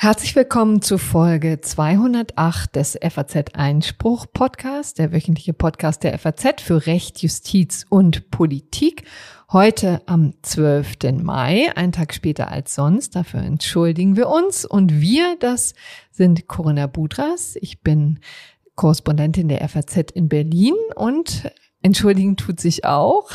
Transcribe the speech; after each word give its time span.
Herzlich 0.00 0.36
willkommen 0.36 0.80
zu 0.80 0.96
Folge 0.96 1.60
208 1.60 2.76
des 2.76 2.98
FAZ 3.02 3.54
Einspruch 3.54 4.26
Podcast, 4.32 4.98
der 4.98 5.12
wöchentliche 5.12 5.52
Podcast 5.52 6.04
der 6.04 6.18
FAZ 6.18 6.62
für 6.62 6.86
Recht, 6.86 7.20
Justiz 7.20 7.84
und 7.88 8.30
Politik. 8.30 9.04
Heute 9.52 10.02
am 10.06 10.34
12. 10.42 11.20
Mai, 11.20 11.72
einen 11.76 11.92
Tag 11.92 12.14
später 12.14 12.48
als 12.50 12.74
sonst. 12.74 13.16
Dafür 13.16 13.40
entschuldigen 13.40 14.16
wir 14.16 14.28
uns. 14.28 14.64
Und 14.64 15.00
wir, 15.00 15.36
das 15.40 15.74
sind 16.10 16.48
Corinna 16.48 16.86
Budras. 16.86 17.56
Ich 17.60 17.82
bin 17.82 18.20
Korrespondentin 18.76 19.48
der 19.48 19.68
FAZ 19.68 20.12
in 20.14 20.28
Berlin 20.28 20.74
und 20.94 21.50
entschuldigen 21.82 22.36
tut 22.36 22.60
sich 22.60 22.84
auch 22.84 23.30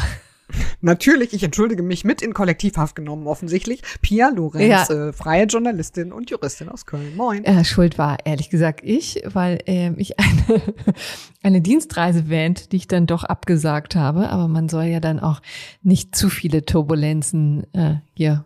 Natürlich, 0.82 1.34
ich 1.34 1.44
entschuldige 1.44 1.84
mich 1.84 2.04
mit 2.04 2.22
in 2.22 2.34
Kollektivhaft 2.34 2.96
genommen, 2.96 3.28
offensichtlich. 3.28 3.82
Pia 4.02 4.30
Lorenz, 4.30 4.90
ja. 4.90 5.10
äh, 5.10 5.14
freie 5.14 5.46
Journalistin 5.46 6.12
und 6.12 6.30
Juristin 6.30 6.70
aus 6.70 6.86
Köln. 6.86 7.16
Moin. 7.16 7.44
Äh, 7.46 7.64
Schuld 7.64 7.98
war 7.98 8.18
ehrlich 8.26 8.50
gesagt 8.50 8.82
ich, 8.84 9.24
weil 9.26 9.60
äh, 9.66 9.92
ich 9.98 10.20
eine, 10.20 10.62
eine 11.44 11.62
Dienstreise 11.62 12.30
wähnt, 12.30 12.72
die 12.72 12.78
ich 12.78 12.88
dann 12.88 13.06
doch 13.06 13.24
abgesagt 13.24 13.96
habe. 13.96 14.30
Aber 14.30 14.48
man 14.48 14.70
soll 14.70 14.86
ja 14.86 15.00
dann 15.00 15.20
auch 15.20 15.42
nicht 15.82 16.16
zu 16.16 16.30
viele 16.30 16.66
Turbulenzen 16.66 17.66
äh, 17.74 17.96
hier 18.14 18.46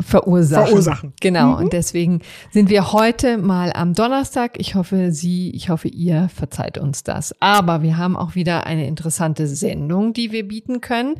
verursachen. 0.00 0.66
Verursachen. 0.66 1.12
Genau. 1.20 1.52
Mhm. 1.52 1.56
Und 1.56 1.72
deswegen 1.72 2.20
sind 2.50 2.70
wir 2.70 2.92
heute 2.92 3.38
mal 3.38 3.72
am 3.72 3.94
Donnerstag. 3.94 4.58
Ich 4.58 4.74
hoffe, 4.74 5.12
Sie, 5.12 5.50
ich 5.50 5.68
hoffe, 5.68 5.88
ihr 5.88 6.28
verzeiht 6.34 6.78
uns 6.78 7.04
das. 7.04 7.34
Aber 7.40 7.82
wir 7.82 7.96
haben 7.96 8.16
auch 8.16 8.34
wieder 8.34 8.66
eine 8.66 8.86
interessante 8.86 9.46
Sendung, 9.46 10.12
die 10.12 10.32
wir 10.32 10.46
bieten 10.46 10.80
können. 10.80 11.16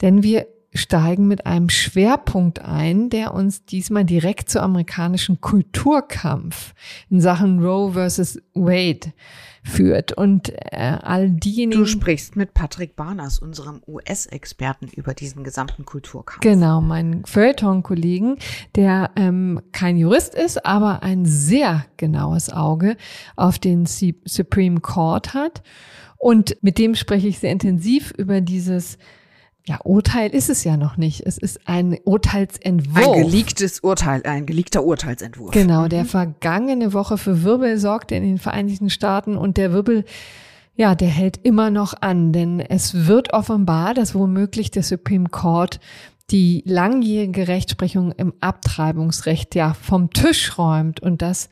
Denn 0.00 0.22
wir 0.22 0.46
steigen 0.74 1.26
mit 1.26 1.46
einem 1.46 1.70
Schwerpunkt 1.70 2.60
ein, 2.60 3.10
der 3.10 3.34
uns 3.34 3.64
diesmal 3.64 4.04
direkt 4.04 4.50
zu 4.50 4.62
amerikanischen 4.62 5.40
Kulturkampf 5.40 6.74
in 7.10 7.20
Sachen 7.20 7.60
Roe 7.64 7.92
versus 7.92 8.40
Wade 8.54 9.12
führt. 9.62 10.12
Und 10.12 10.50
äh, 10.50 10.98
all 11.02 11.30
diejenigen. 11.30 11.80
Du 11.80 11.86
sprichst 11.86 12.36
mit 12.36 12.54
Patrick 12.54 12.96
Barners, 12.96 13.38
unserem 13.38 13.82
US-Experten, 13.86 14.88
über 14.88 15.14
diesen 15.14 15.44
gesamten 15.44 15.84
Kulturkampf. 15.84 16.40
Genau, 16.40 16.80
meinen 16.80 17.24
Feuilleton-Kollegen, 17.24 18.38
der 18.74 19.10
ähm, 19.16 19.60
kein 19.72 19.96
Jurist 19.96 20.34
ist, 20.34 20.64
aber 20.64 21.02
ein 21.02 21.24
sehr 21.24 21.84
genaues 21.96 22.50
Auge 22.50 22.96
auf 23.36 23.58
den 23.58 23.86
Supreme 23.86 24.80
Court 24.80 25.34
hat. 25.34 25.62
Und 26.16 26.56
mit 26.62 26.78
dem 26.78 26.94
spreche 26.94 27.28
ich 27.28 27.38
sehr 27.38 27.52
intensiv 27.52 28.12
über 28.16 28.40
dieses 28.40 28.98
ja, 29.68 29.78
Urteil 29.84 30.30
ist 30.30 30.48
es 30.48 30.64
ja 30.64 30.78
noch 30.78 30.96
nicht. 30.96 31.26
Es 31.26 31.36
ist 31.36 31.68
ein 31.68 31.98
Urteilsentwurf. 32.04 33.06
Ein 33.06 33.22
geleaktes 33.22 33.80
Urteil, 33.80 34.22
ein 34.24 34.46
geleakter 34.46 34.82
Urteilsentwurf. 34.82 35.50
Genau, 35.52 35.88
der 35.88 36.04
mhm. 36.04 36.08
vergangene 36.08 36.92
Woche 36.94 37.18
für 37.18 37.44
Wirbel 37.44 37.78
sorgte 37.78 38.14
in 38.14 38.22
den 38.22 38.38
Vereinigten 38.38 38.88
Staaten 38.88 39.36
und 39.36 39.58
der 39.58 39.72
Wirbel, 39.72 40.06
ja, 40.74 40.94
der 40.94 41.08
hält 41.08 41.40
immer 41.42 41.70
noch 41.70 41.92
an, 42.00 42.32
denn 42.32 42.60
es 42.60 43.06
wird 43.06 43.34
offenbar, 43.34 43.92
dass 43.92 44.14
womöglich 44.14 44.70
der 44.70 44.82
Supreme 44.82 45.28
Court 45.28 45.80
die 46.30 46.62
langjährige 46.64 47.46
Rechtsprechung 47.46 48.12
im 48.12 48.32
Abtreibungsrecht 48.40 49.54
ja 49.54 49.74
vom 49.74 50.10
Tisch 50.10 50.56
räumt 50.56 51.00
und 51.00 51.20
das 51.20 51.50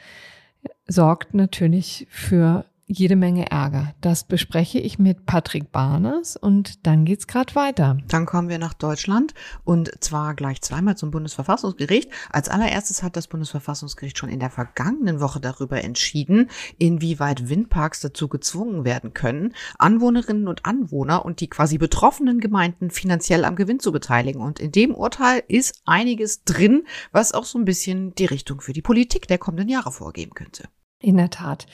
sorgt 0.86 1.34
natürlich 1.34 2.06
für 2.10 2.64
jede 2.86 3.16
Menge 3.16 3.50
Ärger. 3.50 3.94
Das 4.00 4.24
bespreche 4.24 4.78
ich 4.78 4.98
mit 4.98 5.26
Patrick 5.26 5.72
Barners 5.72 6.36
und 6.36 6.86
dann 6.86 7.04
geht's 7.04 7.26
gerade 7.26 7.54
weiter. 7.56 7.98
Dann 8.06 8.26
kommen 8.26 8.48
wir 8.48 8.58
nach 8.58 8.74
Deutschland 8.74 9.34
und 9.64 9.90
zwar 10.02 10.34
gleich 10.34 10.62
zweimal 10.62 10.96
zum 10.96 11.10
Bundesverfassungsgericht. 11.10 12.10
Als 12.30 12.48
allererstes 12.48 13.02
hat 13.02 13.16
das 13.16 13.26
Bundesverfassungsgericht 13.26 14.16
schon 14.16 14.28
in 14.28 14.38
der 14.38 14.50
vergangenen 14.50 15.20
Woche 15.20 15.40
darüber 15.40 15.82
entschieden, 15.82 16.48
inwieweit 16.78 17.48
Windparks 17.48 18.00
dazu 18.00 18.28
gezwungen 18.28 18.84
werden 18.84 19.14
können, 19.14 19.54
Anwohnerinnen 19.78 20.46
und 20.46 20.64
Anwohner 20.64 21.24
und 21.24 21.40
die 21.40 21.50
quasi 21.50 21.78
betroffenen 21.78 22.38
Gemeinden 22.38 22.90
finanziell 22.90 23.44
am 23.44 23.56
Gewinn 23.56 23.80
zu 23.80 23.90
beteiligen. 23.90 24.40
Und 24.40 24.60
in 24.60 24.70
dem 24.70 24.94
Urteil 24.94 25.42
ist 25.48 25.82
einiges 25.86 26.44
drin, 26.44 26.84
was 27.10 27.32
auch 27.32 27.44
so 27.44 27.58
ein 27.58 27.64
bisschen 27.64 28.14
die 28.14 28.26
Richtung 28.26 28.60
für 28.60 28.72
die 28.72 28.82
Politik 28.82 29.26
der 29.26 29.38
kommenden 29.38 29.68
Jahre 29.68 29.90
vorgeben 29.90 30.34
könnte. 30.34 30.68
In 31.00 31.18
der 31.18 31.30
Tat. 31.30 31.66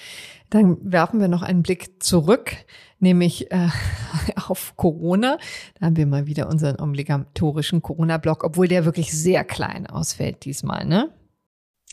Dann 0.51 0.79
werfen 0.83 1.21
wir 1.21 1.29
noch 1.29 1.43
einen 1.43 1.63
Blick 1.63 2.03
zurück, 2.03 2.57
nämlich 2.99 3.51
äh, 3.53 3.69
auf 4.49 4.77
Corona. 4.77 5.39
Da 5.79 5.87
haben 5.87 5.97
wir 5.97 6.07
mal 6.07 6.27
wieder 6.27 6.49
unseren 6.49 6.77
obligatorischen 6.77 7.83
Corona-Block, 7.83 8.43
obwohl 8.45 8.69
der 8.69 8.85
wirklich 8.85 9.13
sehr 9.13 9.45
klein 9.45 9.87
ausfällt 9.87 10.45
diesmal, 10.45 10.85
ne? 10.85 11.13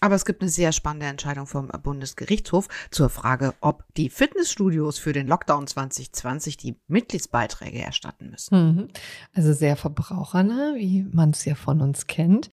Aber 0.02 0.16
es 0.16 0.26
gibt 0.26 0.42
eine 0.42 0.50
sehr 0.50 0.72
spannende 0.72 1.08
Entscheidung 1.08 1.46
vom 1.46 1.68
Bundesgerichtshof 1.68 2.68
zur 2.90 3.10
Frage, 3.10 3.54
ob 3.62 3.84
die 3.96 4.10
Fitnessstudios 4.10 4.98
für 4.98 5.14
den 5.14 5.28
Lockdown 5.28 5.68
2020 5.68 6.58
die 6.58 6.76
Mitgliedsbeiträge 6.88 7.80
erstatten 7.80 8.30
müssen. 8.30 8.76
Mhm. 8.76 8.88
Also 9.34 9.54
sehr 9.54 9.76
verbrauchernah, 9.76 10.76
wie 10.76 11.06
man 11.12 11.32
es 11.32 11.44
ja 11.46 11.56
von 11.56 11.82
uns 11.82 12.08
kennt. 12.08 12.52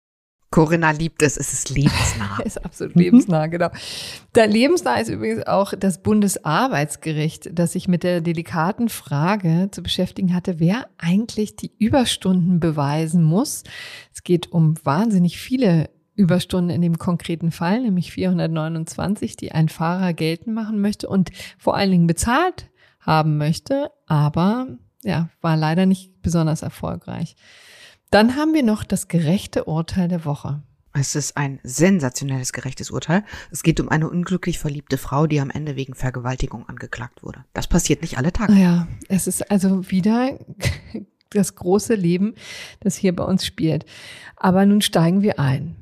Corinna 0.53 0.91
liebt 0.91 1.23
es, 1.23 1.39
es 1.39 1.53
ist 1.53 1.71
lebensnah. 1.71 2.39
ist 2.45 2.63
absolut 2.63 2.95
lebensnah, 2.95 3.47
genau. 3.47 3.71
Da 4.35 4.45
lebensnah 4.45 4.97
ist 4.97 5.09
übrigens 5.09 5.47
auch 5.47 5.73
das 5.77 6.03
Bundesarbeitsgericht, 6.03 7.51
das 7.53 7.73
sich 7.73 7.89
mit 7.89 8.03
der 8.03 8.21
delikaten 8.21 8.91
Frage 8.91 9.69
zu 9.73 9.83
beschäftigen 9.83 10.35
hatte, 10.35 10.61
wer 10.61 10.87
eigentlich 10.99 11.57
die 11.57 11.73
Überstunden 11.79 12.61
beweisen 12.61 13.25
muss. 13.25 13.65
Es 14.13 14.23
geht 14.23 14.53
um 14.53 14.75
wahnsinnig 14.85 15.39
viele 15.39 15.89
Überstunden 16.15 16.71
in 16.71 16.83
dem 16.83 16.99
konkreten 16.99 17.51
Fall, 17.51 17.81
nämlich 17.81 18.13
429, 18.13 19.37
die 19.37 19.53
ein 19.53 19.71
Fahrer 19.71 20.13
geltend 20.13 20.55
machen 20.55 20.83
möchte 20.83 21.09
und 21.09 21.31
vor 21.57 21.77
allen 21.77 21.91
Dingen 21.91 22.07
bezahlt 22.07 22.69
haben 23.01 23.39
möchte, 23.39 23.91
aber 24.07 24.67
ja, 25.03 25.31
war 25.41 25.57
leider 25.57 25.87
nicht 25.87 26.21
besonders 26.21 26.63
erfolgreich. 26.63 27.37
Dann 28.13 28.37
haben 28.37 28.53
wir 28.53 28.63
noch 28.63 28.85
das 28.85 29.09
gerechte 29.09 29.65
Urteil 29.65 30.07
der 30.07 30.27
Woche. 30.27 30.63
Es 30.93 31.15
ist 31.15 31.39
ein 31.39 31.61
sensationelles 31.63 32.53
gerechtes 32.53 32.91
Urteil. 32.91 33.25
Es 33.51 33.63
geht 33.63 33.81
um 33.81 33.89
eine 33.89 34.11
unglücklich 34.11 34.59
verliebte 34.59 34.99
Frau, 34.99 35.27
die 35.27 35.41
am 35.41 35.49
Ende 35.49 35.77
wegen 35.77 35.95
Vergewaltigung 35.95 36.69
angeklagt 36.69 37.23
wurde. 37.23 37.47
Das 37.55 37.69
passiert 37.69 38.03
nicht 38.03 38.19
alle 38.19 38.31
Tage. 38.31 38.53
Ja, 38.53 38.87
es 39.09 39.27
ist 39.27 39.51
also 39.51 39.91
wieder 39.91 40.39
das 41.31 41.55
große 41.55 41.95
Leben, 41.95 42.35
das 42.81 42.97
hier 42.97 43.17
bei 43.17 43.25
uns 43.25 43.47
spielt. 43.47 43.87
Aber 44.37 44.67
nun 44.67 44.83
steigen 44.83 45.23
wir 45.23 45.39
ein. 45.39 45.75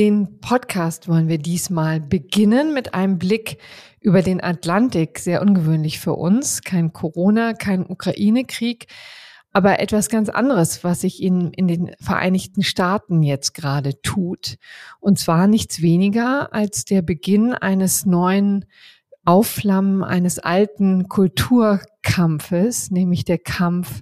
Den 0.00 0.40
Podcast 0.40 1.08
wollen 1.08 1.28
wir 1.28 1.36
diesmal 1.36 2.00
beginnen 2.00 2.72
mit 2.72 2.94
einem 2.94 3.18
Blick 3.18 3.58
über 4.00 4.22
den 4.22 4.42
Atlantik. 4.42 5.18
Sehr 5.18 5.42
ungewöhnlich 5.42 6.00
für 6.00 6.14
uns. 6.14 6.62
Kein 6.62 6.94
Corona, 6.94 7.52
kein 7.52 7.84
Ukraine-Krieg, 7.84 8.86
aber 9.52 9.78
etwas 9.78 10.08
ganz 10.08 10.30
anderes, 10.30 10.84
was 10.84 11.02
sich 11.02 11.22
in, 11.22 11.52
in 11.52 11.68
den 11.68 11.90
Vereinigten 12.00 12.62
Staaten 12.62 13.22
jetzt 13.22 13.52
gerade 13.52 14.00
tut. 14.00 14.56
Und 15.00 15.18
zwar 15.18 15.46
nichts 15.46 15.82
weniger 15.82 16.54
als 16.54 16.86
der 16.86 17.02
Beginn 17.02 17.52
eines 17.52 18.06
neuen 18.06 18.64
Aufflammen 19.26 20.02
eines 20.02 20.38
alten 20.38 21.10
Kulturkampfes, 21.10 22.90
nämlich 22.90 23.26
der 23.26 23.36
Kampf 23.36 24.00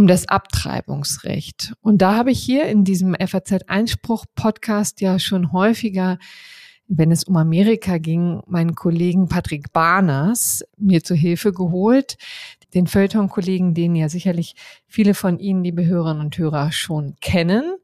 um 0.00 0.06
das 0.06 0.26
Abtreibungsrecht. 0.26 1.74
Und 1.82 2.00
da 2.00 2.14
habe 2.16 2.30
ich 2.30 2.42
hier 2.42 2.64
in 2.64 2.84
diesem 2.84 3.14
FAZ-Einspruch-Podcast 3.14 5.02
ja 5.02 5.18
schon 5.18 5.52
häufiger, 5.52 6.16
wenn 6.88 7.10
es 7.10 7.24
um 7.24 7.36
Amerika 7.36 7.98
ging, 7.98 8.40
meinen 8.46 8.74
Kollegen 8.74 9.28
Patrick 9.28 9.74
Barners 9.74 10.64
mir 10.78 11.04
zu 11.04 11.14
Hilfe 11.14 11.52
geholt, 11.52 12.16
den 12.72 12.86
Feuilleton-Kollegen, 12.86 13.74
den 13.74 13.94
ja 13.94 14.08
sicherlich 14.08 14.54
viele 14.86 15.12
von 15.12 15.38
Ihnen, 15.38 15.64
liebe 15.64 15.84
Hörerinnen 15.84 16.24
und 16.24 16.38
Hörer, 16.38 16.72
schon 16.72 17.16
kennen. 17.20 17.74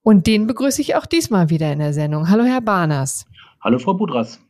Und 0.00 0.26
den 0.26 0.46
begrüße 0.46 0.80
ich 0.80 0.94
auch 0.96 1.04
diesmal 1.04 1.50
wieder 1.50 1.70
in 1.70 1.80
der 1.80 1.92
Sendung. 1.92 2.30
Hallo, 2.30 2.44
Herr 2.44 2.62
Barners. 2.62 3.26
Hallo, 3.60 3.78
Frau 3.78 3.92
Budras. 3.92 4.40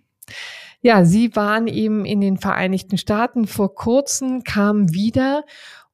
Ja, 0.82 1.04
Sie 1.04 1.34
waren 1.34 1.66
eben 1.66 2.04
in 2.04 2.20
den 2.20 2.36
Vereinigten 2.36 2.96
Staaten 2.96 3.48
vor 3.48 3.74
kurzem, 3.74 4.44
kamen 4.44 4.94
wieder 4.94 5.42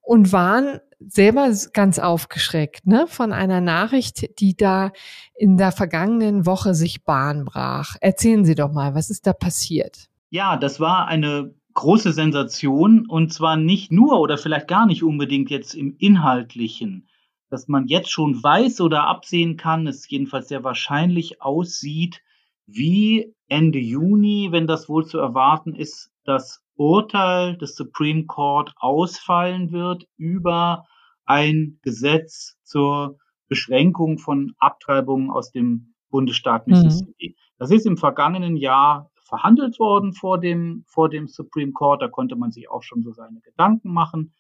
und 0.03 0.33
waren 0.33 0.81
selber 1.01 1.53
ganz 1.73 1.99
aufgeschreckt 1.99 2.87
ne, 2.87 3.07
von 3.07 3.33
einer 3.33 3.61
Nachricht, 3.61 4.41
die 4.41 4.57
da 4.57 4.93
in 5.37 5.57
der 5.57 5.73
vergangenen 5.73 6.47
Woche 6.47 6.75
sich 6.75 7.05
Bahn 7.05 7.45
brach. 7.45 7.97
Erzählen 8.01 8.45
Sie 8.45 8.55
doch 8.55 8.73
mal, 8.73 8.95
was 8.95 9.11
ist 9.11 9.27
da 9.27 9.33
passiert? 9.33 10.09
Ja, 10.31 10.57
das 10.57 10.81
war 10.81 11.07
eine 11.07 11.55
große 11.75 12.13
Sensation 12.13 13.07
und 13.07 13.33
zwar 13.33 13.57
nicht 13.57 13.93
nur 13.93 14.19
oder 14.21 14.37
vielleicht 14.37 14.67
gar 14.69 14.87
nicht 14.87 15.05
unbedingt 15.05 15.51
jetzt 15.51 15.75
im 15.75 15.95
Inhaltlichen, 15.99 17.09
dass 17.51 17.69
man 17.69 17.87
jetzt 17.87 18.11
schon 18.11 18.43
weiß 18.43 18.81
oder 18.81 19.07
absehen 19.07 19.57
kann, 19.57 19.87
es 19.87 20.09
jedenfalls 20.11 20.49
sehr 20.49 20.65
wahrscheinlich 20.65 21.41
aussieht, 21.41 22.21
wie 22.69 23.35
Ende 23.49 23.79
Juni, 23.79 24.49
wenn 24.53 24.67
das 24.67 24.89
wohl 24.89 25.07
zu 25.07 25.19
erwarten 25.19 25.75
ist, 25.75 26.11
das 26.25 26.63
Urteil 26.77 27.57
des 27.57 27.75
Supreme 27.75 28.27
Court 28.27 28.75
ausfallen 28.77 29.73
wird 29.73 30.07
über 30.17 30.85
ein 31.25 31.79
Gesetz 31.83 32.59
zur 32.63 33.19
Beschränkung 33.49 34.19
von 34.19 34.55
Abtreibungen 34.59 35.31
aus 35.31 35.51
dem 35.51 35.95
Bundesstaat. 36.11 36.67
Mississippi. 36.67 37.31
Mhm. 37.31 37.35
Das 37.59 37.71
ist 37.71 37.87
im 37.87 37.97
vergangenen 37.97 38.57
Jahr 38.57 39.11
verhandelt 39.25 39.79
worden 39.79 40.13
vor 40.13 40.39
dem, 40.39 40.85
vor 40.87 41.09
dem 41.09 41.27
Supreme 41.27 41.73
Court. 41.73 42.03
Da 42.03 42.09
konnte 42.09 42.37
man 42.37 42.53
sich 42.53 42.71
auch 42.71 42.83
schon 42.83 43.03
so 43.03 43.13
seine 43.13 43.41
Gedanken 43.41 43.93
machen, 43.93 44.35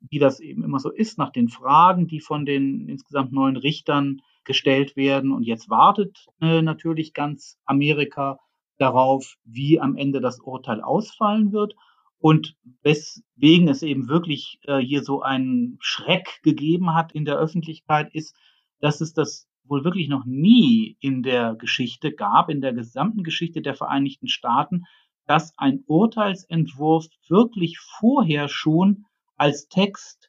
wie 0.00 0.18
das 0.18 0.40
eben 0.40 0.64
immer 0.64 0.80
so 0.80 0.90
ist, 0.90 1.18
nach 1.18 1.30
den 1.30 1.48
Fragen, 1.48 2.08
die 2.08 2.20
von 2.20 2.44
den 2.44 2.88
insgesamt 2.88 3.32
neun 3.32 3.56
Richtern 3.56 4.20
gestellt 4.50 4.96
werden. 4.96 5.30
Und 5.30 5.44
jetzt 5.44 5.70
wartet 5.70 6.26
äh, 6.40 6.60
natürlich 6.60 7.14
ganz 7.14 7.56
Amerika 7.64 8.40
darauf, 8.78 9.36
wie 9.44 9.78
am 9.78 9.96
Ende 9.96 10.20
das 10.20 10.40
Urteil 10.40 10.80
ausfallen 10.80 11.52
wird. 11.52 11.76
Und 12.18 12.56
weswegen 12.82 13.68
es 13.68 13.84
eben 13.84 14.08
wirklich 14.08 14.58
äh, 14.64 14.78
hier 14.78 15.04
so 15.04 15.22
einen 15.22 15.78
Schreck 15.78 16.40
gegeben 16.42 16.94
hat 16.94 17.12
in 17.12 17.24
der 17.24 17.38
Öffentlichkeit, 17.38 18.12
ist, 18.12 18.34
dass 18.80 19.00
es 19.00 19.14
das 19.14 19.46
wohl 19.62 19.84
wirklich 19.84 20.08
noch 20.08 20.24
nie 20.24 20.96
in 20.98 21.22
der 21.22 21.54
Geschichte 21.54 22.10
gab, 22.12 22.50
in 22.50 22.60
der 22.60 22.72
gesamten 22.72 23.22
Geschichte 23.22 23.62
der 23.62 23.76
Vereinigten 23.76 24.26
Staaten, 24.26 24.82
dass 25.26 25.56
ein 25.58 25.84
Urteilsentwurf 25.86 27.06
wirklich 27.28 27.78
vorher 27.78 28.48
schon 28.48 29.04
als 29.36 29.68
Text 29.68 30.19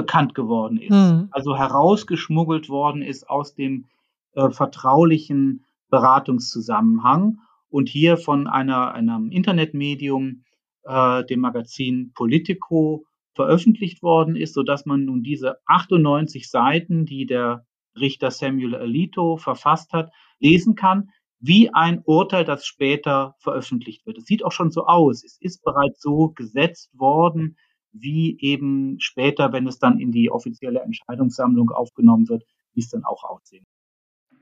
bekannt 0.00 0.34
geworden 0.34 0.78
ist, 0.78 0.94
hm. 0.94 1.28
also 1.30 1.56
herausgeschmuggelt 1.56 2.70
worden 2.70 3.02
ist 3.02 3.28
aus 3.28 3.54
dem 3.54 3.86
äh, 4.34 4.48
vertraulichen 4.50 5.66
Beratungszusammenhang 5.90 7.38
und 7.68 7.88
hier 7.88 8.16
von 8.16 8.46
einer, 8.46 8.94
einem 8.94 9.30
Internetmedium, 9.30 10.44
äh, 10.84 11.24
dem 11.24 11.40
Magazin 11.40 12.12
Politico, 12.14 13.04
veröffentlicht 13.34 14.02
worden 14.02 14.36
ist, 14.36 14.54
so 14.54 14.62
dass 14.62 14.86
man 14.86 15.04
nun 15.04 15.22
diese 15.22 15.58
98 15.66 16.50
Seiten, 16.50 17.06
die 17.06 17.26
der 17.26 17.64
Richter 17.98 18.30
Samuel 18.30 18.74
Alito 18.74 19.36
verfasst 19.36 19.92
hat, 19.92 20.10
lesen 20.40 20.74
kann, 20.74 21.10
wie 21.38 21.72
ein 21.72 22.02
Urteil, 22.04 22.44
das 22.44 22.66
später 22.66 23.34
veröffentlicht 23.38 24.04
wird. 24.06 24.18
Es 24.18 24.24
sieht 24.24 24.44
auch 24.44 24.52
schon 24.52 24.70
so 24.70 24.86
aus. 24.86 25.24
Es 25.24 25.38
ist 25.40 25.62
bereits 25.62 26.00
so 26.02 26.30
gesetzt 26.30 26.90
worden, 26.98 27.56
wie 27.92 28.38
eben 28.40 28.98
später, 29.00 29.52
wenn 29.52 29.66
es 29.66 29.78
dann 29.78 29.98
in 29.98 30.12
die 30.12 30.30
offizielle 30.30 30.80
Entscheidungssammlung 30.80 31.70
aufgenommen 31.70 32.28
wird, 32.28 32.44
wie 32.74 32.80
es 32.80 32.90
dann 32.90 33.04
auch 33.04 33.24
aussehen. 33.24 33.66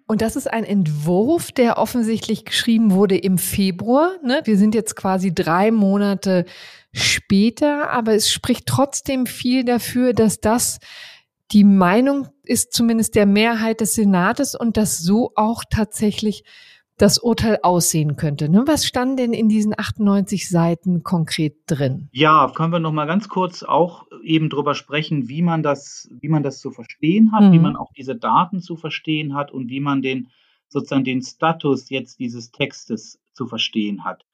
Und 0.07 0.23
das 0.23 0.37
ist 0.37 0.51
ein 0.51 0.65
Entwurf, 0.65 1.53
der 1.53 1.77
offensichtlich 1.77 2.47
geschrieben 2.47 2.93
wurde 2.93 3.17
im 3.17 3.37
Februar. 3.37 4.13
Ne? 4.25 4.41
Wir 4.45 4.57
sind 4.57 4.75
jetzt 4.75 4.97
quasi 4.97 5.35
drei 5.35 5.71
Monate 5.71 6.47
später, 6.93 7.91
aber 7.91 8.15
es 8.15 8.31
spricht 8.31 8.65
trotzdem 8.65 9.27
viel 9.27 9.65
dafür, 9.65 10.15
dass 10.15 10.41
das 10.41 10.79
die 11.53 11.65
Meinung 11.65 12.29
ist 12.43 12.73
zumindest 12.73 13.15
der 13.17 13.27
Mehrheit 13.27 13.83
des 13.83 13.95
Senates 13.95 14.55
und 14.55 14.79
dass 14.79 14.99
so 14.99 15.33
auch 15.35 15.63
tatsächlich 15.69 16.43
das 16.99 17.19
Urteil 17.19 17.61
aussehen 17.63 18.17
könnte. 18.17 18.49
Ne? 18.49 18.65
Was 18.67 18.85
stand 18.85 19.19
denn 19.19 19.33
in 19.33 19.49
diesen 19.49 19.73
98 19.79 20.49
Seiten 20.49 21.03
konkret 21.05 21.57
drin? 21.67 22.09
Ja, 22.13 22.53
können 22.55 22.73
wir 22.73 22.81
noch 22.81 22.93
mal 22.93 23.07
ganz 23.07 23.29
kurz 23.29 23.63
auch 23.63 24.07
eben 24.23 24.51
drüber 24.51 24.75
sprechen, 24.75 25.29
wie 25.29 25.43
man 25.43 25.63
das, 25.63 26.09
wie 26.11 26.29
man 26.29 26.43
das 26.43 26.59
zu 26.59 26.73
verstehen 26.73 27.33
hat, 27.33 27.45
mhm. 27.45 27.53
wie 27.53 27.59
man 27.61 27.77
auch 27.77 27.93
diese 27.93 28.17
Daten 28.17 28.61
zu 28.61 28.77
verstehen 28.77 29.35
hat 29.35 29.53
und 29.53 29.69
wie 29.69 29.81
man 29.81 30.03
den 30.03 30.29
sozusagen 30.69 31.05
den 31.05 31.23
Status 31.23 31.89
jetzt 31.89 32.19
dieses 32.19 32.51
Textes 32.51 33.21
zu 33.33 33.47
verstehen 33.47 34.05
hat. 34.05 34.27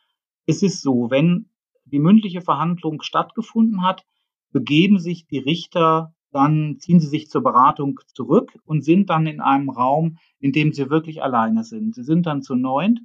Es 0.46 0.62
ist 0.62 0.82
so, 0.82 1.10
wenn 1.10 1.50
die 1.84 1.98
mündliche 1.98 2.40
Verhandlung 2.40 3.02
stattgefunden 3.02 3.82
hat, 3.82 4.04
begeben 4.52 4.98
sich 4.98 5.26
die 5.26 5.38
Richter 5.38 6.14
dann 6.34 6.78
ziehen 6.80 6.98
sie 6.98 7.06
sich 7.06 7.30
zur 7.30 7.42
Beratung 7.42 8.00
zurück 8.12 8.58
und 8.64 8.84
sind 8.84 9.08
dann 9.08 9.26
in 9.26 9.40
einem 9.40 9.70
Raum, 9.70 10.18
in 10.40 10.50
dem 10.50 10.72
sie 10.72 10.90
wirklich 10.90 11.22
alleine 11.22 11.62
sind. 11.62 11.94
Sie 11.94 12.02
sind 12.02 12.26
dann 12.26 12.42
zu 12.42 12.56
neunt 12.56 13.00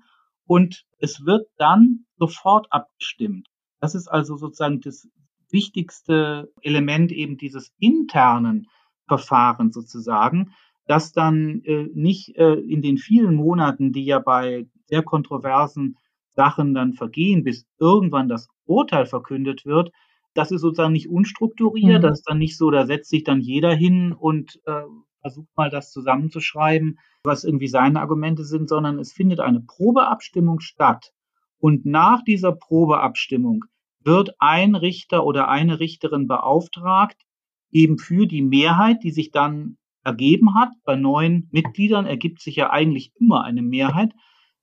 und 0.45 0.85
es 0.97 1.25
wird 1.25 1.47
dann 1.57 2.05
sofort 2.17 2.67
abgestimmt. 2.71 3.47
Das 3.79 3.93
ist 3.93 4.07
also 4.07 4.35
sozusagen 4.35 4.81
das 4.81 5.07
wichtigste 5.51 6.51
Element 6.61 7.11
eben 7.11 7.37
dieses 7.37 7.71
internen 7.79 8.67
Verfahrens 9.07 9.75
sozusagen, 9.75 10.53
dass 10.87 11.11
dann 11.11 11.61
äh, 11.65 11.87
nicht 11.93 12.35
äh, 12.35 12.55
in 12.55 12.81
den 12.81 12.97
vielen 12.97 13.35
Monaten, 13.35 13.93
die 13.93 14.05
ja 14.05 14.17
bei 14.17 14.67
sehr 14.85 15.03
kontroversen 15.03 15.97
Sachen 16.35 16.73
dann 16.73 16.93
vergehen, 16.93 17.43
bis 17.43 17.67
irgendwann 17.79 18.27
das 18.27 18.47
Urteil 18.65 19.05
verkündet 19.05 19.65
wird, 19.65 19.91
das 20.39 20.51
ist 20.51 20.61
sozusagen 20.61 20.93
nicht 20.93 21.09
unstrukturiert, 21.09 22.01
mhm. 22.01 22.07
das 22.07 22.19
ist 22.19 22.29
dann 22.29 22.37
nicht 22.37 22.57
so, 22.57 22.71
da 22.71 22.85
setzt 22.85 23.09
sich 23.09 23.25
dann 23.25 23.41
jeder 23.41 23.75
hin 23.75 24.13
und 24.13 24.57
äh, 24.65 24.83
versucht 25.19 25.49
mal 25.57 25.69
das 25.69 25.91
zusammenzuschreiben, 25.91 26.97
was 27.23 27.43
irgendwie 27.43 27.67
seine 27.67 27.99
Argumente 27.99 28.45
sind, 28.45 28.69
sondern 28.69 28.99
es 28.99 29.11
findet 29.11 29.41
eine 29.41 29.59
Probeabstimmung 29.59 30.61
statt. 30.61 31.11
Und 31.59 31.85
nach 31.85 32.23
dieser 32.23 32.53
Probeabstimmung 32.53 33.65
wird 34.01 34.33
ein 34.39 34.75
Richter 34.75 35.25
oder 35.25 35.49
eine 35.49 35.81
Richterin 35.81 36.27
beauftragt, 36.27 37.21
eben 37.69 37.97
für 37.97 38.25
die 38.25 38.41
Mehrheit, 38.41 39.03
die 39.03 39.11
sich 39.11 39.31
dann 39.31 39.77
ergeben 40.05 40.55
hat, 40.55 40.69
bei 40.85 40.95
neun 40.95 41.49
Mitgliedern 41.51 42.05
ergibt 42.05 42.39
sich 42.39 42.55
ja 42.55 42.69
eigentlich 42.69 43.11
immer 43.19 43.43
eine 43.43 43.61
Mehrheit, 43.61 44.13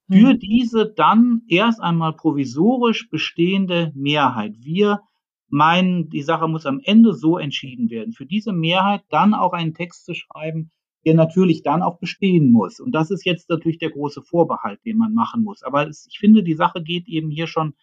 für 0.09 0.33
mhm. 0.33 0.39
diese 0.39 0.91
dann 0.91 1.43
erst 1.47 1.79
einmal 1.81 2.13
provisorisch 2.13 3.09
bestehende 3.11 3.91
Mehrheit. 3.93 4.55
Wir 4.57 5.01
meinen, 5.49 6.09
die 6.09 6.23
Sache 6.23 6.47
muss 6.47 6.65
am 6.65 6.81
Ende 6.83 7.13
so 7.13 7.37
entschieden 7.37 7.89
werden. 7.89 8.13
Für 8.13 8.25
diese 8.25 8.53
Mehrheit 8.53 9.01
dann 9.09 9.33
auch 9.33 9.53
einen 9.53 9.73
Text 9.73 10.05
zu 10.05 10.13
schreiben, 10.13 10.71
der 11.05 11.15
natürlich 11.15 11.63
dann 11.63 11.81
auch 11.81 11.99
bestehen 11.99 12.51
muss. 12.51 12.79
Und 12.79 12.91
das 12.91 13.11
ist 13.11 13.25
jetzt 13.25 13.49
natürlich 13.49 13.77
der 13.77 13.91
große 13.91 14.21
Vorbehalt, 14.21 14.79
den 14.85 14.97
man 14.97 15.13
machen 15.13 15.43
muss. 15.43 15.63
Aber 15.63 15.87
es, 15.87 16.07
ich 16.09 16.19
finde, 16.19 16.43
die 16.43 16.55
Sache 16.55 16.83
geht 16.83 17.07
eben 17.07 17.29
hier 17.29 17.47
schon 17.47 17.75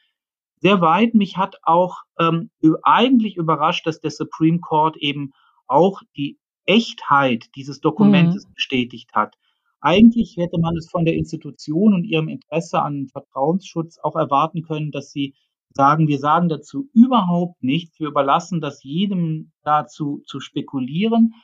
sehr 0.61 0.81
weit. 0.81 1.14
Mich 1.14 1.37
hat 1.37 1.56
auch 1.62 2.02
ähm, 2.19 2.50
eigentlich 2.82 3.37
überrascht, 3.37 3.87
dass 3.87 4.00
der 4.00 4.11
Supreme 4.11 4.61
Court 4.61 4.96
eben 4.99 5.32
auch 5.66 6.02
die 6.16 6.38
Echtheit 6.66 7.46
dieses 7.56 7.81
Dokumentes 7.81 8.46
mhm. 8.46 8.55
bestätigt 8.55 9.11
hat. 9.14 9.37
Eigentlich 9.81 10.37
hätte 10.38 10.58
man 10.58 10.76
es 10.76 10.90
von 10.90 11.05
der 11.05 11.14
Institution 11.14 11.93
und 11.93 12.05
ihrem 12.05 12.28
Interesse 12.28 12.81
an 12.81 13.08
Vertrauensschutz 13.08 13.99
auch 13.99 14.16
erwarten 14.16 14.62
können, 14.62 14.90
dass 14.90 15.12
sie 15.12 15.34
sagen, 15.75 16.09
wir 16.09 16.19
sagen 16.19 16.49
dazu 16.49 16.88
überhaupt 16.93 17.62
nichts. 17.62 17.99
Wir 17.99 18.09
überlassen 18.09 18.61
das 18.61 18.82
jedem 18.82 19.53
dazu 19.62 20.23
zu 20.26 20.41
spekulieren 20.41 21.35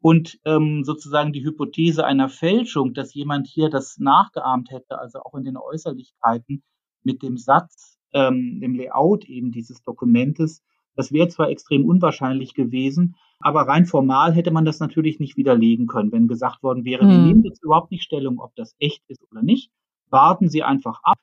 und 0.00 0.38
ähm, 0.44 0.84
sozusagen 0.84 1.32
die 1.32 1.44
Hypothese 1.44 2.04
einer 2.04 2.28
Fälschung, 2.28 2.94
dass 2.94 3.14
jemand 3.14 3.46
hier 3.46 3.70
das 3.70 3.98
nachgeahmt 3.98 4.70
hätte, 4.70 4.98
also 4.98 5.20
auch 5.20 5.34
in 5.34 5.44
den 5.44 5.56
Äußerlichkeiten 5.56 6.62
mit 7.02 7.22
dem 7.22 7.36
Satz, 7.36 7.98
ähm, 8.12 8.60
dem 8.60 8.74
Layout 8.74 9.24
eben 9.24 9.50
dieses 9.50 9.82
Dokumentes, 9.82 10.62
das 10.94 11.12
wäre 11.12 11.28
zwar 11.28 11.48
extrem 11.48 11.84
unwahrscheinlich 11.84 12.54
gewesen, 12.54 13.16
aber 13.40 13.62
rein 13.62 13.86
formal 13.86 14.32
hätte 14.34 14.50
man 14.50 14.64
das 14.64 14.80
natürlich 14.80 15.20
nicht 15.20 15.36
widerlegen 15.36 15.86
können, 15.86 16.12
wenn 16.12 16.26
gesagt 16.26 16.62
worden 16.62 16.84
wäre, 16.84 17.02
hm. 17.02 17.08
wir 17.08 17.18
nehmen 17.18 17.44
jetzt 17.44 17.62
überhaupt 17.62 17.90
nicht 17.90 18.02
Stellung, 18.02 18.40
ob 18.40 18.54
das 18.56 18.74
echt 18.78 19.02
ist 19.08 19.22
oder 19.30 19.42
nicht. 19.42 19.70
Warten 20.10 20.48
Sie 20.48 20.62
einfach 20.62 21.00
ab. 21.02 21.18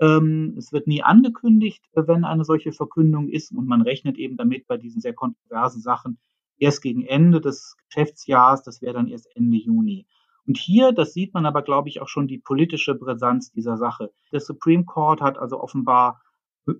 Ähm, 0.00 0.54
es 0.56 0.72
wird 0.72 0.86
nie 0.86 1.02
angekündigt, 1.02 1.84
äh, 1.92 2.02
wenn 2.06 2.24
eine 2.24 2.44
solche 2.44 2.72
Verkündung 2.72 3.28
ist 3.28 3.52
und 3.52 3.66
man 3.66 3.82
rechnet 3.82 4.16
eben 4.16 4.36
damit 4.36 4.66
bei 4.66 4.76
diesen 4.76 5.00
sehr 5.00 5.14
kontroversen 5.14 5.82
Sachen 5.82 6.18
erst 6.58 6.82
gegen 6.82 7.04
Ende 7.04 7.40
des 7.40 7.76
Geschäftsjahres, 7.88 8.62
das 8.62 8.82
wäre 8.82 8.94
dann 8.94 9.08
erst 9.08 9.28
Ende 9.34 9.56
Juni. 9.56 10.06
Und 10.46 10.56
hier, 10.56 10.92
das 10.92 11.12
sieht 11.12 11.34
man 11.34 11.46
aber, 11.46 11.62
glaube 11.62 11.88
ich, 11.88 12.00
auch 12.00 12.08
schon 12.08 12.26
die 12.26 12.38
politische 12.38 12.94
Brisanz 12.94 13.52
dieser 13.52 13.76
Sache. 13.76 14.10
Der 14.32 14.40
Supreme 14.40 14.84
Court 14.84 15.20
hat 15.20 15.38
also 15.38 15.60
offenbar 15.60 16.20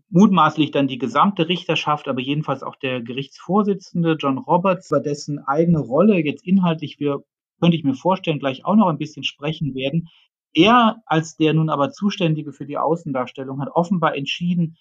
mutmaßlich 0.08 0.70
dann 0.70 0.88
die 0.88 0.98
gesamte 0.98 1.48
Richterschaft, 1.48 2.08
aber 2.08 2.20
jedenfalls 2.20 2.62
auch 2.62 2.76
der 2.76 3.00
Gerichtsvorsitzende 3.02 4.16
John 4.18 4.38
Roberts, 4.38 4.90
über 4.90 5.00
dessen 5.00 5.38
eigene 5.40 5.80
Rolle 5.80 6.18
jetzt 6.18 6.46
inhaltlich 6.46 6.98
wir, 7.00 7.22
könnte 7.60 7.76
ich 7.76 7.84
mir 7.84 7.94
vorstellen, 7.94 8.38
gleich 8.38 8.64
auch 8.64 8.76
noch 8.76 8.88
ein 8.88 8.98
bisschen 8.98 9.24
sprechen 9.24 9.74
werden, 9.74 10.08
er 10.54 11.02
als 11.06 11.36
der 11.36 11.54
nun 11.54 11.70
aber 11.70 11.90
Zuständige 11.90 12.52
für 12.52 12.66
die 12.66 12.78
Außendarstellung 12.78 13.60
hat 13.60 13.70
offenbar 13.70 14.16
entschieden, 14.16 14.76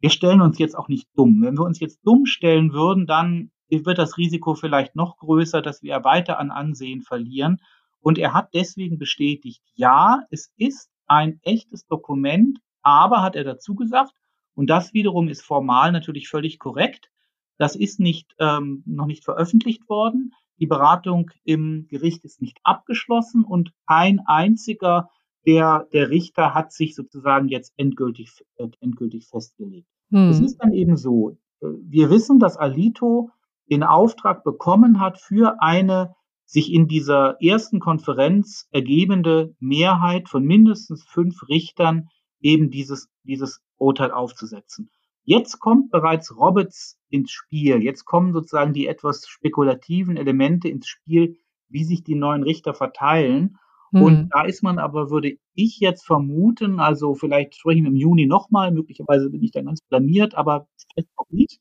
wir 0.00 0.10
stellen 0.10 0.40
uns 0.40 0.58
jetzt 0.58 0.76
auch 0.76 0.88
nicht 0.88 1.08
dumm. 1.14 1.42
Wenn 1.42 1.58
wir 1.58 1.64
uns 1.64 1.78
jetzt 1.78 2.00
dumm 2.04 2.24
stellen 2.26 2.72
würden, 2.72 3.06
dann 3.06 3.50
wird 3.68 3.98
das 3.98 4.16
Risiko 4.16 4.54
vielleicht 4.54 4.96
noch 4.96 5.18
größer, 5.18 5.62
dass 5.62 5.82
wir 5.82 6.02
weiter 6.04 6.38
an 6.38 6.50
Ansehen 6.50 7.02
verlieren. 7.02 7.60
Und 8.00 8.18
er 8.18 8.32
hat 8.32 8.54
deswegen 8.54 8.98
bestätigt, 8.98 9.62
ja, 9.74 10.22
es 10.30 10.52
ist 10.56 10.90
ein 11.06 11.38
echtes 11.42 11.86
Dokument, 11.86 12.60
aber 12.82 13.22
hat 13.22 13.36
er 13.36 13.44
dazu 13.44 13.74
gesagt, 13.74 14.12
und 14.54 14.68
das 14.68 14.94
wiederum 14.94 15.28
ist 15.28 15.42
formal 15.42 15.92
natürlich 15.92 16.28
völlig 16.28 16.58
korrekt, 16.58 17.10
das 17.58 17.76
ist 17.76 18.00
nicht, 18.00 18.34
ähm, 18.38 18.82
noch 18.86 19.06
nicht 19.06 19.22
veröffentlicht 19.22 19.88
worden. 19.88 20.32
Die 20.60 20.66
Beratung 20.66 21.30
im 21.44 21.86
Gericht 21.88 22.24
ist 22.24 22.40
nicht 22.40 22.58
abgeschlossen 22.62 23.44
und 23.44 23.72
kein 23.86 24.20
einziger 24.26 25.08
der, 25.46 25.88
der 25.92 26.10
Richter 26.10 26.54
hat 26.54 26.72
sich 26.72 26.94
sozusagen 26.94 27.48
jetzt 27.48 27.72
endgültig, 27.76 28.44
äh, 28.56 28.68
endgültig 28.80 29.26
festgelegt. 29.28 29.88
Hm. 30.10 30.28
Es 30.28 30.40
ist 30.40 30.58
dann 30.58 30.72
eben 30.72 30.96
so, 30.96 31.38
äh, 31.60 31.66
wir 31.82 32.10
wissen, 32.10 32.38
dass 32.38 32.58
Alito 32.58 33.30
den 33.70 33.82
Auftrag 33.82 34.44
bekommen 34.44 35.00
hat 35.00 35.18
für 35.18 35.62
eine 35.62 36.14
sich 36.44 36.72
in 36.72 36.88
dieser 36.88 37.40
ersten 37.40 37.78
Konferenz 37.78 38.66
ergebende 38.72 39.54
Mehrheit 39.60 40.28
von 40.28 40.44
mindestens 40.44 41.04
fünf 41.04 41.48
Richtern 41.48 42.08
eben 42.40 42.70
dieses, 42.70 43.08
dieses 43.22 43.62
Urteil 43.76 44.10
aufzusetzen. 44.10 44.90
Jetzt 45.24 45.60
kommt 45.60 45.90
bereits 45.90 46.36
Roberts 46.36 46.98
ins 47.08 47.30
Spiel. 47.30 47.82
Jetzt 47.82 48.04
kommen 48.04 48.32
sozusagen 48.32 48.72
die 48.72 48.86
etwas 48.86 49.26
spekulativen 49.28 50.16
Elemente 50.16 50.68
ins 50.68 50.88
Spiel, 50.88 51.36
wie 51.68 51.84
sich 51.84 52.02
die 52.02 52.14
neuen 52.14 52.42
Richter 52.42 52.74
verteilen. 52.74 53.58
Hm. 53.92 54.02
Und 54.02 54.28
da 54.32 54.44
ist 54.44 54.62
man 54.62 54.78
aber, 54.78 55.10
würde 55.10 55.36
ich 55.54 55.78
jetzt 55.80 56.06
vermuten, 56.06 56.80
also 56.80 57.14
vielleicht 57.14 57.56
sprechen 57.56 57.84
wir 57.84 57.90
im 57.90 57.96
Juni 57.96 58.26
nochmal, 58.26 58.70
möglicherweise 58.72 59.30
bin 59.30 59.42
ich 59.42 59.50
da 59.50 59.62
ganz 59.62 59.80
blamiert, 59.82 60.34
aber 60.34 60.68
vielleicht 60.92 61.10
auch 61.16 61.28
nicht. 61.30 61.60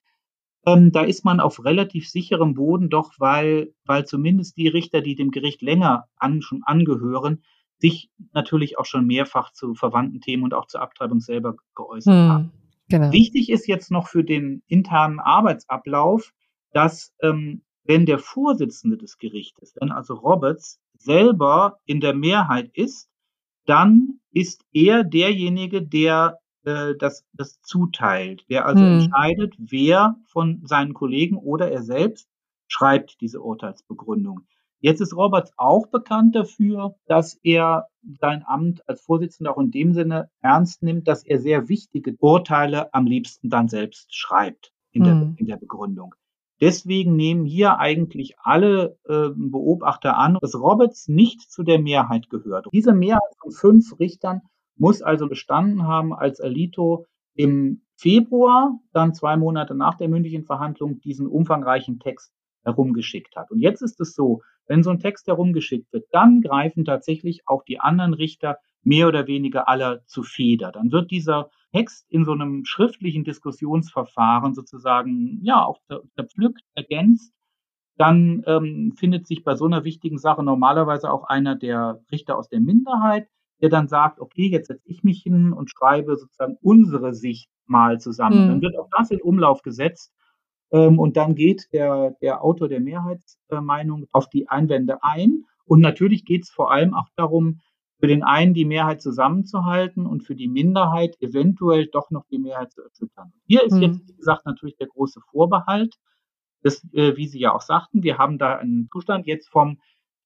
Ähm, 0.65 0.91
da 0.91 1.03
ist 1.03 1.25
man 1.25 1.39
auf 1.39 1.63
relativ 1.63 2.09
sicherem 2.09 2.53
Boden 2.53 2.89
doch, 2.89 3.13
weil, 3.17 3.73
weil 3.85 4.05
zumindest 4.05 4.57
die 4.57 4.67
Richter, 4.67 5.01
die 5.01 5.15
dem 5.15 5.31
Gericht 5.31 5.61
länger 5.61 6.05
an, 6.17 6.41
schon 6.41 6.63
angehören, 6.63 7.43
sich 7.77 8.09
natürlich 8.33 8.77
auch 8.77 8.85
schon 8.85 9.05
mehrfach 9.05 9.53
zu 9.53 9.73
verwandten 9.73 10.19
Themen 10.19 10.43
und 10.43 10.53
auch 10.53 10.65
zur 10.67 10.81
Abtreibung 10.81 11.21
selber 11.21 11.55
geäußert 11.75 12.13
hm, 12.13 12.29
haben. 12.29 12.51
Genau. 12.89 13.11
Wichtig 13.11 13.49
ist 13.49 13.67
jetzt 13.67 13.91
noch 13.91 14.07
für 14.07 14.23
den 14.23 14.63
internen 14.67 15.19
Arbeitsablauf, 15.19 16.31
dass 16.73 17.13
ähm, 17.21 17.63
wenn 17.83 18.05
der 18.05 18.19
Vorsitzende 18.19 18.97
des 18.97 19.17
Gerichtes, 19.17 19.73
wenn 19.79 19.91
also 19.91 20.13
Roberts 20.15 20.79
selber 20.97 21.79
in 21.85 22.01
der 22.01 22.13
Mehrheit 22.13 22.69
ist, 22.73 23.09
dann 23.65 24.19
ist 24.31 24.63
er 24.73 25.03
derjenige, 25.03 25.81
der 25.81 26.39
äh, 26.65 26.95
das, 26.97 27.25
das 27.33 27.61
zuteilt, 27.61 28.45
der 28.49 28.65
also 28.65 28.83
hm. 28.83 28.99
entscheidet, 28.99 29.55
wer 29.57 30.15
von 30.25 30.61
seinen 30.65 30.93
Kollegen 30.93 31.37
oder 31.37 31.71
er 31.71 31.83
selbst 31.83 32.27
schreibt 32.67 33.21
diese 33.21 33.41
Urteilsbegründung. 33.41 34.41
Jetzt 34.81 35.01
ist 35.01 35.15
Roberts 35.15 35.51
auch 35.57 35.87
bekannt 35.87 36.35
dafür, 36.35 36.95
dass 37.05 37.39
er 37.43 37.87
sein 38.21 38.43
Amt 38.45 38.87
als 38.87 39.01
Vorsitzender 39.01 39.51
auch 39.51 39.61
in 39.61 39.71
dem 39.71 39.93
Sinne 39.93 40.29
ernst 40.41 40.83
nimmt, 40.83 41.07
dass 41.07 41.25
er 41.25 41.39
sehr 41.39 41.67
wichtige 41.67 42.15
Urteile 42.19 42.93
am 42.93 43.05
liebsten 43.05 43.49
dann 43.49 43.67
selbst 43.67 44.15
schreibt 44.15 44.71
in, 44.91 45.03
der, 45.03 45.13
hm. 45.13 45.35
in 45.37 45.47
der 45.47 45.57
Begründung. 45.57 46.15
Deswegen 46.61 47.15
nehmen 47.15 47.45
hier 47.45 47.77
eigentlich 47.79 48.35
alle 48.39 48.97
äh, 49.05 49.29
Beobachter 49.33 50.17
an, 50.17 50.37
dass 50.41 50.55
Roberts 50.55 51.07
nicht 51.07 51.41
zu 51.49 51.63
der 51.63 51.79
Mehrheit 51.79 52.29
gehört. 52.29 52.67
Diese 52.73 52.93
Mehrheit 52.93 53.35
von 53.41 53.51
fünf 53.51 53.99
Richtern 53.99 54.41
muss 54.75 55.01
also 55.01 55.27
bestanden 55.27 55.87
haben, 55.87 56.13
als 56.13 56.39
Alito 56.41 57.05
im 57.33 57.81
Februar, 57.95 58.79
dann 58.91 59.13
zwei 59.13 59.37
Monate 59.37 59.75
nach 59.75 59.95
der 59.95 60.09
mündlichen 60.09 60.43
Verhandlung, 60.43 60.99
diesen 61.01 61.27
umfangreichen 61.27 61.99
Text 61.99 62.33
herumgeschickt 62.63 63.35
hat. 63.35 63.51
Und 63.51 63.59
jetzt 63.59 63.81
ist 63.81 63.99
es 64.01 64.13
so, 64.13 64.41
wenn 64.69 64.83
so 64.83 64.91
ein 64.91 64.99
Text 64.99 65.27
herumgeschickt 65.27 65.91
wird, 65.91 66.05
dann 66.11 66.41
greifen 66.41 66.85
tatsächlich 66.85 67.41
auch 67.47 67.63
die 67.63 67.79
anderen 67.79 68.13
Richter 68.13 68.57
mehr 68.83 69.07
oder 69.07 69.27
weniger 69.27 69.67
aller 69.67 70.05
zu 70.05 70.23
Feder. 70.23 70.71
Dann 70.71 70.91
wird 70.91 71.11
dieser 71.11 71.49
Text 71.73 72.05
in 72.09 72.23
so 72.23 72.31
einem 72.31 72.63
schriftlichen 72.65 73.23
Diskussionsverfahren 73.23 74.53
sozusagen 74.53 75.39
ja 75.43 75.65
auch 75.65 75.79
zerpflückt, 76.15 76.61
ergänzt. 76.75 77.33
Dann 77.97 78.43
ähm, 78.45 78.93
findet 78.95 79.27
sich 79.27 79.43
bei 79.43 79.55
so 79.55 79.65
einer 79.65 79.83
wichtigen 79.83 80.19
Sache 80.19 80.43
normalerweise 80.43 81.11
auch 81.11 81.25
einer 81.25 81.55
der 81.55 82.01
Richter 82.11 82.37
aus 82.37 82.47
der 82.47 82.61
Minderheit, 82.61 83.27
der 83.61 83.69
dann 83.69 83.87
sagt, 83.87 84.21
okay, 84.21 84.47
jetzt 84.49 84.67
setze 84.67 84.87
ich 84.87 85.03
mich 85.03 85.21
hin 85.21 85.51
und 85.51 85.69
schreibe 85.69 86.15
sozusagen 86.15 86.57
unsere 86.61 87.13
Sicht 87.13 87.49
mal 87.65 87.99
zusammen. 87.99 88.45
Mhm. 88.45 88.47
Dann 88.47 88.61
wird 88.61 88.77
auch 88.77 88.87
das 88.97 89.11
in 89.11 89.21
Umlauf 89.21 89.63
gesetzt 89.63 90.13
und 90.69 91.17
dann 91.17 91.35
geht 91.35 91.67
der, 91.73 92.11
der 92.21 92.43
Autor 92.43 92.69
der 92.69 92.79
Mehrheitsmeinung 92.79 94.07
auf 94.11 94.29
die 94.29 94.47
Einwände 94.47 95.03
ein. 95.03 95.45
Und 95.65 95.81
natürlich 95.81 96.25
geht 96.25 96.43
es 96.43 96.49
vor 96.49 96.71
allem 96.71 96.93
auch 96.93 97.07
darum, 97.15 97.59
für 97.99 98.07
den 98.07 98.23
einen 98.23 98.53
die 98.53 98.65
Mehrheit 98.65 99.01
zusammenzuhalten 99.01 100.05
und 100.05 100.23
für 100.23 100.35
die 100.35 100.47
Minderheit 100.47 101.15
eventuell 101.21 101.87
doch 101.87 102.11
noch 102.11 102.25
die 102.31 102.39
Mehrheit 102.39 102.71
zu 102.71 102.81
erschüttern. 102.81 103.33
Hier 103.45 103.63
ist 103.63 103.75
mhm. 103.75 103.81
jetzt, 103.81 104.07
wie 104.07 104.15
gesagt, 104.15 104.45
natürlich 104.45 104.77
der 104.77 104.87
große 104.87 105.19
Vorbehalt, 105.31 105.95
das, 106.61 106.83
äh, 106.93 107.15
wie 107.17 107.27
Sie 107.27 107.39
ja 107.39 107.53
auch 107.53 107.61
sagten, 107.61 108.03
wir 108.03 108.17
haben 108.17 108.37
da 108.37 108.55
einen 108.55 108.89
Zustand 108.91 109.27
jetzt 109.27 109.49
vom 109.49 109.79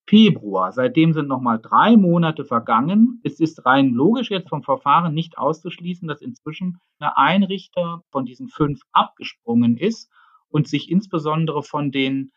Februar. 0.06 0.72
Seitdem 0.72 1.14
sind 1.14 1.28
nochmal 1.28 1.58
drei 1.60 1.96
Monate 1.96 2.44
vergangen. 2.44 3.20
Es 3.24 3.40
ist 3.40 3.64
rein 3.64 3.90
logisch 3.90 4.30
jetzt 4.30 4.50
vom 4.50 4.62
Verfahren 4.62 5.14
nicht 5.14 5.38
auszuschließen, 5.38 6.06
dass 6.06 6.20
inzwischen 6.20 6.78
eine 6.98 7.16
Einrichter 7.16 8.02
von 8.10 8.24
diesen 8.24 8.48
fünf 8.48 8.82
abgesprungen 8.92 9.76
ist 9.76 10.10
und 10.54 10.68
sich 10.68 10.88
insbesondere 10.88 11.64
von 11.64 11.90
den 11.90 12.30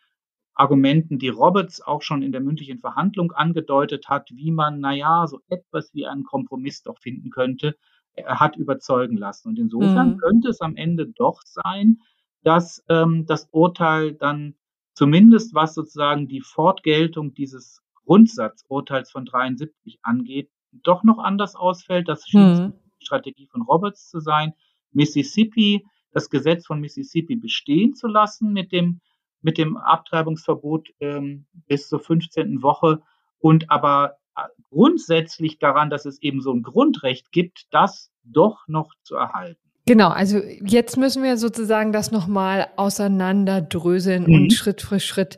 Argumenten, 0.56 1.20
die 1.20 1.30
Roberts 1.30 1.82
auch 1.82 2.02
schon 2.02 2.24
in 2.24 2.32
der 2.32 2.42
mündlichen 2.42 2.80
Verhandlung 2.80 3.32
angedeutet 3.32 4.10
hat, 4.10 4.32
wie 4.34 4.50
man, 4.50 4.80
naja, 4.80 5.28
so 5.28 5.40
etwas 5.50 5.94
wie 5.94 6.08
einen 6.08 6.24
Kompromiss 6.24 6.82
doch 6.82 6.98
finden 6.98 7.30
könnte, 7.30 7.78
er 8.14 8.40
hat 8.40 8.56
überzeugen 8.56 9.18
lassen. 9.18 9.50
Und 9.50 9.60
insofern 9.60 10.14
mhm. 10.14 10.18
könnte 10.18 10.50
es 10.50 10.62
am 10.62 10.76
Ende 10.76 11.06
doch 11.06 11.42
sein, 11.46 12.02
dass 12.42 12.84
ähm, 12.90 13.28
das 13.28 13.50
Urteil 13.52 14.14
dann 14.14 14.56
zumindest 14.96 15.54
was 15.54 15.76
sozusagen 15.76 16.28
die 16.28 16.42
Fortgeltung 16.42 17.36
dieses 17.36 17.84
Grundsatzurteils 18.06 19.12
von 19.12 19.26
73 19.26 20.00
angeht, 20.02 20.50
doch 20.72 21.04
noch 21.04 21.20
anders 21.20 21.56
ausfällt. 21.56 22.08
Das 22.08 22.28
scheint 22.28 22.60
mhm. 22.60 22.74
die 23.00 23.06
Strategie 23.06 23.46
von 23.46 23.62
Roberts 23.62 24.10
zu 24.10 24.20
sein. 24.20 24.54
Mississippi, 24.92 25.86
das 26.18 26.32
Gesetz 26.32 26.66
von 26.66 26.82
Mississippi 26.82 27.36
bestehen 27.36 27.94
zu 27.94 28.08
lassen 28.08 28.52
mit 28.52 28.72
dem 28.72 29.02
mit 29.42 29.60
dem 29.60 29.78
Abtreibungsverbot 29.78 30.90
ähm, 31.00 31.46
bis 31.68 31.88
zur 31.90 32.00
15. 32.00 32.64
Woche 32.64 33.02
und 33.38 33.70
aber 33.70 34.18
äh, 34.36 34.42
grundsätzlich 34.72 35.60
daran, 35.60 35.92
dass 35.92 36.06
es 36.06 36.20
eben 36.24 36.42
so 36.42 36.52
ein 36.52 36.64
Grundrecht 36.64 37.32
gibt, 37.32 37.68
das 37.70 38.12
doch 38.24 38.68
noch 38.68 38.94
zu 39.04 39.16
erhalten. 39.16 39.62
Genau, 39.86 40.10
also 40.10 40.40
jetzt 40.40 40.98
müssen 40.98 41.22
wir 41.22 41.38
sozusagen 41.38 41.94
das 41.94 42.12
nochmal 42.12 42.68
auseinanderdröseln 42.78 44.24
mhm. 44.24 44.34
und 44.34 44.54
Schritt 44.54 44.82
für 44.82 45.00
Schritt 45.00 45.38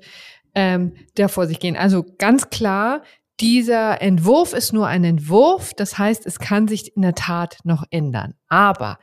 ähm, 0.55 0.93
der 1.17 1.29
vor 1.29 1.45
sich 1.45 1.59
gehen. 1.59 1.75
Also 1.75 2.05
ganz 2.17 2.50
klar, 2.50 3.03
dieser 3.39 4.01
Entwurf 4.01 4.53
ist 4.53 4.74
nur 4.74 4.88
ein 4.88 5.03
Entwurf, 5.03 5.74
das 5.74 5.98
heißt, 5.98 6.25
es 6.25 6.39
kann 6.39 6.67
sich 6.67 6.96
in 6.96 7.01
der 7.01 7.15
Tat 7.15 7.60
noch 7.63 7.84
ändern. 7.89 8.36
Aber 8.48 9.00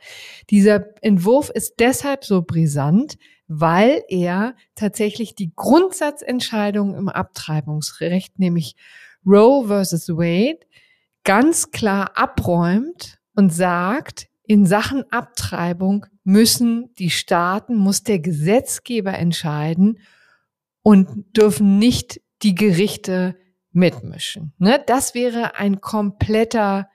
dieser 0.49 0.85
Entwurf 1.01 1.49
ist 1.49 1.75
deshalb 1.79 2.23
so 2.23 2.43
brisant, 2.43 3.17
weil 3.47 4.03
er 4.09 4.55
tatsächlich 4.75 5.35
die 5.35 5.53
Grundsatzentscheidung 5.55 6.95
im 6.95 7.09
Abtreibungsrecht, 7.09 8.37
nämlich 8.39 8.75
Roe 9.25 9.67
versus 9.67 10.09
Wade, 10.09 10.59
ganz 11.23 11.71
klar 11.71 12.11
abräumt 12.15 13.19
und 13.35 13.51
sagt, 13.53 14.27
in 14.43 14.65
Sachen 14.65 15.03
Abtreibung 15.11 16.05
müssen 16.23 16.93
die 16.95 17.09
Staaten, 17.09 17.75
muss 17.75 18.03
der 18.03 18.19
Gesetzgeber 18.19 19.13
entscheiden 19.17 19.99
und 20.83 21.25
dürfen 21.35 21.79
nicht 21.79 22.21
die 22.43 22.55
Gerichte 22.55 23.35
mitmischen. 23.77 24.53
Ne? 24.57 24.83
Das 24.85 25.15
wäre 25.15 25.55
ein 25.55 25.79
kompletter 25.79 26.89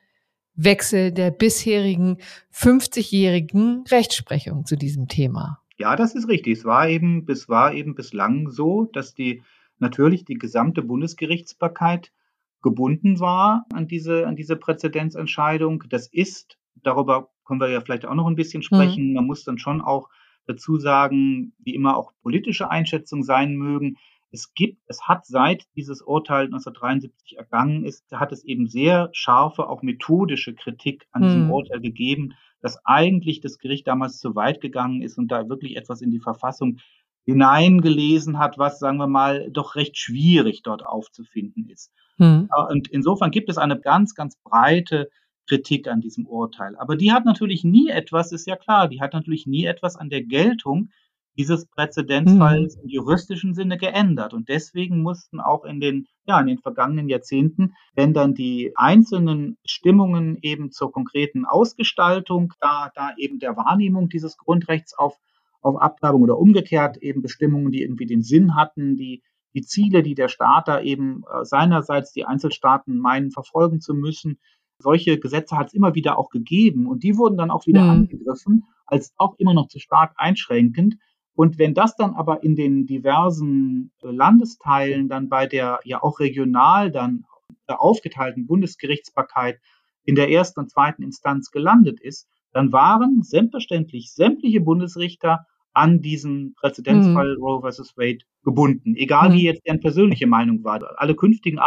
Wechsel 0.55 1.13
der 1.13 1.31
bisherigen 1.31 2.19
50-jährigen 2.53 3.85
Rechtsprechung 3.91 4.67
zu 4.67 4.77
diesem 4.77 5.09
Thema. 5.09 5.61
Ja, 5.79 5.97
das 5.97 6.15
ist 6.15 6.29
richtig. 6.29 6.59
Es 6.59 6.65
war 6.65 6.89
eben, 6.89 7.25
es 7.29 7.49
war 7.49 7.73
eben 7.73 7.95
bislang 7.95 8.51
so, 8.51 8.85
dass 8.93 9.15
die 9.15 9.43
natürlich 9.79 10.25
die 10.25 10.35
gesamte 10.35 10.83
Bundesgerichtsbarkeit 10.83 12.13
gebunden 12.61 13.19
war 13.19 13.65
an 13.73 13.89
diese, 13.89 14.27
an 14.27 14.37
diese 14.37 14.57
Präzedenzentscheidung. 14.57 15.85
Das 15.89 16.07
ist, 16.07 16.59
darüber 16.83 17.31
können 17.45 17.61
wir 17.61 17.71
ja 17.71 17.81
vielleicht 17.81 18.07
auch 18.07 18.15
noch 18.15 18.27
ein 18.27 18.37
bisschen 18.37 18.61
mhm. 18.61 18.65
sprechen. 18.65 19.09
Mhm. 19.09 19.15
Man 19.15 19.27
muss 19.27 19.45
dann 19.45 19.59
schon 19.59 19.81
auch 19.81 20.09
dazu 20.47 20.79
sagen, 20.79 21.53
wie 21.59 21.75
immer 21.75 21.97
auch 21.97 22.13
politische 22.23 22.71
Einschätzungen 22.71 23.25
sein 23.25 23.55
mögen. 23.55 23.97
Es 24.33 24.55
gibt, 24.55 24.83
es 24.87 25.03
hat 25.03 25.27
seit 25.27 25.67
dieses 25.77 26.01
Urteil 26.01 26.47
1973 26.47 27.37
ergangen 27.37 27.85
ist, 27.85 28.11
hat 28.13 28.33
es 28.33 28.45
eben 28.45 28.67
sehr 28.67 29.11
scharfe, 29.13 29.69
auch 29.69 29.83
methodische 29.83 30.55
Kritik 30.55 31.07
an 31.13 31.23
mhm. 31.23 31.27
diesem 31.27 31.51
Urteil 31.51 31.81
gegeben, 31.81 32.35
dass 32.63 32.85
eigentlich 32.87 33.41
das 33.41 33.59
Gericht 33.59 33.87
damals 33.87 34.19
zu 34.19 34.35
weit 34.35 34.61
gegangen 34.61 35.03
ist 35.03 35.19
und 35.19 35.29
da 35.29 35.49
wirklich 35.49 35.77
etwas 35.77 36.01
in 36.01 36.11
die 36.11 36.21
Verfassung 36.21 36.79
hineingelesen 37.25 38.39
hat, 38.39 38.59
was, 38.59 38.79
sagen 38.79 38.99
wir 38.99 39.07
mal, 39.07 39.51
doch 39.51 39.77
recht 39.77 39.97
schwierig 39.99 40.63
dort 40.63 40.85
aufzufinden 40.85 41.69
ist. 41.69 41.93
Hm. 42.17 42.49
Und 42.71 42.89
insofern 42.89 43.31
gibt 43.31 43.49
es 43.49 43.59
eine 43.59 43.79
ganz, 43.79 44.15
ganz 44.15 44.37
breite 44.43 45.09
Kritik 45.47 45.89
an 45.89 46.01
diesem 46.01 46.27
Urteil. 46.27 46.77
Aber 46.77 46.97
die 46.97 47.13
hat 47.13 47.25
natürlich 47.25 47.65
nie 47.65 47.89
etwas, 47.89 48.33
ist 48.33 48.47
ja 48.47 48.57
klar, 48.57 48.89
die 48.89 49.01
hat 49.01 49.13
natürlich 49.13 49.47
nie 49.47 49.65
etwas 49.65 49.97
an 49.97 50.09
der 50.09 50.23
Geltung 50.23 50.91
dieses 51.37 51.67
Präzedenzfalls 51.67 52.77
mhm. 52.77 52.83
im 52.83 52.89
juristischen 52.89 53.55
Sinne 53.55 53.79
geändert. 53.79 54.35
Und 54.35 54.49
deswegen 54.49 55.03
mussten 55.03 55.41
auch 55.41 55.65
in 55.65 55.81
den, 55.81 56.07
ja, 56.27 56.41
in 56.41 56.47
den 56.47 56.59
vergangenen 56.59 57.09
Jahrzehnten, 57.09 57.75
wenn 57.95 58.13
dann 58.13 58.35
die 58.35 58.73
einzelnen 58.75 59.57
Stimmungen 59.65 60.39
eben 60.43 60.71
zur 60.71 60.93
konkreten 60.93 61.45
Ausgestaltung, 61.45 62.53
da, 62.61 62.91
da 62.95 63.15
eben 63.17 63.39
der 63.39 63.57
Wahrnehmung 63.57 64.09
dieses 64.09 64.37
Grundrechts 64.37 64.97
auf, 64.97 65.17
auf 65.63 65.81
Abtreibung 65.81 66.23
oder 66.23 66.39
umgekehrt 66.39 66.99
eben 66.99 67.23
Bestimmungen, 67.23 67.73
die 67.73 67.83
irgendwie 67.83 68.07
den 68.07 68.23
Sinn 68.23 68.55
hatten, 68.55 68.97
die, 68.97 69.23
die 69.55 69.63
Ziele, 69.63 70.03
die 70.03 70.15
der 70.15 70.29
Staat 70.29 70.69
da 70.69 70.81
eben 70.81 71.25
äh, 71.33 71.45
seinerseits 71.45 72.13
die 72.13 72.25
Einzelstaaten 72.25 72.99
meinen, 72.99 73.31
verfolgen 73.31 73.81
zu 73.81 73.95
müssen. 73.95 74.39
Solche 74.79 75.19
Gesetze 75.19 75.57
hat 75.57 75.69
es 75.69 75.75
immer 75.75 75.95
wieder 75.95 76.19
auch 76.19 76.29
gegeben 76.31 76.87
und 76.87 77.05
die 77.05 77.17
wurden 77.17 77.39
dann 77.39 77.51
auch 77.51 77.67
wieder 77.67 77.83
mhm. 77.85 77.91
angegriffen 77.91 78.65
als 78.87 79.15
auch 79.17 79.35
immer 79.39 79.55
noch 79.55 79.69
zu 79.69 79.79
stark 79.79 80.13
einschränkend. 80.17 80.97
Und 81.35 81.59
wenn 81.59 81.75
das 81.75 81.97
dann 81.97 82.15
aber 82.15 82.43
in 82.43 82.57
den 82.57 82.87
diversen 82.87 83.91
äh, 84.03 84.09
Landesteilen 84.09 85.09
dann 85.09 85.29
bei 85.29 85.47
der 85.47 85.81
ja 85.85 86.03
auch 86.03 86.21
regional 86.21 86.91
dann 86.91 87.25
aufgeteilten 87.67 88.47
Bundesgerichtsbarkeit 88.47 89.59
in 90.05 90.15
der 90.15 90.31
ersten 90.31 90.61
und 90.61 90.71
zweiten 90.71 91.03
Instanz 91.03 91.51
gelandet 91.51 92.01
ist, 92.01 92.29
dann 92.53 92.73
waren 92.73 93.23
selbstverständlich 93.23 94.13
sämtliche 94.13 94.61
Bundesrichter 94.61 95.47
an 95.73 96.01
diesen 96.01 96.55
Präzedenzfall 96.55 97.37
mhm. 97.37 97.43
Roe 97.43 97.61
versus 97.61 97.97
Wade 97.97 98.25
gebunden, 98.45 98.95
egal 98.95 99.31
mhm. 99.31 99.35
wie 99.35 99.45
jetzt 99.45 99.67
deren 99.67 99.81
persönliche 99.81 100.27
Meinung 100.27 100.63
war. 100.65 100.83
Alle 101.01 101.15
künftigen 101.15 101.59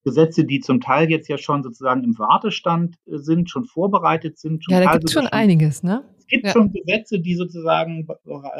Abtreibungsgesetze, 0.00 0.44
die 0.44 0.60
zum 0.60 0.80
Teil 0.80 1.10
jetzt 1.10 1.28
ja 1.28 1.38
schon 1.38 1.62
sozusagen 1.62 2.04
im 2.04 2.18
Wartestand 2.18 2.96
äh, 3.06 3.18
sind, 3.18 3.50
schon 3.50 3.64
vorbereitet 3.64 4.38
sind. 4.38 4.64
ja, 4.68 4.80
da 4.80 4.92
gibt 4.92 5.04
es 5.04 5.12
schon 5.12 5.26
einiges, 5.26 5.82
ne? 5.82 6.04
gibt 6.28 6.46
ja. 6.46 6.52
schon 6.52 6.72
Gesetze, 6.72 7.18
die 7.18 7.34
sozusagen 7.34 8.06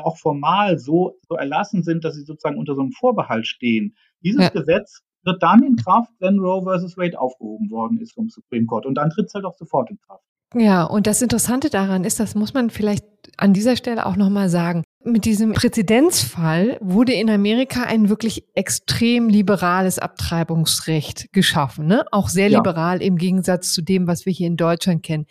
auch 0.02 0.18
formal 0.18 0.80
so, 0.80 1.16
so 1.28 1.36
erlassen 1.36 1.84
sind, 1.84 2.04
dass 2.04 2.16
sie 2.16 2.24
sozusagen 2.24 2.58
unter 2.58 2.74
so 2.74 2.80
einem 2.80 2.90
Vorbehalt 2.90 3.46
stehen. 3.46 3.94
Dieses 4.24 4.42
ja. 4.42 4.48
Gesetz 4.48 5.02
wird 5.22 5.40
dann 5.40 5.62
in 5.62 5.76
Kraft, 5.76 6.10
wenn 6.18 6.40
Roe 6.40 6.64
versus 6.64 6.96
Wade 6.96 7.20
aufgehoben 7.20 7.70
worden 7.70 7.98
ist 7.98 8.14
vom 8.14 8.28
Supreme 8.28 8.66
Court. 8.66 8.86
Und 8.86 8.96
dann 8.96 9.10
tritt 9.10 9.26
es 9.26 9.34
halt 9.34 9.44
auch 9.44 9.54
sofort 9.54 9.88
in 9.88 10.00
Kraft. 10.00 10.24
Ja, 10.56 10.82
und 10.82 11.06
das 11.06 11.22
Interessante 11.22 11.70
daran 11.70 12.02
ist, 12.02 12.18
das 12.18 12.34
muss 12.34 12.54
man 12.54 12.70
vielleicht 12.70 13.04
an 13.36 13.52
dieser 13.52 13.76
Stelle 13.76 14.04
auch 14.04 14.16
nochmal 14.16 14.48
sagen. 14.48 14.82
Mit 15.02 15.24
diesem 15.24 15.54
Präzedenzfall 15.54 16.76
wurde 16.82 17.14
in 17.14 17.30
Amerika 17.30 17.84
ein 17.84 18.10
wirklich 18.10 18.44
extrem 18.54 19.30
liberales 19.30 19.98
Abtreibungsrecht 19.98 21.32
geschaffen, 21.32 21.86
ne? 21.86 22.04
Auch 22.10 22.28
sehr 22.28 22.48
ja. 22.48 22.58
liberal 22.58 23.00
im 23.00 23.16
Gegensatz 23.16 23.72
zu 23.72 23.80
dem, 23.80 24.06
was 24.06 24.26
wir 24.26 24.32
hier 24.34 24.46
in 24.46 24.58
Deutschland 24.58 25.02
kennen. 25.02 25.24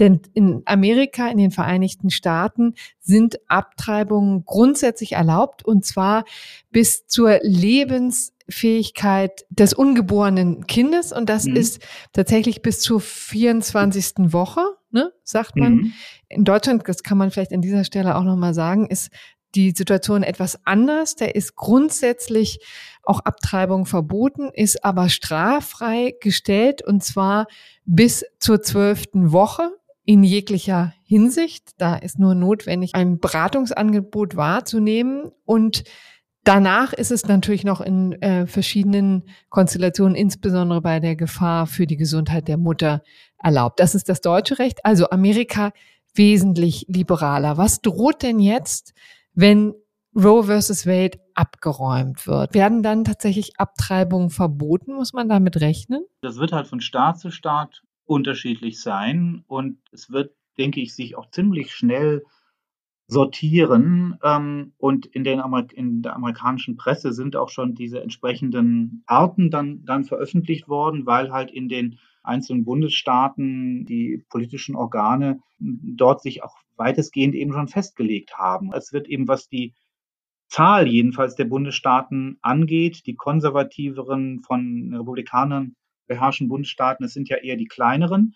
Denn 0.00 0.22
in 0.34 0.62
Amerika, 0.64 1.28
in 1.28 1.38
den 1.38 1.52
Vereinigten 1.52 2.10
Staaten 2.10 2.74
sind 2.98 3.38
Abtreibungen 3.46 4.44
grundsätzlich 4.44 5.12
erlaubt 5.12 5.64
und 5.64 5.84
zwar 5.84 6.24
bis 6.72 7.06
zur 7.06 7.38
Lebens 7.42 8.32
Fähigkeit 8.48 9.44
des 9.50 9.74
ungeborenen 9.74 10.66
Kindes 10.66 11.12
und 11.12 11.28
das 11.28 11.46
mhm. 11.46 11.56
ist 11.56 11.80
tatsächlich 12.12 12.62
bis 12.62 12.80
zur 12.80 13.00
24. 13.00 14.32
Woche, 14.32 14.60
ne, 14.90 15.12
sagt 15.24 15.56
man. 15.56 15.74
Mhm. 15.74 15.92
In 16.28 16.44
Deutschland, 16.44 16.82
das 16.86 17.02
kann 17.02 17.18
man 17.18 17.30
vielleicht 17.30 17.52
an 17.52 17.60
dieser 17.60 17.84
Stelle 17.84 18.16
auch 18.16 18.22
nochmal 18.22 18.54
sagen, 18.54 18.86
ist 18.86 19.10
die 19.54 19.72
Situation 19.72 20.22
etwas 20.22 20.60
anders. 20.64 21.16
Da 21.16 21.24
ist 21.24 21.56
grundsätzlich 21.56 22.60
auch 23.02 23.20
Abtreibung 23.20 23.86
verboten, 23.86 24.50
ist 24.52 24.84
aber 24.84 25.08
straffrei 25.08 26.14
gestellt 26.20 26.82
und 26.82 27.02
zwar 27.02 27.46
bis 27.84 28.24
zur 28.38 28.62
zwölften 28.62 29.32
Woche 29.32 29.70
in 30.04 30.22
jeglicher 30.22 30.92
Hinsicht. 31.02 31.70
Da 31.78 31.96
ist 31.96 32.18
nur 32.18 32.34
notwendig, 32.34 32.94
ein 32.94 33.18
Beratungsangebot 33.18 34.36
wahrzunehmen 34.36 35.32
und 35.44 35.84
Danach 36.46 36.92
ist 36.92 37.10
es 37.10 37.26
natürlich 37.26 37.64
noch 37.64 37.80
in 37.80 38.12
äh, 38.22 38.46
verschiedenen 38.46 39.24
Konstellationen, 39.48 40.14
insbesondere 40.14 40.80
bei 40.80 41.00
der 41.00 41.16
Gefahr 41.16 41.66
für 41.66 41.88
die 41.88 41.96
Gesundheit 41.96 42.46
der 42.46 42.56
Mutter, 42.56 43.02
erlaubt. 43.42 43.80
Das 43.80 43.96
ist 43.96 44.08
das 44.08 44.20
deutsche 44.20 44.60
Recht. 44.60 44.84
Also 44.84 45.10
Amerika 45.10 45.72
wesentlich 46.14 46.86
liberaler. 46.86 47.58
Was 47.58 47.80
droht 47.80 48.22
denn 48.22 48.38
jetzt, 48.38 48.94
wenn 49.34 49.74
Roe 50.14 50.44
versus 50.44 50.86
Wade 50.86 51.18
abgeräumt 51.34 52.28
wird? 52.28 52.54
Werden 52.54 52.84
dann 52.84 53.02
tatsächlich 53.02 53.58
Abtreibungen 53.58 54.30
verboten? 54.30 54.94
Muss 54.94 55.12
man 55.12 55.28
damit 55.28 55.60
rechnen? 55.60 56.04
Das 56.20 56.36
wird 56.36 56.52
halt 56.52 56.68
von 56.68 56.80
Staat 56.80 57.18
zu 57.18 57.32
Staat 57.32 57.82
unterschiedlich 58.04 58.80
sein 58.80 59.42
und 59.48 59.78
es 59.90 60.12
wird, 60.12 60.32
denke 60.58 60.80
ich, 60.80 60.94
sich 60.94 61.16
auch 61.16 61.28
ziemlich 61.28 61.74
schnell 61.74 62.22
sortieren. 63.08 64.18
Ähm, 64.22 64.72
und 64.78 65.06
in, 65.06 65.24
den 65.24 65.40
in 65.74 66.02
der 66.02 66.16
amerikanischen 66.16 66.76
Presse 66.76 67.12
sind 67.12 67.36
auch 67.36 67.50
schon 67.50 67.74
diese 67.74 68.02
entsprechenden 68.02 69.02
Arten 69.06 69.50
dann, 69.50 69.84
dann 69.84 70.04
veröffentlicht 70.04 70.68
worden, 70.68 71.06
weil 71.06 71.32
halt 71.32 71.50
in 71.50 71.68
den 71.68 71.98
einzelnen 72.22 72.64
Bundesstaaten 72.64 73.86
die 73.86 74.24
politischen 74.28 74.74
Organe 74.74 75.38
dort 75.58 76.22
sich 76.22 76.42
auch 76.42 76.56
weitestgehend 76.76 77.34
eben 77.34 77.52
schon 77.52 77.68
festgelegt 77.68 78.36
haben. 78.36 78.72
Es 78.72 78.92
wird 78.92 79.08
eben, 79.08 79.28
was 79.28 79.48
die 79.48 79.74
Zahl 80.48 80.88
jedenfalls 80.88 81.34
der 81.34 81.44
Bundesstaaten 81.44 82.38
angeht, 82.42 83.06
die 83.06 83.14
konservativeren 83.14 84.40
von 84.40 84.92
Republikanern 84.94 85.76
beherrschten 86.06 86.48
Bundesstaaten, 86.48 87.04
es 87.04 87.14
sind 87.14 87.28
ja 87.28 87.36
eher 87.38 87.56
die 87.56 87.66
kleineren, 87.66 88.34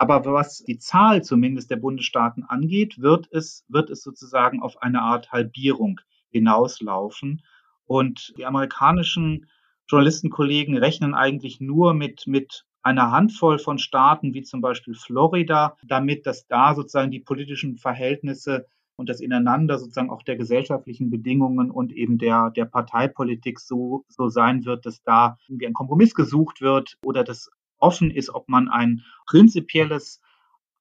aber 0.00 0.24
was 0.32 0.64
die 0.64 0.78
Zahl 0.78 1.22
zumindest 1.22 1.70
der 1.70 1.76
Bundesstaaten 1.76 2.42
angeht, 2.44 3.02
wird 3.02 3.28
es, 3.32 3.66
wird 3.68 3.90
es 3.90 4.02
sozusagen 4.02 4.62
auf 4.62 4.80
eine 4.80 5.02
Art 5.02 5.30
Halbierung 5.30 6.00
hinauslaufen. 6.30 7.42
Und 7.84 8.32
die 8.38 8.46
amerikanischen 8.46 9.50
Journalistenkollegen 9.88 10.78
rechnen 10.78 11.14
eigentlich 11.14 11.60
nur 11.60 11.92
mit, 11.92 12.26
mit 12.26 12.64
einer 12.82 13.10
Handvoll 13.10 13.58
von 13.58 13.78
Staaten, 13.78 14.32
wie 14.32 14.42
zum 14.42 14.62
Beispiel 14.62 14.94
Florida, 14.94 15.76
damit, 15.84 16.24
dass 16.24 16.46
da 16.46 16.74
sozusagen 16.74 17.10
die 17.10 17.20
politischen 17.20 17.76
Verhältnisse 17.76 18.64
und 18.96 19.10
das 19.10 19.20
Ineinander 19.20 19.78
sozusagen 19.78 20.08
auch 20.08 20.22
der 20.22 20.36
gesellschaftlichen 20.36 21.10
Bedingungen 21.10 21.70
und 21.70 21.92
eben 21.92 22.16
der, 22.16 22.50
der 22.50 22.64
Parteipolitik 22.64 23.60
so, 23.60 24.06
so 24.08 24.30
sein 24.30 24.64
wird, 24.64 24.86
dass 24.86 25.02
da 25.02 25.36
irgendwie 25.46 25.66
ein 25.66 25.74
Kompromiss 25.74 26.14
gesucht 26.14 26.62
wird 26.62 26.96
oder 27.04 27.22
dass 27.22 27.50
offen 27.80 28.10
ist, 28.10 28.30
ob 28.34 28.48
man 28.48 28.68
ein 28.68 29.02
prinzipielles, 29.26 30.20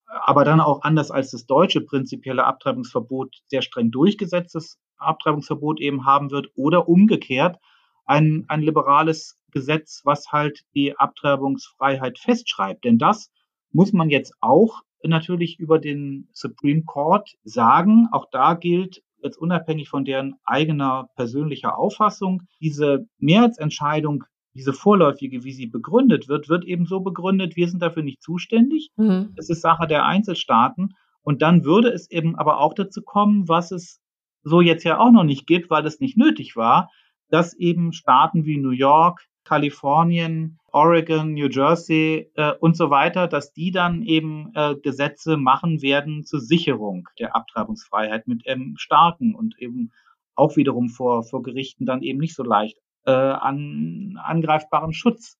aber 0.05 0.43
dann 0.43 0.59
auch 0.59 0.81
anders 0.83 1.11
als 1.11 1.31
das 1.31 1.45
deutsche 1.45 1.81
prinzipielle 1.81 2.45
Abtreibungsverbot 2.45 3.35
sehr 3.47 3.61
streng 3.61 3.91
durchgesetztes 3.91 4.79
Abtreibungsverbot 4.97 5.79
eben 5.79 6.05
haben 6.05 6.31
wird 6.31 6.49
oder 6.55 6.87
umgekehrt 6.87 7.57
ein, 8.05 8.45
ein 8.47 8.61
liberales 8.61 9.39
Gesetz, 9.51 10.01
was 10.03 10.31
halt 10.31 10.65
die 10.73 10.97
Abtreibungsfreiheit 10.97 12.19
festschreibt. 12.19 12.83
Denn 12.83 12.97
das 12.97 13.31
muss 13.71 13.93
man 13.93 14.09
jetzt 14.09 14.33
auch 14.41 14.81
natürlich 15.03 15.59
über 15.59 15.79
den 15.79 16.27
Supreme 16.33 16.83
Court 16.83 17.35
sagen. 17.43 18.07
Auch 18.11 18.25
da 18.31 18.55
gilt, 18.55 19.03
jetzt 19.21 19.37
unabhängig 19.37 19.89
von 19.89 20.05
deren 20.05 20.35
eigener 20.43 21.09
persönlicher 21.15 21.77
Auffassung, 21.77 22.43
diese 22.59 23.07
Mehrheitsentscheidung 23.19 24.23
diese 24.53 24.73
vorläufige, 24.73 25.43
wie 25.43 25.51
sie 25.51 25.67
begründet 25.67 26.27
wird, 26.27 26.49
wird 26.49 26.65
eben 26.65 26.85
so 26.85 27.01
begründet, 27.01 27.55
wir 27.55 27.67
sind 27.67 27.81
dafür 27.81 28.03
nicht 28.03 28.21
zuständig. 28.21 28.89
Mhm. 28.97 29.33
Es 29.37 29.49
ist 29.49 29.61
Sache 29.61 29.87
der 29.87 30.05
Einzelstaaten. 30.05 30.95
Und 31.21 31.41
dann 31.41 31.63
würde 31.65 31.89
es 31.89 32.09
eben 32.09 32.35
aber 32.35 32.59
auch 32.59 32.73
dazu 32.73 33.01
kommen, 33.01 33.47
was 33.47 33.71
es 33.71 34.01
so 34.43 34.61
jetzt 34.61 34.83
ja 34.83 34.99
auch 34.99 35.11
noch 35.11 35.23
nicht 35.23 35.45
gibt, 35.47 35.69
weil 35.69 35.85
es 35.85 35.99
nicht 35.99 36.17
nötig 36.17 36.55
war, 36.55 36.89
dass 37.29 37.53
eben 37.53 37.93
Staaten 37.93 38.45
wie 38.45 38.57
New 38.57 38.71
York, 38.71 39.25
Kalifornien, 39.43 40.59
Oregon, 40.71 41.33
New 41.33 41.47
Jersey 41.47 42.31
äh, 42.35 42.53
und 42.59 42.77
so 42.77 42.89
weiter, 42.89 43.27
dass 43.27 43.53
die 43.53 43.71
dann 43.71 44.03
eben 44.03 44.51
äh, 44.55 44.75
Gesetze 44.75 45.37
machen 45.37 45.81
werden 45.81 46.23
zur 46.23 46.39
Sicherung 46.39 47.07
der 47.19 47.35
Abtreibungsfreiheit 47.35 48.27
mit 48.27 48.43
ähm, 48.45 48.75
starken 48.77 49.35
und 49.35 49.55
eben 49.59 49.91
auch 50.35 50.55
wiederum 50.55 50.89
vor, 50.89 51.23
vor 51.23 51.43
Gerichten 51.43 51.85
dann 51.85 52.01
eben 52.01 52.19
nicht 52.19 52.35
so 52.35 52.43
leicht 52.43 52.77
äh, 53.05 53.11
an 53.11 54.19
angreifbaren 54.23 54.93
Schutz 54.93 55.37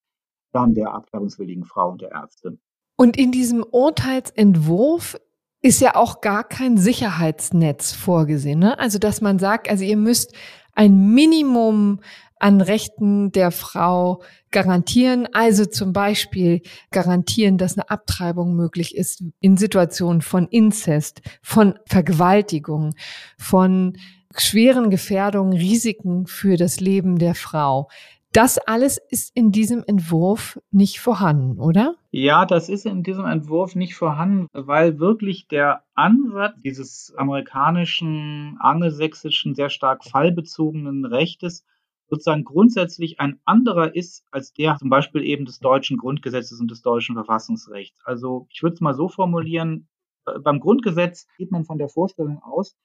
dann 0.52 0.74
der 0.74 0.94
abtreibungswilligen 0.94 1.66
Frau 1.66 1.92
und 1.92 2.02
der 2.02 2.12
Ärztin. 2.12 2.60
Und 2.96 3.18
in 3.18 3.32
diesem 3.32 3.64
Urteilsentwurf 3.64 5.18
ist 5.62 5.82
ja 5.82 5.96
auch 5.96 6.22
gar 6.22 6.44
kein 6.44 6.78
Sicherheitsnetz 6.78 7.94
vorgesehen. 7.94 8.60
Ne? 8.60 8.80
Also 8.80 8.98
dass 8.98 9.22
man 9.22 9.40
sagt, 9.40 9.70
also 9.70 9.84
ihr 9.84 9.98
müsst 9.98 10.34
ein 10.74 11.14
Minimum 11.14 12.00
an 12.40 12.62
Rechten 12.62 13.32
der 13.32 13.52
Frau 13.52 14.22
garantieren. 14.50 15.28
Also 15.34 15.66
zum 15.66 15.94
Beispiel 15.94 16.62
garantieren, 16.90 17.58
dass 17.58 17.78
eine 17.78 17.90
Abtreibung 17.90 18.56
möglich 18.56 18.96
ist 18.96 19.24
in 19.42 19.58
Situationen 19.58 20.22
von 20.22 20.48
Inzest, 20.48 21.22
von 21.42 21.78
Vergewaltigung, 21.86 22.96
von 23.38 23.98
schweren 24.38 24.90
Gefährdungen, 24.90 25.54
Risiken 25.54 26.28
für 26.28 26.58
das 26.58 26.80
Leben 26.80 27.18
der 27.18 27.36
Frau. 27.36 27.90
Das 28.32 28.60
alles 28.60 29.00
ist 29.10 29.36
in 29.36 29.52
diesem 29.52 29.84
Entwurf 29.88 30.60
nicht 30.70 31.00
vorhanden, 31.00 31.60
oder? 31.60 31.96
Ja, 32.12 32.46
das 32.46 32.70
ist 32.70 32.86
in 32.86 33.02
diesem 33.02 33.26
Entwurf 33.26 33.74
nicht 33.74 33.96
vorhanden, 33.96 34.48
weil 34.54 35.00
wirklich 35.00 35.48
der 35.48 35.84
Ansatz 35.96 36.54
dieses 36.64 37.14
amerikanischen, 37.18 38.58
angelsächsischen, 38.60 39.56
sehr 39.56 39.72
stark 39.72 40.04
fallbezogenen 40.04 41.06
Rechtes 41.06 41.66
sozusagen 42.10 42.44
grundsätzlich 42.44 43.20
ein 43.20 43.40
anderer 43.46 43.96
ist 43.96 44.26
als 44.32 44.54
der 44.54 44.78
zum 44.78 44.90
Beispiel 44.90 45.24
eben 45.24 45.46
des 45.46 45.60
deutschen 45.60 45.98
Grundgesetzes 45.98 46.60
und 46.60 46.70
des 46.70 46.82
deutschen 46.82 47.16
Verfassungsrechts. 47.16 48.00
Also 48.04 48.48
ich 48.52 48.62
würde 48.62 48.76
es 48.76 48.82
mal 48.82 48.96
so 48.96 49.10
formulieren, 49.10 49.88
äh, 50.26 50.40
beim 50.40 50.60
Grundgesetz 50.60 51.28
geht 51.38 51.52
man 51.52 51.66
von 51.66 51.78
der 51.78 51.90
Vorstellung 51.90 52.42
aus, 52.44 52.76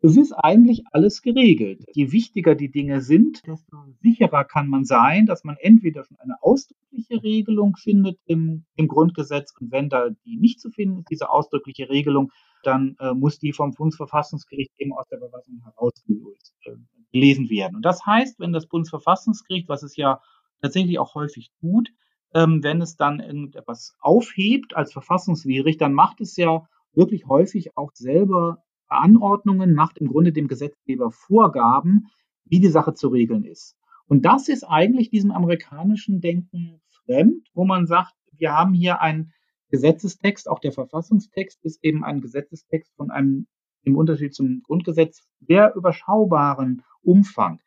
es 0.00 0.16
ist 0.16 0.32
eigentlich 0.32 0.84
alles 0.92 1.22
geregelt. 1.22 1.84
Je 1.92 2.12
wichtiger 2.12 2.54
die 2.54 2.70
Dinge 2.70 3.00
sind, 3.00 3.44
desto 3.46 3.76
sicherer 4.00 4.44
kann 4.44 4.68
man 4.68 4.84
sein, 4.84 5.26
dass 5.26 5.42
man 5.42 5.56
entweder 5.56 6.04
schon 6.04 6.18
eine 6.20 6.40
ausdrückliche 6.40 7.22
Regelung 7.22 7.76
findet 7.76 8.18
im, 8.26 8.64
im 8.76 8.86
Grundgesetz 8.86 9.52
und 9.60 9.72
wenn 9.72 9.88
da 9.88 10.10
die 10.24 10.36
nicht 10.36 10.60
zu 10.60 10.70
finden 10.70 10.98
ist, 10.98 11.10
diese 11.10 11.30
ausdrückliche 11.30 11.88
Regelung, 11.88 12.30
dann 12.62 12.96
äh, 13.00 13.12
muss 13.12 13.40
die 13.40 13.52
vom 13.52 13.72
Bundesverfassungsgericht 13.72 14.72
eben 14.78 14.92
aus 14.92 15.08
der 15.08 15.18
Verfassung 15.18 15.62
herausgelöst 15.64 16.54
äh, 16.64 16.76
gelesen 17.12 17.50
werden. 17.50 17.76
Und 17.76 17.82
das 17.84 18.04
heißt, 18.06 18.38
wenn 18.38 18.52
das 18.52 18.66
Bundesverfassungsgericht, 18.66 19.68
was 19.68 19.82
es 19.82 19.96
ja 19.96 20.20
tatsächlich 20.60 20.98
auch 20.98 21.14
häufig 21.14 21.50
tut, 21.60 21.90
ähm, 22.34 22.62
wenn 22.62 22.80
es 22.82 22.96
dann 22.96 23.20
irgendetwas 23.20 23.96
aufhebt 24.00 24.76
als 24.76 24.92
verfassungswidrig, 24.92 25.76
dann 25.76 25.92
macht 25.92 26.20
es 26.20 26.36
ja 26.36 26.68
wirklich 26.92 27.26
häufig 27.26 27.76
auch 27.76 27.90
selber 27.94 28.62
Anordnungen, 28.88 29.74
macht 29.74 29.98
im 29.98 30.08
Grunde 30.08 30.32
dem 30.32 30.48
Gesetzgeber 30.48 31.10
Vorgaben, 31.10 32.08
wie 32.44 32.60
die 32.60 32.68
Sache 32.68 32.94
zu 32.94 33.08
regeln 33.08 33.44
ist. 33.44 33.76
Und 34.06 34.24
das 34.24 34.48
ist 34.48 34.64
eigentlich 34.64 35.10
diesem 35.10 35.30
amerikanischen 35.30 36.20
Denken 36.20 36.80
fremd, 37.04 37.48
wo 37.54 37.64
man 37.64 37.86
sagt, 37.86 38.14
wir 38.32 38.52
haben 38.52 38.72
hier 38.72 39.00
einen 39.00 39.32
Gesetzestext, 39.70 40.48
auch 40.48 40.60
der 40.60 40.72
Verfassungstext 40.72 41.62
ist 41.64 41.84
eben 41.84 42.04
ein 42.04 42.20
Gesetzestext 42.20 42.94
von 42.96 43.10
einem 43.10 43.46
im 43.82 43.96
Unterschied 43.96 44.34
zum 44.34 44.62
Grundgesetz 44.62 45.22
sehr 45.40 45.74
überschaubaren 45.74 46.82
Umfang. 47.02 47.60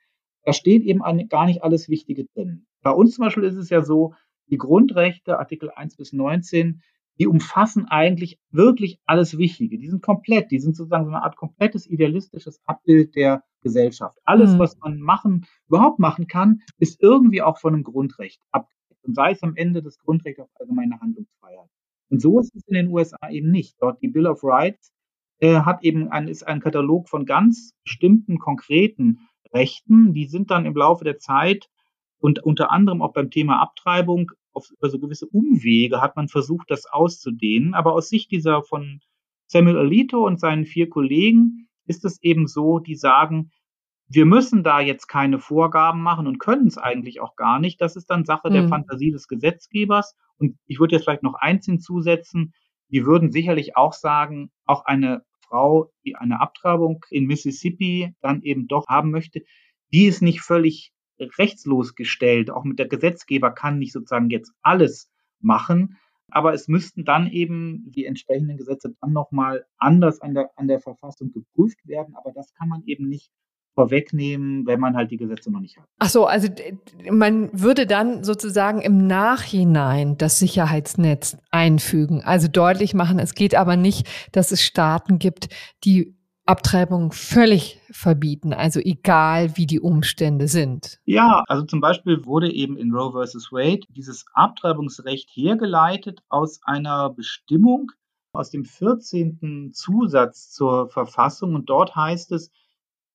Da 0.43 0.53
steht 0.53 0.83
eben 0.83 1.01
gar 1.29 1.45
nicht 1.45 1.63
alles 1.63 1.89
Wichtige 1.89 2.25
drin. 2.25 2.65
Bei 2.81 2.91
uns 2.91 3.15
zum 3.15 3.25
Beispiel 3.25 3.43
ist 3.43 3.55
es 3.55 3.69
ja 3.69 3.83
so, 3.83 4.13
die 4.47 4.57
Grundrechte, 4.57 5.37
Artikel 5.37 5.69
1 5.69 5.95
bis 5.95 6.13
19, 6.13 6.81
die 7.19 7.27
umfassen 7.27 7.85
eigentlich 7.85 8.39
wirklich 8.51 8.99
alles 9.05 9.37
Wichtige. 9.37 9.77
Die 9.77 9.89
sind 9.89 10.01
komplett, 10.01 10.51
die 10.51 10.59
sind 10.59 10.75
sozusagen 10.75 11.05
so 11.05 11.11
eine 11.11 11.23
Art 11.23 11.35
komplettes 11.35 11.87
idealistisches 11.87 12.61
Abbild 12.65 13.15
der 13.15 13.43
Gesellschaft. 13.61 14.17
Alles, 14.23 14.53
mhm. 14.53 14.59
was 14.59 14.77
man 14.79 14.99
machen, 14.99 15.45
überhaupt 15.67 15.99
machen 15.99 16.27
kann, 16.27 16.61
ist 16.77 17.01
irgendwie 17.01 17.41
auch 17.41 17.59
von 17.59 17.73
einem 17.73 17.83
Grundrecht 17.83 18.41
abgedeckt. 18.51 19.03
Und 19.03 19.15
sei 19.15 19.31
es 19.31 19.43
am 19.43 19.55
Ende 19.55 19.81
das 19.81 19.97
Grundrecht 19.99 20.39
auf 20.39 20.49
allgemeine 20.59 20.99
Handlungsfreiheit. 20.99 21.69
Und 22.09 22.21
so 22.21 22.39
ist 22.39 22.55
es 22.55 22.67
in 22.67 22.75
den 22.75 22.89
USA 22.89 23.29
eben 23.29 23.51
nicht. 23.51 23.75
Dort 23.79 24.01
die 24.01 24.09
Bill 24.09 24.27
of 24.27 24.43
Rights 24.43 24.91
äh, 25.39 25.61
hat 25.61 25.83
eben 25.83 26.09
ein, 26.09 26.27
ist 26.27 26.47
ein 26.47 26.59
Katalog 26.59 27.09
von 27.09 27.25
ganz 27.25 27.73
bestimmten 27.83 28.37
konkreten 28.37 29.19
Rechten. 29.53 30.13
Die 30.13 30.27
sind 30.27 30.51
dann 30.51 30.65
im 30.65 30.75
Laufe 30.75 31.03
der 31.03 31.17
Zeit 31.17 31.69
und 32.19 32.43
unter 32.43 32.71
anderem 32.71 33.01
auch 33.01 33.13
beim 33.13 33.31
Thema 33.31 33.61
Abtreibung 33.61 34.31
auf, 34.53 34.69
über 34.71 34.89
so 34.89 34.99
gewisse 34.99 35.27
Umwege 35.27 36.01
hat 36.01 36.15
man 36.15 36.27
versucht, 36.27 36.69
das 36.69 36.85
auszudehnen. 36.85 37.73
Aber 37.73 37.93
aus 37.93 38.09
Sicht 38.09 38.31
dieser 38.31 38.63
von 38.63 39.01
Samuel 39.47 39.77
Alito 39.77 40.25
und 40.25 40.39
seinen 40.39 40.65
vier 40.65 40.89
Kollegen 40.89 41.67
ist 41.85 42.05
es 42.05 42.21
eben 42.21 42.47
so, 42.47 42.79
die 42.79 42.95
sagen, 42.95 43.51
wir 44.07 44.25
müssen 44.25 44.63
da 44.63 44.81
jetzt 44.81 45.07
keine 45.07 45.39
Vorgaben 45.39 46.01
machen 46.01 46.27
und 46.27 46.39
können 46.39 46.67
es 46.67 46.77
eigentlich 46.77 47.21
auch 47.21 47.35
gar 47.35 47.59
nicht. 47.59 47.79
Das 47.79 47.95
ist 47.95 48.09
dann 48.09 48.25
Sache 48.25 48.49
mhm. 48.49 48.53
der. 48.53 48.67
Fantasie 48.67 49.11
des 49.11 49.27
Gesetzgebers. 49.27 50.15
Und 50.37 50.57
ich 50.67 50.79
würde 50.79 50.95
jetzt 50.95 51.05
vielleicht 51.05 51.23
noch 51.23 51.35
eins 51.35 51.65
hinzusetzen. 51.65 52.53
Die 52.89 53.05
würden 53.05 53.31
sicherlich 53.31 53.77
auch 53.77 53.93
sagen, 53.93 54.51
auch 54.65 54.85
eine 54.85 55.23
Frau, 55.39 55.91
die 56.05 56.15
eine 56.15 56.41
Abtreibung 56.41 57.05
in 57.09 57.25
Mississippi 57.25 58.13
dann 58.21 58.41
eben 58.41 58.67
doch 58.67 58.87
haben 58.87 59.11
möchte, 59.11 59.43
die 59.93 60.05
ist 60.05 60.21
nicht 60.21 60.41
völlig 60.41 60.91
rechtslos 61.37 61.95
gestellt. 61.95 62.51
Auch 62.51 62.63
mit 62.63 62.79
der 62.79 62.87
Gesetzgeber 62.87 63.51
kann 63.51 63.79
nicht 63.79 63.93
sozusagen 63.93 64.29
jetzt 64.29 64.53
alles 64.61 65.09
machen. 65.39 65.97
Aber 66.29 66.53
es 66.53 66.67
müssten 66.67 67.03
dann 67.03 67.27
eben 67.27 67.91
die 67.91 68.05
entsprechenden 68.05 68.57
Gesetze 68.57 68.95
dann 69.01 69.11
nochmal 69.11 69.65
anders 69.77 70.21
an 70.21 70.33
der, 70.33 70.49
an 70.55 70.67
der 70.67 70.79
Verfassung 70.79 71.31
geprüft 71.31 71.85
werden. 71.85 72.15
Aber 72.15 72.31
das 72.31 72.53
kann 72.53 72.69
man 72.69 72.83
eben 72.85 73.09
nicht 73.09 73.31
vorwegnehmen, 73.73 74.65
wenn 74.65 74.79
man 74.79 74.95
halt 74.95 75.11
die 75.11 75.17
Gesetze 75.17 75.51
noch 75.51 75.59
nicht 75.59 75.77
hat. 75.77 75.85
Ach 75.99 76.09
so, 76.09 76.25
also 76.25 76.49
man 77.09 77.49
würde 77.53 77.87
dann 77.87 78.23
sozusagen 78.23 78.81
im 78.81 79.07
Nachhinein 79.07 80.17
das 80.17 80.39
Sicherheitsnetz 80.39 81.37
einfügen, 81.51 82.21
also 82.21 82.47
deutlich 82.47 82.93
machen, 82.93 83.19
es 83.19 83.33
geht 83.33 83.55
aber 83.55 83.77
nicht, 83.77 84.07
dass 84.33 84.51
es 84.51 84.61
Staaten 84.61 85.19
gibt, 85.19 85.49
die 85.85 86.15
Abtreibung 86.45 87.11
völlig 87.11 87.79
verbieten, 87.91 88.53
also 88.53 88.79
egal 88.79 89.55
wie 89.57 89.67
die 89.67 89.79
Umstände 89.79 90.47
sind. 90.47 90.99
Ja, 91.05 91.43
also 91.47 91.63
zum 91.63 91.81
Beispiel 91.81 92.25
wurde 92.25 92.51
eben 92.51 92.77
in 92.77 92.93
Roe 92.93 93.11
versus 93.11 93.51
Wade 93.51 93.85
dieses 93.89 94.25
Abtreibungsrecht 94.33 95.29
hergeleitet 95.33 96.21
aus 96.29 96.59
einer 96.63 97.11
Bestimmung 97.11 97.91
aus 98.33 98.49
dem 98.49 98.65
14. 98.65 99.71
Zusatz 99.73 100.51
zur 100.51 100.89
Verfassung 100.89 101.53
und 101.53 101.69
dort 101.69 101.95
heißt 101.95 102.31
es, 102.31 102.49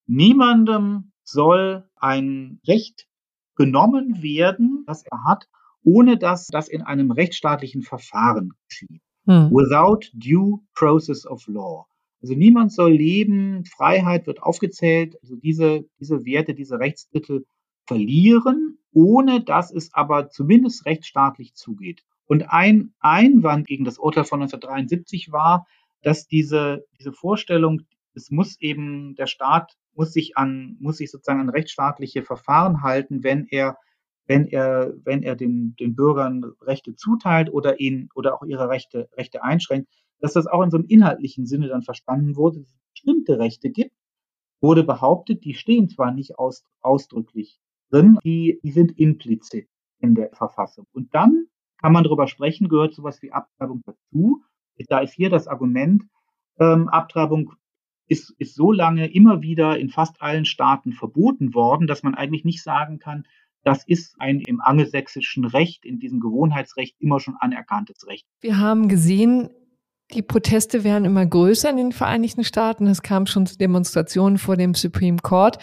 niemandem 0.07 1.13
soll 1.25 1.89
ein 1.97 2.61
Recht 2.67 3.09
genommen 3.57 4.23
werden, 4.23 4.85
das 4.87 5.03
er 5.05 5.25
hat, 5.25 5.49
ohne 5.83 6.19
dass 6.19 6.47
das 6.49 6.69
in 6.69 6.83
einem 6.83 7.11
rechtsstaatlichen 7.11 7.83
Verfahren 7.83 8.53
geschieht. 8.69 9.03
Hm. 9.25 9.51
Without 9.51 10.07
due 10.13 10.61
process 10.75 11.27
of 11.27 11.47
law. 11.49 11.87
Also 12.27 12.35
niemand 12.35 12.73
soll 12.73 12.91
leben, 12.91 13.65
Freiheit 13.67 14.27
wird 14.27 14.43
aufgezählt, 14.43 15.17
also 15.23 15.37
diese, 15.37 15.85
diese 16.01 16.25
Werte, 16.25 16.55
diese 16.55 16.81
Rechtstitel 16.81 17.47
verlieren, 17.87 18.79
ohne 18.91 19.45
dass 19.45 19.71
es 19.71 19.95
aber 19.95 20.29
zumindest 20.29 20.87
rechtsstaatlich 20.87 21.55
zugeht. 21.55 22.03
Und 22.27 22.51
ein 22.51 22.93
Einwand 22.99 23.69
gegen 23.69 23.85
das 23.85 23.99
Urteil 23.99 24.25
von 24.25 24.43
1973 24.43 25.31
war, 25.31 25.69
dass 26.03 26.27
diese, 26.27 26.85
diese 26.99 27.13
Vorstellung, 27.13 27.83
es 28.13 28.33
muss 28.33 28.61
eben, 28.61 29.15
der 29.15 29.29
Staat 29.29 29.77
muss 29.95 30.13
sich 30.13 30.37
an, 30.37 30.79
muss 30.81 30.97
sich 30.97 31.13
sozusagen 31.13 31.39
an 31.39 31.51
rechtsstaatliche 31.51 32.25
Verfahren 32.25 32.83
halten, 32.83 33.23
wenn 33.23 33.47
er, 33.47 33.77
wenn 34.27 34.49
er, 34.49 34.95
wenn 35.05 35.23
er 35.23 35.37
den, 35.37 35.77
den 35.79 35.95
Bürgern 35.95 36.43
Rechte 36.61 36.97
zuteilt 36.97 37.53
oder 37.53 37.79
ihnen, 37.79 38.09
oder 38.17 38.35
auch 38.35 38.43
ihre 38.43 38.69
Rechte, 38.69 39.09
Rechte 39.17 39.45
einschränkt 39.45 39.95
dass 40.21 40.33
das 40.33 40.47
auch 40.47 40.63
in 40.63 40.71
so 40.71 40.79
einem 40.79 40.87
inhaltlichen 40.87 41.47
Sinne 41.47 41.69
dann 41.69 41.83
verstanden 41.83 42.37
wurde, 42.37 42.61
dass 42.61 42.69
es 42.69 42.81
bestimmte 42.93 43.39
Rechte 43.39 43.71
gibt, 43.71 43.95
wurde 44.61 44.85
behauptet, 44.85 45.45
die 45.45 45.55
stehen 45.55 45.89
zwar 45.89 46.13
nicht 46.13 46.39
aus, 46.39 46.65
ausdrücklich 46.81 47.59
drin, 47.91 48.19
die, 48.25 48.61
die 48.63 48.71
sind 48.71 48.99
implizit 48.99 49.69
in 50.01 50.15
der 50.15 50.31
Verfassung. 50.33 50.87
Und 50.93 51.15
dann 51.15 51.47
kann 51.79 51.93
man 51.93 52.05
darüber 52.05 52.27
sprechen, 52.27 52.69
gehört 52.69 52.95
sowas 52.95 53.21
wie 53.23 53.33
Abtreibung 53.33 53.83
dazu. 53.85 54.43
Da 54.89 55.01
ist 55.01 55.15
hier 55.15 55.31
das 55.31 55.47
Argument, 55.47 56.05
ähm, 56.59 56.89
Abtreibung 56.89 57.53
ist, 58.09 58.35
ist 58.39 58.55
so 58.55 58.73
lange 58.73 59.13
immer 59.13 59.43
wieder 59.43 59.79
in 59.79 59.91
fast 59.91 60.21
allen 60.23 60.45
Staaten 60.45 60.93
verboten 60.93 61.55
worden, 61.55 61.87
dass 61.87 62.03
man 62.03 62.15
eigentlich 62.15 62.45
nicht 62.45 62.63
sagen 62.63 62.99
kann, 62.99 63.27
das 63.65 63.85
ist 63.85 64.15
ein 64.21 64.41
im 64.47 64.61
angelsächsischen 64.61 65.45
Recht, 65.45 65.85
in 65.85 65.99
diesem 65.99 66.21
Gewohnheitsrecht 66.21 66.95
immer 67.01 67.19
schon 67.19 67.35
anerkanntes 67.41 68.07
Recht. 68.07 68.25
Wir 68.41 68.59
haben 68.59 68.87
gesehen, 68.87 69.51
die 70.15 70.23
Proteste 70.23 70.85
werden 70.85 71.05
immer 71.05 71.27
größer 71.27 71.69
in 71.69 71.77
den 71.77 71.93
Vereinigten 71.93 72.45
Staaten. 72.45 72.87
Es 72.87 73.03
kam 73.03 73.27
schon 73.27 73.45
zu 73.47 73.59
Demonstrationen 73.59 74.39
vor 74.39 74.57
dem 74.57 74.75
Supreme 74.75 75.19
Court. 75.21 75.59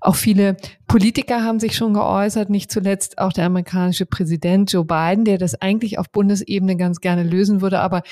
Auch 0.00 0.16
viele 0.16 0.56
Politiker 0.88 1.44
haben 1.44 1.60
sich 1.60 1.76
schon 1.76 1.92
geäußert, 1.92 2.48
nicht 2.48 2.72
zuletzt 2.72 3.18
auch 3.18 3.32
der 3.32 3.44
amerikanische 3.46 4.06
Präsident 4.06 4.72
Joe 4.72 4.84
Biden, 4.84 5.26
der 5.26 5.36
das 5.36 5.60
eigentlich 5.60 5.98
auf 5.98 6.10
Bundesebene 6.10 6.76
ganz 6.76 7.00
gerne 7.00 7.22
lösen 7.22 7.60
würde. 7.60 7.80
Aber 7.80 8.02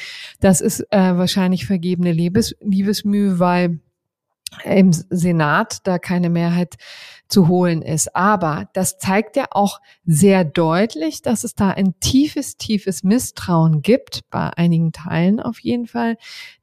das 0.41 0.61
ist 0.61 0.81
äh, 0.91 1.17
wahrscheinlich 1.17 1.65
vergebene 1.65 2.13
Liebes 2.13 2.55
Liebesmühe, 2.61 3.39
weil 3.39 3.81
im 4.65 4.93
Senat 4.93 5.87
da 5.87 5.99
keine 5.99 6.31
Mehrheit 6.31 6.77
zu 7.29 7.49
holen 7.49 7.83
ist. 7.83 8.15
Aber 8.17 8.69
das 8.73 8.99
zeigt 8.99 9.37
ja 9.37 9.47
auch 9.53 9.81
sehr 10.05 10.45
deutlich, 10.45 11.23
dass 11.23 11.45
es 11.45 11.55
da 11.55 11.71
ein 11.71 11.95
tiefes, 12.01 12.57
tiefes 12.57 13.05
Misstrauen 13.05 13.83
gibt, 13.83 14.23
bei 14.31 14.51
einigen 14.51 14.93
Teilen 14.93 15.41
auf 15.41 15.61
jeden 15.61 15.87
Fall 15.87 16.17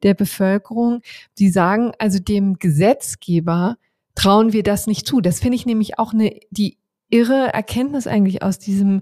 der 0.03 0.13
Bevölkerung. 0.13 1.01
Die 1.39 1.49
sagen 1.49 1.91
also 1.97 2.19
dem 2.19 2.59
Gesetzgeber, 2.59 3.77
trauen 4.15 4.51
wir 4.51 4.63
das 4.63 4.87
nicht 4.87 5.07
zu. 5.07 5.21
Das 5.21 5.39
finde 5.39 5.55
ich 5.55 5.65
nämlich 5.65 5.99
auch 5.99 6.13
eine, 6.13 6.39
die 6.49 6.77
irre 7.09 7.53
Erkenntnis 7.53 8.07
eigentlich 8.07 8.43
aus 8.43 8.59
diesem 8.59 9.01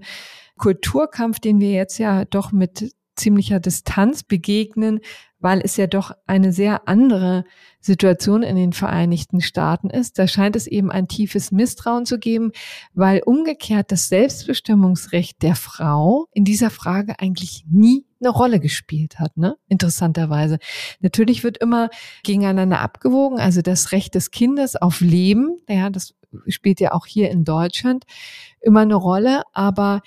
Kulturkampf, 0.58 1.40
den 1.40 1.60
wir 1.60 1.72
jetzt 1.72 1.98
ja 1.98 2.24
doch 2.24 2.52
mit 2.52 2.94
ziemlicher 3.16 3.60
Distanz 3.60 4.22
begegnen, 4.22 5.00
weil 5.38 5.60
es 5.62 5.76
ja 5.76 5.86
doch 5.86 6.12
eine 6.26 6.52
sehr 6.52 6.86
andere 6.86 7.44
Situation 7.86 8.42
in 8.42 8.56
den 8.56 8.72
Vereinigten 8.72 9.40
Staaten 9.40 9.88
ist. 9.90 10.18
Da 10.18 10.28
scheint 10.28 10.56
es 10.56 10.66
eben 10.66 10.90
ein 10.90 11.08
tiefes 11.08 11.52
Misstrauen 11.52 12.04
zu 12.04 12.18
geben, 12.18 12.52
weil 12.92 13.22
umgekehrt 13.24 13.90
das 13.92 14.08
Selbstbestimmungsrecht 14.08 15.42
der 15.42 15.54
Frau 15.54 16.26
in 16.32 16.44
dieser 16.44 16.70
Frage 16.70 17.18
eigentlich 17.18 17.64
nie 17.70 18.04
eine 18.20 18.30
Rolle 18.30 18.60
gespielt 18.60 19.18
hat, 19.18 19.36
ne? 19.36 19.56
Interessanterweise. 19.68 20.58
Natürlich 21.00 21.44
wird 21.44 21.58
immer 21.58 21.90
gegeneinander 22.22 22.80
abgewogen, 22.80 23.38
also 23.38 23.62
das 23.62 23.92
Recht 23.92 24.14
des 24.14 24.30
Kindes 24.30 24.76
auf 24.76 25.00
Leben, 25.00 25.58
ja, 25.68 25.90
das 25.90 26.14
spielt 26.48 26.80
ja 26.80 26.92
auch 26.92 27.06
hier 27.06 27.30
in 27.30 27.44
Deutschland 27.44 28.04
immer 28.60 28.80
eine 28.80 28.94
Rolle, 28.94 29.42
aber 29.52 30.02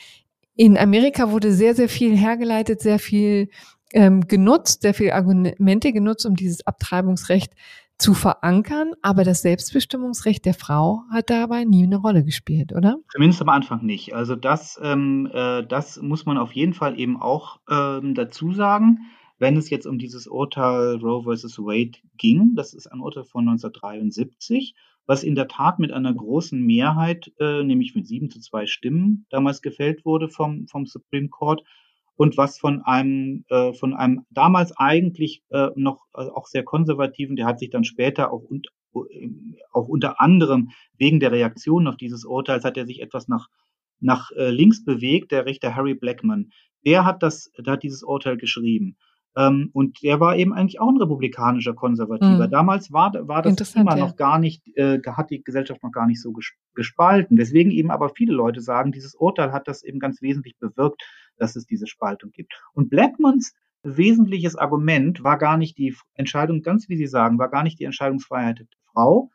in 0.55 0.77
Amerika 0.77 1.31
wurde 1.31 1.53
sehr, 1.53 1.73
sehr 1.73 1.87
viel 1.87 2.17
hergeleitet, 2.17 2.81
sehr 2.81 2.99
viel 2.99 3.49
ähm, 3.93 4.27
genutzt, 4.27 4.81
sehr 4.81 4.93
viele 4.93 5.15
Argumente 5.15 5.91
genutzt, 5.93 6.25
um 6.25 6.35
dieses 6.35 6.65
Abtreibungsrecht 6.65 7.53
zu 7.99 8.13
verankern, 8.13 8.93
aber 9.01 9.25
das 9.25 9.41
Selbstbestimmungsrecht 9.41 10.45
der 10.45 10.53
Frau 10.53 11.03
hat 11.11 11.29
dabei 11.29 11.65
nie 11.65 11.83
eine 11.83 11.97
Rolle 11.97 12.23
gespielt, 12.23 12.71
oder? 12.73 12.97
Zumindest 13.11 13.41
am 13.41 13.49
Anfang 13.49 13.85
nicht. 13.85 14.13
Also 14.13 14.37
das, 14.37 14.79
ähm, 14.81 15.29
äh, 15.33 15.63
das 15.67 16.01
muss 16.01 16.25
man 16.25 16.37
auf 16.37 16.53
jeden 16.53 16.73
Fall 16.73 16.97
eben 16.97 17.21
auch 17.21 17.59
ähm, 17.69 18.15
dazu 18.15 18.53
sagen, 18.53 18.99
wenn 19.37 19.57
es 19.57 19.69
jetzt 19.69 19.85
um 19.85 19.97
dieses 19.97 20.27
Urteil 20.27 20.95
Roe 20.95 21.23
versus 21.23 21.59
Wade 21.59 21.99
ging. 22.17 22.53
Das 22.55 22.73
ist 22.73 22.87
ein 22.87 23.01
Urteil 23.01 23.25
von 23.25 23.47
1973, 23.47 24.75
was 25.05 25.23
in 25.23 25.35
der 25.35 25.49
Tat 25.49 25.79
mit 25.79 25.91
einer 25.91 26.13
großen 26.13 26.61
Mehrheit, 26.61 27.31
äh, 27.39 27.63
nämlich 27.63 27.95
mit 27.95 28.07
sieben 28.07 28.29
zu 28.29 28.39
zwei 28.39 28.65
Stimmen, 28.65 29.25
damals 29.29 29.61
gefällt 29.61 30.05
wurde 30.05 30.29
vom, 30.29 30.67
vom 30.67 30.85
Supreme 30.85 31.27
Court 31.29 31.63
und 32.19 32.35
was 32.35 32.59
von 32.59 32.81
einem, 32.81 33.45
äh, 33.47 33.71
von 33.71 33.93
einem 33.93 34.25
damals 34.29 34.75
eigentlich 34.75 35.41
äh, 35.51 35.69
noch 35.75 36.03
äh, 36.13 36.23
auch 36.23 36.47
sehr 36.47 36.63
konservativen, 36.63 37.37
der 37.37 37.45
hat 37.45 37.59
sich 37.59 37.69
dann 37.69 37.85
später 37.85 38.33
auch, 38.33 38.43
und, 38.43 38.67
äh, 38.93 39.29
auch 39.71 39.87
unter 39.87 40.19
anderem 40.19 40.71
wegen 40.97 41.21
der 41.21 41.31
Reaktion 41.31 41.87
auf 41.87 41.95
dieses 41.95 42.25
Urteil, 42.25 42.61
hat 42.61 42.75
er 42.75 42.85
sich 42.85 43.01
etwas 43.01 43.29
nach, 43.29 43.47
nach 44.01 44.31
äh, 44.31 44.49
links 44.49 44.83
bewegt, 44.83 45.31
der 45.31 45.45
Richter 45.45 45.77
Harry 45.77 45.93
Blackman. 45.93 46.49
Der 46.85 47.05
hat 47.05 47.23
das, 47.23 47.53
der 47.57 47.71
hat 47.71 47.83
dieses 47.83 48.03
Urteil 48.03 48.35
geschrieben. 48.35 48.97
Ähm, 49.37 49.69
und 49.71 50.03
der 50.03 50.19
war 50.19 50.35
eben 50.35 50.51
eigentlich 50.53 50.81
auch 50.81 50.89
ein 50.89 50.97
republikanischer 50.97 51.73
Konservativer. 51.73 52.47
Mhm. 52.47 52.51
Damals 52.51 52.91
war, 52.91 53.13
war 53.29 53.43
das 53.43 53.71
Thema 53.71 53.95
ja. 53.95 54.05
noch 54.05 54.17
gar 54.17 54.39
nicht, 54.39 54.61
äh, 54.75 54.99
hat 55.05 55.29
die 55.29 55.41
Gesellschaft 55.41 55.81
noch 55.83 55.91
gar 55.93 56.05
nicht 56.05 56.21
so 56.21 56.33
gespalten. 56.75 57.37
Deswegen 57.37 57.71
eben 57.71 57.91
aber 57.91 58.09
viele 58.09 58.33
Leute 58.33 58.59
sagen, 58.59 58.91
dieses 58.91 59.15
Urteil 59.15 59.53
hat 59.53 59.69
das 59.69 59.83
eben 59.83 59.99
ganz 59.99 60.21
wesentlich 60.21 60.57
bewirkt, 60.59 61.01
dass 61.39 61.55
es 61.55 61.65
diese 61.65 61.87
Spaltung 61.87 62.31
gibt. 62.31 62.53
Und 62.73 62.89
Blackmans 62.89 63.53
wesentliches 63.83 64.55
Argument 64.55 65.23
war 65.23 65.37
gar 65.37 65.57
nicht 65.57 65.77
die 65.77 65.95
Entscheidung, 66.13 66.61
ganz 66.61 66.89
wie 66.89 66.97
Sie 66.97 67.07
sagen, 67.07 67.39
war 67.39 67.49
gar 67.49 67.63
nicht 67.63 67.79
die 67.79 67.85
Entscheidungsfreiheit 67.85 68.59
der 68.59 68.67
Frau, 68.91 69.31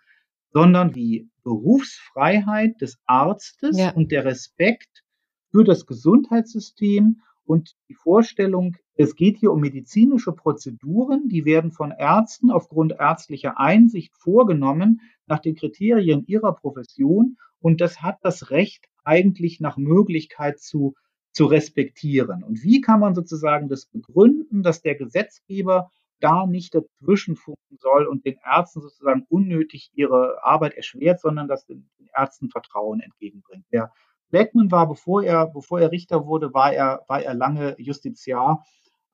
sondern 0.53 0.93
die 0.93 1.31
Berufsfreiheit 1.43 2.81
des 2.81 2.99
Arztes 3.07 3.79
ja. 3.79 3.91
und 3.91 4.13
der 4.13 4.25
Respekt 4.25 5.03
für 5.51 5.65
das 5.65 5.87
Gesundheitssystem 5.87 7.23
und 7.45 7.75
die 7.89 7.95
Vorstellung, 7.95 8.77
es 8.95 9.17
geht 9.17 9.39
hier 9.39 9.53
um 9.53 9.61
medizinische 9.61 10.33
Prozeduren, 10.33 11.29
die 11.29 11.45
werden 11.45 11.73
von 11.73 11.91
Ärzten 11.91 12.51
aufgrund 12.51 12.95
ärztlicher 12.99 13.59
Einsicht 13.59 14.17
vorgenommen 14.17 15.01
nach 15.27 15.41
den 15.41 15.55
Kriterien 15.55 16.25
ihrer 16.27 16.55
Profession 16.55 17.37
und 17.61 17.81
das 17.81 18.03
hat 18.03 18.19
das 18.23 18.51
Recht 18.51 18.87
eigentlich 19.05 19.61
nach 19.61 19.77
Möglichkeit 19.77 20.61
zu 20.61 20.95
zu 21.35 21.47
respektieren. 21.47 22.45
Und 22.45 22.63
wie 22.63 22.81
kann 22.81 23.01
man 23.01 23.15
sozusagen 23.15 23.69
das 23.69 23.87
begründen, 23.87 24.63
dass 24.63 24.83
der 24.83 24.95
Gesetzgeber 24.95 25.91
da 26.21 26.47
nicht 26.47 26.75
dazwischen 26.75 27.37
funken 27.37 27.77
soll 27.81 28.07
und 28.07 28.25
den 28.25 28.37
Ärzten 28.45 28.81
sozusagen 28.81 29.27
unnötig 29.29 29.91
ihre 29.95 30.43
Arbeit 30.43 30.75
erschwert, 30.75 31.21
sondern 31.21 31.49
dass 31.49 31.67
den 31.67 31.91
Ärzten 32.17 32.49
Vertrauen 32.49 33.01
entgegenbringt. 33.01 33.67
Der 33.73 33.93
Blackman 34.31 34.71
war, 34.71 34.89
bevor 34.89 35.25
er, 35.25 35.49
bevor 35.49 35.81
er 35.81 35.91
Richter 35.91 36.25
wurde, 36.25 36.55
war 36.55 36.73
er, 36.73 37.05
war 37.09 37.21
er 37.23 37.35
lange 37.35 37.75
Justiziar 37.79 38.65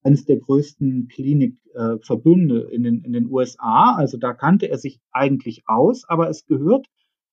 eines 0.02 0.24
der 0.24 0.36
größten 0.36 1.08
Klinikverbünde 1.08 2.68
äh, 2.70 2.74
in, 2.74 2.82
den, 2.82 3.02
in 3.02 3.12
den 3.12 3.30
USA. 3.30 3.94
Also 3.96 4.18
da 4.18 4.34
kannte 4.34 4.66
er 4.66 4.78
sich 4.78 5.00
eigentlich 5.10 5.64
aus, 5.66 6.04
aber 6.08 6.28
es 6.28 6.46
gehört 6.46 6.86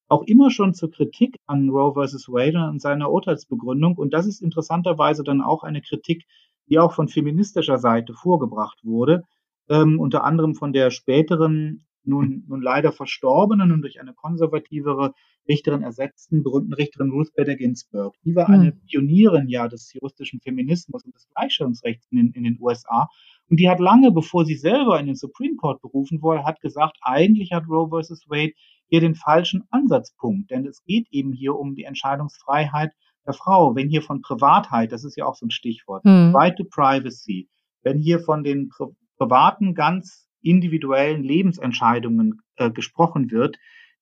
auch 0.08 0.24
immer 0.24 0.52
schon 0.52 0.74
zur 0.74 0.92
Kritik 0.92 1.40
an 1.46 1.70
Roe 1.70 1.94
versus 1.94 2.30
Wade 2.30 2.70
und 2.70 2.82
seiner 2.82 3.12
Urteilsbegründung. 3.12 3.96
Und 3.98 4.14
das 4.14 4.26
ist 4.26 4.42
interessanterweise 4.42 5.24
dann 5.24 5.42
auch 5.42 5.64
eine 5.64 5.82
Kritik, 5.82 6.26
die 6.70 6.80
auch 6.80 6.94
von 6.94 7.08
feministischer 7.08 7.78
Seite 7.78 8.14
vorgebracht 8.14 8.80
wurde, 8.84 9.24
ähm, 9.70 10.00
unter 10.00 10.24
anderem 10.24 10.56
von 10.56 10.74
der 10.74 10.92
späteren, 10.92 11.86
nun, 12.04 12.46
nun 12.48 12.62
leider 12.62 12.94
verstorbenen 12.94 13.72
und 13.74 13.82
durch 13.82 14.00
eine 14.00 14.14
konservativere 14.14 15.14
Richterin 15.48 15.84
ersetzten, 15.84 16.44
berühmten 16.44 16.74
Richterin 16.74 17.12
Ruth 17.12 17.34
Bader 17.36 17.56
Ginsburg. 17.56 18.16
Die 18.24 18.36
war 18.36 18.48
eine 18.48 18.72
hm. 18.72 18.82
Pionierin 18.90 19.50
ja 19.50 19.68
des 19.68 19.94
juristischen 19.94 20.40
Feminismus 20.40 21.04
und 21.04 21.16
des 21.16 21.28
Gleichstellungsrechts 21.30 22.08
in 22.12 22.18
den, 22.18 22.32
in 22.32 22.44
den 22.44 22.58
USA. 22.62 23.10
Und 23.50 23.60
die 23.60 23.70
hat 23.70 23.80
lange, 23.80 24.12
bevor 24.12 24.46
sie 24.46 24.56
selber 24.56 25.00
in 25.00 25.08
den 25.08 25.16
Supreme 25.16 25.56
Court 25.56 25.82
berufen 25.82 26.22
wurde, 26.22 26.46
hat 26.46 26.62
gesagt, 26.62 26.98
eigentlich 27.02 27.52
hat 27.52 27.68
Roe 27.68 27.90
versus 27.90 28.30
Wade 28.30 28.54
hier 28.88 29.02
den 29.02 29.16
falschen 29.16 29.64
Ansatzpunkt, 29.70 30.52
denn 30.52 30.66
es 30.66 30.84
geht 30.84 31.08
eben 31.12 31.34
hier 31.34 31.56
um 31.56 31.76
die 31.76 31.84
Entscheidungsfreiheit 31.84 32.92
der 33.26 33.34
Frau. 33.34 33.76
Wenn 33.76 33.90
hier 33.90 34.02
von 34.02 34.22
Privatheit, 34.22 34.92
das 34.92 35.04
ist 35.04 35.18
ja 35.18 35.26
auch 35.26 35.36
so 35.36 35.46
ein 35.46 35.52
Stichwort, 35.52 36.04
hm. 36.04 36.36
right 36.36 36.56
to 36.58 36.64
privacy, 36.64 37.50
wenn 37.84 38.00
hier 38.00 38.20
von 38.20 38.44
den 38.44 38.70
pri 38.70 38.88
privaten, 39.18 39.74
ganz 39.74 40.28
individuellen 40.44 41.24
Lebensentscheidungen 41.24 42.42
äh, 42.58 42.70
gesprochen 42.70 43.32
wird, 43.32 43.58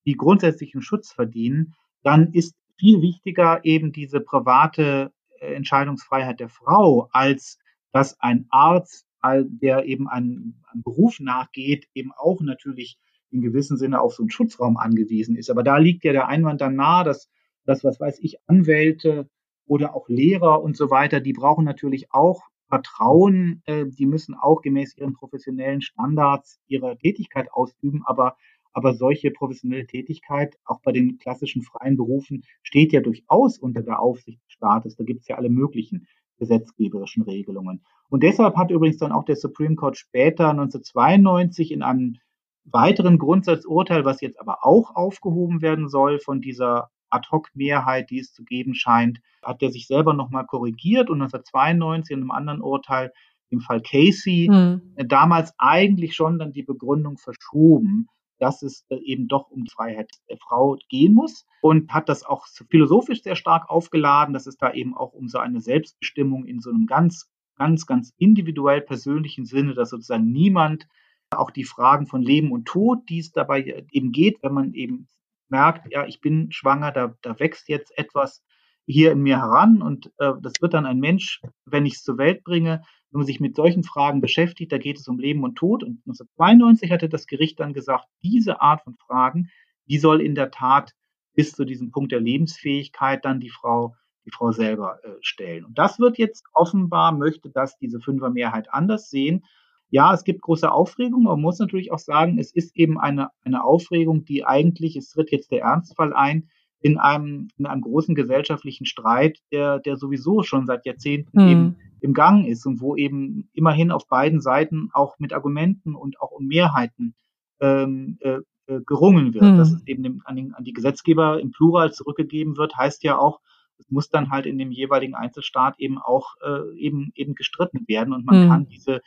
die 0.05 0.17
grundsätzlichen 0.17 0.81
Schutz 0.81 1.13
verdienen, 1.13 1.73
dann 2.03 2.33
ist 2.33 2.55
viel 2.77 3.01
wichtiger 3.01 3.63
eben 3.63 3.93
diese 3.93 4.19
private 4.19 5.13
äh, 5.39 5.53
Entscheidungsfreiheit 5.53 6.39
der 6.39 6.49
Frau, 6.49 7.07
als 7.11 7.59
dass 7.91 8.19
ein 8.19 8.45
Arzt, 8.49 9.07
der 9.23 9.85
eben 9.85 10.07
einem 10.07 10.61
Beruf 10.75 11.19
nachgeht, 11.19 11.87
eben 11.95 12.11
auch 12.11 12.41
natürlich 12.41 12.99
in 13.35 13.41
gewissem 13.41 13.77
Sinne 13.77 14.01
auf 14.01 14.13
so 14.13 14.23
einen 14.23 14.31
Schutzraum 14.31 14.77
angewiesen 14.77 15.35
ist. 15.35 15.49
Aber 15.49 15.61
da 15.61 15.77
liegt 15.77 16.03
ja 16.03 16.13
der 16.13 16.27
Einwand 16.27 16.61
dann 16.61 16.75
nahe, 16.75 17.03
dass, 17.03 17.29
dass 17.65 17.83
was 17.83 17.99
weiß 17.99 18.19
ich, 18.21 18.37
Anwälte 18.47 19.29
oder 19.67 19.95
auch 19.95 20.09
Lehrer 20.09 20.63
und 20.63 20.77
so 20.77 20.89
weiter, 20.89 21.19
die 21.19 21.33
brauchen 21.33 21.65
natürlich 21.65 22.11
auch 22.11 22.43
Vertrauen, 22.67 23.61
äh, 23.65 23.85
die 23.85 24.05
müssen 24.07 24.33
auch 24.33 24.61
gemäß 24.61 24.97
ihren 24.97 25.13
professionellen 25.13 25.81
Standards 25.81 26.59
ihre 26.67 26.97
Tätigkeit 26.97 27.51
ausüben, 27.51 28.01
aber 28.05 28.35
aber 28.75 28.93
solche 28.93 29.31
professionelle 29.31 29.87
Tätigkeit, 29.87 30.57
auch 30.65 30.81
bei 30.81 30.91
den 30.91 31.17
klassischen 31.17 31.61
freien 31.61 31.95
Berufen, 31.95 32.43
steht 32.61 32.91
ja 32.91 32.99
durchaus 32.99 33.57
unter 33.57 33.81
der 33.81 34.01
Aufsicht 34.01 34.43
des 34.43 34.51
Staates. 34.51 34.97
Da 34.97 35.05
gibt 35.05 35.21
es 35.21 35.29
ja 35.29 35.37
alle 35.37 35.49
möglichen 35.49 36.07
gesetzgeberischen 36.39 37.23
Regelungen. 37.23 37.85
Und 38.09 38.23
deshalb 38.23 38.57
hat 38.57 38.71
übrigens 38.71 38.97
dann 38.97 39.13
auch 39.13 39.23
der 39.23 39.37
Supreme 39.37 39.75
Court 39.75 39.97
später 39.97 40.49
1992 40.49 41.71
in 41.71 41.83
einem 41.83 42.17
weiteren 42.65 43.17
Grundsatzurteil, 43.17 44.05
was 44.05 44.21
jetzt 44.21 44.39
aber 44.39 44.65
auch 44.65 44.95
aufgehoben 44.95 45.61
werden 45.61 45.87
soll 45.87 46.19
von 46.19 46.41
dieser 46.41 46.89
Ad-hoc-Mehrheit, 47.09 48.09
die 48.09 48.19
es 48.19 48.33
zu 48.33 48.43
geben 48.43 48.73
scheint, 48.73 49.19
hat 49.43 49.61
der 49.61 49.71
sich 49.71 49.87
selber 49.87 50.13
nochmal 50.13 50.45
korrigiert 50.45 51.09
und 51.09 51.21
1992 51.21 52.13
in 52.13 52.21
einem 52.21 52.31
anderen 52.31 52.61
Urteil, 52.61 53.11
im 53.49 53.61
Fall 53.61 53.81
Casey, 53.81 54.47
hm. 54.51 54.81
damals 55.07 55.53
eigentlich 55.57 56.15
schon 56.15 56.39
dann 56.39 56.51
die 56.51 56.63
Begründung 56.63 57.17
verschoben, 57.17 58.07
dass 58.39 58.63
es 58.63 58.85
äh, 58.89 58.97
eben 58.97 59.27
doch 59.27 59.49
um 59.49 59.63
die 59.63 59.71
Freiheit 59.71 60.09
der 60.29 60.37
Frau 60.37 60.77
gehen 60.89 61.13
muss 61.13 61.45
und 61.61 61.93
hat 61.93 62.09
das 62.09 62.25
auch 62.25 62.47
philosophisch 62.69 63.21
sehr 63.21 63.35
stark 63.35 63.69
aufgeladen, 63.69 64.33
dass 64.33 64.47
es 64.47 64.57
da 64.57 64.73
eben 64.73 64.95
auch 64.95 65.13
um 65.13 65.27
so 65.29 65.37
eine 65.37 65.61
Selbstbestimmung 65.61 66.45
in 66.45 66.59
so 66.59 66.69
einem 66.69 66.85
ganz, 66.85 67.29
ganz, 67.55 67.85
ganz 67.85 68.13
individuell 68.17 68.81
persönlichen 68.81 69.45
Sinne, 69.45 69.73
dass 69.73 69.91
sozusagen 69.91 70.31
niemand 70.31 70.87
auch 71.31 71.51
die 71.51 71.63
Fragen 71.63 72.07
von 72.07 72.21
Leben 72.21 72.51
und 72.51 72.65
Tod, 72.65 73.09
die 73.09 73.19
es 73.19 73.31
dabei 73.31 73.85
eben 73.91 74.11
geht, 74.11 74.41
wenn 74.41 74.53
man 74.53 74.73
eben 74.73 75.07
merkt, 75.49 75.91
ja, 75.91 76.05
ich 76.05 76.21
bin 76.21 76.51
schwanger, 76.51 76.91
da, 76.91 77.15
da 77.21 77.39
wächst 77.39 77.69
jetzt 77.69 77.97
etwas 77.97 78.43
hier 78.87 79.11
in 79.11 79.21
mir 79.21 79.37
heran 79.37 79.81
und 79.81 80.11
äh, 80.19 80.33
das 80.41 80.61
wird 80.61 80.73
dann 80.73 80.85
ein 80.85 80.99
Mensch, 80.99 81.41
wenn 81.65 81.85
ich 81.85 81.95
es 81.95 82.03
zur 82.03 82.17
Welt 82.17 82.43
bringe, 82.43 82.83
wenn 83.11 83.19
man 83.19 83.25
sich 83.25 83.39
mit 83.39 83.55
solchen 83.55 83.83
Fragen 83.83 84.21
beschäftigt, 84.21 84.71
da 84.71 84.77
geht 84.77 84.99
es 84.99 85.07
um 85.07 85.17
Leben 85.17 85.43
und 85.43 85.55
Tod. 85.55 85.83
Und 85.83 86.01
1992 86.05 86.91
hatte 86.91 87.09
das 87.09 87.25
Gericht 87.25 87.59
dann 87.59 87.73
gesagt, 87.73 88.05
diese 88.21 88.61
Art 88.61 88.83
von 88.83 88.95
Fragen, 88.95 89.49
die 89.87 89.97
soll 89.97 90.21
in 90.21 90.35
der 90.35 90.51
Tat 90.51 90.93
bis 91.33 91.53
zu 91.53 91.65
diesem 91.65 91.91
Punkt 91.91 92.11
der 92.11 92.19
Lebensfähigkeit 92.19 93.25
dann 93.25 93.39
die 93.39 93.49
Frau, 93.49 93.95
die 94.25 94.31
Frau 94.31 94.51
selber 94.51 94.99
äh, 95.03 95.09
stellen. 95.21 95.65
Und 95.65 95.77
das 95.77 95.99
wird 95.99 96.17
jetzt 96.17 96.45
offenbar, 96.53 97.11
möchte 97.11 97.49
das 97.49 97.77
diese 97.77 97.99
Fünfermehrheit 97.99 98.71
anders 98.71 99.09
sehen 99.09 99.45
ja, 99.95 100.13
es 100.13 100.25
gibt 100.25 100.41
große 100.41 100.69
Aufregung. 100.69 101.23
Man 101.23 101.39
muss 101.39 101.57
natürlich 101.57 101.89
auch 101.93 101.99
sagen, 101.99 102.37
es 102.37 102.51
ist 102.51 102.75
eben 102.75 102.99
eine, 102.99 103.29
eine 103.45 103.63
Aufregung, 103.63 104.25
die 104.25 104.43
eigentlich, 104.43 104.97
es 104.97 105.07
tritt 105.07 105.31
jetzt 105.31 105.51
der 105.51 105.61
Ernstfall 105.61 106.13
ein, 106.13 106.49
in 106.81 106.97
einem, 106.97 107.47
in 107.57 107.65
einem 107.65 107.81
großen 107.81 108.13
gesellschaftlichen 108.13 108.85
Streit, 108.85 109.39
der, 109.53 109.79
der 109.79 109.95
sowieso 109.95 110.43
schon 110.43 110.65
seit 110.65 110.85
Jahrzehnten 110.85 111.41
mhm. 111.41 111.47
eben 111.47 111.75
im 112.01 112.13
Gang 112.13 112.45
ist 112.45 112.65
und 112.65 112.81
wo 112.81 112.97
eben 112.97 113.49
immerhin 113.53 113.89
auf 113.89 114.05
beiden 114.09 114.41
Seiten 114.41 114.89
auch 114.91 115.17
mit 115.17 115.31
Argumenten 115.31 115.95
und 115.95 116.19
auch 116.19 116.31
um 116.31 116.45
Mehrheiten 116.45 117.15
ähm, 117.61 118.17
äh, 118.19 118.39
äh, 118.67 118.81
gerungen 118.85 119.33
wird. 119.33 119.45
Mhm. 119.45 119.57
Dass 119.57 119.71
es 119.71 119.87
eben 119.87 120.03
dem, 120.03 120.21
an, 120.25 120.35
den, 120.35 120.53
an 120.55 120.65
die 120.65 120.73
Gesetzgeber 120.73 121.39
im 121.39 121.51
Plural 121.51 121.93
zurückgegeben 121.93 122.57
wird, 122.57 122.75
heißt 122.75 123.01
ja 123.05 123.17
auch, 123.17 123.39
es 123.77 123.89
muss 123.89 124.09
dann 124.09 124.29
halt 124.29 124.45
in 124.45 124.57
dem 124.57 124.73
jeweiligen 124.73 125.15
Einzelstaat 125.15 125.79
eben 125.79 125.99
auch 125.99 126.35
äh, 126.45 126.77
eben 126.77 127.13
eben 127.15 127.33
gestritten 127.33 127.87
werden 127.87 128.13
und 128.13 128.25
man 128.25 128.43
mhm. 128.43 128.49
kann 128.49 128.67
diese 128.67 128.99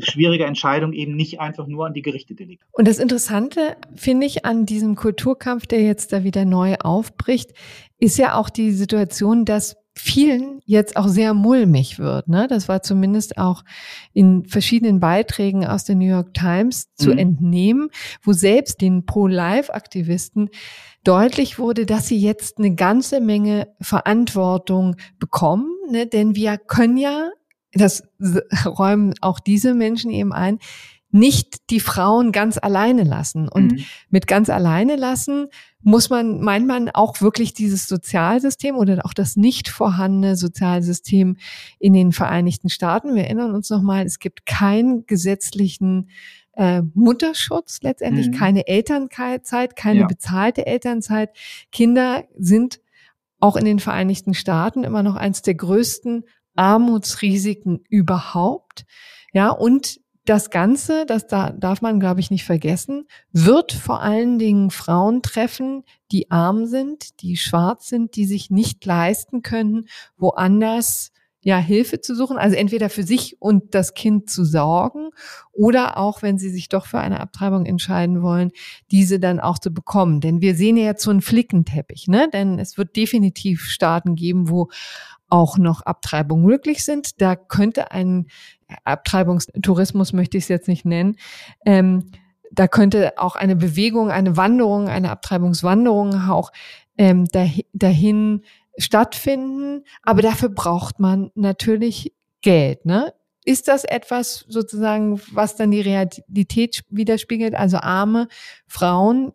schwierige 0.00 0.44
Entscheidung 0.44 0.92
eben 0.92 1.16
nicht 1.16 1.40
einfach 1.40 1.66
nur 1.66 1.86
an 1.86 1.94
die 1.94 2.02
Gerichte 2.02 2.34
delegieren. 2.34 2.68
Und 2.72 2.88
das 2.88 2.98
Interessante 2.98 3.76
finde 3.94 4.26
ich 4.26 4.44
an 4.44 4.66
diesem 4.66 4.94
Kulturkampf, 4.94 5.66
der 5.66 5.82
jetzt 5.82 6.12
da 6.12 6.24
wieder 6.24 6.44
neu 6.44 6.76
aufbricht, 6.76 7.52
ist 7.98 8.18
ja 8.18 8.34
auch 8.34 8.50
die 8.50 8.72
Situation, 8.72 9.44
dass 9.44 9.76
vielen 9.94 10.60
jetzt 10.64 10.96
auch 10.96 11.08
sehr 11.08 11.34
mulmig 11.34 11.98
wird. 11.98 12.28
Ne? 12.28 12.46
Das 12.48 12.68
war 12.68 12.82
zumindest 12.82 13.38
auch 13.38 13.64
in 14.12 14.46
verschiedenen 14.46 15.00
Beiträgen 15.00 15.66
aus 15.66 15.84
der 15.84 15.96
New 15.96 16.06
York 16.06 16.32
Times 16.32 16.94
zu 16.94 17.10
mhm. 17.10 17.18
entnehmen, 17.18 17.90
wo 18.22 18.32
selbst 18.32 18.80
den 18.80 19.04
Pro-Life-Aktivisten 19.04 20.50
deutlich 21.04 21.58
wurde, 21.58 21.86
dass 21.86 22.08
sie 22.08 22.18
jetzt 22.18 22.58
eine 22.58 22.74
ganze 22.74 23.20
Menge 23.20 23.68
Verantwortung 23.80 24.96
bekommen. 25.18 25.68
Ne? 25.90 26.06
Denn 26.06 26.34
wir 26.34 26.56
können 26.58 26.96
ja, 26.96 27.30
das 27.72 28.02
räumen 28.66 29.14
auch 29.20 29.40
diese 29.40 29.74
Menschen 29.74 30.10
eben 30.10 30.32
ein, 30.32 30.58
nicht 31.12 31.70
die 31.70 31.80
Frauen 31.80 32.30
ganz 32.30 32.56
alleine 32.56 33.02
lassen. 33.02 33.48
Und 33.48 33.72
mhm. 33.72 33.84
mit 34.10 34.26
ganz 34.26 34.48
alleine 34.48 34.96
lassen 34.96 35.48
muss 35.82 36.10
man, 36.10 36.40
meint 36.40 36.66
man 36.66 36.88
auch 36.90 37.20
wirklich 37.20 37.54
dieses 37.54 37.88
Sozialsystem 37.88 38.76
oder 38.76 39.04
auch 39.04 39.14
das 39.14 39.36
nicht 39.36 39.68
vorhandene 39.68 40.36
Sozialsystem 40.36 41.36
in 41.78 41.92
den 41.92 42.12
Vereinigten 42.12 42.68
Staaten. 42.68 43.14
Wir 43.14 43.24
erinnern 43.24 43.54
uns 43.54 43.70
nochmal, 43.70 44.04
es 44.04 44.18
gibt 44.18 44.46
keinen 44.46 45.06
gesetzlichen 45.06 46.10
äh, 46.52 46.82
Mutterschutz, 46.94 47.78
letztendlich 47.82 48.28
mhm. 48.28 48.32
keine 48.32 48.66
Elternzeit, 48.68 49.76
keine 49.76 50.00
ja. 50.00 50.06
bezahlte 50.06 50.66
Elternzeit. 50.66 51.30
Kinder 51.72 52.24
sind 52.38 52.80
auch 53.40 53.56
in 53.56 53.64
den 53.64 53.78
Vereinigten 53.78 54.34
Staaten 54.34 54.84
immer 54.84 55.02
noch 55.02 55.16
eines 55.16 55.42
der 55.42 55.54
größten 55.54 56.24
Armutsrisiken 56.56 57.84
überhaupt. 57.88 58.84
Ja, 59.32 59.50
und 59.50 60.00
das 60.24 60.50
Ganze, 60.50 61.06
das 61.06 61.26
da 61.26 61.50
darf 61.50 61.82
man, 61.82 61.98
glaube 61.98 62.20
ich, 62.20 62.30
nicht 62.30 62.44
vergessen, 62.44 63.06
wird 63.32 63.72
vor 63.72 64.00
allen 64.00 64.38
Dingen 64.38 64.70
Frauen 64.70 65.22
treffen, 65.22 65.82
die 66.12 66.30
arm 66.30 66.66
sind, 66.66 67.20
die 67.22 67.36
schwarz 67.36 67.88
sind, 67.88 68.16
die 68.16 68.26
sich 68.26 68.50
nicht 68.50 68.84
leisten 68.84 69.42
können, 69.42 69.86
woanders 70.16 71.10
ja 71.42 71.58
Hilfe 71.58 72.00
zu 72.00 72.14
suchen, 72.14 72.36
also 72.36 72.54
entweder 72.54 72.90
für 72.90 73.02
sich 73.02 73.40
und 73.40 73.74
das 73.74 73.94
Kind 73.94 74.28
zu 74.28 74.44
sorgen 74.44 75.08
oder 75.52 75.96
auch, 75.96 76.22
wenn 76.22 76.38
sie 76.38 76.50
sich 76.50 76.68
doch 76.68 76.86
für 76.86 76.98
eine 76.98 77.20
Abtreibung 77.20 77.64
entscheiden 77.64 78.22
wollen, 78.22 78.50
diese 78.90 79.18
dann 79.18 79.40
auch 79.40 79.58
zu 79.58 79.70
bekommen. 79.70 80.20
Denn 80.20 80.42
wir 80.42 80.54
sehen 80.54 80.76
ja 80.76 80.84
jetzt 80.84 81.02
so 81.02 81.10
einen 81.10 81.22
Flickenteppich, 81.22 82.08
ne? 82.08 82.28
Denn 82.30 82.58
es 82.58 82.76
wird 82.76 82.94
definitiv 82.94 83.64
Staaten 83.64 84.16
geben, 84.16 84.50
wo 84.50 84.68
auch 85.30 85.58
noch 85.58 85.82
Abtreibungen 85.82 86.44
möglich 86.44 86.84
sind. 86.84 87.20
Da 87.20 87.36
könnte 87.36 87.92
ein 87.92 88.26
Abtreibungstourismus, 88.84 90.12
möchte 90.12 90.36
ich 90.36 90.44
es 90.44 90.48
jetzt 90.48 90.68
nicht 90.68 90.84
nennen, 90.84 91.16
ähm, 91.64 92.10
da 92.52 92.66
könnte 92.66 93.12
auch 93.16 93.36
eine 93.36 93.56
Bewegung, 93.56 94.10
eine 94.10 94.36
Wanderung, 94.36 94.88
eine 94.88 95.10
Abtreibungswanderung 95.10 96.14
auch 96.28 96.50
ähm, 96.98 97.26
dahin 97.72 98.42
stattfinden. 98.76 99.84
Aber 100.02 100.22
dafür 100.22 100.48
braucht 100.48 100.98
man 100.98 101.30
natürlich 101.34 102.12
Geld. 102.42 102.84
Ne? 102.86 103.14
Ist 103.44 103.68
das 103.68 103.84
etwas 103.84 104.44
sozusagen, 104.48 105.20
was 105.32 105.56
dann 105.56 105.70
die 105.70 105.80
Realität 105.80 106.82
widerspiegelt? 106.88 107.54
Also 107.54 107.78
arme 107.78 108.28
Frauen, 108.66 109.32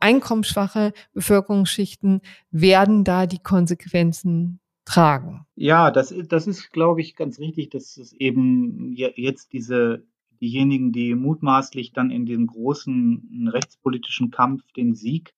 einkommensschwache 0.00 0.92
Bevölkerungsschichten 1.12 2.20
werden 2.50 3.04
da 3.04 3.26
die 3.26 3.38
Konsequenzen 3.38 4.60
tragen. 4.84 5.46
Ja, 5.56 5.90
das, 5.90 6.14
das 6.28 6.46
ist, 6.46 6.72
glaube 6.72 7.00
ich, 7.00 7.16
ganz 7.16 7.38
richtig, 7.38 7.70
dass 7.70 7.96
es 7.96 8.12
eben 8.12 8.92
jetzt 8.92 9.52
diese 9.52 10.04
diejenigen, 10.40 10.92
die 10.92 11.14
mutmaßlich 11.14 11.92
dann 11.92 12.10
in 12.10 12.26
dem 12.26 12.46
großen 12.46 13.48
rechtspolitischen 13.52 14.30
Kampf 14.30 14.62
den 14.72 14.94
Sieg 14.94 15.32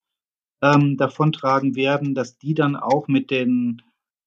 ähm, 0.62 0.96
davontragen 0.96 1.76
werden, 1.76 2.14
dass 2.14 2.38
die 2.38 2.54
dann 2.54 2.76
auch 2.76 3.08
mit 3.08 3.30
den 3.30 3.82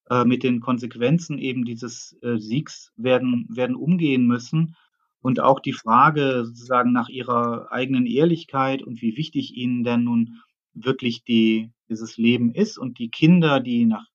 äh, 0.10 0.25
mit 0.25 0.43
den 0.43 0.60
Konsequenzen 0.60 1.38
eben 1.38 1.65
dieses 1.65 2.17
äh, 2.21 2.38
Siegs 2.38 2.91
werden 2.95 3.47
werden 3.49 3.75
umgehen 3.75 4.25
müssen 4.25 4.75
und 5.21 5.39
auch 5.39 5.60
die 5.60 5.73
Frage 5.73 6.45
sozusagen 6.45 6.91
nach 6.91 7.10
ihrer 7.10 7.71
eigenen 7.71 8.05
Ehrlichkeit 8.05 8.84
und 8.84 9.01
wie 9.01 9.17
wichtig 9.17 9.55
ihnen 9.55 9.84
denn 9.84 10.03
nun 10.03 10.39
wirklich 10.73 11.23
die 11.23 11.71
dieses 11.89 12.17
Leben 12.17 12.53
ist 12.53 12.77
und 12.77 12.99
die 12.99 13.10
Kinder, 13.10 13.60
die 13.60 13.86
nach 13.86 14.05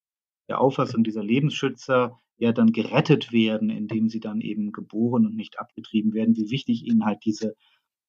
der 0.47 0.61
Auffassung 0.61 1.03
dieser 1.03 1.23
Lebensschützer 1.23 2.19
ja 2.37 2.51
dann 2.51 2.71
gerettet 2.71 3.31
werden, 3.31 3.69
indem 3.69 4.09
sie 4.09 4.19
dann 4.19 4.41
eben 4.41 4.71
geboren 4.71 5.25
und 5.25 5.35
nicht 5.35 5.59
abgetrieben 5.59 6.13
werden, 6.13 6.35
wie 6.35 6.49
wichtig 6.49 6.85
ihnen 6.85 7.05
halt 7.05 7.19
diese, 7.25 7.55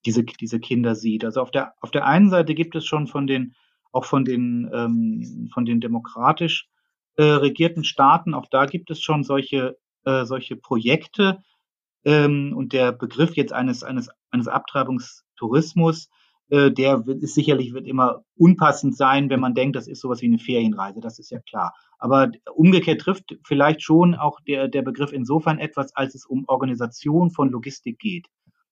diese, 0.05 0.25
diese 0.25 0.61
Kinder 0.61 0.94
sieht. 0.94 1.25
Also 1.25 1.40
auf 1.40 1.51
der, 1.51 1.75
auf 1.81 1.90
der 1.90 2.07
einen 2.07 2.31
Seite 2.31 2.55
gibt 2.55 2.75
es 2.75 2.85
schon 2.85 3.07
von 3.07 3.27
den, 3.27 3.55
auch 3.92 4.05
von 4.05 4.25
den, 4.25 4.68
ähm, 4.72 5.49
von 5.53 5.64
den 5.64 5.81
demokratisch 5.81 6.68
äh, 7.16 7.22
regierten 7.22 7.85
Staaten, 7.85 8.35
auch 8.35 8.46
da 8.51 8.66
gibt 8.66 8.90
es 8.90 9.01
schon 9.01 9.25
solche, 9.25 9.79
äh, 10.05 10.25
solche 10.25 10.57
Projekte. 10.57 11.42
Ähm, 12.05 12.53
und 12.57 12.72
der 12.72 12.92
Begriff 12.92 13.35
jetzt 13.37 13.53
eines, 13.53 13.83
eines, 13.83 14.11
eines 14.31 14.49
Abtreibungstourismus 14.49 16.09
äh, 16.48 16.70
der 16.70 17.04
ist 17.06 17.35
sicherlich 17.35 17.72
wird 17.74 17.87
immer 17.87 18.22
unpassend 18.37 18.96
sein, 18.96 19.30
wenn 19.30 19.40
man 19.40 19.54
denkt, 19.54 19.76
das 19.76 19.88
ist 19.88 20.00
sowas 20.00 20.22
wie 20.22 20.26
eine 20.26 20.38
Ferienreise, 20.38 21.00
das 21.00 21.18
ist 21.18 21.30
ja 21.30 21.40
klar. 21.40 21.74
Aber 21.98 22.30
umgekehrt 22.54 23.00
trifft 23.00 23.37
vielleicht 23.44 23.82
schon 23.82 24.14
auch 24.14 24.40
der, 24.40 24.68
der 24.68 24.82
Begriff 24.82 25.12
insofern 25.12 25.59
etwas, 25.59 25.94
als 25.96 26.14
es 26.14 26.24
um 26.26 26.44
Organisation 26.46 27.30
von 27.30 27.50
Logistik 27.50 27.98
geht. 27.98 28.26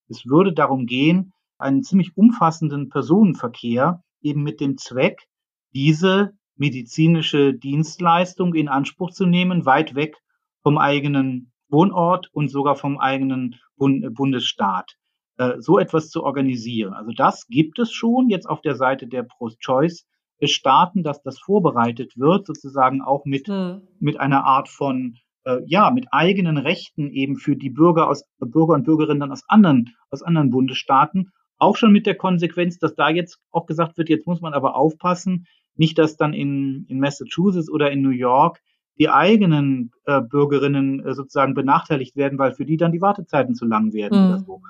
Es 0.08 0.26
würde 0.26 0.52
darum 0.52 0.86
gehen, 0.86 1.32
einen 1.58 1.82
ziemlich 1.82 2.16
umfassenden 2.16 2.90
Personenverkehr 2.90 4.02
eben 4.20 4.42
mit 4.42 4.60
dem 4.60 4.76
Zweck, 4.76 5.26
diese 5.72 6.32
medizinische 6.56 7.54
Dienstleistung 7.54 8.54
in 8.54 8.68
Anspruch 8.68 9.10
zu 9.10 9.26
nehmen, 9.26 9.66
weit 9.66 9.94
weg 9.94 10.16
vom 10.62 10.78
eigenen 10.78 11.52
Wohnort 11.68 12.28
und 12.32 12.48
sogar 12.48 12.76
vom 12.76 12.98
eigenen 12.98 13.56
Bundesstaat. 13.76 14.96
Äh, 15.36 15.60
so 15.60 15.80
etwas 15.80 16.10
zu 16.10 16.22
organisieren. 16.22 16.92
Also 16.92 17.10
das 17.16 17.48
gibt 17.48 17.80
es 17.80 17.92
schon 17.92 18.28
jetzt 18.28 18.48
auf 18.48 18.60
der 18.60 18.76
Seite 18.76 19.08
der 19.08 19.24
Pro-Choice-Staaten, 19.24 21.02
dass 21.02 21.22
das 21.22 21.40
vorbereitet 21.40 22.16
wird, 22.16 22.46
sozusagen 22.46 23.02
auch 23.02 23.24
mit, 23.24 23.48
hm. 23.48 23.82
mit 23.98 24.20
einer 24.20 24.44
Art 24.44 24.68
von 24.68 25.16
äh, 25.44 25.58
ja, 25.66 25.90
mit 25.90 26.06
eigenen 26.12 26.56
Rechten 26.56 27.10
eben 27.10 27.36
für 27.36 27.56
die 27.56 27.70
Bürger 27.70 28.08
aus 28.08 28.24
Bürger 28.38 28.74
und 28.74 28.84
Bürgerinnen 28.84 29.32
aus 29.32 29.42
anderen, 29.48 29.96
aus 30.10 30.22
anderen 30.22 30.50
Bundesstaaten. 30.50 31.32
Auch 31.58 31.76
schon 31.76 31.92
mit 31.92 32.06
der 32.06 32.14
Konsequenz, 32.14 32.78
dass 32.78 32.94
da 32.94 33.08
jetzt 33.08 33.40
auch 33.50 33.66
gesagt 33.66 33.98
wird, 33.98 34.08
jetzt 34.08 34.28
muss 34.28 34.40
man 34.40 34.54
aber 34.54 34.76
aufpassen, 34.76 35.46
nicht, 35.74 35.98
dass 35.98 36.16
dann 36.16 36.32
in, 36.32 36.86
in 36.88 37.00
Massachusetts 37.00 37.68
oder 37.68 37.90
in 37.90 38.02
New 38.02 38.10
York 38.10 38.60
die 39.00 39.08
eigenen 39.08 39.90
äh, 40.04 40.20
Bürgerinnen 40.20 41.04
äh, 41.04 41.12
sozusagen 41.14 41.54
benachteiligt 41.54 42.14
werden, 42.14 42.38
weil 42.38 42.52
für 42.52 42.64
die 42.64 42.76
dann 42.76 42.92
die 42.92 43.00
Wartezeiten 43.00 43.56
zu 43.56 43.64
lang 43.64 43.92
werden 43.92 44.20
mhm. 44.20 44.26
oder 44.28 44.38
so. 44.38 44.62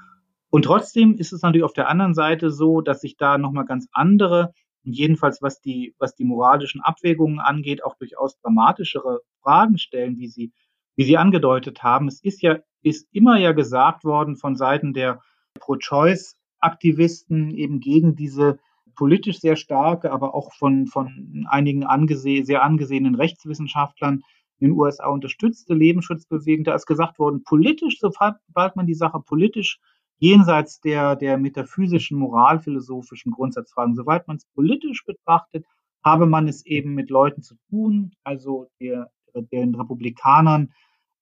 Und 0.54 0.66
trotzdem 0.66 1.16
ist 1.16 1.32
es 1.32 1.42
natürlich 1.42 1.64
auf 1.64 1.72
der 1.72 1.88
anderen 1.88 2.14
Seite 2.14 2.52
so, 2.52 2.80
dass 2.80 3.00
sich 3.00 3.16
da 3.16 3.38
nochmal 3.38 3.64
ganz 3.64 3.88
andere, 3.90 4.54
jedenfalls 4.84 5.42
was 5.42 5.60
die, 5.60 5.96
was 5.98 6.14
die 6.14 6.24
moralischen 6.24 6.80
Abwägungen 6.80 7.40
angeht, 7.40 7.82
auch 7.82 7.96
durchaus 7.96 8.38
dramatischere 8.38 9.22
Fragen 9.42 9.78
stellen, 9.78 10.16
wie 10.16 10.28
Sie, 10.28 10.52
wie 10.94 11.02
Sie 11.02 11.16
angedeutet 11.16 11.82
haben. 11.82 12.06
Es 12.06 12.22
ist 12.22 12.40
ja, 12.40 12.60
ist 12.82 13.08
immer 13.10 13.36
ja 13.36 13.50
gesagt 13.50 14.04
worden 14.04 14.36
von 14.36 14.54
Seiten 14.54 14.92
der 14.92 15.20
Pro-Choice-Aktivisten 15.58 17.50
eben 17.50 17.80
gegen 17.80 18.14
diese 18.14 18.60
politisch 18.94 19.40
sehr 19.40 19.56
starke, 19.56 20.12
aber 20.12 20.36
auch 20.36 20.52
von, 20.52 20.86
von 20.86 21.48
einigen 21.50 21.82
angese 21.82 22.44
sehr 22.44 22.62
angesehenen 22.62 23.16
Rechtswissenschaftlern 23.16 24.22
in 24.60 24.68
den 24.68 24.78
USA 24.78 25.08
unterstützte 25.08 25.74
Lebensschutzbewegung. 25.74 26.62
Da 26.62 26.76
ist 26.76 26.86
gesagt 26.86 27.18
worden, 27.18 27.42
politisch, 27.42 27.98
sobald 27.98 28.76
man 28.76 28.86
die 28.86 28.94
Sache 28.94 29.18
politisch 29.18 29.80
jenseits 30.18 30.81
der, 30.81 31.16
der 31.16 31.38
metaphysischen, 31.38 32.18
moralphilosophischen 32.18 33.33
Grundsatzfragen. 33.33 33.94
Soweit 33.94 34.27
man 34.29 34.37
es 34.37 34.46
politisch 34.55 35.05
betrachtet, 35.05 35.64
habe 36.05 36.27
man 36.27 36.48
es 36.48 36.64
eben 36.66 36.94
mit 36.94 37.11
Leuten 37.11 37.42
zu 37.42 37.57
tun, 37.70 38.12
also 38.24 38.68
der, 38.81 39.11
den 39.35 39.74
Republikanern 39.74 40.72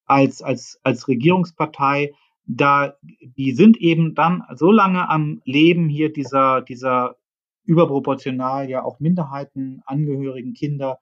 als, 0.05 0.43
als, 0.43 0.79
als 0.83 1.09
Regierungspartei, 1.09 2.13
da, 2.45 2.95
die 3.03 3.53
sind 3.53 3.77
eben 3.77 4.15
dann 4.15 4.43
so 4.55 4.73
lange 4.73 5.09
am 5.09 5.41
Leben 5.45 5.89
hier 5.89 6.13
dieser, 6.13 6.61
dieser 6.61 7.17
überproportional 7.65 8.69
ja 8.69 8.83
auch 8.83 8.99
Minderheiten 8.99 9.83
angehörigen 9.87 10.53
Kinder 10.53 10.99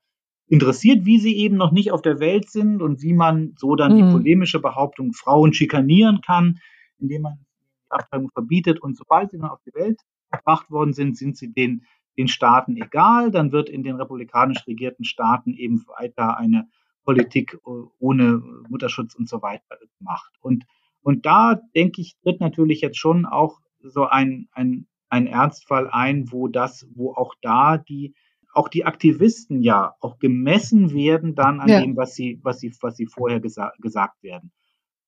interessiert, 0.47 1.07
wie 1.07 1.18
sie 1.18 1.36
eben 1.36 1.57
noch 1.57 1.70
nicht 1.70 1.93
auf 1.93 2.03
der 2.03 2.20
Welt 2.20 2.51
sind 2.51 2.82
und 2.82 3.03
wie 3.03 3.14
man 3.14 3.55
so 3.57 3.76
dann 3.76 3.95
mhm. 3.95 3.97
die 3.97 4.12
polemische 4.12 4.61
Behauptung 4.61 5.12
Frauen 5.12 5.55
schikanieren 5.55 6.20
kann, 6.20 6.59
indem 6.99 7.22
man 7.22 7.47
Abtreibung 7.91 8.30
verbietet 8.30 8.80
und 8.80 8.97
sobald 8.97 9.30
sie 9.30 9.38
dann 9.38 9.51
auf 9.51 9.61
die 9.66 9.74
Welt 9.74 10.01
erbracht 10.30 10.70
worden 10.70 10.93
sind, 10.93 11.16
sind 11.16 11.36
sie 11.36 11.53
den, 11.53 11.84
den 12.16 12.28
Staaten 12.28 12.76
egal. 12.76 13.30
Dann 13.30 13.53
wird 13.53 13.68
in 13.68 13.82
den 13.82 13.97
republikanisch 13.97 14.66
regierten 14.66 15.05
Staaten 15.05 15.55
eben 15.55 15.84
weiter 15.99 16.36
eine 16.36 16.68
Politik 17.05 17.55
äh, 17.55 17.70
ohne 17.99 18.43
Mutterschutz 18.68 19.14
und 19.14 19.28
so 19.28 19.43
weiter 19.43 19.76
gemacht. 19.99 20.32
Und, 20.41 20.64
und 21.03 21.26
da, 21.26 21.61
denke 21.74 22.01
ich, 22.01 22.16
tritt 22.22 22.41
natürlich 22.41 22.80
jetzt 22.80 22.99
schon 22.99 23.26
auch 23.26 23.61
so 23.82 24.07
ein, 24.07 24.49
ein, 24.53 24.86
ein 25.09 25.26
Ernstfall 25.26 25.88
ein, 25.88 26.30
wo 26.30 26.49
das, 26.49 26.86
wo 26.95 27.12
auch 27.14 27.34
da 27.41 27.78
die, 27.78 28.14
auch 28.53 28.68
die 28.68 28.84
Aktivisten 28.84 29.62
ja 29.62 29.95
auch 30.01 30.18
gemessen 30.18 30.93
werden 30.93 31.34
dann 31.34 31.61
an 31.61 31.68
ja. 31.68 31.80
dem, 31.80 31.97
was 31.97 32.14
sie, 32.14 32.41
was 32.43 32.61
sie, 32.61 32.74
was 32.80 32.97
sie 32.97 33.07
vorher 33.07 33.41
gesa 33.41 33.72
gesagt 33.78 34.22
werden. 34.22 34.53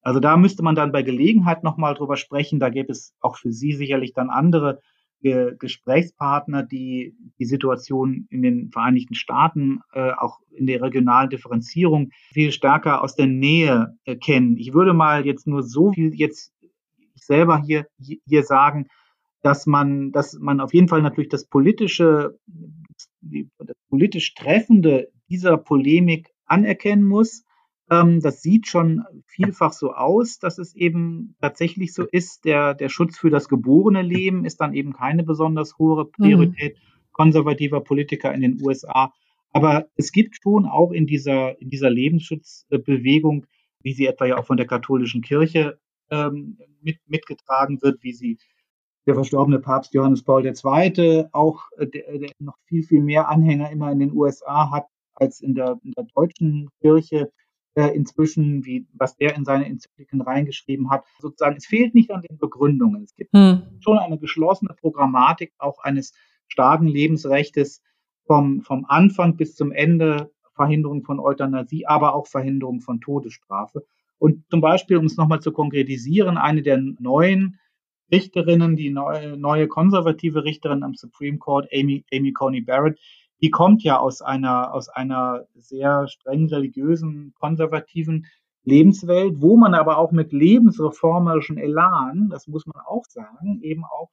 Also 0.03 0.21
da 0.21 0.37
müsste 0.37 0.63
man 0.63 0.75
dann 0.75 0.93
bei 0.93 1.03
Gelegenheit 1.03 1.63
nochmal 1.63 1.95
drüber 1.95 2.17
sprechen. 2.17 2.61
Da 2.61 2.69
gäbe 2.69 2.93
es 2.93 3.15
auch 3.21 3.37
für 3.37 3.53
Sie 3.53 3.73
sicherlich 3.73 4.13
dann 4.13 4.31
andere 4.31 4.81
Ge 5.23 5.55
Gesprächspartner, 5.57 6.65
die 6.65 7.15
die 7.39 7.45
Situation 7.45 8.27
in 8.31 8.43
den 8.43 8.71
Vereinigten 8.73 9.15
Staaten, 9.15 9.81
äh, 9.93 10.11
auch 10.11 10.41
in 10.51 10.67
der 10.67 10.83
regionalen 10.83 11.31
Differenzierung 11.31 12.11
viel 12.33 12.51
stärker 12.51 13.03
aus 13.03 13.15
der 13.15 13.29
Nähe 13.29 13.97
äh, 14.05 14.17
kennen. 14.17 14.57
Ich 14.57 14.75
würde 14.75 14.95
mal 14.95 15.25
jetzt 15.25 15.47
nur 15.47 15.63
so 15.63 15.93
viel 15.93 16.13
jetzt 16.15 16.53
selber 17.15 17.63
hier, 17.63 17.87
hier 17.99 18.43
sagen, 18.43 18.89
dass 19.43 19.67
man, 19.67 20.11
dass 20.11 20.39
man 20.41 20.61
auf 20.61 20.75
jeden 20.75 20.89
Fall 20.89 21.03
natürlich 21.03 21.31
das 21.31 21.47
politische, 21.47 22.39
das 23.21 23.77
politisch 23.89 24.35
Treffende 24.35 25.09
dieser 25.29 25.57
Polemik 25.57 26.31
anerkennen 26.47 27.07
muss. 27.07 27.45
Ähm, 27.93 28.21
das 28.21 28.41
sieht 28.41 28.67
schon 28.67 29.05
vielfach 29.27 29.73
so 29.73 29.93
aus, 29.93 30.39
dass 30.39 30.57
es 30.57 30.75
eben 30.75 31.37
tatsächlich 31.43 31.93
so 31.93 32.05
ist. 32.05 32.47
Der, 32.47 32.75
der 32.75 32.89
Schutz 32.89 33.19
für 33.19 33.29
das 33.29 33.49
geborene 33.49 34.01
Leben 34.01 34.47
ist 34.47 34.61
dann 34.63 34.73
eben 34.73 34.95
keine 34.95 35.25
besonders 35.25 35.77
hohe 35.79 36.07
Priorität 36.07 36.77
mhm. 36.77 37.13
konservativer 37.13 37.83
Politiker 37.83 38.33
in 38.33 38.41
den 38.41 38.59
USA. 38.63 39.13
Aber 39.53 39.89
es 39.97 40.13
gibt 40.13 40.39
schon 40.43 40.65
auch 40.65 40.93
in 40.93 41.07
dieser, 41.07 41.61
in 41.61 41.69
dieser 41.69 41.91
Lebensschutzbewegung, 41.91 43.45
wie 43.83 43.93
sie 43.93 44.07
etwa 44.07 44.25
ja 44.25 44.39
auch 44.39 44.47
von 44.47 44.57
der 44.57 44.67
katholischen 44.67 45.21
Kirche 45.21 45.79
ähm, 46.11 46.59
mit, 46.81 46.97
mitgetragen 47.07 47.83
wird, 47.83 48.03
wie 48.03 48.15
sie 48.15 48.39
der 49.07 49.15
verstorbene 49.15 49.59
Papst 49.59 49.93
Johannes 49.93 50.23
Paul 50.23 50.47
II. 50.47 51.25
auch 51.33 51.65
äh, 51.77 51.87
der, 51.87 52.19
der 52.19 52.31
noch 52.39 52.57
viel, 52.65 52.85
viel 52.85 53.03
mehr 53.03 53.29
Anhänger 53.29 53.71
immer 53.71 53.93
in 53.93 53.99
den 53.99 54.13
USA 54.13 54.71
hat 54.71 54.87
als 55.15 55.41
in 55.41 55.55
der, 55.55 55.79
in 55.85 55.93
der 55.93 56.07
deutschen 56.15 56.71
Kirche 56.81 57.31
inzwischen, 57.75 58.65
wie 58.65 58.87
was 58.93 59.17
der 59.17 59.35
in 59.35 59.45
seine 59.45 59.67
Enzykliken 59.67 60.21
reingeschrieben 60.21 60.91
hat. 60.91 61.05
Sozusagen, 61.19 61.57
es 61.57 61.67
fehlt 61.67 61.95
nicht 61.95 62.11
an 62.11 62.23
den 62.23 62.39
Begründungen. 62.39 63.03
Es 63.03 63.15
gibt 63.15 63.33
hm. 63.33 63.63
schon 63.81 63.99
eine 63.99 64.19
geschlossene 64.19 64.75
Programmatik 64.75 65.53
auch 65.59 65.79
eines 65.83 66.13
starken 66.49 66.87
Lebensrechtes 66.87 67.83
vom, 68.27 68.61
vom 68.61 68.85
Anfang 68.87 69.37
bis 69.37 69.55
zum 69.57 69.73
Ende, 69.73 70.31
Verhinderung 70.55 71.03
von 71.03 71.19
Euthanasie, 71.19 71.87
aber 71.87 72.15
auch 72.15 72.27
Verhinderung 72.27 72.81
von 72.81 73.01
Todesstrafe. 73.01 73.87
Und 74.19 74.45
zum 74.51 74.61
Beispiel, 74.61 74.99
um 74.99 75.07
es 75.07 75.17
nochmal 75.17 75.41
zu 75.41 75.51
konkretisieren, 75.51 76.37
eine 76.37 76.63
der 76.63 76.77
neuen 76.77 77.59
Richterinnen, 78.13 78.77
die 78.77 78.91
neue, 78.91 79.37
neue 79.39 79.67
konservative 79.67 80.45
Richterin 80.45 80.83
am 80.83 80.95
Supreme 80.95 81.39
Court, 81.39 81.67
Amy, 81.75 82.05
Amy 82.13 82.33
Coney 82.33 82.61
Barrett, 82.61 83.01
die 83.43 83.51
kommt 83.51 83.83
ja 83.83 83.99
aus 83.99 84.23
einer, 84.23 84.73
aus 84.73 84.89
einer 84.89 85.47
sehr 85.55 86.07
streng 86.09 86.47
religiösen, 86.47 87.35
konservativen 87.39 88.27
Lebenswelt, 88.65 89.43
wo 89.43 89.57
man 89.57 89.75
aber 89.75 89.99
auch 89.99 90.13
mit 90.13 90.33
lebensreformerischen 90.33 91.59
Elan, 91.59 92.29
das 92.31 92.47
muss 92.47 92.65
man 92.67 92.81
auch 92.87 93.05
sagen, 93.07 93.61
eben 93.63 93.85
auch 93.85 94.11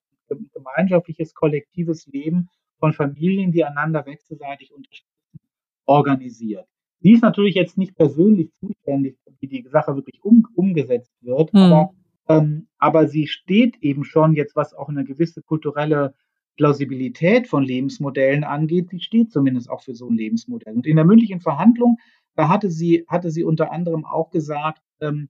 gemeinschaftliches, 0.53 1.34
kollektives 1.36 2.07
Leben 2.07 2.49
von 2.80 2.93
Familien, 2.93 3.51
die 3.51 3.63
einander 3.63 4.05
wechselseitig 4.05 4.73
unterstützen, 4.73 5.39
organisiert. 5.86 6.65
Sie 7.01 7.11
ist 7.11 7.21
natürlich 7.21 7.55
jetzt 7.55 7.77
nicht 7.77 7.95
persönlich 7.95 8.51
zuständig, 8.59 9.17
wie 9.39 9.47
die 9.47 9.67
Sache 9.69 9.95
wirklich 9.95 10.23
um, 10.23 10.47
umgesetzt 10.55 11.13
wird, 11.21 11.51
hm. 11.51 11.59
aber, 11.59 11.93
ähm, 12.27 12.67
aber 12.77 13.07
sie 13.07 13.27
steht 13.27 13.77
eben 13.82 14.03
schon 14.03 14.34
jetzt, 14.34 14.55
was 14.55 14.73
auch 14.73 14.89
eine 14.89 15.03
gewisse 15.03 15.41
kulturelle 15.41 16.13
Plausibilität 16.60 17.47
von 17.47 17.64
Lebensmodellen 17.64 18.43
angeht, 18.43 18.91
die 18.91 18.99
steht 18.99 19.32
zumindest 19.32 19.70
auch 19.70 19.82
für 19.82 19.95
so 19.95 20.10
ein 20.10 20.18
Lebensmodell. 20.18 20.76
Und 20.76 20.86
in 20.86 20.97
der 20.97 21.05
mündlichen 21.05 21.39
Verhandlung, 21.39 21.99
da 22.36 22.49
hatte 22.49 22.70
sie, 22.70 23.05
hatte 23.07 23.32
sie 23.32 23.45
unter 23.45 23.72
anderem 23.72 24.03
auch 24.03 24.30
gesagt, 24.30 24.82
ähm, 24.99 25.30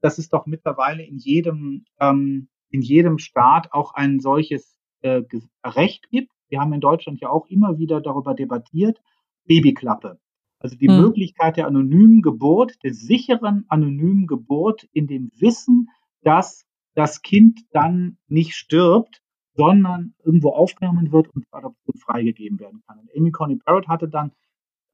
dass 0.00 0.16
es 0.16 0.30
doch 0.30 0.46
mittlerweile 0.46 1.02
in 1.02 1.18
jedem, 1.18 1.84
ähm, 2.00 2.48
in 2.70 2.80
jedem 2.80 3.18
Staat 3.18 3.74
auch 3.74 3.92
ein 3.92 4.20
solches 4.20 4.78
äh, 5.02 5.20
Recht 5.62 6.08
gibt. 6.08 6.32
Wir 6.48 6.60
haben 6.60 6.72
in 6.72 6.80
Deutschland 6.80 7.20
ja 7.20 7.28
auch 7.28 7.46
immer 7.48 7.76
wieder 7.76 8.00
darüber 8.00 8.32
debattiert, 8.32 9.02
Babyklappe. 9.44 10.18
Also 10.60 10.76
die 10.76 10.88
hm. 10.88 10.98
Möglichkeit 10.98 11.58
der 11.58 11.66
anonymen 11.66 12.22
Geburt, 12.22 12.82
der 12.82 12.94
sicheren 12.94 13.66
anonymen 13.68 14.26
Geburt 14.26 14.88
in 14.94 15.06
dem 15.06 15.30
Wissen, 15.36 15.90
dass 16.22 16.64
das 16.94 17.20
Kind 17.20 17.60
dann 17.70 18.16
nicht 18.28 18.54
stirbt, 18.54 19.19
sondern 19.60 20.14
irgendwo 20.24 20.50
aufgenommen 20.50 21.12
wird 21.12 21.28
und 21.34 21.46
zur 21.46 21.58
Adoption 21.58 21.96
freigegeben 21.96 22.58
werden 22.58 22.82
kann. 22.86 22.98
Und 22.98 23.10
Amy 23.16 23.30
Coney 23.30 23.56
Barrett 23.56 23.88
hatte 23.88 24.08
dann, 24.08 24.32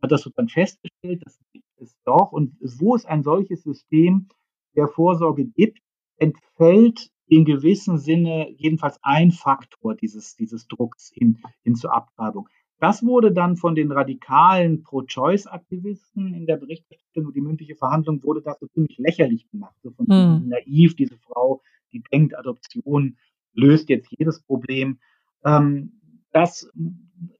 hat 0.03 0.11
das 0.11 0.29
dann 0.35 0.49
festgestellt, 0.49 1.23
das 1.25 1.39
gibt 1.53 1.67
es 1.79 1.97
doch. 2.05 2.33
Und 2.33 2.57
wo 2.61 2.95
es 2.95 3.05
ein 3.05 3.23
solches 3.23 3.63
System 3.63 4.29
der 4.75 4.89
Vorsorge 4.89 5.47
gibt, 5.47 5.79
entfällt 6.19 7.11
in 7.29 7.45
gewissem 7.45 7.99
Sinne 7.99 8.51
jedenfalls 8.57 8.99
ein 9.03 9.31
Faktor 9.31 9.95
dieses, 9.95 10.37
dieses 10.37 10.67
Drucks 10.69 11.11
hin, 11.13 11.39
hin 11.63 11.75
zur 11.75 11.95
Abtreibung. 11.95 12.49
Das 12.79 13.05
wurde 13.05 13.33
dann 13.33 13.57
von 13.57 13.75
den 13.75 13.91
radikalen 13.91 14.83
Pro-Choice-Aktivisten 14.83 16.35
in 16.35 16.47
der 16.47 16.57
Berichterstattung 16.57 17.27
und 17.27 17.35
die 17.35 17.41
mündliche 17.41 17.75
Verhandlung 17.75 18.23
wurde 18.23 18.43
so 18.61 18.67
ziemlich 18.67 18.99
lächerlich 18.99 19.49
gemacht. 19.51 19.75
So 19.83 19.91
von 19.93 20.07
hm. 20.07 20.49
naiv, 20.49 20.95
diese 20.95 21.17
Frau, 21.17 21.63
die 21.93 22.03
denkt, 22.13 22.37
Adoption 22.37 23.17
löst 23.57 23.89
jetzt 23.89 24.09
jedes 24.17 24.41
Problem. 24.41 24.99
Ähm, 25.45 26.01
das, 26.33 26.71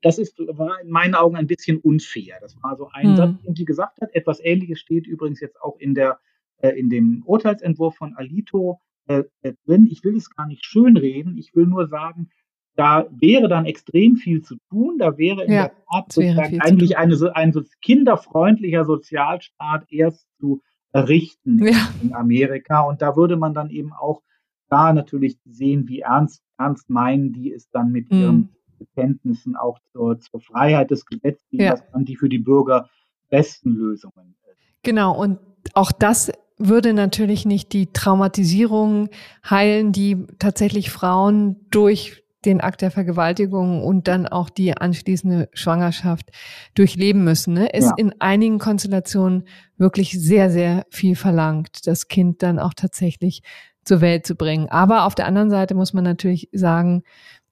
das 0.01 0.17
ist, 0.17 0.37
war 0.39 0.81
in 0.81 0.89
meinen 0.89 1.15
Augen 1.15 1.35
ein 1.35 1.47
bisschen 1.47 1.77
unfair. 1.77 2.37
Das 2.41 2.55
war 2.61 2.75
so 2.75 2.89
ein 2.91 3.09
hm. 3.09 3.15
Satz, 3.15 3.41
den 3.43 3.55
sie 3.55 3.65
gesagt 3.65 4.01
hat. 4.01 4.13
Etwas 4.13 4.39
Ähnliches 4.43 4.79
steht 4.79 5.07
übrigens 5.07 5.39
jetzt 5.39 5.61
auch 5.61 5.77
in 5.79 5.93
der, 5.93 6.19
äh, 6.57 6.69
in 6.69 6.89
dem 6.89 7.23
Urteilsentwurf 7.25 7.95
von 7.95 8.15
Alito 8.15 8.81
äh, 9.07 9.23
äh, 9.41 9.53
drin. 9.65 9.87
Ich 9.89 10.03
will 10.03 10.17
es 10.17 10.35
gar 10.35 10.47
nicht 10.47 10.65
schönreden. 10.65 11.37
Ich 11.37 11.55
will 11.55 11.67
nur 11.67 11.87
sagen, 11.87 12.29
da 12.75 13.07
wäre 13.11 13.47
dann 13.47 13.65
extrem 13.65 14.17
viel 14.17 14.41
zu 14.41 14.57
tun. 14.69 14.97
Da 14.97 15.17
wäre 15.17 15.45
in 15.45 15.51
ja, 15.51 15.67
der 15.67 15.75
Tat 15.91 16.11
sozusagen 16.11 16.61
eigentlich 16.61 16.97
eine, 16.97 17.35
ein 17.35 17.53
so 17.53 17.63
kinderfreundlicher 17.81 18.85
Sozialstaat 18.85 19.85
erst 19.91 20.27
zu 20.39 20.61
errichten 20.91 21.63
ja. 21.65 21.89
in 22.01 22.13
Amerika. 22.13 22.81
Und 22.81 23.01
da 23.01 23.15
würde 23.15 23.35
man 23.35 23.53
dann 23.53 23.69
eben 23.69 23.93
auch 23.93 24.21
da 24.69 24.93
natürlich 24.93 25.37
sehen, 25.45 25.87
wie 25.87 26.01
ernst, 26.01 26.41
ernst 26.57 26.89
meinen 26.89 27.33
die 27.33 27.51
es 27.53 27.69
dann 27.69 27.91
mit 27.91 28.11
mhm. 28.11 28.19
ihren 28.19 28.49
Bekenntnissen 28.79 29.55
auch 29.55 29.79
zur, 29.91 30.19
zur 30.19 30.39
Freiheit 30.41 30.91
des 30.91 31.05
Gesetzgebers 31.05 31.79
ja. 31.79 31.85
an 31.93 32.05
die 32.05 32.15
für 32.15 32.29
die 32.29 32.39
Bürger 32.39 32.89
besten 33.29 33.71
Lösungen. 33.71 34.35
Genau, 34.83 35.17
und 35.19 35.39
auch 35.73 35.91
das 35.91 36.31
würde 36.57 36.93
natürlich 36.93 37.45
nicht 37.45 37.73
die 37.73 37.87
Traumatisierung 37.91 39.09
heilen, 39.47 39.91
die 39.91 40.25
tatsächlich 40.39 40.89
Frauen 40.89 41.67
durch 41.69 42.23
den 42.45 42.61
Akt 42.61 42.81
der 42.81 42.91
Vergewaltigung 42.91 43.83
und 43.83 44.07
dann 44.07 44.27
auch 44.27 44.49
die 44.49 44.75
anschließende 44.75 45.49
Schwangerschaft 45.53 46.29
durchleben 46.75 47.23
müssen. 47.23 47.53
Ne? 47.53 47.67
Ist 47.69 47.85
ja. 47.85 47.93
in 47.97 48.13
einigen 48.19 48.59
Konstellationen 48.59 49.47
wirklich 49.77 50.11
sehr, 50.19 50.49
sehr 50.49 50.85
viel 50.89 51.15
verlangt, 51.15 51.85
das 51.85 52.07
Kind 52.07 52.43
dann 52.43 52.59
auch 52.59 52.73
tatsächlich 52.73 53.41
zur 53.87 54.01
Welt 54.01 54.25
zu 54.25 54.35
bringen. 54.35 54.69
Aber 54.69 55.05
auf 55.05 55.15
der 55.15 55.25
anderen 55.25 55.49
Seite 55.49 55.75
muss 55.75 55.93
man 55.93 56.03
natürlich 56.03 56.49
sagen, 56.51 57.03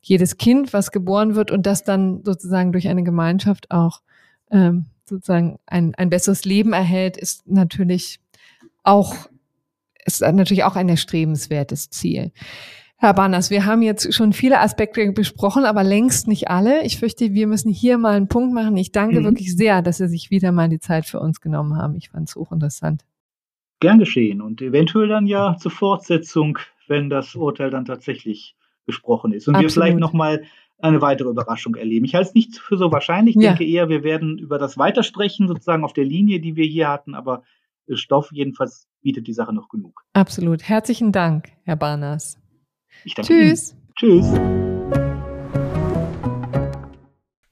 jedes 0.02 0.38
Kind, 0.38 0.74
was 0.74 0.92
geboren 0.92 1.36
wird 1.36 1.50
und 1.50 1.66
das 1.66 1.84
dann 1.84 2.24
sozusagen 2.24 2.72
durch 2.72 2.88
eine 2.88 3.04
Gemeinschaft 3.04 3.72
auch 3.72 4.02
ähm, 4.52 4.86
sozusagen 5.06 5.58
ein, 5.66 5.96
ein 5.96 6.10
besseres 6.10 6.46
Leben 6.46 6.74
erhält, 6.74 7.18
ist 7.18 7.48
natürlich 7.48 8.20
auch 8.84 9.16
ist 10.06 10.22
natürlich 10.22 10.64
auch 10.64 10.76
ein 10.76 10.88
erstrebenswertes 10.88 11.90
Ziel. 11.90 12.32
Herr 12.98 13.14
Banners, 13.14 13.50
wir 13.50 13.66
haben 13.66 13.82
jetzt 13.82 14.14
schon 14.14 14.34
viele 14.34 14.60
Aspekte 14.60 15.12
besprochen, 15.12 15.66
aber 15.66 15.84
längst 15.84 16.28
nicht 16.28 16.48
alle. 16.48 16.84
Ich 16.84 17.00
fürchte, 17.00 17.34
wir 17.34 17.48
müssen 17.48 17.72
hier 17.72 17.98
mal 17.98 18.16
einen 18.16 18.28
Punkt 18.28 18.54
machen. 18.54 18.78
Ich 18.78 18.92
danke 18.92 19.20
mhm. 19.20 19.26
wirklich 19.26 19.56
sehr, 19.56 19.82
dass 19.82 19.98
Sie 19.98 20.08
sich 20.08 20.30
wieder 20.30 20.52
mal 20.52 20.70
die 20.70 20.80
Zeit 20.80 21.06
für 21.06 21.20
uns 21.20 21.42
genommen 21.42 21.76
haben. 21.76 21.96
Ich 21.96 22.10
fand 22.10 22.30
es 22.30 22.36
hochinteressant. 22.36 23.04
Gern 23.86 24.00
geschehen 24.00 24.42
und 24.42 24.64
eventuell 24.64 25.08
dann 25.08 25.28
ja 25.28 25.58
zur 25.60 25.70
Fortsetzung, 25.70 26.58
wenn 26.88 27.12
das 27.12 27.36
Urteil 27.36 27.70
dann 27.70 27.86
tatsächlich 27.86 28.56
gesprochen 28.88 29.32
ist 29.32 29.48
und 29.48 29.54
Absolut. 29.54 29.70
wir 29.70 29.74
vielleicht 29.74 30.00
nochmal 30.00 30.44
eine 30.80 31.02
weitere 31.02 31.30
Überraschung 31.30 31.76
erleben. 31.76 32.04
Ich 32.04 32.16
halte 32.16 32.30
es 32.30 32.34
nicht 32.34 32.58
für 32.58 32.78
so 32.78 32.92
wahrscheinlich. 32.92 33.36
Ich 33.36 33.44
ja. 33.44 33.50
denke 33.50 33.64
eher, 33.64 33.88
wir 33.88 34.04
werden 34.04 34.40
über 34.40 34.58
das 34.58 34.80
weitersprechen, 34.80 35.48
sozusagen 35.48 35.84
auf 35.84 35.94
der 35.94 36.04
Linie, 36.04 36.40
die 36.40 36.56
wir 36.56 36.66
hier 36.66 36.90
hatten, 36.90 37.14
aber 37.14 37.44
Stoff 37.94 38.32
jedenfalls 38.32 38.88
bietet 39.04 39.28
die 39.28 39.34
Sache 39.34 39.54
noch 39.54 39.70
genug. 39.70 40.02
Absolut. 40.14 40.64
Herzlichen 40.64 41.12
Dank, 41.12 41.50
Herr 41.64 41.76
Barnas. 41.76 42.40
Ich 43.04 43.14
danke 43.14 43.32
Tschüss. 43.32 43.74
Ihnen. 43.74 44.24
Tschüss. 44.24 44.65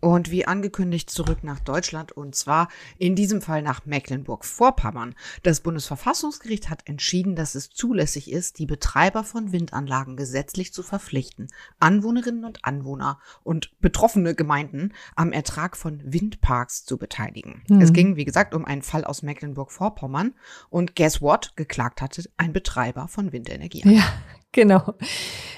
Und 0.04 0.32
wie 0.32 0.46
angekündigt 0.46 1.10
zurück 1.10 1.46
nach 1.46 1.62
Deutschland 1.62 2.12
und 2.12 2.36
zwar 2.36 2.68
in 2.98 3.16
diesem 3.16 3.42
Fall 3.42 3.62
nach 3.62 3.86
Mecklenburg-Vorpommern. 3.86 5.16
Das 5.44 5.62
Bundesverfassungsgericht 5.62 6.70
hat 6.70 6.82
entschieden, 6.90 7.38
dass 7.38 7.56
es 7.56 7.70
zulässig 7.70 8.30
ist, 8.30 8.60
die 8.60 8.66
Betreiber 8.66 9.24
von 9.24 9.54
Windanlagen 9.54 10.18
gesetzlich 10.18 10.74
zu 10.74 10.84
verpflichten, 10.84 11.48
Anwohnerinnen 11.80 12.44
und 12.44 12.66
Anwohner 12.66 13.18
und 13.44 13.80
betroffene 13.80 14.36
Gemeinden 14.36 14.92
am 15.16 15.32
Ertrag 15.32 15.78
von 15.78 16.02
Windparks 16.04 16.84
zu 16.84 16.98
beteiligen. 16.98 17.64
Mhm. 17.70 17.80
Es 17.80 17.94
ging, 17.94 18.18
wie 18.18 18.26
gesagt, 18.26 18.54
um 18.54 18.66
einen 18.66 18.82
Fall 18.82 19.06
aus 19.06 19.22
Mecklenburg-Vorpommern 19.22 20.34
und 20.70 20.98
guess 20.98 21.22
what? 21.22 21.56
Geklagt 21.56 22.02
hatte 22.02 22.26
ein 22.36 22.52
Betreiber 22.52 23.08
von 23.08 23.32
Windenergie. 23.32 23.84
Ja, 23.86 24.04
Genau. 24.54 24.94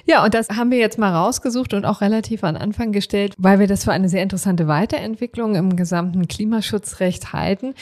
Ja, 0.05 0.23
und 0.23 0.33
das 0.33 0.49
haben 0.49 0.71
wir 0.71 0.77
jetzt 0.77 0.97
mal 0.97 1.13
rausgesucht 1.13 1.73
und 1.73 1.83
auch 1.83 1.99
relativ 1.99 2.45
an 2.45 2.55
Anfang 2.55 2.93
gestellt, 2.93 3.35
weil 3.37 3.59
wir 3.59 3.67
das 3.67 3.83
für 3.83 3.91
eine 3.91 4.07
sehr 4.07 4.23
interessante 4.23 4.34
Weiterentwicklung 4.67 5.55
im 5.55 5.75
gesamten 5.75 6.27
Klimaschutzrecht 6.27 7.33
halten. 7.33 7.73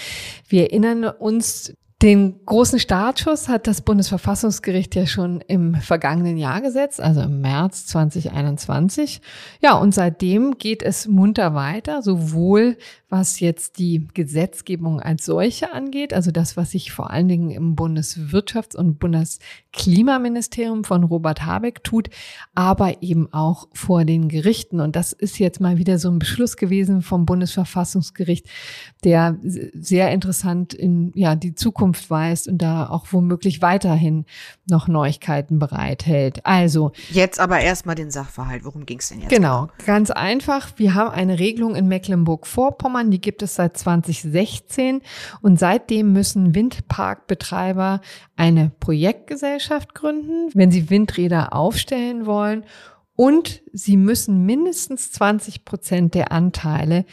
Wir 0.47 0.63
erinnern 0.63 1.05
uns, 1.05 1.73
den 2.03 2.45
großen 2.45 2.79
Startschuss 2.79 3.47
hat 3.47 3.65
das 3.65 3.79
Bundesverfassungsgericht 3.79 4.93
ja 4.93 5.07
schon 5.07 5.39
im 5.47 5.75
vergangenen 5.75 6.35
Jahr 6.35 6.59
gesetzt, 6.59 6.99
also 6.99 7.21
im 7.21 7.39
März 7.39 7.85
2021. 7.87 9.21
Ja, 9.61 9.75
und 9.75 9.95
seitdem 9.95 10.57
geht 10.57 10.83
es 10.83 11.07
munter 11.07 11.55
weiter, 11.55 12.01
sowohl 12.01 12.75
was 13.13 13.39
jetzt 13.39 13.77
die 13.77 14.07
Gesetzgebung 14.15 14.99
als 14.99 15.23
solche 15.23 15.71
angeht, 15.71 16.15
also 16.15 16.31
das, 16.31 16.57
was 16.57 16.71
sich 16.71 16.91
vor 16.91 17.11
allen 17.11 17.27
Dingen 17.27 17.51
im 17.51 17.75
Bundeswirtschafts- 17.75 18.75
und 18.75 18.97
Bundesklimaministerium 18.97 20.83
von 20.83 21.03
Robert 21.03 21.45
Habeck 21.45 21.83
tut, 21.83 22.09
aber 22.55 23.03
eben 23.03 23.31
auch 23.31 23.67
vor 23.71 24.03
den 24.03 24.29
Gerichten. 24.29 24.79
Und 24.79 24.95
das 24.95 25.13
ist 25.13 25.37
jetzt 25.37 25.61
mal 25.61 25.77
wieder 25.77 25.99
so 25.99 26.09
ein 26.09 26.17
Beschluss 26.17 26.57
gewesen 26.57 27.03
vom 27.03 27.27
Bundesverfassungsgericht, 27.27 28.47
der 29.03 29.37
sehr 29.43 30.11
interessant 30.11 30.73
in 30.73 31.11
ja, 31.13 31.35
die 31.35 31.53
Zukunft 31.53 31.92
weist 32.09 32.47
und 32.47 32.57
da 32.57 32.89
auch 32.89 33.07
womöglich 33.11 33.61
weiterhin 33.61 34.25
noch 34.69 34.87
Neuigkeiten 34.87 35.59
bereithält. 35.59 36.45
Also. 36.45 36.91
Jetzt 37.09 37.39
aber 37.39 37.59
erstmal 37.59 37.95
den 37.95 38.11
Sachverhalt. 38.11 38.65
Worum 38.65 38.85
ging 38.85 38.99
es 38.99 39.09
denn 39.09 39.21
jetzt? 39.21 39.29
Genau, 39.29 39.69
ganz 39.85 40.11
einfach. 40.11 40.71
Wir 40.77 40.93
haben 40.93 41.11
eine 41.11 41.39
Regelung 41.39 41.75
in 41.75 41.87
Mecklenburg-Vorpommern 41.87 43.13
die 43.13 43.21
gibt 43.21 43.43
es 43.43 43.55
seit 43.55 43.77
2016 43.77 45.01
und 45.41 45.59
seitdem 45.59 46.13
müssen 46.13 46.55
Windparkbetreiber 46.55 48.01
eine 48.35 48.71
Projektgesellschaft 48.79 49.93
gründen, 49.93 50.49
wenn 50.53 50.71
sie 50.71 50.89
Windräder 50.89 51.53
aufstellen 51.53 52.25
wollen 52.25 52.65
und 53.15 53.61
sie 53.71 53.97
müssen 53.97 54.45
mindestens 54.45 55.11
20 55.11 55.65
Prozent 55.65 56.15
der 56.15 56.31
Anteile 56.31 57.05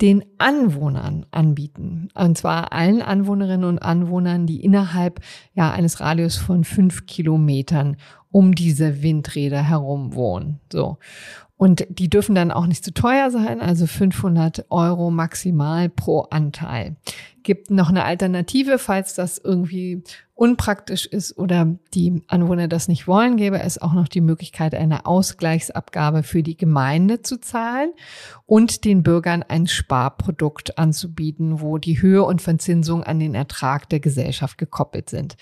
den 0.00 0.24
Anwohnern 0.38 1.26
anbieten. 1.30 2.08
Und 2.14 2.38
zwar 2.38 2.72
allen 2.72 3.02
Anwohnerinnen 3.02 3.68
und 3.68 3.78
Anwohnern, 3.80 4.46
die 4.46 4.62
innerhalb 4.62 5.20
ja, 5.54 5.72
eines 5.72 6.00
Radius 6.00 6.36
von 6.36 6.64
fünf 6.64 7.06
Kilometern 7.06 7.96
um 8.30 8.54
diese 8.54 9.02
Windräder 9.02 9.62
herum 9.62 10.14
wohnen. 10.14 10.60
So. 10.72 10.98
Und 11.56 11.86
die 11.88 12.08
dürfen 12.08 12.36
dann 12.36 12.52
auch 12.52 12.66
nicht 12.66 12.84
zu 12.84 12.94
teuer 12.94 13.30
sein, 13.30 13.60
also 13.60 13.86
500 13.86 14.66
Euro 14.70 15.10
maximal 15.10 15.88
pro 15.88 16.20
Anteil. 16.30 16.96
Gibt 17.42 17.70
noch 17.70 17.88
eine 17.88 18.04
Alternative, 18.04 18.78
falls 18.78 19.14
das 19.14 19.38
irgendwie 19.38 20.02
unpraktisch 20.38 21.04
ist 21.04 21.36
oder 21.36 21.76
die 21.94 22.22
Anwohner 22.28 22.68
das 22.68 22.86
nicht 22.86 23.08
wollen, 23.08 23.36
gäbe 23.36 23.60
es 23.60 23.82
auch 23.82 23.92
noch 23.92 24.06
die 24.06 24.20
Möglichkeit, 24.20 24.72
eine 24.72 25.04
Ausgleichsabgabe 25.04 26.22
für 26.22 26.44
die 26.44 26.56
Gemeinde 26.56 27.22
zu 27.22 27.40
zahlen 27.40 27.92
und 28.46 28.84
den 28.84 29.02
Bürgern 29.02 29.42
ein 29.42 29.66
Sparprodukt 29.66 30.78
anzubieten, 30.78 31.60
wo 31.60 31.78
die 31.78 32.00
Höhe 32.00 32.22
und 32.22 32.40
Verzinsung 32.40 33.02
an 33.02 33.18
den 33.18 33.34
Ertrag 33.34 33.88
der 33.88 33.98
Gesellschaft 33.98 34.58
gekoppelt 34.58 35.10
sind. 35.10 35.36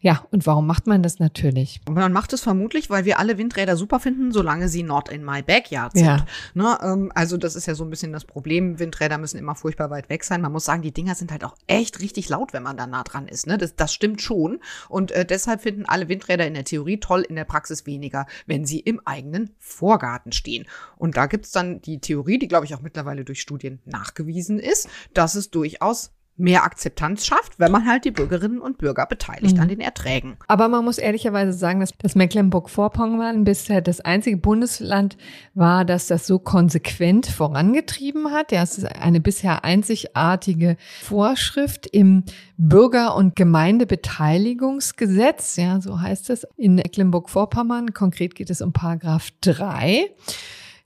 Ja, 0.00 0.26
und 0.32 0.48
warum 0.48 0.66
macht 0.66 0.88
man 0.88 1.04
das 1.04 1.20
natürlich? 1.20 1.80
Man 1.88 2.12
macht 2.12 2.32
es 2.32 2.40
vermutlich, 2.40 2.90
weil 2.90 3.04
wir 3.04 3.20
alle 3.20 3.38
Windräder 3.38 3.76
super 3.76 4.00
finden, 4.00 4.32
solange 4.32 4.68
sie 4.68 4.82
not 4.82 5.10
in 5.10 5.24
my 5.24 5.42
backyard 5.42 5.92
sind. 5.92 6.06
Ja. 6.06 6.26
Ne, 6.54 6.76
ähm, 6.82 7.12
also 7.14 7.36
das 7.36 7.54
ist 7.54 7.66
ja 7.66 7.76
so 7.76 7.84
ein 7.84 7.90
bisschen 7.90 8.12
das 8.12 8.24
Problem. 8.24 8.80
Windräder 8.80 9.18
müssen 9.18 9.38
immer 9.38 9.54
furchtbar 9.54 9.90
weit 9.90 10.08
weg 10.08 10.24
sein. 10.24 10.40
Man 10.40 10.50
muss 10.50 10.64
sagen, 10.64 10.82
die 10.82 10.92
Dinger 10.92 11.14
sind 11.14 11.30
halt 11.30 11.39
auch 11.44 11.56
echt 11.66 12.00
richtig 12.00 12.28
laut, 12.28 12.52
wenn 12.52 12.62
man 12.62 12.76
da 12.76 12.86
nah 12.86 13.02
dran 13.02 13.28
ist. 13.28 13.46
Ne? 13.46 13.58
Das, 13.58 13.76
das 13.76 13.92
stimmt 13.92 14.22
schon. 14.22 14.60
Und 14.88 15.12
äh, 15.12 15.24
deshalb 15.24 15.62
finden 15.62 15.86
alle 15.86 16.08
Windräder 16.08 16.46
in 16.46 16.54
der 16.54 16.64
Theorie 16.64 17.00
toll, 17.00 17.22
in 17.22 17.36
der 17.36 17.44
Praxis 17.44 17.86
weniger, 17.86 18.26
wenn 18.46 18.64
sie 18.64 18.80
im 18.80 19.00
eigenen 19.04 19.54
Vorgarten 19.58 20.32
stehen. 20.32 20.66
Und 20.96 21.16
da 21.16 21.26
gibt's 21.26 21.52
dann 21.52 21.80
die 21.80 22.00
Theorie, 22.00 22.38
die, 22.38 22.48
glaube 22.48 22.66
ich, 22.66 22.74
auch 22.74 22.82
mittlerweile 22.82 23.24
durch 23.24 23.40
Studien 23.40 23.80
nachgewiesen 23.84 24.58
ist, 24.58 24.88
dass 25.14 25.34
es 25.34 25.50
durchaus 25.50 26.12
mehr 26.36 26.64
Akzeptanz 26.64 27.26
schafft, 27.26 27.58
wenn 27.58 27.70
man 27.70 27.86
halt 27.86 28.06
die 28.06 28.10
Bürgerinnen 28.10 28.60
und 28.60 28.78
Bürger 28.78 29.06
beteiligt 29.06 29.56
mhm. 29.56 29.62
an 29.62 29.68
den 29.68 29.80
Erträgen. 29.80 30.36
Aber 30.48 30.68
man 30.68 30.84
muss 30.84 30.98
ehrlicherweise 30.98 31.52
sagen, 31.52 31.80
dass 31.80 31.92
das 31.98 32.14
Mecklenburg-Vorpommern 32.14 33.44
bisher 33.44 33.82
das 33.82 34.00
einzige 34.00 34.38
Bundesland 34.38 35.18
war, 35.54 35.84
das 35.84 36.06
das 36.06 36.26
so 36.26 36.38
konsequent 36.38 37.26
vorangetrieben 37.26 38.32
hat. 38.32 38.52
Ja, 38.52 38.62
es 38.62 38.78
ist 38.78 38.86
eine 38.86 39.20
bisher 39.20 39.64
einzigartige 39.64 40.78
Vorschrift 41.02 41.86
im 41.86 42.24
Bürger- 42.56 43.16
und 43.16 43.36
Gemeindebeteiligungsgesetz, 43.36 45.56
ja, 45.56 45.78
so 45.80 46.00
heißt 46.00 46.30
es 46.30 46.46
in 46.56 46.76
Mecklenburg-Vorpommern. 46.76 47.92
Konkret 47.92 48.34
geht 48.34 48.48
es 48.50 48.62
um 48.62 48.72
Paragraph 48.72 49.28
3. 49.42 50.10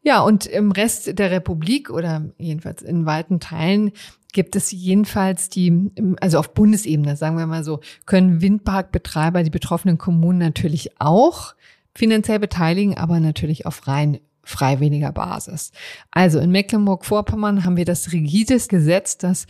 Ja, 0.02 0.20
und 0.20 0.44
im 0.44 0.70
Rest 0.70 1.18
der 1.18 1.30
Republik 1.30 1.88
oder 1.88 2.28
jedenfalls 2.36 2.82
in 2.82 3.06
weiten 3.06 3.40
Teilen 3.40 3.92
gibt 4.34 4.56
es 4.56 4.70
jedenfalls 4.70 5.48
die, 5.48 5.90
also 6.20 6.38
auf 6.38 6.52
Bundesebene, 6.52 7.16
sagen 7.16 7.38
wir 7.38 7.46
mal 7.46 7.64
so, 7.64 7.80
können 8.04 8.42
Windparkbetreiber 8.42 9.42
die 9.42 9.50
betroffenen 9.50 9.96
Kommunen 9.96 10.40
natürlich 10.40 11.00
auch 11.00 11.54
finanziell 11.94 12.40
beteiligen, 12.40 12.98
aber 12.98 13.20
natürlich 13.20 13.64
auf 13.64 13.86
rein 13.86 14.18
freiwilliger 14.42 15.12
Basis. 15.12 15.72
Also 16.10 16.38
in 16.38 16.50
Mecklenburg-Vorpommern 16.50 17.64
haben 17.64 17.78
wir 17.78 17.86
das 17.86 18.12
rigides 18.12 18.68
Gesetz, 18.68 19.16
das 19.16 19.46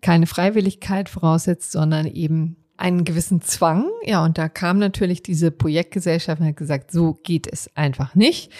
keine 0.00 0.28
Freiwilligkeit 0.28 1.08
voraussetzt, 1.08 1.72
sondern 1.72 2.06
eben 2.06 2.56
einen 2.78 3.04
gewissen 3.04 3.42
Zwang. 3.42 3.90
Ja, 4.04 4.24
und 4.24 4.38
da 4.38 4.48
kam 4.48 4.78
natürlich 4.78 5.22
diese 5.22 5.50
Projektgesellschaft 5.50 6.40
und 6.40 6.46
hat 6.46 6.56
gesagt, 6.56 6.92
so 6.92 7.18
geht 7.24 7.52
es 7.52 7.68
einfach 7.76 8.14
nicht. 8.14 8.52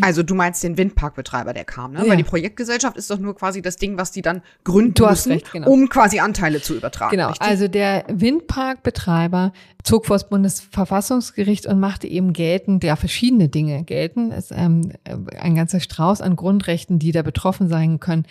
Also 0.00 0.22
du 0.22 0.34
meinst 0.34 0.62
den 0.62 0.76
Windparkbetreiber, 0.76 1.54
der 1.54 1.64
kam, 1.64 1.92
ne? 1.92 2.04
Ja. 2.04 2.10
Weil 2.10 2.16
die 2.18 2.22
Projektgesellschaft 2.22 2.96
ist 2.96 3.10
doch 3.10 3.18
nur 3.18 3.34
quasi 3.34 3.62
das 3.62 3.76
Ding, 3.76 3.98
was 3.98 4.10
die 4.10 4.22
dann 4.22 4.42
gründen 4.64 5.06
müssen, 5.06 5.32
recht, 5.32 5.52
genau. 5.52 5.70
um 5.70 5.88
quasi 5.88 6.20
Anteile 6.20 6.60
zu 6.60 6.74
übertragen. 6.74 7.12
Genau, 7.12 7.28
richtig? 7.28 7.46
also 7.46 7.68
der 7.68 8.04
Windparkbetreiber 8.08 9.52
zog 9.82 10.06
vor 10.06 10.16
das 10.16 10.28
Bundesverfassungsgericht 10.28 11.66
und 11.66 11.80
machte 11.80 12.06
eben 12.06 12.32
geltend, 12.32 12.84
ja 12.84 12.96
verschiedene 12.96 13.48
Dinge 13.48 13.84
gelten. 13.84 14.32
Es 14.32 14.50
ist 14.50 14.56
ähm, 14.56 14.92
ein 15.38 15.54
ganzer 15.54 15.80
Strauß 15.80 16.20
an 16.20 16.36
Grundrechten, 16.36 16.98
die 16.98 17.12
da 17.12 17.22
betroffen 17.22 17.68
sein 17.68 18.00
können 18.00 18.26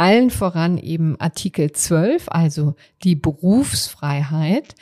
allen 0.00 0.30
voran 0.30 0.78
eben 0.78 1.20
Artikel 1.20 1.72
12, 1.72 2.28
also 2.28 2.74
die 3.04 3.16
Berufsfreiheit, 3.16 4.74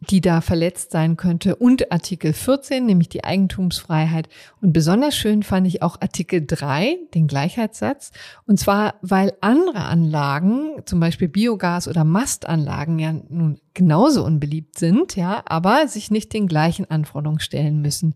die 0.00 0.20
da 0.20 0.42
verletzt 0.42 0.90
sein 0.90 1.16
könnte, 1.16 1.56
und 1.56 1.90
Artikel 1.90 2.32
14, 2.34 2.84
nämlich 2.84 3.08
die 3.08 3.24
Eigentumsfreiheit. 3.24 4.28
Und 4.60 4.72
besonders 4.72 5.16
schön 5.16 5.42
fand 5.42 5.66
ich 5.66 5.82
auch 5.82 6.00
Artikel 6.00 6.44
3, 6.46 6.98
den 7.14 7.26
Gleichheitssatz. 7.26 8.12
Und 8.46 8.60
zwar, 8.60 8.96
weil 9.00 9.32
andere 9.40 9.86
Anlagen, 9.86 10.82
zum 10.84 11.00
Beispiel 11.00 11.28
Biogas- 11.28 11.88
oder 11.88 12.04
Mastanlagen, 12.04 12.98
ja 12.98 13.12
nun 13.12 13.58
genauso 13.72 14.24
unbeliebt 14.24 14.78
sind, 14.78 15.16
ja, 15.16 15.42
aber 15.46 15.88
sich 15.88 16.10
nicht 16.10 16.32
den 16.32 16.46
gleichen 16.46 16.90
Anforderungen 16.90 17.40
stellen 17.40 17.80
müssen 17.80 18.14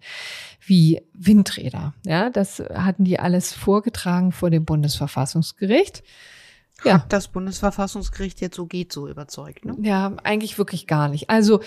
wie 0.61 1.03
Windräder. 1.14 1.95
Ja, 2.05 2.28
das 2.28 2.62
hatten 2.74 3.05
die 3.05 3.18
alles 3.18 3.53
vorgetragen 3.53 4.33
vor 4.33 4.51
dem 4.51 4.64
Bundesverfassungsgericht. 4.64 6.03
Ja. 6.85 6.95
Hat 6.95 7.12
das 7.12 7.28
Bundesverfassungsgericht 7.28 8.41
jetzt 8.41 8.57
so 8.57 8.66
geht 8.66 8.93
so 8.93 9.09
überzeugt, 9.09 9.64
ne? 9.64 9.76
Ja, 9.83 10.16
eigentlich 10.22 10.59
wirklich 10.59 10.87
gar 10.87 11.09
nicht. 11.09 11.31
Also 11.31 11.61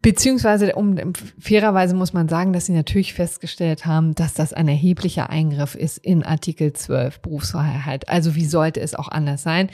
Beziehungsweise, 0.00 0.76
um, 0.76 0.96
fairerweise 1.40 1.96
muss 1.96 2.12
man 2.12 2.28
sagen, 2.28 2.52
dass 2.52 2.66
sie 2.66 2.72
natürlich 2.72 3.14
festgestellt 3.14 3.84
haben, 3.84 4.14
dass 4.14 4.32
das 4.32 4.52
ein 4.52 4.68
erheblicher 4.68 5.28
Eingriff 5.28 5.74
ist 5.74 5.98
in 5.98 6.22
Artikel 6.22 6.72
12 6.72 7.20
Berufsfreiheit. 7.20 8.08
Also 8.08 8.36
wie 8.36 8.46
sollte 8.46 8.80
es 8.80 8.94
auch 8.94 9.08
anders 9.08 9.42
sein? 9.42 9.70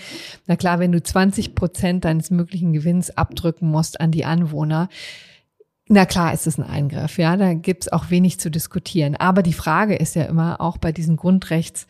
Na 0.47 0.57
klar, 0.57 0.79
wenn 0.79 0.93
du 0.93 1.03
20 1.03 1.55
Prozent 1.55 2.07
deines 2.07 2.31
möglichen 2.31 2.73
Gewinns 2.73 3.15
abdrücken 3.15 3.69
musst 3.69 4.01
an 4.01 4.13
die 4.13 4.25
Anwohner, 4.25 4.89
na 5.89 6.07
klar 6.07 6.33
ist 6.33 6.47
es 6.47 6.57
ein 6.57 6.65
Eingriff, 6.65 7.19
ja, 7.19 7.37
da 7.37 7.53
gibt's 7.53 7.93
auch 7.93 8.09
wenig 8.09 8.41
zu 8.41 8.51
diskutieren. 8.51 9.17
Aber 9.17 9.43
die 9.43 9.53
Frage 9.53 9.95
ist 9.95 10.17
ja 10.17 10.23
immer 10.23 10.63
auch 10.63 10.79
bei 10.79 10.93
diesen 10.93 11.17
Grundrechts, 11.17 11.87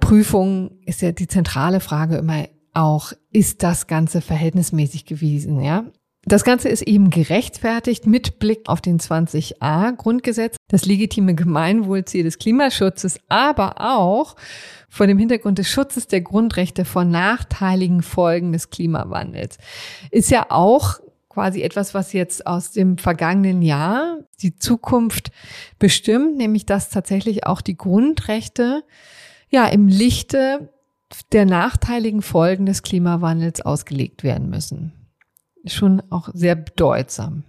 Prüfung 0.00 0.78
ist 0.84 1.02
ja 1.02 1.12
die 1.12 1.28
zentrale 1.28 1.80
Frage 1.80 2.16
immer 2.16 2.46
auch, 2.74 3.12
ist 3.32 3.62
das 3.62 3.86
Ganze 3.86 4.20
verhältnismäßig 4.20 5.04
gewesen, 5.04 5.60
ja? 5.60 5.84
Das 6.24 6.44
Ganze 6.44 6.68
ist 6.68 6.82
eben 6.82 7.10
gerechtfertigt 7.10 8.06
mit 8.06 8.38
Blick 8.38 8.68
auf 8.68 8.80
den 8.80 8.98
20a 8.98 9.96
Grundgesetz, 9.96 10.56
das 10.68 10.84
legitime 10.84 11.34
Gemeinwohlziel 11.34 12.24
des 12.24 12.38
Klimaschutzes, 12.38 13.18
aber 13.28 13.76
auch 13.80 14.36
vor 14.90 15.06
dem 15.06 15.16
Hintergrund 15.16 15.58
des 15.58 15.70
Schutzes 15.70 16.06
der 16.06 16.20
Grundrechte 16.20 16.84
vor 16.84 17.04
nachteiligen 17.04 18.02
Folgen 18.02 18.52
des 18.52 18.68
Klimawandels. 18.68 19.58
Ist 20.10 20.30
ja 20.30 20.46
auch 20.50 20.98
quasi 21.28 21.62
etwas, 21.62 21.94
was 21.94 22.12
jetzt 22.12 22.46
aus 22.46 22.72
dem 22.72 22.98
vergangenen 22.98 23.62
Jahr 23.62 24.18
die 24.42 24.56
Zukunft 24.56 25.30
bestimmt, 25.78 26.36
nämlich 26.36 26.66
dass 26.66 26.90
tatsächlich 26.90 27.46
auch 27.46 27.60
die 27.60 27.76
Grundrechte 27.76 28.82
ja 29.50 29.66
im 29.66 29.88
Lichte 29.88 30.72
der 31.32 31.46
nachteiligen 31.46 32.22
Folgen 32.22 32.66
des 32.66 32.82
Klimawandels 32.82 33.60
ausgelegt 33.60 34.22
werden 34.22 34.50
müssen. 34.50 34.92
Schon 35.64 36.02
auch 36.10 36.28
sehr 36.32 36.54
bedeutsam. 36.54 37.44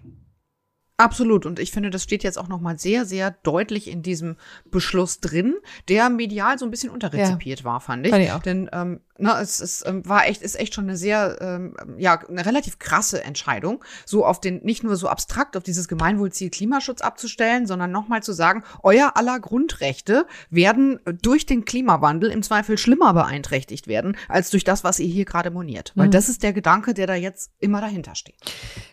Absolut. 0.97 1.45
Und 1.45 1.60
ich 1.60 1.72
finde, 1.72 1.89
das 1.89 2.04
steht 2.04 2.24
jetzt 2.24 2.38
auch 2.38 2.50
nochmal 2.50 2.78
sehr, 2.78 3.06
sehr 3.06 3.32
deutlich 3.32 3.89
in 3.89 4.02
diesem 4.02 4.36
Beschluss 4.70 5.22
drin, 5.22 5.56
der 5.88 6.10
medial 6.10 6.60
so 6.60 6.66
ein 6.66 6.72
bisschen 6.72 6.89
unterrezipiert 6.89 7.60
ja. 7.60 7.66
war, 7.66 7.80
fand 7.80 8.06
ich. 8.06 8.12
Fand 8.12 8.24
ich 8.24 8.32
auch. 8.34 8.41
Denn 8.41 8.70
ähm, 8.74 9.00
ne, 9.20 9.38
es, 9.42 9.60
es 9.60 9.86
ähm, 9.86 10.08
war 10.08 10.28
echt, 10.28 10.42
ist 10.42 10.60
echt 10.60 10.74
schon 10.74 10.86
eine 10.86 10.98
sehr, 10.98 11.38
ähm, 11.42 11.76
ja, 11.98 12.20
eine 12.28 12.46
relativ 12.46 12.80
krasse 12.80 13.24
Entscheidung, 13.24 13.84
so 14.06 14.26
auf 14.26 14.40
den, 14.40 14.64
nicht 14.64 14.84
nur 14.84 14.96
so 14.96 15.08
abstrakt 15.08 15.58
auf 15.58 15.64
dieses 15.64 15.88
Gemeinwohlziel 15.88 16.50
Klimaschutz 16.50 17.02
abzustellen, 17.02 17.68
sondern 17.68 17.92
nochmal 17.92 18.24
zu 18.24 18.34
sagen, 18.34 18.64
euer 18.84 19.12
aller 19.16 19.40
Grundrechte 19.40 20.26
werden 20.50 21.00
durch 21.22 21.46
den 21.46 21.66
Klimawandel 21.66 22.32
im 22.32 22.44
Zweifel 22.44 22.78
schlimmer 22.78 23.14
beeinträchtigt 23.14 23.88
werden, 23.88 24.18
als 24.28 24.50
durch 24.50 24.64
das, 24.64 24.84
was 24.84 25.00
ihr 25.00 25.08
hier 25.08 25.26
gerade 25.26 25.52
moniert. 25.52 25.94
Weil 25.96 26.08
mhm. 26.08 26.12
das 26.12 26.30
ist 26.30 26.44
der 26.44 26.54
Gedanke, 26.54 26.94
der 26.94 27.08
da 27.08 27.16
jetzt 27.16 27.52
immer 27.60 27.82
dahinter 27.82 28.16
steht. 28.16 28.36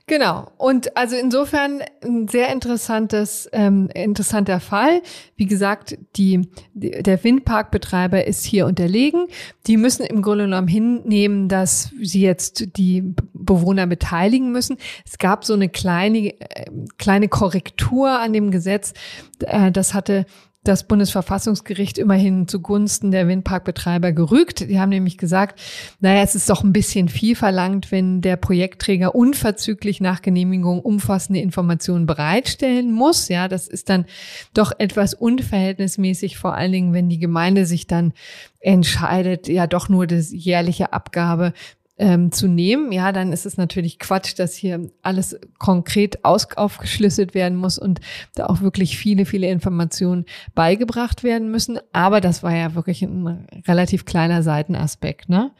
Genau. 0.06 0.52
Und 0.56 0.96
also 0.96 1.16
insofern 1.16 1.82
ein 2.04 2.28
sehr 2.28 2.50
interessantes, 2.52 3.48
ähm, 3.52 3.88
interessanter 3.92 4.60
Fall. 4.60 5.02
Wie 5.36 5.46
gesagt, 5.46 5.98
die, 6.16 6.48
der 6.74 7.22
Windparkbetreiber 7.22 8.24
ist 8.24 8.44
hier 8.44 8.66
unterlegen. 8.66 9.26
Die 9.66 9.76
müssen 9.76 10.04
im 10.04 10.15
Grunde 10.22 10.44
genommen 10.44 10.68
hinnehmen, 10.68 11.48
dass 11.48 11.90
sie 12.00 12.20
jetzt 12.20 12.76
die 12.76 13.14
Bewohner 13.32 13.86
beteiligen 13.86 14.52
müssen. 14.52 14.76
Es 15.04 15.18
gab 15.18 15.44
so 15.44 15.54
eine 15.54 15.68
kleine, 15.68 16.40
äh, 16.40 16.70
kleine 16.98 17.28
Korrektur 17.28 18.10
an 18.10 18.32
dem 18.32 18.50
Gesetz. 18.50 18.92
Äh, 19.40 19.72
das 19.72 19.94
hatte 19.94 20.26
das 20.66 20.84
Bundesverfassungsgericht 20.84 21.98
immerhin 21.98 22.48
zugunsten 22.48 23.10
der 23.10 23.28
Windparkbetreiber 23.28 24.12
gerügt. 24.12 24.68
Die 24.68 24.80
haben 24.80 24.88
nämlich 24.88 25.18
gesagt, 25.18 25.60
naja, 26.00 26.22
es 26.22 26.34
ist 26.34 26.50
doch 26.50 26.64
ein 26.64 26.72
bisschen 26.72 27.08
viel 27.08 27.36
verlangt, 27.36 27.92
wenn 27.92 28.20
der 28.20 28.36
Projektträger 28.36 29.14
unverzüglich 29.14 30.00
nach 30.00 30.22
Genehmigung 30.22 30.80
umfassende 30.80 31.40
Informationen 31.40 32.06
bereitstellen 32.06 32.92
muss. 32.92 33.28
Ja, 33.28 33.48
das 33.48 33.68
ist 33.68 33.88
dann 33.88 34.06
doch 34.54 34.72
etwas 34.78 35.14
unverhältnismäßig, 35.14 36.36
vor 36.38 36.54
allen 36.54 36.72
Dingen, 36.72 36.92
wenn 36.92 37.08
die 37.08 37.18
Gemeinde 37.18 37.66
sich 37.66 37.86
dann 37.86 38.12
entscheidet, 38.60 39.48
ja 39.48 39.66
doch 39.66 39.88
nur 39.88 40.06
das 40.06 40.32
jährliche 40.32 40.92
Abgabe 40.92 41.52
ähm, 41.98 42.30
zu 42.30 42.46
nehmen, 42.46 42.92
ja, 42.92 43.12
dann 43.12 43.32
ist 43.32 43.46
es 43.46 43.56
natürlich 43.56 43.98
Quatsch, 43.98 44.38
dass 44.38 44.54
hier 44.54 44.90
alles 45.02 45.38
konkret 45.58 46.24
aus 46.24 46.46
aufgeschlüsselt 46.56 47.34
werden 47.34 47.56
muss 47.56 47.78
und 47.78 48.00
da 48.34 48.46
auch 48.46 48.60
wirklich 48.60 48.98
viele, 48.98 49.24
viele 49.24 49.48
Informationen 49.48 50.26
beigebracht 50.54 51.24
werden 51.24 51.50
müssen. 51.50 51.78
Aber 51.92 52.20
das 52.20 52.42
war 52.42 52.54
ja 52.54 52.74
wirklich 52.74 53.02
ein 53.02 53.46
relativ 53.66 54.04
kleiner 54.04 54.42
Seitenaspekt, 54.42 55.28
ne? 55.28 55.52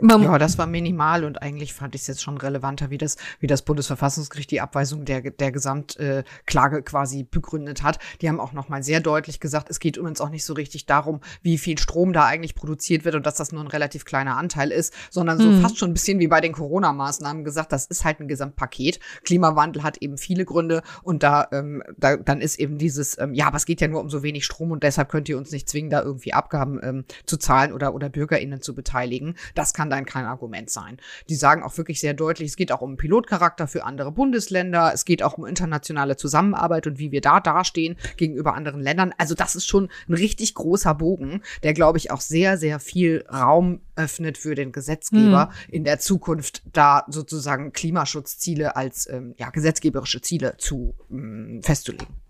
Man 0.00 0.22
ja, 0.22 0.38
das 0.38 0.58
war 0.58 0.66
minimal 0.66 1.24
und 1.24 1.42
eigentlich 1.42 1.74
fand 1.74 1.94
ich 1.94 2.02
es 2.02 2.06
jetzt 2.06 2.22
schon 2.22 2.38
relevanter, 2.38 2.90
wie 2.90 2.98
das, 2.98 3.16
wie 3.40 3.46
das 3.46 3.62
Bundesverfassungsgericht 3.62 4.50
die 4.50 4.60
Abweisung 4.60 5.04
der, 5.04 5.22
der 5.22 5.52
Gesamtklage 5.52 6.78
äh, 6.78 6.82
quasi 6.82 7.24
begründet 7.24 7.82
hat. 7.82 7.98
Die 8.20 8.28
haben 8.28 8.40
auch 8.40 8.52
nochmal 8.52 8.82
sehr 8.82 9.00
deutlich 9.00 9.40
gesagt, 9.40 9.70
es 9.70 9.80
geht 9.80 9.96
übrigens 9.96 10.20
auch 10.20 10.30
nicht 10.30 10.44
so 10.44 10.54
richtig 10.54 10.86
darum, 10.86 11.20
wie 11.42 11.58
viel 11.58 11.78
Strom 11.78 12.12
da 12.12 12.26
eigentlich 12.26 12.54
produziert 12.54 13.04
wird 13.04 13.14
und 13.14 13.26
dass 13.26 13.36
das 13.36 13.52
nur 13.52 13.62
ein 13.62 13.68
relativ 13.68 14.04
kleiner 14.04 14.36
Anteil 14.36 14.70
ist, 14.70 14.94
sondern 15.10 15.38
so 15.38 15.48
mhm. 15.48 15.62
fast 15.62 15.78
schon 15.78 15.90
ein 15.90 15.94
bisschen 15.94 16.18
wie 16.18 16.28
bei 16.28 16.40
den 16.40 16.52
Corona-Maßnahmen 16.52 17.44
gesagt, 17.44 17.72
das 17.72 17.86
ist 17.86 18.04
halt 18.04 18.20
ein 18.20 18.28
Gesamtpaket. 18.28 19.00
Klimawandel 19.24 19.82
hat 19.82 19.98
eben 19.98 20.18
viele 20.18 20.44
Gründe 20.44 20.82
und 21.02 21.22
da, 21.22 21.48
ähm, 21.52 21.82
da 21.96 22.16
dann 22.16 22.40
ist 22.40 22.58
eben 22.58 22.78
dieses, 22.78 23.18
ähm, 23.18 23.34
ja, 23.34 23.46
aber 23.46 23.56
es 23.56 23.66
geht 23.66 23.80
ja 23.80 23.88
nur 23.88 24.00
um 24.00 24.10
so 24.10 24.22
wenig 24.22 24.44
Strom 24.44 24.70
und 24.70 24.82
deshalb 24.82 25.08
könnt 25.08 25.28
ihr 25.28 25.38
uns 25.38 25.50
nicht 25.50 25.68
zwingen, 25.68 25.90
da 25.90 26.02
irgendwie 26.02 26.32
Abgaben 26.32 26.80
ähm, 26.82 27.04
zu 27.26 27.36
zahlen 27.36 27.72
oder, 27.72 27.94
oder 27.94 28.08
BürgerInnen 28.08 28.60
zu 28.60 28.74
beteiligen. 28.74 29.34
Das 29.54 29.74
kann 29.74 29.87
kann 29.88 29.98
dann 29.98 30.06
kein 30.06 30.26
Argument 30.26 30.70
sein. 30.70 30.98
Die 31.28 31.34
sagen 31.34 31.62
auch 31.62 31.76
wirklich 31.78 32.00
sehr 32.00 32.14
deutlich, 32.14 32.50
es 32.50 32.56
geht 32.56 32.72
auch 32.72 32.80
um 32.80 32.96
Pilotcharakter 32.96 33.66
für 33.66 33.84
andere 33.84 34.12
Bundesländer, 34.12 34.92
es 34.92 35.04
geht 35.04 35.22
auch 35.22 35.38
um 35.38 35.46
internationale 35.46 36.16
Zusammenarbeit 36.16 36.86
und 36.86 36.98
wie 36.98 37.10
wir 37.10 37.20
da 37.20 37.40
dastehen 37.40 37.96
gegenüber 38.16 38.54
anderen 38.54 38.80
Ländern. 38.80 39.14
Also 39.18 39.34
das 39.34 39.54
ist 39.54 39.66
schon 39.66 39.88
ein 40.08 40.14
richtig 40.14 40.54
großer 40.54 40.94
Bogen, 40.94 41.42
der, 41.62 41.72
glaube 41.72 41.98
ich, 41.98 42.10
auch 42.10 42.20
sehr, 42.20 42.58
sehr 42.58 42.80
viel 42.80 43.24
Raum 43.32 43.80
öffnet 43.96 44.38
für 44.38 44.54
den 44.54 44.72
Gesetzgeber 44.72 45.46
mhm. 45.46 45.74
in 45.74 45.84
der 45.84 45.98
Zukunft, 45.98 46.62
da 46.72 47.04
sozusagen 47.08 47.72
Klimaschutzziele 47.72 48.76
als 48.76 49.08
ähm, 49.08 49.34
ja, 49.38 49.50
gesetzgeberische 49.50 50.20
Ziele 50.20 50.56
zu 50.58 50.94
ähm, 51.10 51.60
festzulegen. 51.62 52.27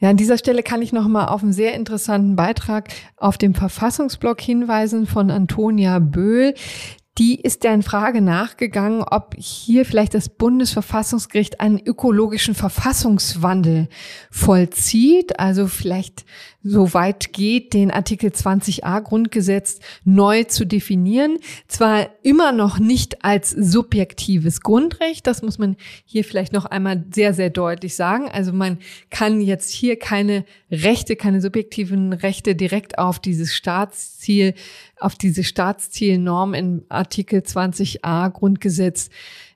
Ja, 0.00 0.10
an 0.10 0.16
dieser 0.16 0.38
Stelle 0.38 0.62
kann 0.62 0.80
ich 0.80 0.92
noch 0.92 1.08
mal 1.08 1.26
auf 1.26 1.42
einen 1.42 1.52
sehr 1.52 1.74
interessanten 1.74 2.36
Beitrag 2.36 2.88
auf 3.16 3.36
dem 3.36 3.54
Verfassungsblog 3.54 4.40
hinweisen 4.40 5.06
von 5.06 5.30
Antonia 5.30 5.98
Böhl. 5.98 6.54
Die 7.18 7.40
ist 7.40 7.64
der 7.64 7.82
Frage 7.82 8.20
nachgegangen, 8.20 9.02
ob 9.02 9.34
hier 9.36 9.84
vielleicht 9.84 10.14
das 10.14 10.28
Bundesverfassungsgericht 10.28 11.58
einen 11.58 11.80
ökologischen 11.84 12.54
Verfassungswandel 12.54 13.88
vollzieht, 14.30 15.40
also 15.40 15.66
vielleicht 15.66 16.24
so 16.62 16.92
weit 16.92 17.32
geht, 17.32 17.72
den 17.72 17.90
Artikel 17.90 18.30
20a 18.30 19.00
Grundgesetz 19.00 19.78
neu 20.04 20.44
zu 20.44 20.66
definieren. 20.66 21.38
Zwar 21.68 22.10
immer 22.22 22.52
noch 22.52 22.78
nicht 22.78 23.24
als 23.24 23.50
subjektives 23.50 24.60
Grundrecht, 24.60 25.26
das 25.26 25.42
muss 25.42 25.58
man 25.58 25.76
hier 26.04 26.24
vielleicht 26.24 26.52
noch 26.52 26.64
einmal 26.64 27.04
sehr, 27.14 27.32
sehr 27.32 27.50
deutlich 27.50 27.94
sagen. 27.94 28.28
Also 28.28 28.52
man 28.52 28.78
kann 29.10 29.40
jetzt 29.40 29.70
hier 29.70 29.98
keine 29.98 30.44
Rechte, 30.70 31.14
keine 31.16 31.40
subjektiven 31.40 32.12
Rechte 32.12 32.56
direkt 32.56 32.98
auf 32.98 33.20
dieses 33.20 33.54
Staatsziel, 33.54 34.54
auf 34.98 35.14
diese 35.14 35.44
Staatszielnorm 35.44 36.54
im 36.54 36.84
Artikel 36.88 37.40
20a 37.40 38.30
Grundgesetz 38.30 39.10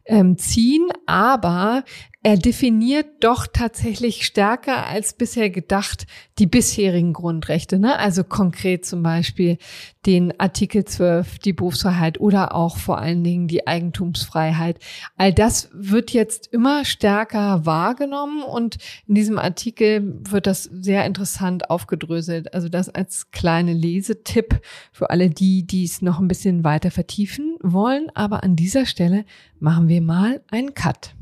ähm, 0.04 0.38
ziehen, 0.38 0.88
aber 1.06 1.84
er 2.24 2.36
definiert 2.36 3.06
doch 3.20 3.48
tatsächlich 3.52 4.24
stärker 4.24 4.86
als 4.86 5.12
bisher 5.12 5.50
gedacht 5.50 6.06
die 6.38 6.46
bisherigen 6.46 7.12
Grundrechte. 7.12 7.80
Ne? 7.80 7.98
Also 7.98 8.22
konkret 8.22 8.86
zum 8.86 9.02
Beispiel 9.02 9.58
den 10.06 10.38
Artikel 10.38 10.84
12, 10.84 11.40
die 11.40 11.52
Berufsfreiheit 11.52 12.20
oder 12.20 12.54
auch 12.54 12.76
vor 12.76 12.98
allen 12.98 13.24
Dingen 13.24 13.48
die 13.48 13.66
Eigentumsfreiheit. 13.66 14.78
All 15.16 15.32
das 15.32 15.68
wird 15.72 16.12
jetzt 16.12 16.46
immer 16.52 16.84
stärker 16.84 17.66
wahrgenommen 17.66 18.44
und 18.44 18.78
in 19.08 19.16
diesem 19.16 19.38
Artikel 19.38 20.20
wird 20.22 20.46
das 20.46 20.62
sehr 20.62 21.04
interessant 21.06 21.70
aufgedröselt. 21.70 22.54
Also 22.54 22.68
das 22.68 22.88
als 22.88 23.32
kleine 23.32 23.72
Lesetipp 23.72 24.60
für 24.92 25.10
alle 25.10 25.28
die, 25.28 25.66
die 25.66 25.84
es 25.84 26.02
noch 26.02 26.20
ein 26.20 26.28
bisschen 26.28 26.62
weiter 26.62 26.92
vertiefen 26.92 27.56
wollen. 27.62 28.10
Aber 28.14 28.44
an 28.44 28.54
dieser 28.54 28.86
Stelle 28.86 29.24
machen 29.58 29.88
wir 29.88 30.02
mal 30.02 30.40
einen 30.50 30.74
Cut 30.74 31.16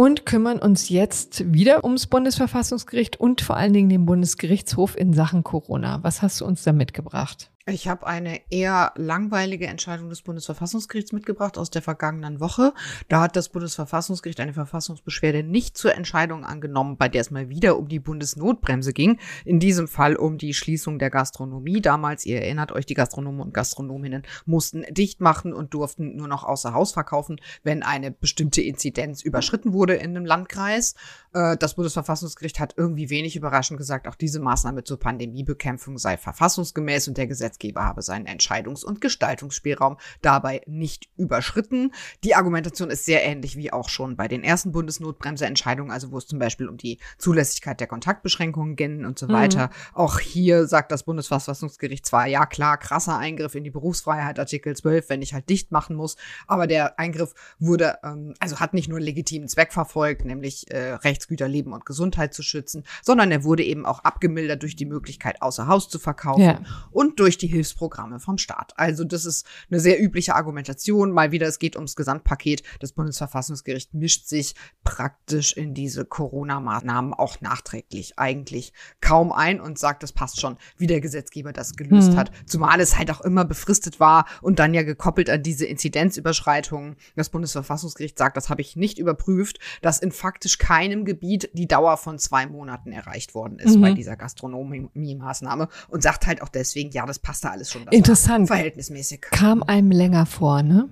und 0.00 0.24
kümmern 0.24 0.58
uns 0.58 0.88
jetzt 0.88 1.52
wieder 1.52 1.84
ums 1.84 2.06
Bundesverfassungsgericht 2.06 3.20
und 3.20 3.42
vor 3.42 3.58
allen 3.58 3.74
Dingen 3.74 3.90
den 3.90 4.06
Bundesgerichtshof 4.06 4.96
in 4.96 5.12
Sachen 5.12 5.44
Corona. 5.44 5.98
Was 6.02 6.22
hast 6.22 6.40
du 6.40 6.46
uns 6.46 6.62
da 6.62 6.72
mitgebracht? 6.72 7.50
Ich 7.66 7.88
habe 7.88 8.06
eine 8.06 8.40
eher 8.50 8.94
langweilige 8.96 9.66
Entscheidung 9.66 10.08
des 10.08 10.22
Bundesverfassungsgerichts 10.22 11.12
mitgebracht 11.12 11.58
aus 11.58 11.68
der 11.68 11.82
vergangenen 11.82 12.40
Woche. 12.40 12.72
Da 13.10 13.20
hat 13.20 13.36
das 13.36 13.50
Bundesverfassungsgericht 13.50 14.40
eine 14.40 14.54
Verfassungsbeschwerde 14.54 15.42
nicht 15.42 15.76
zur 15.76 15.94
Entscheidung 15.94 16.46
angenommen, 16.46 16.96
bei 16.96 17.10
der 17.10 17.20
es 17.20 17.30
mal 17.30 17.50
wieder 17.50 17.78
um 17.78 17.86
die 17.86 18.00
Bundesnotbremse 18.00 18.94
ging. 18.94 19.18
In 19.44 19.60
diesem 19.60 19.88
Fall 19.88 20.16
um 20.16 20.38
die 20.38 20.54
Schließung 20.54 20.98
der 20.98 21.10
Gastronomie. 21.10 21.82
Damals, 21.82 22.24
ihr 22.24 22.40
erinnert 22.40 22.72
euch, 22.72 22.86
die 22.86 22.94
Gastronomen 22.94 23.42
und 23.42 23.52
Gastronominnen 23.52 24.22
mussten 24.46 24.86
dicht 24.90 25.20
machen 25.20 25.52
und 25.52 25.74
durften 25.74 26.16
nur 26.16 26.28
noch 26.28 26.44
außer 26.44 26.72
Haus 26.72 26.92
verkaufen, 26.92 27.42
wenn 27.62 27.82
eine 27.82 28.10
bestimmte 28.10 28.62
Inzidenz 28.62 29.20
überschritten 29.20 29.74
wurde 29.74 29.96
in 29.96 30.16
einem 30.16 30.24
Landkreis. 30.24 30.94
Äh, 31.34 31.58
das 31.58 31.74
Bundesverfassungsgericht 31.74 32.58
hat 32.58 32.74
irgendwie 32.78 33.10
wenig 33.10 33.36
überraschend 33.36 33.76
gesagt, 33.76 34.08
auch 34.08 34.14
diese 34.14 34.40
Maßnahme 34.40 34.82
zur 34.82 34.98
Pandemiebekämpfung 34.98 35.98
sei 35.98 36.16
verfassungsgemäß 36.16 37.06
und 37.06 37.18
der 37.18 37.26
Gesetz 37.26 37.49
Gesetzgeber 37.50 37.84
habe 37.84 38.02
seinen 38.02 38.26
Entscheidungs- 38.26 38.84
und 38.84 39.00
Gestaltungsspielraum 39.00 39.98
dabei 40.22 40.62
nicht 40.66 41.08
überschritten. 41.16 41.92
Die 42.24 42.34
Argumentation 42.34 42.90
ist 42.90 43.04
sehr 43.04 43.24
ähnlich 43.24 43.56
wie 43.56 43.72
auch 43.72 43.88
schon 43.88 44.16
bei 44.16 44.28
den 44.28 44.44
ersten 44.44 44.72
Bundesnotbremseentscheidungen, 44.72 45.92
also 45.92 46.12
wo 46.12 46.18
es 46.18 46.26
zum 46.26 46.38
Beispiel 46.38 46.68
um 46.68 46.76
die 46.76 46.98
Zulässigkeit 47.18 47.80
der 47.80 47.88
Kontaktbeschränkungen 47.88 48.76
ging 48.76 49.04
und 49.04 49.18
so 49.18 49.26
mhm. 49.26 49.32
weiter. 49.32 49.70
Auch 49.94 50.20
hier 50.20 50.66
sagt 50.66 50.92
das 50.92 51.02
Bundesverfassungsgericht 51.02 52.06
zwar, 52.06 52.26
ja 52.26 52.46
klar, 52.46 52.78
krasser 52.78 53.18
Eingriff 53.18 53.54
in 53.54 53.64
die 53.64 53.70
Berufsfreiheit, 53.70 54.38
Artikel 54.38 54.76
12, 54.76 55.08
wenn 55.08 55.22
ich 55.22 55.34
halt 55.34 55.48
dicht 55.48 55.72
machen 55.72 55.96
muss, 55.96 56.16
aber 56.46 56.66
der 56.66 56.98
Eingriff 56.98 57.34
wurde, 57.58 57.98
ähm, 58.04 58.34
also 58.38 58.60
hat 58.60 58.74
nicht 58.74 58.88
nur 58.88 58.98
einen 58.98 59.06
legitimen 59.06 59.48
Zweck 59.48 59.72
verfolgt, 59.72 60.24
nämlich 60.24 60.70
äh, 60.70 60.92
Rechtsgüter, 60.92 61.48
Leben 61.48 61.72
und 61.72 61.84
Gesundheit 61.84 62.34
zu 62.34 62.42
schützen, 62.42 62.84
sondern 63.02 63.32
er 63.32 63.44
wurde 63.44 63.64
eben 63.64 63.86
auch 63.86 64.00
abgemildert 64.00 64.62
durch 64.62 64.76
die 64.76 64.84
Möglichkeit, 64.84 65.42
außer 65.42 65.66
Haus 65.66 65.88
zu 65.88 65.98
verkaufen 65.98 66.42
ja. 66.42 66.60
und 66.90 67.18
durch 67.18 67.39
die 67.42 67.46
Hilfsprogramme 67.46 68.20
vom 68.20 68.38
Staat. 68.38 68.72
Also 68.76 69.04
das 69.04 69.24
ist 69.24 69.46
eine 69.70 69.80
sehr 69.80 70.02
übliche 70.02 70.34
Argumentation. 70.34 71.12
Mal 71.12 71.32
wieder, 71.32 71.46
es 71.46 71.58
geht 71.58 71.76
ums 71.76 71.96
Gesamtpaket. 71.96 72.62
Das 72.80 72.92
Bundesverfassungsgericht 72.92 73.94
mischt 73.94 74.26
sich 74.26 74.54
praktisch 74.84 75.52
in 75.52 75.74
diese 75.74 76.04
Corona-Maßnahmen 76.04 77.14
auch 77.14 77.40
nachträglich 77.40 78.18
eigentlich 78.18 78.72
kaum 79.00 79.32
ein 79.32 79.60
und 79.60 79.78
sagt, 79.78 80.02
das 80.02 80.12
passt 80.12 80.40
schon, 80.40 80.56
wie 80.76 80.86
der 80.86 81.00
Gesetzgeber 81.00 81.52
das 81.52 81.74
gelöst 81.74 82.12
mhm. 82.12 82.16
hat. 82.16 82.30
Zumal 82.46 82.80
es 82.80 82.98
halt 82.98 83.10
auch 83.10 83.20
immer 83.20 83.44
befristet 83.44 84.00
war 84.00 84.26
und 84.42 84.58
dann 84.58 84.74
ja 84.74 84.82
gekoppelt 84.82 85.30
an 85.30 85.42
diese 85.42 85.66
Inzidenzüberschreitungen. 85.66 86.96
Das 87.16 87.30
Bundesverfassungsgericht 87.30 88.18
sagt, 88.18 88.36
das 88.36 88.48
habe 88.48 88.60
ich 88.60 88.76
nicht 88.76 88.98
überprüft, 88.98 89.58
dass 89.82 89.98
in 89.98 90.12
faktisch 90.12 90.58
keinem 90.58 91.04
Gebiet 91.04 91.50
die 91.52 91.68
Dauer 91.68 91.96
von 91.96 92.18
zwei 92.18 92.46
Monaten 92.46 92.92
erreicht 92.92 93.34
worden 93.34 93.58
ist 93.58 93.76
mhm. 93.76 93.80
bei 93.80 93.92
dieser 93.92 94.16
Gastronomie-Maßnahme 94.16 95.68
und 95.88 96.02
sagt 96.02 96.26
halt 96.26 96.42
auch 96.42 96.48
deswegen, 96.48 96.90
ja, 96.90 97.06
das 97.06 97.18
passt 97.18 97.29
da 97.38 97.50
alles 97.50 97.70
schon. 97.70 97.86
Interessant. 97.88 98.48
Verhältnismäßig. 98.48 99.20
Kam 99.30 99.62
einem 99.62 99.92
länger 99.92 100.26
vor, 100.26 100.64
ne? 100.64 100.88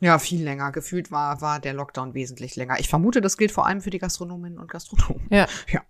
Ja, 0.00 0.18
viel 0.18 0.42
länger. 0.42 0.72
Gefühlt 0.72 1.10
war, 1.10 1.40
war 1.40 1.60
der 1.60 1.72
Lockdown 1.72 2.12
wesentlich 2.12 2.56
länger. 2.56 2.78
Ich 2.80 2.88
vermute, 2.88 3.20
das 3.22 3.38
gilt 3.38 3.52
vor 3.52 3.66
allem 3.66 3.80
für 3.80 3.90
die 3.90 3.98
Gastronominnen 3.98 4.58
und 4.58 4.70
Gastronomen. 4.70 5.26
Ja. 5.30 5.46
Ja. 5.72 5.80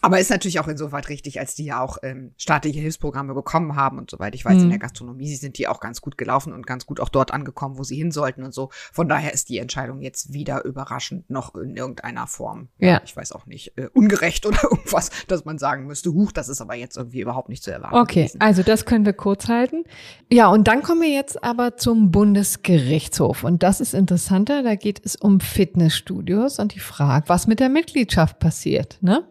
Aber 0.00 0.18
ist 0.18 0.30
natürlich 0.30 0.60
auch 0.60 0.68
insoweit 0.68 1.08
richtig, 1.08 1.40
als 1.40 1.54
die 1.54 1.64
ja 1.64 1.80
auch 1.80 1.98
ähm, 2.02 2.32
staatliche 2.36 2.80
Hilfsprogramme 2.80 3.34
bekommen 3.34 3.76
haben 3.76 3.98
und 3.98 4.10
soweit 4.10 4.34
ich 4.34 4.44
weiß, 4.44 4.56
mhm. 4.56 4.64
in 4.64 4.70
der 4.70 4.78
Gastronomie 4.78 5.34
sind 5.34 5.58
die 5.58 5.68
auch 5.68 5.80
ganz 5.80 6.00
gut 6.00 6.18
gelaufen 6.18 6.52
und 6.52 6.66
ganz 6.66 6.86
gut 6.86 7.00
auch 7.00 7.08
dort 7.08 7.32
angekommen, 7.32 7.78
wo 7.78 7.84
sie 7.84 7.96
hin 7.96 8.10
sollten 8.10 8.42
und 8.42 8.54
so. 8.54 8.70
Von 8.92 9.08
daher 9.08 9.32
ist 9.32 9.48
die 9.48 9.58
Entscheidung 9.58 10.00
jetzt 10.00 10.32
wieder 10.32 10.64
überraschend 10.64 11.28
noch 11.30 11.54
in 11.54 11.76
irgendeiner 11.76 12.26
Form. 12.26 12.68
Ja. 12.78 13.00
Ich 13.04 13.16
weiß 13.16 13.32
auch 13.32 13.46
nicht, 13.46 13.76
äh, 13.76 13.88
ungerecht 13.92 14.46
oder 14.46 14.62
irgendwas, 14.62 15.10
dass 15.28 15.44
man 15.44 15.58
sagen 15.58 15.86
müsste, 15.86 16.12
huch, 16.12 16.32
das 16.32 16.48
ist 16.48 16.60
aber 16.60 16.74
jetzt 16.74 16.96
irgendwie 16.96 17.20
überhaupt 17.20 17.48
nicht 17.48 17.62
zu 17.62 17.70
erwarten. 17.70 17.96
Okay, 17.96 18.24
gewesen. 18.24 18.40
also 18.40 18.62
das 18.62 18.84
können 18.84 19.04
wir 19.04 19.12
kurz 19.12 19.48
halten. 19.48 19.84
Ja, 20.30 20.48
und 20.48 20.68
dann 20.68 20.82
kommen 20.82 21.02
wir 21.02 21.10
jetzt 21.10 21.42
aber 21.42 21.76
zum 21.76 22.10
Bundesgerichtshof. 22.10 23.44
Und 23.44 23.62
das 23.62 23.80
ist 23.80 23.94
interessanter, 23.94 24.62
da 24.62 24.74
geht 24.74 25.04
es 25.04 25.16
um 25.16 25.40
Fitnessstudios 25.40 26.58
und 26.58 26.74
die 26.74 26.80
Frage, 26.80 27.28
was 27.28 27.46
mit 27.46 27.60
der 27.60 27.68
Mitgliedschaft 27.68 28.38
passiert, 28.38 28.98
ne? 29.00 29.24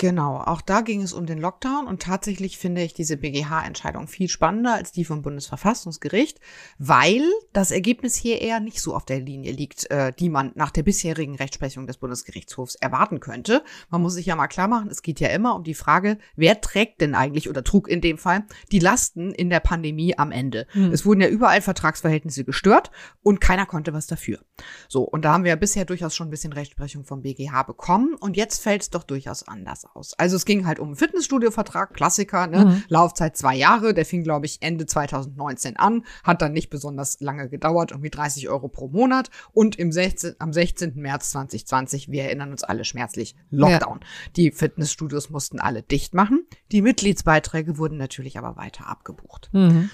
Genau, 0.00 0.38
auch 0.38 0.62
da 0.62 0.80
ging 0.80 1.02
es 1.02 1.12
um 1.12 1.26
den 1.26 1.38
Lockdown 1.38 1.86
und 1.86 2.00
tatsächlich 2.00 2.56
finde 2.56 2.82
ich 2.82 2.94
diese 2.94 3.18
BGH-Entscheidung 3.18 4.08
viel 4.08 4.30
spannender 4.30 4.72
als 4.72 4.92
die 4.92 5.04
vom 5.04 5.20
Bundesverfassungsgericht, 5.20 6.40
weil 6.78 7.20
das 7.52 7.70
Ergebnis 7.70 8.14
hier 8.14 8.40
eher 8.40 8.60
nicht 8.60 8.80
so 8.80 8.94
auf 8.94 9.04
der 9.04 9.20
Linie 9.20 9.52
liegt, 9.52 9.90
äh, 9.90 10.14
die 10.18 10.30
man 10.30 10.52
nach 10.54 10.70
der 10.70 10.84
bisherigen 10.84 11.36
Rechtsprechung 11.36 11.86
des 11.86 11.98
Bundesgerichtshofs 11.98 12.76
erwarten 12.76 13.20
könnte. 13.20 13.62
Man 13.90 14.00
muss 14.00 14.14
sich 14.14 14.24
ja 14.24 14.36
mal 14.36 14.46
klar 14.46 14.68
machen, 14.68 14.88
es 14.88 15.02
geht 15.02 15.20
ja 15.20 15.28
immer 15.28 15.54
um 15.54 15.64
die 15.64 15.74
Frage, 15.74 16.16
wer 16.34 16.62
trägt 16.62 17.02
denn 17.02 17.14
eigentlich 17.14 17.50
oder 17.50 17.62
trug 17.62 17.86
in 17.86 18.00
dem 18.00 18.16
Fall 18.16 18.46
die 18.72 18.78
Lasten 18.78 19.32
in 19.32 19.50
der 19.50 19.60
Pandemie 19.60 20.16
am 20.16 20.32
Ende. 20.32 20.66
Hm. 20.70 20.92
Es 20.92 21.04
wurden 21.04 21.20
ja 21.20 21.28
überall 21.28 21.60
Vertragsverhältnisse 21.60 22.44
gestört 22.44 22.90
und 23.20 23.42
keiner 23.42 23.66
konnte 23.66 23.92
was 23.92 24.06
dafür. 24.06 24.38
So, 24.88 25.02
und 25.02 25.26
da 25.26 25.34
haben 25.34 25.44
wir 25.44 25.50
ja 25.50 25.56
bisher 25.56 25.84
durchaus 25.84 26.16
schon 26.16 26.28
ein 26.28 26.30
bisschen 26.30 26.54
Rechtsprechung 26.54 27.04
vom 27.04 27.20
BGH 27.20 27.64
bekommen 27.64 28.14
und 28.14 28.38
jetzt 28.38 28.62
fällt 28.62 28.80
es 28.80 28.88
doch 28.88 29.02
durchaus 29.02 29.46
anders 29.46 29.89
aus. 29.94 30.14
Also 30.18 30.36
es 30.36 30.44
ging 30.44 30.66
halt 30.66 30.78
um 30.78 30.88
einen 30.88 30.96
Fitnessstudio-Vertrag, 30.96 31.94
Klassiker, 31.94 32.46
ne? 32.46 32.64
Mhm. 32.64 32.84
Laufzeit 32.88 33.36
zwei 33.36 33.56
Jahre, 33.56 33.94
der 33.94 34.04
fing, 34.04 34.22
glaube 34.22 34.46
ich, 34.46 34.58
Ende 34.60 34.86
2019 34.86 35.76
an, 35.76 36.04
hat 36.22 36.42
dann 36.42 36.52
nicht 36.52 36.70
besonders 36.70 37.20
lange 37.20 37.48
gedauert, 37.48 37.90
irgendwie 37.90 38.10
30 38.10 38.48
Euro 38.48 38.68
pro 38.68 38.88
Monat 38.88 39.30
und 39.52 39.76
im 39.76 39.92
16, 39.92 40.36
am 40.38 40.52
16. 40.52 40.94
März 40.96 41.30
2020, 41.30 42.10
wir 42.10 42.24
erinnern 42.24 42.50
uns 42.50 42.62
alle 42.62 42.84
schmerzlich, 42.84 43.34
Lockdown. 43.50 44.00
Ja. 44.00 44.06
Die 44.36 44.52
Fitnessstudios 44.52 45.30
mussten 45.30 45.58
alle 45.58 45.82
dicht 45.82 46.14
machen. 46.14 46.46
Die 46.72 46.82
Mitgliedsbeiträge 46.82 47.78
wurden 47.78 47.96
natürlich 47.96 48.38
aber 48.38 48.56
weiter 48.56 48.86
abgebucht. 48.86 49.50
Mhm. 49.52 49.90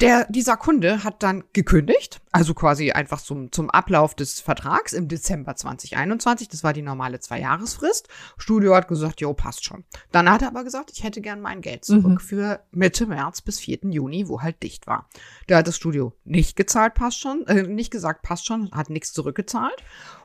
Der, 0.00 0.26
dieser 0.30 0.56
Kunde 0.56 1.04
hat 1.04 1.22
dann 1.22 1.44
gekündigt, 1.52 2.21
also 2.32 2.54
quasi 2.54 2.92
einfach 2.92 3.20
zum, 3.20 3.52
zum 3.52 3.70
Ablauf 3.70 4.14
des 4.14 4.40
Vertrags 4.40 4.94
im 4.94 5.06
Dezember 5.06 5.54
2021. 5.54 6.48
Das 6.48 6.64
war 6.64 6.72
die 6.72 6.82
normale 6.82 7.20
Zwei-Jahresfrist. 7.20 8.08
Studio 8.38 8.74
hat 8.74 8.88
gesagt, 8.88 9.20
jo, 9.20 9.34
passt 9.34 9.64
schon. 9.64 9.84
Dann 10.10 10.30
hat 10.30 10.40
er 10.40 10.48
aber 10.48 10.64
gesagt, 10.64 10.90
ich 10.92 11.04
hätte 11.04 11.20
gern 11.20 11.42
mein 11.42 11.60
Geld 11.60 11.84
zurück 11.84 12.04
mhm. 12.04 12.20
für 12.20 12.60
Mitte 12.70 13.06
März 13.06 13.42
bis 13.42 13.60
4. 13.60 13.80
Juni, 13.90 14.28
wo 14.28 14.40
halt 14.40 14.62
dicht 14.62 14.86
war. 14.86 15.08
Da 15.46 15.58
hat 15.58 15.68
das 15.68 15.76
Studio 15.76 16.14
nicht 16.24 16.56
gezahlt, 16.56 16.94
passt 16.94 17.20
schon, 17.20 17.46
äh, 17.46 17.64
nicht 17.64 17.90
gesagt, 17.90 18.22
passt 18.22 18.46
schon, 18.46 18.70
hat 18.72 18.88
nichts 18.88 19.12
zurückgezahlt. 19.12 19.82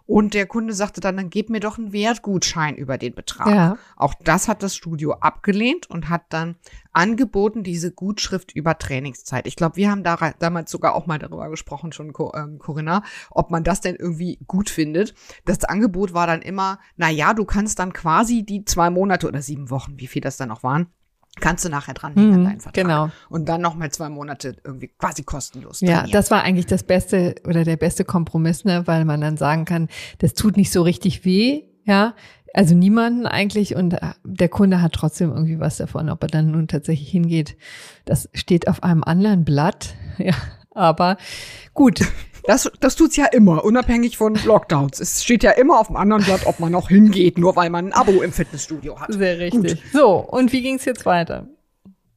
Und 0.07 0.33
der 0.33 0.45
Kunde 0.45 0.73
sagte 0.73 1.01
dann, 1.01 1.17
dann 1.17 1.29
gib 1.29 1.49
mir 1.49 1.59
doch 1.59 1.77
einen 1.77 1.91
Wertgutschein 1.91 2.77
über 2.77 2.97
den 2.97 3.13
Betrag. 3.13 3.47
Ja. 3.49 3.77
Auch 3.97 4.13
das 4.13 4.47
hat 4.47 4.63
das 4.63 4.73
Studio 4.73 5.15
abgelehnt 5.15 5.89
und 5.89 6.07
hat 6.07 6.23
dann 6.29 6.55
angeboten, 6.93 7.61
diese 7.61 7.91
Gutschrift 7.91 8.53
über 8.53 8.77
Trainingszeit. 8.77 9.45
Ich 9.47 9.57
glaube, 9.57 9.75
wir 9.75 9.91
haben 9.91 10.03
da, 10.03 10.33
damals 10.39 10.71
sogar 10.71 10.95
auch 10.95 11.07
mal 11.07 11.19
darüber 11.19 11.49
gesprochen, 11.49 11.91
schon 11.97 12.13
ähm, 12.35 12.59
Corinna, 12.59 13.03
ob 13.31 13.51
man 13.51 13.63
das 13.63 13.81
denn 13.81 13.95
irgendwie 13.95 14.39
gut 14.47 14.69
findet. 14.69 15.13
Das 15.45 15.63
Angebot 15.65 16.13
war 16.13 16.27
dann 16.27 16.41
immer, 16.41 16.79
na 16.95 17.09
ja, 17.09 17.33
du 17.33 17.43
kannst 17.43 17.79
dann 17.79 17.91
quasi 17.91 18.43
die 18.43 18.63
zwei 18.63 18.89
Monate 18.89 19.27
oder 19.27 19.41
sieben 19.41 19.69
Wochen, 19.69 19.99
wie 19.99 20.07
viel 20.07 20.21
das 20.21 20.37
dann 20.37 20.49
noch 20.49 20.63
waren, 20.63 20.87
kannst 21.39 21.65
du 21.65 21.69
nachher 21.69 21.93
dran 21.93 22.13
mhm, 22.15 22.33
an 22.33 22.43
deinen 22.43 22.59
Vertrag. 22.59 22.83
Genau. 22.85 23.09
Und 23.29 23.49
dann 23.49 23.61
noch 23.61 23.75
mal 23.75 23.91
zwei 23.91 24.09
Monate 24.09 24.55
irgendwie 24.63 24.87
quasi 24.87 25.23
kostenlos. 25.23 25.81
Ja, 25.81 26.05
das 26.07 26.31
war 26.31 26.43
eigentlich 26.43 26.65
das 26.65 26.83
beste 26.83 27.35
oder 27.45 27.63
der 27.63 27.77
beste 27.77 28.05
Kompromiss, 28.05 28.65
ne, 28.65 28.85
weil 28.85 29.05
man 29.05 29.21
dann 29.21 29.37
sagen 29.37 29.65
kann, 29.65 29.87
das 30.19 30.33
tut 30.33 30.57
nicht 30.57 30.71
so 30.71 30.81
richtig 30.81 31.25
weh, 31.25 31.63
ja. 31.85 32.15
Also 32.53 32.73
niemanden 32.75 33.27
eigentlich 33.27 33.75
und 33.75 33.93
äh, 33.93 33.99
der 34.23 34.49
Kunde 34.49 34.81
hat 34.81 34.93
trotzdem 34.93 35.29
irgendwie 35.29 35.59
was 35.59 35.77
davon, 35.77 36.09
ob 36.09 36.23
er 36.23 36.29
dann 36.29 36.51
nun 36.51 36.67
tatsächlich 36.67 37.09
hingeht. 37.09 37.57
Das 38.05 38.29
steht 38.33 38.67
auf 38.67 38.83
einem 38.83 39.03
anderen 39.03 39.45
Blatt, 39.45 39.95
ja. 40.17 40.33
Aber 40.77 41.17
gut, 41.73 42.01
das, 42.45 42.71
das 42.79 42.95
tut's 42.95 43.17
ja 43.17 43.25
immer, 43.25 43.65
unabhängig 43.65 44.15
von 44.15 44.35
Lockdowns. 44.45 44.99
Es 44.99 45.23
steht 45.23 45.43
ja 45.43 45.51
immer 45.51 45.79
auf 45.79 45.87
dem 45.87 45.97
anderen 45.97 46.23
Blatt, 46.23 46.45
ob 46.45 46.59
man 46.59 46.71
noch 46.71 46.89
hingeht, 46.89 47.37
nur 47.37 47.55
weil 47.55 47.69
man 47.69 47.87
ein 47.87 47.93
Abo 47.93 48.21
im 48.21 48.31
Fitnessstudio 48.31 48.99
hat. 48.99 49.11
Sehr 49.13 49.39
richtig. 49.39 49.81
Gut. 49.81 49.91
So, 49.91 50.15
und 50.15 50.53
wie 50.53 50.61
ging's 50.61 50.85
jetzt 50.85 51.05
weiter? 51.05 51.47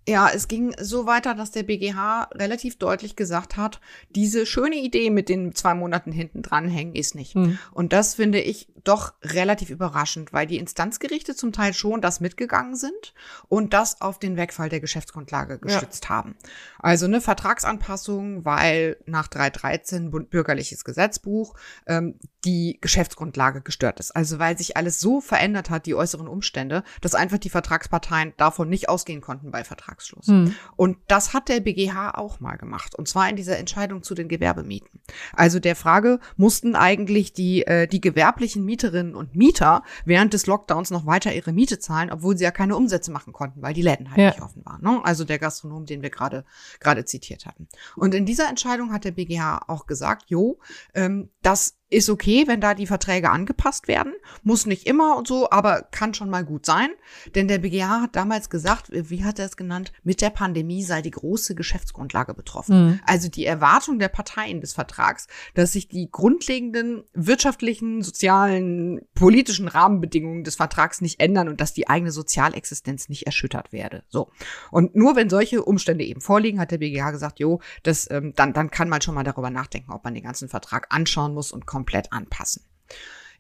Ja, 0.09 0.31
es 0.31 0.49
ging 0.49 0.75
so 0.81 1.07
weiter, 1.07 1.35
dass 1.35 1.51
der 1.51 1.63
BGH 1.63 2.31
relativ 2.35 2.79
deutlich 2.79 3.17
gesagt 3.17 3.57
hat, 3.57 3.81
diese 4.09 4.47
schöne 4.47 4.77
Idee 4.77 5.11
mit 5.11 5.29
den 5.29 5.55
zwei 5.55 5.75
Monaten 5.75 6.11
hinten 6.11 6.43
dranhängen 6.43 6.95
ist 6.95 7.15
nicht. 7.15 7.35
Hm. 7.35 7.59
Und 7.73 7.93
das 7.93 8.15
finde 8.15 8.41
ich 8.41 8.69
doch 8.83 9.13
relativ 9.23 9.69
überraschend, 9.69 10.33
weil 10.33 10.47
die 10.47 10.57
Instanzgerichte 10.57 11.37
zum 11.37 11.53
Teil 11.53 11.75
schon 11.75 12.01
das 12.01 12.21
mitgegangen 12.21 12.77
sind 12.77 13.13
und 13.49 13.75
das 13.75 14.01
auf 14.01 14.19
den 14.19 14.39
Wegfall 14.39 14.71
der 14.71 14.81
Geschäftsgrundlage 14.81 15.59
gestützt 15.59 16.05
ja. 16.05 16.11
haben. 16.11 16.35
Also 16.79 17.05
eine 17.05 17.21
Vertragsanpassung, 17.21 18.47
weil 18.47 18.97
nach 19.05 19.29
313 19.29 20.11
bürgerliches 20.11 20.85
Gesetzbuch 20.85 21.55
ähm, 21.87 22.19
die 22.47 22.79
Geschäftsgrundlage 22.81 23.61
gestört 23.61 24.01
ist. 24.01 24.17
Also 24.17 24.39
weil 24.39 24.57
sich 24.57 24.79
alles 24.79 24.99
so 24.99 25.21
verändert 25.21 25.69
hat, 25.69 25.85
die 25.85 25.95
äußeren 25.95 26.27
Umstände, 26.27 26.85
dass 27.03 27.15
einfach 27.15 27.39
die 27.39 27.51
Vertragsparteien 27.51 28.33
davon 28.39 28.71
nicht 28.71 28.89
ausgehen 28.89 29.21
konnten 29.21 29.51
bei 29.51 29.63
Vertrags 29.63 29.90
Vertragsschluss. 29.91 30.29
Mhm. 30.29 30.55
Und 30.77 30.99
das 31.09 31.35
hat 31.35 31.49
der 31.49 31.61
BGH 31.61 32.13
auch 32.13 32.41
mal 32.41 32.57
gemacht. 32.57 32.95
Und 32.95 33.09
zwar 33.09 33.29
in 33.29 33.37
dieser 33.37 33.59
Entscheidung 33.59 34.03
zu 34.03 34.15
den 34.15 34.29
Gewerbemieten. 34.29 35.01
Also 35.35 35.59
der 35.59 35.77
Frage, 35.77 36.21
mussten 36.37 36.75
eigentlich 36.75 37.33
die, 37.33 37.67
äh, 37.67 37.87
die 37.87 38.01
gewerblichen 38.01 38.65
Mieterinnen 38.65 39.15
und 39.15 39.35
Mieter 39.35 39.83
während 40.05 40.33
des 40.33 40.47
Lockdowns 40.47 40.91
noch 40.91 41.07
weiter 41.07 41.35
ihre 41.35 41.53
Miete 41.53 41.79
zahlen, 41.79 42.11
obwohl 42.11 42.37
sie 42.37 42.45
ja 42.45 42.51
keine 42.51 42.77
Umsätze 42.77 43.11
machen 43.11 43.33
konnten, 43.33 43.63
weil 43.63 43.75
die 43.75 43.83
Läden 43.83 44.11
halt 44.11 44.19
ja. 44.19 44.31
nicht 44.31 44.43
offen 44.43 44.65
waren. 44.65 44.83
Ne? 44.83 45.01
Also 45.05 45.25
der 45.25 45.39
Gastronom, 45.39 45.87
den 45.87 46.03
wir 46.03 46.11
gerade 46.11 46.45
gerade 46.79 47.05
zitiert 47.05 47.47
hatten. 47.47 47.69
Und 47.97 48.15
in 48.15 48.27
dieser 48.27 48.49
Entscheidung 48.49 48.93
hat 48.93 49.05
der 49.05 49.13
BGH 49.13 49.65
auch 49.67 49.87
gesagt, 49.87 50.25
jo, 50.29 50.59
ähm, 50.95 51.31
das 51.43 51.80
ist 51.91 52.09
okay, 52.09 52.45
wenn 52.47 52.61
da 52.61 52.75
die 52.75 52.87
Verträge 52.87 53.31
angepasst 53.31 53.89
werden. 53.89 54.13
Muss 54.43 54.67
nicht 54.67 54.87
immer 54.87 55.17
und 55.17 55.27
so, 55.27 55.51
aber 55.51 55.83
kann 55.91 56.15
schon 56.15 56.31
mal 56.31 56.45
gut 56.45 56.65
sein. 56.65 56.91
Denn 57.35 57.49
der 57.49 57.59
BGH 57.59 58.03
hat 58.03 58.17
damals 58.17 58.51
gesagt, 58.51 58.89
wie 58.91 59.25
hat 59.25 59.39
er 59.39 59.47
es 59.47 59.57
genannt, 59.57 59.93
mit 60.03 60.21
der 60.21 60.31
Pandemie 60.31 60.83
sei 60.83 61.03
die 61.03 61.11
große 61.11 61.55
Geschäftsgrundlage 61.55 62.35
betroffen. 62.35 62.87
Mhm. 62.87 63.01
Also 63.07 63.29
die 63.29 63.45
Erwartung 63.45 63.99
der 63.99 64.09
Parteien 64.09 64.61
des 64.61 64.73
Vertrags 64.73 65.27
dass 65.55 65.73
sich 65.73 65.89
die 65.89 66.11
grundlegenden 66.11 67.05
wirtschaftlichen, 67.13 68.03
sozialen, 68.03 69.01
politischen 69.15 69.69
Rahmenbedingungen 69.69 70.45
des 70.45 70.57
Vertrags 70.57 71.01
nicht 71.01 71.21
ändern 71.21 71.49
und 71.49 71.61
dass 71.61 71.73
die 71.73 71.89
eigene 71.89 72.13
Sozialexistenz 72.13 73.09
nicht 73.09 73.27
erschüttert 73.27 73.73
werde. 73.73 74.05
So. 74.09 74.31
Und 74.71 74.95
nur 74.95 75.17
wenn 75.17 75.31
solche 75.31 75.63
Umstände 75.63 76.05
eben 76.05 76.21
vorliegen, 76.21 76.61
hat 76.61 76.71
der 76.71 76.79
BGH 76.79 77.11
gesagt, 77.11 77.41
jo, 77.41 77.61
das, 77.83 78.11
ähm, 78.11 78.33
dann, 78.37 78.53
dann 78.53 78.71
kann 78.71 78.89
man 78.89 79.01
schon 79.01 79.15
mal 79.15 79.25
darüber 79.25 79.51
nachdenken, 79.51 79.93
ob 79.93 80.05
man 80.05 80.15
den 80.15 80.23
ganzen 80.23 80.49
Vertrag 80.49 80.87
anschauen 80.91 81.35
muss 81.35 81.53
und 81.53 81.67
komplett 81.81 82.13
anpassen. 82.13 82.63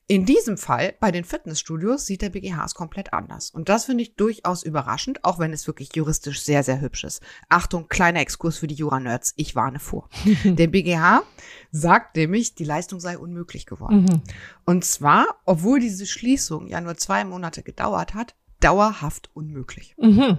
In 0.06 0.24
diesem 0.24 0.56
Fall 0.56 0.94
bei 0.98 1.12
den 1.12 1.24
Fitnessstudios 1.24 2.06
sieht 2.06 2.22
der 2.22 2.30
BGH 2.30 2.64
es 2.64 2.74
komplett 2.74 3.12
anders. 3.12 3.50
Und 3.50 3.68
das 3.68 3.84
finde 3.84 4.02
ich 4.02 4.16
durchaus 4.16 4.64
überraschend, 4.64 5.24
auch 5.24 5.38
wenn 5.38 5.52
es 5.52 5.66
wirklich 5.66 5.94
juristisch 5.94 6.42
sehr, 6.42 6.64
sehr 6.64 6.80
hübsch 6.80 7.04
ist. 7.04 7.22
Achtung, 7.48 7.86
kleiner 7.88 8.20
Exkurs 8.20 8.58
für 8.58 8.66
die 8.66 8.74
Jura-Nerds. 8.74 9.34
Ich 9.36 9.54
warne 9.54 9.78
vor. 9.78 10.08
der 10.44 10.66
BGH 10.66 11.22
sagt 11.70 12.16
nämlich, 12.16 12.54
die 12.54 12.64
Leistung 12.64 12.98
sei 12.98 13.18
unmöglich 13.18 13.66
geworden. 13.66 14.06
Mhm. 14.06 14.22
Und 14.64 14.84
zwar, 14.84 15.26
obwohl 15.44 15.78
diese 15.78 16.06
Schließung 16.06 16.66
ja 16.66 16.80
nur 16.80 16.96
zwei 16.96 17.24
Monate 17.24 17.62
gedauert 17.62 18.14
hat, 18.14 18.34
dauerhaft 18.58 19.30
unmöglich. 19.34 19.94
Mhm. 19.96 20.38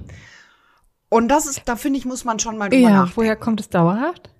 Und 1.08 1.28
das 1.30 1.46
ist, 1.46 1.62
da 1.66 1.76
finde 1.76 2.00
ich, 2.00 2.06
muss 2.06 2.26
man 2.26 2.40
schon 2.40 2.58
mal 2.58 2.70
drüber 2.70 2.82
ja, 2.82 2.90
nachdenken. 2.90 3.16
Woher 3.16 3.36
kommt 3.38 3.62
es 3.62 3.70
dauerhaft? 3.70 4.32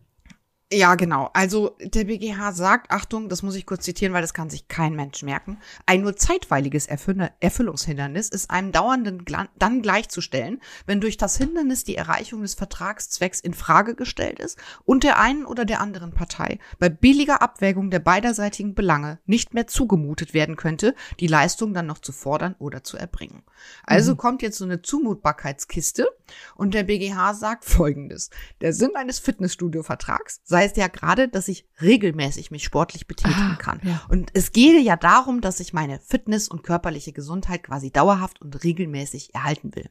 Ja, 0.74 0.96
genau. 0.96 1.30
Also 1.34 1.76
der 1.82 2.06
BGH 2.06 2.54
sagt, 2.54 2.92
Achtung, 2.92 3.28
das 3.28 3.44
muss 3.44 3.56
ich 3.56 3.66
kurz 3.66 3.84
zitieren, 3.84 4.14
weil 4.14 4.22
das 4.22 4.34
kann 4.34 4.50
sich 4.50 4.70
kein 4.70 4.96
Mensch 4.96 5.22
merken. 5.22 5.60
Ein 5.86 6.02
nur 6.02 6.16
zeitweiliges 6.16 6.88
Erfüllungshindernis 6.88 8.30
ist 8.30 8.50
einem 8.50 8.72
dauernden 8.72 9.26
dann 9.60 9.82
gleichzustellen, 9.82 10.62
wenn 10.86 11.02
durch 11.02 11.18
das 11.18 11.36
Hindernis 11.36 11.84
die 11.84 11.98
Erreichung 11.98 12.42
des 12.42 12.54
Vertragszwecks 12.54 13.42
in 13.42 13.54
Frage 13.54 13.96
gestellt 13.96 14.40
ist 14.40 14.58
und 14.86 15.04
der 15.04 15.20
einen 15.20 15.46
oder 15.46 15.66
der 15.66 15.82
anderen 15.82 16.14
Partei 16.14 16.58
bei 16.80 16.88
billiger 16.88 17.42
Abwägung 17.42 17.92
der 17.92 18.00
beiderseitigen 18.00 18.74
Belange 18.74 19.20
nicht 19.26 19.54
mehr 19.54 19.68
zugemutet 19.68 20.34
werden 20.34 20.56
könnte, 20.56 20.96
die 21.20 21.28
Leistung 21.28 21.74
dann 21.74 21.88
noch 21.88 22.00
zu 22.00 22.14
fordern 22.14 22.56
oder 22.60 22.82
zu 22.82 22.96
erbringen. 22.96 23.44
Also 23.84 24.14
mhm. 24.14 24.18
kommt 24.18 24.42
jetzt 24.42 24.58
so 24.58 24.64
eine 24.64 24.82
Zumutbarkeitskiste 24.82 26.08
und 26.56 26.74
der 26.74 26.84
BGH 26.84 27.34
sagt 27.34 27.66
Folgendes. 27.66 28.30
Der 28.62 28.72
Sinn 28.72 28.96
eines 28.96 29.20
Fitnessstudio-Vertrags 29.20 30.40
sei 30.46 30.61
heißt 30.62 30.78
ja 30.78 30.88
gerade, 30.88 31.28
dass 31.28 31.48
ich 31.48 31.66
regelmäßig 31.82 32.52
mich 32.52 32.64
sportlich 32.64 33.08
betätigen 33.08 33.52
ah, 33.54 33.58
kann. 33.60 33.82
Ja. 33.84 34.02
Und 34.10 34.30
es 34.34 34.52
gehe 34.52 34.80
ja 34.80 34.96
darum, 34.96 35.42
dass 35.42 35.60
ich 35.60 35.74
meine 35.74 36.00
Fitness 36.00 36.48
und 36.48 36.64
körperliche 36.64 37.14
Gesundheit 37.14 37.64
quasi 37.64 37.92
dauerhaft 37.92 38.42
und 38.42 38.64
regelmäßig 38.64 39.34
erhalten 39.34 39.76
will. 39.76 39.90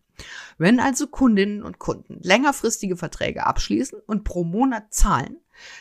Wenn 0.59 0.81
also 0.81 1.07
Kundinnen 1.07 1.63
und 1.63 1.79
Kunden 1.79 2.21
längerfristige 2.23 2.97
Verträge 2.97 3.47
abschließen 3.47 4.01
und 4.07 4.25
pro 4.25 4.45
Monat 4.45 4.95
zahlen, 4.95 5.37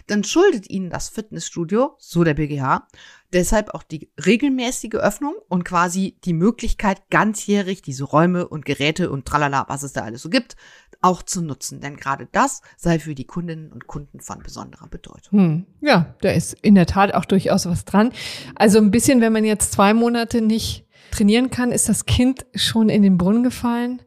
dann 0.07 0.23
schuldet 0.23 0.69
ihnen 0.69 0.89
das 0.89 1.09
Fitnessstudio, 1.09 1.95
so 1.97 2.23
der 2.23 2.33
BGH, 2.33 2.87
deshalb 3.33 3.73
auch 3.73 3.83
die 3.83 4.11
regelmäßige 4.25 4.95
Öffnung 4.95 5.35
und 5.47 5.63
quasi 5.63 6.17
die 6.25 6.33
Möglichkeit, 6.33 7.09
ganzjährig 7.09 7.81
diese 7.81 8.03
Räume 8.03 8.47
und 8.47 8.65
Geräte 8.65 9.11
und 9.11 9.25
tralala, 9.25 9.65
was 9.67 9.83
es 9.83 9.93
da 9.93 10.01
alles 10.01 10.21
so 10.21 10.29
gibt, 10.29 10.55
auch 11.01 11.23
zu 11.23 11.41
nutzen. 11.41 11.81
Denn 11.81 11.95
gerade 11.95 12.27
das 12.31 12.61
sei 12.77 12.99
für 12.99 13.15
die 13.15 13.25
Kundinnen 13.25 13.71
und 13.71 13.87
Kunden 13.87 14.19
von 14.19 14.39
besonderer 14.39 14.87
Bedeutung. 14.87 15.39
Hm. 15.39 15.65
Ja, 15.81 16.15
da 16.21 16.31
ist 16.31 16.53
in 16.61 16.75
der 16.75 16.85
Tat 16.85 17.13
auch 17.13 17.25
durchaus 17.25 17.65
was 17.65 17.85
dran. 17.85 18.11
Also 18.55 18.79
ein 18.79 18.91
bisschen, 18.91 19.21
wenn 19.21 19.33
man 19.33 19.45
jetzt 19.45 19.71
zwei 19.71 19.93
Monate 19.93 20.41
nicht 20.41 20.85
trainieren 21.11 21.49
kann, 21.49 21.71
ist 21.71 21.89
das 21.89 22.05
Kind 22.05 22.45
schon 22.53 22.89
in 22.89 23.01
den 23.01 23.17
Brunnen 23.17 23.43
gefallen. 23.43 24.01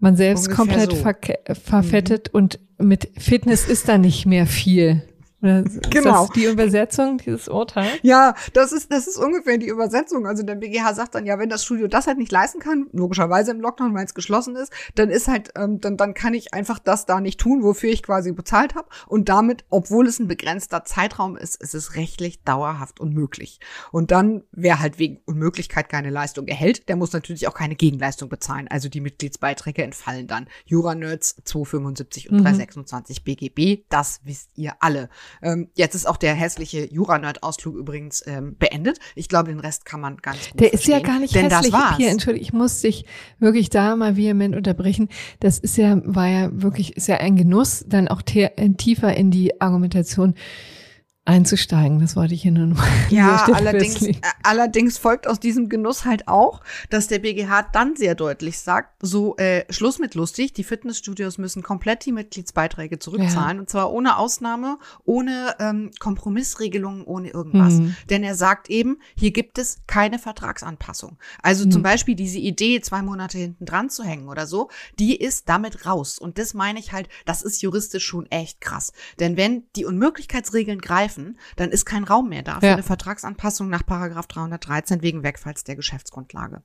Man 0.00 0.16
selbst 0.16 0.48
Ungefähr 0.48 0.64
komplett 0.64 0.90
so. 0.92 0.96
ver 0.96 1.54
verfettet 1.54 2.32
mhm. 2.32 2.38
und 2.38 2.60
mit 2.78 3.10
Fitness 3.18 3.68
ist 3.68 3.88
da 3.88 3.98
nicht 3.98 4.26
mehr 4.26 4.46
viel. 4.46 5.02
Oder 5.40 5.64
ist 5.64 5.90
genau. 5.90 6.26
das 6.26 6.30
die 6.30 6.44
Übersetzung 6.46 7.18
dieses 7.18 7.48
Urteils? 7.48 7.98
Ja, 8.02 8.34
das 8.54 8.72
ist, 8.72 8.92
das 8.92 9.06
ist 9.06 9.16
ungefähr 9.16 9.56
die 9.58 9.68
Übersetzung. 9.68 10.26
Also 10.26 10.42
der 10.42 10.56
BGH 10.56 10.94
sagt 10.94 11.14
dann, 11.14 11.26
ja, 11.26 11.38
wenn 11.38 11.48
das 11.48 11.64
Studio 11.64 11.86
das 11.86 12.08
halt 12.08 12.18
nicht 12.18 12.32
leisten 12.32 12.58
kann, 12.58 12.88
logischerweise 12.92 13.52
im 13.52 13.60
Lockdown, 13.60 13.94
weil 13.94 14.04
es 14.04 14.14
geschlossen 14.14 14.56
ist, 14.56 14.72
dann 14.96 15.10
ist 15.10 15.28
halt, 15.28 15.52
ähm, 15.56 15.80
dann, 15.80 15.96
dann 15.96 16.14
kann 16.14 16.34
ich 16.34 16.54
einfach 16.54 16.80
das 16.80 17.06
da 17.06 17.20
nicht 17.20 17.38
tun, 17.38 17.62
wofür 17.62 17.90
ich 17.90 18.02
quasi 18.02 18.32
bezahlt 18.32 18.74
habe. 18.74 18.88
Und 19.06 19.28
damit, 19.28 19.64
obwohl 19.70 20.08
es 20.08 20.18
ein 20.18 20.26
begrenzter 20.26 20.84
Zeitraum 20.84 21.36
ist, 21.36 21.62
ist 21.62 21.74
es 21.74 21.94
rechtlich 21.94 22.42
dauerhaft 22.42 22.98
unmöglich. 22.98 23.60
Und 23.92 24.10
dann, 24.10 24.42
wer 24.50 24.80
halt 24.80 24.98
wegen 24.98 25.20
Unmöglichkeit 25.24 25.88
keine 25.88 26.10
Leistung 26.10 26.48
erhält, 26.48 26.88
der 26.88 26.96
muss 26.96 27.12
natürlich 27.12 27.46
auch 27.46 27.54
keine 27.54 27.76
Gegenleistung 27.76 28.28
bezahlen. 28.28 28.66
Also 28.68 28.88
die 28.88 29.00
Mitgliedsbeiträge 29.00 29.84
entfallen 29.84 30.26
dann. 30.26 30.48
Jura-Nerds 30.64 31.36
275 31.44 32.30
und 32.30 32.38
mhm. 32.38 32.42
326 32.44 33.22
BGB, 33.22 33.84
das 33.88 34.20
wisst 34.24 34.50
ihr 34.56 34.74
alle. 34.80 35.08
Ähm, 35.42 35.68
jetzt 35.74 35.94
ist 35.94 36.06
auch 36.06 36.16
der 36.16 36.34
hässliche 36.34 36.84
Jura-Nerd-Ausflug 36.92 37.76
übrigens 37.76 38.24
ähm, 38.26 38.56
beendet. 38.58 38.98
Ich 39.14 39.28
glaube, 39.28 39.50
den 39.50 39.60
Rest 39.60 39.84
kann 39.84 40.00
man 40.00 40.16
ganz 40.18 40.50
gut 40.50 40.60
Der 40.60 40.72
ist 40.72 40.86
ja 40.86 41.00
gar 41.00 41.18
nicht 41.18 41.34
denn 41.34 41.50
hässlich. 41.50 41.72
Das 41.72 41.80
war's. 41.80 41.96
Hier, 41.96 42.10
Entschuldigung, 42.10 42.44
ich 42.44 42.52
muss 42.52 42.80
dich 42.80 43.04
wirklich 43.38 43.70
da 43.70 43.96
mal 43.96 44.16
vehement 44.16 44.56
unterbrechen. 44.56 45.08
Das 45.40 45.58
ist 45.58 45.76
ja, 45.76 46.00
war 46.04 46.28
ja 46.28 46.50
wirklich, 46.52 46.96
ist 46.96 47.08
ja 47.08 47.16
ein 47.16 47.36
Genuss, 47.36 47.84
dann 47.86 48.08
auch 48.08 48.22
tiefer 48.22 49.16
in 49.16 49.30
die 49.30 49.60
Argumentation 49.60 50.34
einzusteigen. 51.28 52.00
Das 52.00 52.16
wollte 52.16 52.34
ich 52.34 52.42
hier 52.42 52.52
nur 52.52 52.66
noch 52.66 52.84
Ja, 53.10 53.46
allerdings, 53.52 54.02
äh, 54.02 54.14
allerdings 54.42 54.96
folgt 54.96 55.28
aus 55.28 55.38
diesem 55.38 55.68
Genuss 55.68 56.06
halt 56.06 56.26
auch, 56.26 56.62
dass 56.88 57.06
der 57.06 57.18
BGH 57.18 57.68
dann 57.72 57.96
sehr 57.96 58.14
deutlich 58.14 58.58
sagt, 58.58 58.94
so 59.02 59.36
äh, 59.36 59.70
Schluss 59.70 59.98
mit 59.98 60.14
lustig, 60.14 60.54
die 60.54 60.64
Fitnessstudios 60.64 61.36
müssen 61.36 61.62
komplett 61.62 62.06
die 62.06 62.12
Mitgliedsbeiträge 62.12 62.98
zurückzahlen 62.98 63.58
ja. 63.58 63.60
und 63.60 63.68
zwar 63.68 63.92
ohne 63.92 64.16
Ausnahme, 64.16 64.78
ohne 65.04 65.54
ähm, 65.60 65.90
Kompromissregelungen, 65.98 67.04
ohne 67.04 67.28
irgendwas. 67.28 67.74
Mhm. 67.74 67.94
Denn 68.08 68.24
er 68.24 68.34
sagt 68.34 68.70
eben, 68.70 68.96
hier 69.14 69.30
gibt 69.30 69.58
es 69.58 69.80
keine 69.86 70.18
Vertragsanpassung. 70.18 71.18
Also 71.42 71.66
mhm. 71.66 71.72
zum 71.72 71.82
Beispiel 71.82 72.14
diese 72.14 72.38
Idee, 72.38 72.80
zwei 72.80 73.02
Monate 73.02 73.36
hinten 73.36 73.66
dran 73.66 73.90
zu 73.90 74.02
hängen 74.02 74.28
oder 74.28 74.46
so, 74.46 74.70
die 74.98 75.14
ist 75.16 75.48
damit 75.48 75.84
raus. 75.84 76.18
Und 76.18 76.38
das 76.38 76.54
meine 76.54 76.78
ich 76.78 76.92
halt, 76.92 77.10
das 77.26 77.42
ist 77.42 77.60
juristisch 77.60 78.06
schon 78.06 78.26
echt 78.30 78.62
krass. 78.62 78.92
Denn 79.20 79.36
wenn 79.36 79.64
die 79.76 79.84
Unmöglichkeitsregeln 79.84 80.80
greifen, 80.80 81.17
treffen, 81.18 81.38
dann 81.56 81.70
ist 81.70 81.84
kein 81.84 82.04
Raum 82.04 82.28
mehr 82.28 82.42
da 82.42 82.60
für 82.60 82.66
ja. 82.66 82.72
eine 82.74 82.82
Vertragsanpassung 82.82 83.68
nach 83.68 83.84
Paragraph 83.84 84.26
313 84.26 85.02
wegen 85.02 85.22
Wegfalls 85.22 85.64
der 85.64 85.76
Geschäftsgrundlage. 85.76 86.62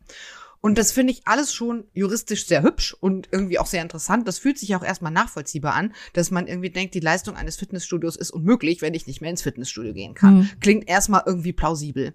Und 0.62 0.78
das 0.78 0.94
finde 0.94 1.12
ich 1.12 1.28
alles 1.28 1.54
schon 1.54 1.84
juristisch 1.94 2.48
sehr 2.48 2.64
hübsch 2.64 2.94
und 2.94 3.28
irgendwie 3.32 3.60
auch 3.60 3.66
sehr 3.66 3.82
interessant. 3.82 4.26
Das 4.30 4.40
fühlt 4.40 4.58
sich 4.58 4.74
auch 4.78 4.84
erstmal 4.84 5.12
nachvollziehbar 5.12 5.74
an, 5.74 5.94
dass 6.14 6.32
man 6.32 6.48
irgendwie 6.48 6.70
denkt, 6.70 6.94
die 6.96 7.02
Leistung 7.02 7.36
eines 7.36 7.58
Fitnessstudios 7.58 8.16
ist 8.16 8.32
unmöglich, 8.32 8.82
wenn 8.82 8.94
ich 8.94 9.06
nicht 9.06 9.20
mehr 9.20 9.30
ins 9.30 9.42
Fitnessstudio 9.42 9.94
gehen 9.94 10.14
kann. 10.14 10.38
Mhm. 10.38 10.50
Klingt 10.62 10.88
erstmal 10.88 11.24
irgendwie 11.26 11.52
plausibel. 11.52 12.14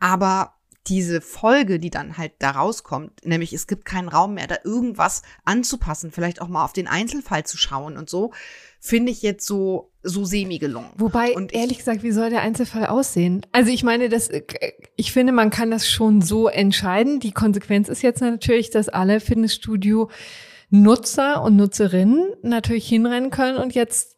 Aber 0.00 0.54
diese 0.88 1.20
Folge, 1.20 1.78
die 1.78 1.90
dann 1.90 2.18
halt 2.18 2.32
da 2.40 2.50
rauskommt, 2.50 3.24
nämlich 3.24 3.52
es 3.52 3.68
gibt 3.68 3.84
keinen 3.84 4.08
Raum 4.08 4.34
mehr, 4.34 4.48
da 4.48 4.56
irgendwas 4.64 5.22
anzupassen, 5.44 6.10
vielleicht 6.10 6.42
auch 6.42 6.48
mal 6.48 6.64
auf 6.64 6.72
den 6.72 6.88
Einzelfall 6.88 7.46
zu 7.46 7.56
schauen 7.56 7.96
und 7.96 8.10
so, 8.10 8.32
finde 8.80 9.12
ich 9.12 9.22
jetzt 9.22 9.46
so 9.46 9.93
so 10.04 10.24
semi 10.24 10.58
gelungen. 10.58 10.90
Wobei 10.96 11.32
und 11.32 11.52
ehrlich 11.54 11.78
gesagt, 11.78 12.02
wie 12.02 12.12
soll 12.12 12.30
der 12.30 12.42
Einzelfall 12.42 12.86
aussehen? 12.86 13.44
Also 13.52 13.70
ich 13.70 13.82
meine, 13.82 14.08
das 14.08 14.28
ich 14.96 15.12
finde, 15.12 15.32
man 15.32 15.50
kann 15.50 15.70
das 15.70 15.88
schon 15.88 16.20
so 16.22 16.48
entscheiden. 16.48 17.18
Die 17.20 17.32
Konsequenz 17.32 17.88
ist 17.88 18.02
jetzt 18.02 18.20
natürlich, 18.20 18.70
dass 18.70 18.88
alle 18.88 19.20
Fitnessstudio 19.20 20.10
Nutzer 20.70 21.42
und 21.42 21.56
Nutzerinnen 21.56 22.32
natürlich 22.42 22.88
hinrennen 22.88 23.30
können 23.30 23.58
und 23.58 23.74
jetzt 23.74 24.16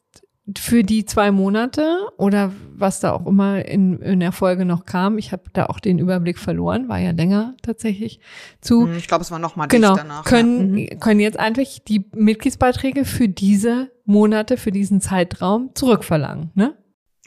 für 0.57 0.85
die 0.85 1.05
zwei 1.05 1.33
Monate 1.33 2.09
oder 2.17 2.53
was 2.75 3.01
da 3.01 3.13
auch 3.13 3.27
immer 3.27 3.65
in, 3.65 3.99
in 4.01 4.21
der 4.21 4.31
Folge 4.33 4.65
noch 4.65 4.85
kam, 4.85 5.19
ich 5.19 5.33
habe 5.33 5.43
da 5.53 5.67
auch 5.67 5.81
den 5.81 5.99
Überblick 5.99 6.39
verloren, 6.39 6.89
war 6.89 6.99
ja 6.99 7.11
länger 7.11 7.55
tatsächlich 7.63 8.21
zu. 8.61 8.87
Hm, 8.87 8.97
ich 8.97 9.09
glaube, 9.09 9.23
es 9.23 9.31
war 9.31 9.41
noch 9.41 9.57
mal 9.57 9.67
genau, 9.67 9.97
danach. 9.97 10.25
Können, 10.25 10.79
ja. 10.79 10.95
Mhm. 10.95 11.01
können 11.01 11.21
jetzt 11.21 11.39
einfach 11.39 11.65
die 11.89 12.07
Mitgliedsbeiträge 12.15 13.05
für 13.05 13.29
diese 13.29 13.91
Monate, 14.05 14.57
für 14.57 14.71
diesen 14.71 15.01
Zeitraum 15.01 15.71
zurückverlangen, 15.75 16.51
ne? 16.55 16.75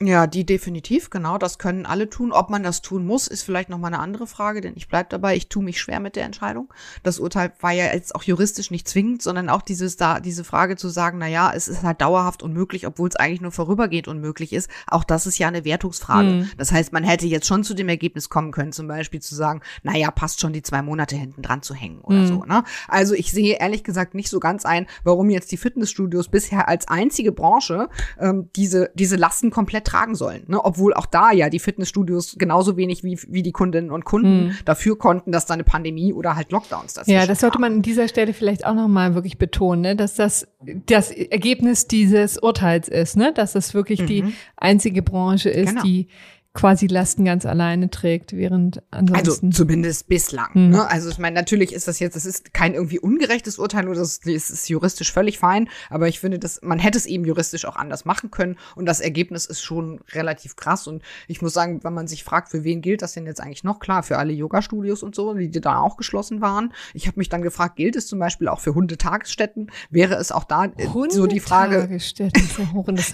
Ja, 0.02 0.28
die 0.28 0.46
definitiv, 0.46 1.10
genau. 1.10 1.38
Das 1.38 1.58
können 1.58 1.86
alle 1.86 2.10
tun. 2.10 2.32
Ob 2.32 2.50
man 2.50 2.64
das 2.64 2.82
tun 2.82 3.06
muss, 3.06 3.28
ist 3.28 3.44
vielleicht 3.44 3.70
nochmal 3.70 3.94
eine 3.94 4.02
andere 4.02 4.28
Frage, 4.28 4.62
denn 4.62 4.74
ich 4.78 4.88
bleib 4.88 5.10
dabei, 5.10 5.36
ich 5.36 5.50
tue 5.50 5.64
mich 5.64 5.82
schwer 5.82 6.00
mit 6.00 6.16
der 6.16 6.24
Entscheidung. 6.24 6.74
Das 7.04 7.20
Urteil 7.20 7.52
war 7.60 7.72
ja 7.72 7.94
jetzt 7.94 8.16
auch 8.16 8.24
juristisch 8.24 8.72
nicht 8.72 8.88
zwingend, 8.88 9.22
sondern 9.22 9.50
auch 9.50 9.62
dieses 9.62 9.98
da, 9.98 10.22
diese 10.22 10.46
Frage 10.46 10.78
zu 10.78 10.88
sagen, 10.88 11.18
na 11.18 11.28
ja, 11.28 11.52
es 11.54 11.68
ist 11.68 11.84
halt 11.84 12.00
dauerhaft 12.00 12.44
unmöglich, 12.44 12.88
obwohl 12.88 13.10
es 13.10 13.18
eigentlich 13.18 13.42
nur 13.42 13.52
vorübergehend 13.52 14.08
unmöglich 14.08 14.54
ist. 14.54 14.70
Auch 14.88 15.04
das 15.04 15.28
ist 15.28 15.38
ja 15.38 15.50
eine 15.50 15.66
Wertungsfrage. 15.66 16.30
Mhm. 16.30 16.50
Das 16.58 16.72
heißt, 16.72 16.94
man 16.94 17.04
hätte 17.04 17.28
jetzt 17.28 17.48
schon 17.48 17.66
zu 17.66 17.74
dem 17.74 17.90
Ergebnis 17.90 18.30
kommen 18.30 18.52
können, 18.52 18.72
zum 18.72 18.88
Beispiel 18.88 19.22
zu 19.22 19.36
sagen, 19.36 19.62
na 19.84 19.98
ja, 19.98 20.12
passt 20.12 20.40
schon 20.40 20.54
die 20.54 20.62
zwei 20.62 20.82
Monate 20.82 21.18
hinten 21.18 21.42
dran 21.42 21.62
zu 21.62 21.74
hängen 21.74 22.00
oder 22.02 22.20
mhm. 22.20 22.28
so, 22.28 22.46
ne? 22.46 22.64
Also 22.88 23.16
ich 23.16 23.32
sehe 23.32 23.58
ehrlich 23.60 23.84
gesagt 23.84 24.14
nicht 24.14 24.30
so 24.30 24.40
ganz 24.40 24.64
ein, 24.64 24.88
warum 25.04 25.30
jetzt 25.30 25.52
die 25.52 25.58
Fitnessstudios 25.58 26.30
bisher 26.30 26.70
als 26.70 26.88
einzige 26.88 27.34
Branche 27.34 27.90
ähm, 28.18 28.50
diese, 28.56 28.92
diese 28.94 29.18
Lasten 29.18 29.52
komplett 29.52 29.89
tragen 29.90 30.16
sollen. 30.16 30.44
Ne? 30.48 30.64
Obwohl 30.64 30.94
auch 30.94 31.06
da 31.06 31.32
ja 31.32 31.50
die 31.50 31.60
Fitnessstudios 31.60 32.36
genauso 32.38 32.78
wenig 32.78 33.04
wie, 33.04 33.20
wie 33.28 33.42
die 33.42 33.52
Kundinnen 33.52 33.92
und 33.92 34.06
Kunden 34.06 34.48
mhm. 34.48 34.56
dafür 34.66 34.98
konnten, 34.98 35.32
dass 35.32 35.46
da 35.46 35.56
eine 35.56 35.64
Pandemie 35.64 36.14
oder 36.14 36.36
halt 36.36 36.52
Lockdowns 36.52 36.94
das 36.94 37.08
Ja, 37.08 37.26
das 37.26 37.40
sollte 37.40 37.60
man 37.60 37.74
an 37.74 37.82
dieser 37.82 38.08
Stelle 38.08 38.34
vielleicht 38.34 38.66
auch 38.66 38.76
nochmal 38.76 39.16
wirklich 39.16 39.38
betonen, 39.38 39.82
ne? 39.82 39.96
dass 39.96 40.16
das 40.16 40.48
das 40.86 41.12
Ergebnis 41.12 41.88
dieses 41.88 42.38
Urteils 42.38 42.88
ist, 42.88 43.18
ne? 43.18 43.34
dass 43.34 43.54
das 43.54 43.74
wirklich 43.74 44.02
mhm. 44.02 44.08
die 44.08 44.24
einzige 44.58 45.02
Branche 45.02 45.50
ist, 45.50 45.70
genau. 45.70 45.84
die 45.84 46.08
quasi 46.54 46.88
Lasten 46.88 47.26
ganz 47.26 47.46
alleine 47.46 47.92
trägt, 47.92 48.34
während 48.34 48.82
ansonsten. 48.90 49.48
Also 49.48 49.64
zumindest 49.64 50.08
bislang. 50.08 50.54
Hm. 50.54 50.70
Ne? 50.72 50.90
Also 50.90 51.10
ich 51.10 51.20
meine, 51.20 51.36
natürlich 51.36 51.74
ist 51.74 51.88
das 51.88 52.00
jetzt, 52.00 52.16
es 52.16 52.26
ist 52.26 52.54
kein 52.54 52.74
irgendwie 52.74 53.00
ungerechtes 53.00 53.60
Urteil 53.60 53.88
oder 53.88 54.00
das, 54.00 54.20
das 54.22 54.50
ist 54.50 54.68
juristisch 54.68 55.12
völlig 55.12 55.38
fein, 55.38 55.70
aber 55.92 56.08
ich 56.08 56.20
finde, 56.20 56.40
dass 56.40 56.60
man 56.64 56.80
hätte 56.80 56.98
es 56.98 57.06
eben 57.06 57.24
juristisch 57.24 57.66
auch 57.66 57.76
anders 57.76 58.04
machen 58.04 58.32
können 58.32 58.58
und 58.76 58.88
das 58.88 59.00
Ergebnis 59.00 59.46
ist 59.46 59.62
schon 59.62 60.02
relativ 60.12 60.56
krass 60.56 60.88
und 60.88 61.04
ich 61.28 61.42
muss 61.44 61.54
sagen, 61.54 61.84
wenn 61.84 61.94
man 61.94 62.08
sich 62.08 62.24
fragt, 62.24 62.50
für 62.50 62.64
wen 62.64 62.82
gilt 62.82 63.04
das 63.04 63.14
denn 63.14 63.28
jetzt 63.28 63.42
eigentlich 63.42 63.64
noch 63.64 63.80
klar, 63.80 64.02
für 64.02 64.18
alle 64.18 64.34
Yoga-Studios 64.34 65.04
und 65.04 65.14
so, 65.14 65.36
die 65.36 65.52
da 65.52 65.78
auch 65.80 65.98
geschlossen 65.98 66.42
waren. 66.42 66.74
Ich 66.96 67.06
habe 67.06 67.20
mich 67.20 67.30
dann 67.30 67.44
gefragt, 67.44 67.76
gilt 67.76 67.96
es 67.96 68.08
zum 68.08 68.18
Beispiel 68.18 68.48
auch 68.48 68.60
für 68.60 68.74
Hundetagesstätten? 68.74 69.72
Wäre 69.92 70.16
es 70.16 70.32
auch 70.32 70.46
da 70.46 70.66
äh, 70.66 70.88
so 71.10 71.28
die 71.28 71.40
Frage? 71.40 71.76
Hundetagesstätten, 71.76 72.50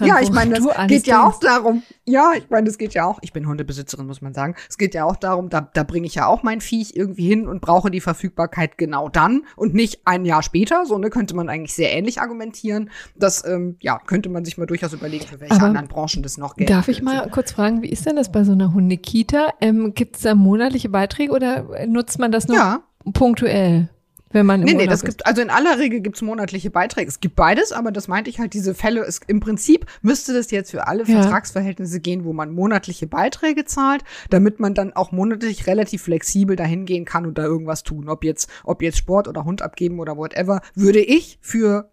ja, 0.00 0.20
ich 0.20 0.30
meine, 0.30 0.54
das 0.54 0.88
geht 0.88 1.06
ja 1.06 1.26
auch 1.26 1.38
darum. 1.38 1.82
Ja, 2.06 2.32
ich 2.36 2.48
meine, 2.48 2.66
das 2.66 2.78
geht 2.78 2.94
ja 2.94 3.04
auch 3.04 3.20
ich 3.26 3.32
bin 3.32 3.46
Hundebesitzerin, 3.46 4.06
muss 4.06 4.22
man 4.22 4.34
sagen. 4.34 4.54
Es 4.68 4.78
geht 4.78 4.94
ja 4.94 5.04
auch 5.04 5.16
darum, 5.16 5.48
da, 5.48 5.68
da 5.72 5.82
bringe 5.82 6.06
ich 6.06 6.14
ja 6.14 6.26
auch 6.26 6.42
mein 6.42 6.60
Viech 6.60 6.94
irgendwie 6.94 7.26
hin 7.26 7.46
und 7.46 7.60
brauche 7.60 7.90
die 7.90 8.00
Verfügbarkeit 8.00 8.78
genau 8.78 9.08
dann 9.08 9.42
und 9.56 9.74
nicht 9.74 10.00
ein 10.04 10.24
Jahr 10.24 10.42
später. 10.42 10.86
So 10.86 10.96
ne, 10.98 11.10
könnte 11.10 11.34
man 11.34 11.48
eigentlich 11.48 11.74
sehr 11.74 11.92
ähnlich 11.92 12.20
argumentieren. 12.20 12.90
Das 13.16 13.44
ähm, 13.44 13.76
ja, 13.80 13.98
könnte 13.98 14.28
man 14.28 14.44
sich 14.44 14.56
mal 14.58 14.66
durchaus 14.66 14.92
überlegen, 14.92 15.26
für 15.26 15.40
welche 15.40 15.54
Aber 15.54 15.64
anderen 15.64 15.88
Branchen 15.88 16.22
das 16.22 16.38
noch 16.38 16.54
gilt. 16.54 16.70
Darf 16.70 16.88
ich 16.88 17.02
mal 17.02 17.28
kurz 17.30 17.52
fragen, 17.52 17.82
wie 17.82 17.88
ist 17.88 18.06
denn 18.06 18.16
das 18.16 18.30
bei 18.30 18.44
so 18.44 18.52
einer 18.52 18.72
Hundekita? 18.72 19.54
Ähm, 19.60 19.92
Gibt 19.94 20.16
es 20.16 20.22
da 20.22 20.34
monatliche 20.34 20.88
Beiträge 20.88 21.32
oder 21.32 21.86
nutzt 21.86 22.18
man 22.18 22.30
das 22.30 22.46
nur 22.46 22.56
ja. 22.56 22.80
punktuell? 23.12 23.88
Wenn 24.36 24.46
man 24.46 24.60
im 24.60 24.66
Nee, 24.66 24.74
nee, 24.74 24.86
das 24.86 25.00
ist. 25.02 25.06
gibt, 25.06 25.26
also 25.26 25.42
in 25.42 25.50
aller 25.50 25.78
Regel 25.78 26.00
gibt's 26.00 26.22
monatliche 26.22 26.70
Beiträge. 26.70 27.08
Es 27.08 27.20
gibt 27.20 27.34
beides, 27.34 27.72
aber 27.72 27.90
das 27.90 28.06
meinte 28.06 28.30
ich 28.30 28.38
halt, 28.38 28.52
diese 28.52 28.74
Fälle, 28.74 29.02
ist, 29.02 29.22
im 29.26 29.40
Prinzip 29.40 29.86
müsste 30.02 30.34
das 30.34 30.50
jetzt 30.50 30.70
für 30.70 30.86
alle 30.86 31.04
ja. 31.04 31.20
Vertragsverhältnisse 31.20 32.00
gehen, 32.00 32.24
wo 32.24 32.32
man 32.32 32.52
monatliche 32.52 33.06
Beiträge 33.06 33.64
zahlt, 33.64 34.04
damit 34.30 34.60
man 34.60 34.74
dann 34.74 34.92
auch 34.92 35.10
monatlich 35.10 35.66
relativ 35.66 36.02
flexibel 36.02 36.54
dahin 36.54 36.84
gehen 36.84 37.04
kann 37.04 37.26
und 37.26 37.38
da 37.38 37.44
irgendwas 37.44 37.82
tun. 37.82 38.08
Ob 38.08 38.24
jetzt, 38.24 38.50
ob 38.64 38.82
jetzt 38.82 38.98
Sport 38.98 39.26
oder 39.26 39.44
Hund 39.44 39.62
abgeben 39.62 39.98
oder 39.98 40.16
whatever, 40.16 40.60
würde 40.74 41.00
ich 41.00 41.38
für 41.40 41.90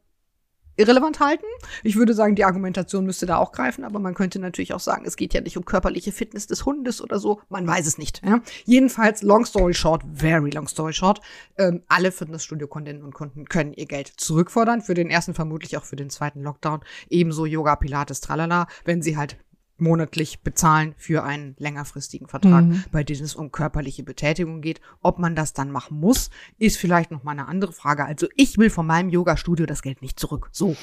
irrelevant 0.76 1.20
halten. 1.20 1.46
Ich 1.84 1.96
würde 1.96 2.14
sagen, 2.14 2.36
die 2.36 2.46
Argumentation 2.46 3.06
müsste 3.06 3.26
da 3.26 3.38
auch 3.38 3.52
greifen, 3.52 3.84
aber 3.84 4.00
man 4.00 4.14
könnte 4.14 4.40
natürlich 4.40 4.74
auch 4.74 4.80
sagen, 4.80 5.06
es 5.06 5.16
geht 5.16 5.34
ja 5.34 5.42
nicht 5.42 5.58
um 5.58 5.66
körperliche 5.66 6.12
Fitness 6.12 6.48
des 6.48 6.66
Hundes 6.66 7.02
oder 7.02 7.20
so. 7.20 7.42
Man 7.50 7.68
weiß 7.68 7.86
es 7.86 7.98
nicht. 7.98 8.22
Ja? 8.26 8.42
Jedenfalls, 8.66 9.22
long 9.22 9.46
story 9.46 9.74
short, 9.74 10.04
very 10.14 10.50
long 10.50 10.68
story 10.68 10.94
short, 10.94 11.22
ähm, 11.58 11.84
alle 11.88 12.12
Fitnessstudio-Kundinnen 12.12 13.04
und 13.04 13.14
Kunden 13.14 13.46
können 13.46 13.74
ihr 13.74 13.86
Geld 13.86 14.08
zurückfordern. 14.08 14.82
Für 14.82 14.94
den 14.94 15.10
ersten 15.10 15.34
vermutlich 15.34 15.78
auch 15.78 15.86
für 15.86 15.96
den 15.96 16.10
zweiten 16.10 16.42
Lockdown. 16.42 16.82
Ebenso 17.10 17.46
Yoga, 17.46 17.76
Pilates, 17.76 18.22
tralala, 18.22 18.68
wenn 18.86 19.02
sie 19.02 19.18
halt 19.18 19.38
monatlich 19.84 20.42
bezahlen 20.42 20.96
für 20.98 21.24
einen 21.24 21.56
längerfristigen 21.60 22.28
Vertrag, 22.28 22.66
mhm. 22.66 22.84
bei 22.92 23.04
dem 23.04 23.24
es 23.24 23.36
um 23.36 23.52
körperliche 23.52 24.04
Betätigung 24.04 24.62
geht. 24.62 24.82
Ob 25.02 25.20
man 25.20 25.36
das 25.36 25.54
dann 25.54 25.70
machen 25.70 26.00
muss, 26.00 26.30
ist 26.58 26.78
vielleicht 26.78 27.12
noch 27.12 27.24
mal 27.24 27.34
eine 27.34 27.48
andere 27.48 27.74
Frage. 27.74 28.06
Also 28.06 28.28
ich 28.36 28.58
will 28.58 28.70
von 28.70 28.88
meinem 28.88 29.10
Yoga-Studio 29.10 29.66
das 29.66 29.82
Geld 29.82 30.02
nicht 30.02 30.20
zurück. 30.20 30.50
So. 30.52 30.76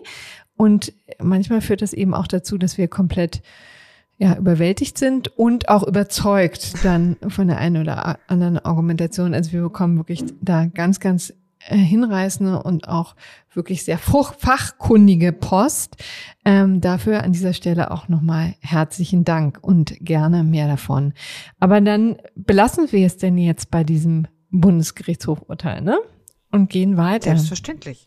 Und 0.56 0.92
manchmal 1.18 1.60
führt 1.62 1.82
das 1.82 1.92
eben 1.94 2.14
auch 2.14 2.26
dazu, 2.26 2.58
dass 2.58 2.76
wir 2.76 2.88
komplett 2.88 3.42
ja, 4.18 4.36
überwältigt 4.36 4.98
sind 4.98 5.28
und 5.38 5.70
auch 5.70 5.82
überzeugt 5.82 6.84
dann 6.84 7.16
von 7.28 7.48
der 7.48 7.56
einen 7.56 7.80
oder 7.80 8.18
anderen 8.28 8.58
Argumentation. 8.58 9.32
Also 9.32 9.52
wir 9.52 9.62
bekommen 9.62 9.96
wirklich 9.96 10.22
da 10.42 10.66
ganz, 10.66 11.00
ganz 11.00 11.32
hinreißende 11.60 12.62
und 12.62 12.88
auch 12.88 13.14
wirklich 13.52 13.84
sehr 13.84 13.98
fachkundige 13.98 15.32
Post. 15.32 15.96
Ähm, 16.44 16.80
dafür 16.80 17.22
an 17.22 17.32
dieser 17.32 17.52
Stelle 17.52 17.90
auch 17.90 18.08
nochmal 18.08 18.54
herzlichen 18.60 19.24
Dank 19.24 19.58
und 19.62 19.94
gerne 20.00 20.42
mehr 20.42 20.68
davon. 20.68 21.12
Aber 21.58 21.80
dann 21.80 22.16
belassen 22.34 22.90
wir 22.90 23.06
es 23.06 23.16
denn 23.16 23.36
jetzt 23.38 23.70
bei 23.70 23.84
diesem 23.84 24.26
Bundesgerichtshofurteil, 24.50 25.82
ne? 25.82 25.98
Und 26.50 26.70
gehen 26.70 26.96
weiter. 26.96 27.30
Selbstverständlich. 27.30 28.06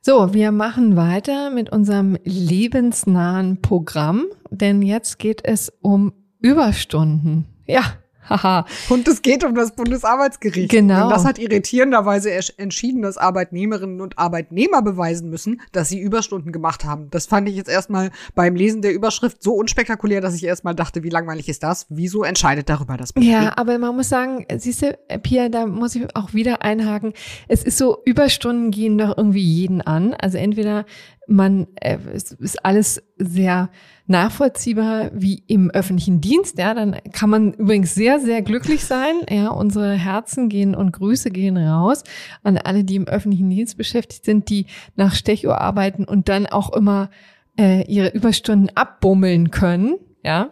So, 0.00 0.32
wir 0.32 0.52
machen 0.52 0.96
weiter 0.96 1.50
mit 1.50 1.70
unserem 1.70 2.16
lebensnahen 2.24 3.60
Programm, 3.60 4.24
denn 4.50 4.82
jetzt 4.82 5.18
geht 5.18 5.44
es 5.44 5.70
um 5.80 6.12
Überstunden. 6.40 7.46
Ja, 7.66 7.82
Haha. 8.28 8.66
und 8.88 9.06
es 9.08 9.22
geht 9.22 9.44
um 9.44 9.54
das 9.54 9.72
Bundesarbeitsgericht. 9.72 10.70
Genau. 10.70 11.04
Und 11.04 11.10
das 11.10 11.24
hat 11.24 11.38
irritierenderweise 11.38 12.30
entschieden, 12.58 13.02
dass 13.02 13.16
Arbeitnehmerinnen 13.16 14.00
und 14.00 14.18
Arbeitnehmer 14.18 14.82
beweisen 14.82 15.30
müssen, 15.30 15.60
dass 15.72 15.88
sie 15.88 15.98
Überstunden 15.98 16.52
gemacht 16.52 16.84
haben. 16.84 17.08
Das 17.10 17.26
fand 17.26 17.48
ich 17.48 17.56
jetzt 17.56 17.68
erstmal 17.68 18.10
beim 18.34 18.54
Lesen 18.54 18.82
der 18.82 18.92
Überschrift 18.92 19.42
so 19.42 19.54
unspektakulär, 19.54 20.20
dass 20.20 20.34
ich 20.34 20.44
erstmal 20.44 20.74
dachte, 20.74 21.02
wie 21.02 21.10
langweilig 21.10 21.48
ist 21.48 21.62
das? 21.62 21.86
Wieso 21.88 22.24
entscheidet 22.24 22.68
darüber 22.68 22.96
das 22.96 23.12
BGH? 23.12 23.30
Ja, 23.30 23.52
aber 23.56 23.78
man 23.78 23.96
muss 23.96 24.08
sagen, 24.08 24.46
siehst 24.56 24.82
du, 24.82 24.98
Pia, 25.22 25.48
da 25.48 25.66
muss 25.66 25.94
ich 25.94 26.14
auch 26.14 26.34
wieder 26.34 26.62
einhaken. 26.62 27.12
Es 27.48 27.62
ist 27.62 27.78
so, 27.78 27.98
Überstunden 28.04 28.70
gehen 28.70 28.98
doch 28.98 29.16
irgendwie 29.16 29.42
jeden 29.42 29.80
an. 29.80 30.14
Also 30.14 30.38
entweder 30.38 30.84
man, 31.26 31.66
äh, 31.76 31.98
es 32.14 32.32
ist 32.32 32.64
alles 32.64 33.02
sehr 33.16 33.70
nachvollziehbar 34.08 35.10
wie 35.12 35.42
im 35.46 35.70
öffentlichen 35.70 36.20
Dienst. 36.20 36.58
Ja, 36.58 36.74
dann 36.74 36.96
kann 37.12 37.30
man 37.30 37.52
übrigens 37.52 37.94
sehr, 37.94 38.20
sehr 38.20 38.42
glücklich 38.42 38.84
sein. 38.84 39.14
Ja, 39.30 39.48
unsere 39.48 39.92
Herzen 39.92 40.48
gehen 40.48 40.74
und 40.74 40.92
Grüße 40.92 41.30
gehen 41.30 41.56
raus 41.56 42.04
an 42.42 42.58
alle, 42.58 42.84
die 42.84 42.96
im 42.96 43.06
öffentlichen 43.06 43.50
Dienst 43.50 43.76
beschäftigt 43.76 44.24
sind, 44.24 44.48
die 44.48 44.66
nach 44.96 45.14
Stechuhr 45.14 45.60
arbeiten 45.60 46.04
und 46.04 46.28
dann 46.28 46.46
auch 46.46 46.72
immer 46.72 47.10
äh, 47.58 47.84
ihre 47.84 48.08
Überstunden 48.08 48.70
abbummeln 48.74 49.50
können. 49.50 49.96
Ja, 50.24 50.50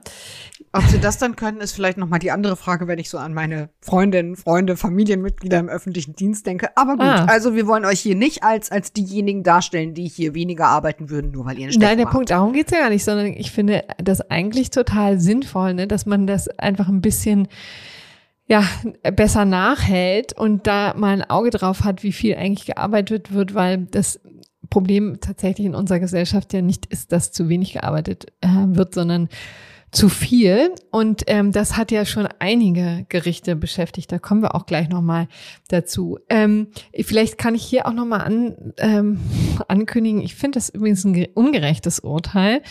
ob 0.73 0.83
sie 0.85 0.99
das 0.99 1.19
dann 1.19 1.37
können, 1.37 1.61
ist 1.61 1.73
vielleicht 1.73 1.99
nochmal 1.99 2.19
die 2.19 2.31
andere 2.31 2.57
Frage, 2.57 2.87
wenn 2.87 2.99
ich 2.99 3.09
so 3.09 3.19
an 3.19 3.35
meine 3.35 3.71
Freundinnen, 3.81 4.37
Freunde, 4.37 4.77
Familienmitglieder 4.77 5.59
im 5.59 5.69
öffentlichen 5.69 6.15
Dienst 6.15 6.47
denke. 6.47 6.77
Aber 6.77 6.93
gut, 6.93 7.03
ah. 7.03 7.27
also 7.27 7.55
wir 7.55 7.67
wollen 7.67 7.85
euch 7.85 8.01
hier 8.01 8.15
nicht 8.15 8.43
als, 8.43 8.71
als 8.71 8.93
diejenigen 8.93 9.43
darstellen, 9.43 9.95
die 9.95 10.09
hier 10.09 10.35
weniger 10.35 10.67
arbeiten 10.67 11.11
würden, 11.11 11.31
nur 11.31 11.45
weil 11.47 11.59
ihr 11.59 11.69
einen 11.69 11.79
Nein, 11.79 11.99
der 11.99 12.07
Punkt, 12.07 12.31
darum 12.31 12.53
geht's 12.53 12.73
ja 12.73 12.81
gar 12.81 12.91
nicht, 12.91 13.05
sondern 13.05 13.27
ich 13.27 13.51
finde 13.51 13.85
das 13.99 14.21
eigentlich 14.31 14.71
total 14.71 15.19
sinnvoll, 15.21 15.75
ne, 15.75 15.87
dass 15.87 16.07
man 16.07 16.27
das 16.27 16.49
einfach 16.49 16.89
ein 16.89 17.01
bisschen 17.01 17.49
ja, 18.49 18.65
besser 19.15 19.45
nachhält 19.45 20.33
und 20.33 20.67
da 20.67 20.95
mal 20.97 21.13
ein 21.15 21.29
Auge 21.29 21.51
drauf 21.51 21.83
hat, 21.83 22.03
wie 22.03 22.13
viel 22.13 22.37
eigentlich 22.37 22.67
gearbeitet 22.67 23.33
wird, 23.33 23.55
weil 23.55 23.87
das 23.91 24.21
Problem 24.71 25.19
tatsächlich 25.21 25.67
in 25.67 25.75
unserer 25.75 26.01
Gesellschaft 26.01 26.53
ja 26.53 26.63
nicht 26.63 26.87
ist, 26.87 27.13
dass 27.13 27.33
zu 27.33 27.49
wenig 27.49 27.73
gearbeitet 27.75 28.27
äh, 28.41 28.49
wird, 28.49 28.95
sondern 28.95 29.29
zu 29.93 30.09
viel. 30.09 30.75
Und 30.91 31.23
ähm, 31.27 31.53
das 31.53 31.77
hat 31.77 31.91
ja 31.91 32.05
schon 32.05 32.29
einige 32.39 33.07
Gerichte 33.09 33.57
beschäftigt. 33.57 34.11
Da 34.13 34.19
kommen 34.19 34.43
wir 34.43 34.55
auch 34.55 34.67
gleich 34.67 34.89
nochmal 34.89 35.29
dazu. 35.69 36.19
Ähm, 36.29 36.69
vielleicht 37.03 37.39
kann 37.39 37.55
ich 37.55 37.63
hier 37.63 37.87
auch 37.87 37.93
nochmal 37.93 38.21
an, 38.21 38.75
ähm, 38.79 39.21
ankündigen, 39.69 40.21
ich 40.21 40.35
finde 40.35 40.59
das 40.59 40.69
übrigens 40.69 41.05
ein 41.05 41.27
ungerechtes 41.35 42.01
Urteil, 42.01 42.63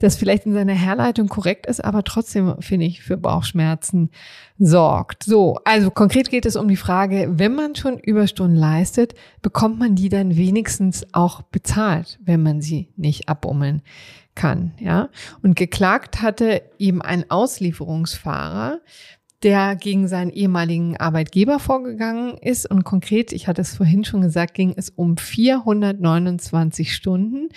das 0.00 0.16
vielleicht 0.16 0.46
in 0.46 0.54
seiner 0.54 0.74
Herleitung 0.74 1.28
korrekt 1.28 1.66
ist, 1.66 1.84
aber 1.84 2.04
trotzdem 2.04 2.56
finde 2.60 2.86
ich 2.86 3.02
für 3.02 3.16
Bauchschmerzen 3.16 4.10
sorgt. 4.58 5.24
So, 5.24 5.58
also 5.64 5.90
konkret 5.90 6.30
geht 6.30 6.46
es 6.46 6.56
um 6.56 6.68
die 6.68 6.76
Frage, 6.76 7.28
wenn 7.32 7.54
man 7.54 7.74
schon 7.74 7.98
Überstunden 7.98 8.56
leistet, 8.56 9.14
bekommt 9.42 9.78
man 9.78 9.94
die 9.94 10.08
dann 10.08 10.36
wenigstens 10.36 11.06
auch 11.12 11.42
bezahlt, 11.42 12.18
wenn 12.24 12.42
man 12.42 12.60
sie 12.60 12.88
nicht 12.96 13.28
abummeln 13.28 13.82
kann, 14.34 14.72
ja. 14.78 15.08
Und 15.42 15.56
geklagt 15.56 16.22
hatte 16.22 16.62
eben 16.78 17.02
ein 17.02 17.30
Auslieferungsfahrer, 17.30 18.80
der 19.42 19.76
gegen 19.76 20.08
seinen 20.08 20.30
ehemaligen 20.30 20.96
Arbeitgeber 20.96 21.58
vorgegangen 21.58 22.36
ist. 22.38 22.70
Und 22.70 22.84
konkret, 22.84 23.32
ich 23.32 23.48
hatte 23.48 23.62
es 23.62 23.76
vorhin 23.76 24.04
schon 24.04 24.22
gesagt, 24.22 24.54
ging 24.54 24.74
es 24.76 24.90
um 24.90 25.16
429 25.16 26.94
Stunden, 26.94 27.48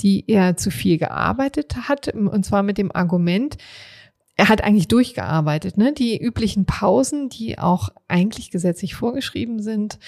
die 0.00 0.24
er 0.28 0.56
zu 0.56 0.70
viel 0.70 0.98
gearbeitet 0.98 1.88
hat. 1.88 2.08
Und 2.14 2.44
zwar 2.44 2.62
mit 2.62 2.78
dem 2.78 2.94
Argument, 2.94 3.56
er 4.36 4.48
hat 4.48 4.64
eigentlich 4.64 4.88
durchgearbeitet, 4.88 5.76
ne? 5.78 5.92
Die 5.92 6.20
üblichen 6.20 6.66
Pausen, 6.66 7.28
die 7.28 7.58
auch 7.58 7.90
eigentlich 8.08 8.50
gesetzlich 8.50 8.94
vorgeschrieben 8.94 9.62
sind, 9.62 9.98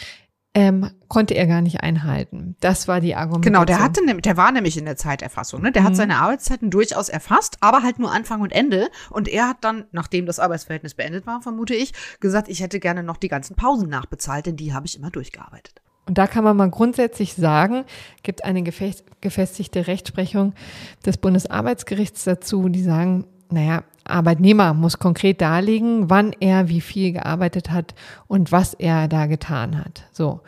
ähm, 0.57 0.91
konnte 1.09 1.35
er 1.35 1.47
gar 1.47 1.61
nicht 1.61 1.83
einhalten. 1.83 2.57
Das 2.61 2.89
war 2.89 3.03
die 3.03 3.15
Argumentation. 3.15 3.53
Genau, 3.53 3.65
der 3.67 3.79
hatte, 3.79 4.01
der 4.23 4.37
war 4.39 4.51
nämlich 4.53 4.79
in 4.79 4.87
der 4.87 4.97
Zeiterfassung. 4.97 5.61
Ne? 5.61 5.71
Der 5.71 5.83
mhm. 5.83 5.87
hat 5.87 5.97
seine 5.97 6.17
Arbeitszeiten 6.17 6.71
durchaus 6.71 7.11
erfasst, 7.11 7.59
aber 7.61 7.83
halt 7.83 7.99
nur 7.99 8.11
Anfang 8.11 8.41
und 8.41 8.53
Ende. 8.53 8.89
Und 9.11 9.29
er 9.29 9.51
hat 9.51 9.59
dann, 9.61 9.85
nachdem 9.93 10.25
das 10.25 10.39
Arbeitsverhältnis 10.39 10.95
beendet 10.95 11.27
war, 11.27 11.43
vermute 11.43 11.75
ich, 11.75 11.93
gesagt, 12.21 12.49
ich 12.49 12.61
hätte 12.61 12.81
gerne 12.81 13.03
noch 13.03 13.19
die 13.19 13.29
ganzen 13.29 13.55
Pausen 13.55 13.91
nachbezahlt, 13.91 14.47
denn 14.47 14.57
die 14.57 14.73
habe 14.73 14.87
ich 14.87 14.97
immer 14.97 15.11
durchgearbeitet. 15.11 15.83
Und 16.07 16.17
da 16.17 16.27
kann 16.27 16.43
man 16.43 16.57
mal 16.57 16.71
grundsätzlich 16.71 17.35
sagen, 17.35 17.85
gibt 18.23 18.45
eine 18.45 18.63
gefestigte 18.63 19.87
Rechtsprechung 19.89 20.55
des 21.05 21.19
Bundesarbeitsgerichts 21.19 22.25
dazu, 22.25 22.71
die 22.71 22.83
sagen, 22.83 23.27
naja, 23.51 23.83
Arbeitnehmer 24.11 24.75
muss 24.75 24.99
konkret 24.99 25.41
darlegen, 25.41 26.11
wann 26.11 26.33
er 26.41 26.69
wie 26.69 26.81
viel 26.81 27.13
gearbeitet 27.13 27.71
hat 27.71 27.95
und 28.27 28.53
was 28.53 28.75
er 28.75 29.09
da 29.09 29.27
getan 29.27 29.79
hat. 29.79 30.05
So. 30.13 30.41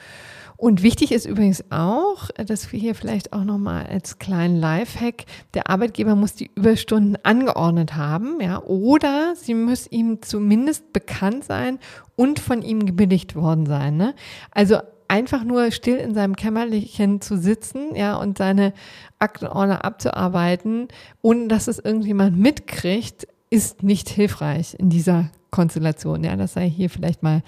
Und 0.56 0.82
wichtig 0.82 1.12
ist 1.12 1.24
übrigens 1.24 1.62
auch, 1.70 2.30
dass 2.36 2.72
wir 2.72 2.80
hier 2.80 2.96
vielleicht 2.96 3.32
auch 3.32 3.44
nochmal 3.44 3.86
als 3.86 4.18
kleinen 4.18 4.56
Lifehack, 4.56 5.24
der 5.54 5.70
Arbeitgeber 5.70 6.16
muss 6.16 6.34
die 6.34 6.50
Überstunden 6.56 7.16
angeordnet 7.22 7.94
haben, 7.94 8.40
ja, 8.40 8.60
oder 8.64 9.34
sie 9.36 9.54
muss 9.54 9.86
ihm 9.88 10.20
zumindest 10.20 10.92
bekannt 10.92 11.44
sein 11.44 11.78
und 12.16 12.40
von 12.40 12.62
ihm 12.62 12.86
gebilligt 12.86 13.36
worden 13.36 13.66
sein, 13.66 13.96
ne? 13.96 14.16
Also 14.50 14.78
einfach 15.06 15.44
nur 15.44 15.70
still 15.70 15.96
in 15.96 16.12
seinem 16.12 16.34
Kämmerchen 16.34 17.20
zu 17.20 17.38
sitzen, 17.38 17.94
ja, 17.94 18.16
und 18.16 18.36
seine 18.36 18.72
Aktenordner 19.20 19.84
abzuarbeiten, 19.84 20.88
ohne 21.22 21.46
dass 21.46 21.68
es 21.68 21.78
irgendjemand 21.78 22.36
mitkriegt, 22.36 23.28
ist 23.50 23.82
nicht 23.82 24.08
hilfreich 24.08 24.74
in 24.78 24.90
dieser 24.90 25.30
Konstellation. 25.50 26.24
Ja, 26.24 26.36
das 26.36 26.54
sei 26.54 26.68
hier 26.68 26.90
vielleicht 26.90 27.22
mal 27.22 27.42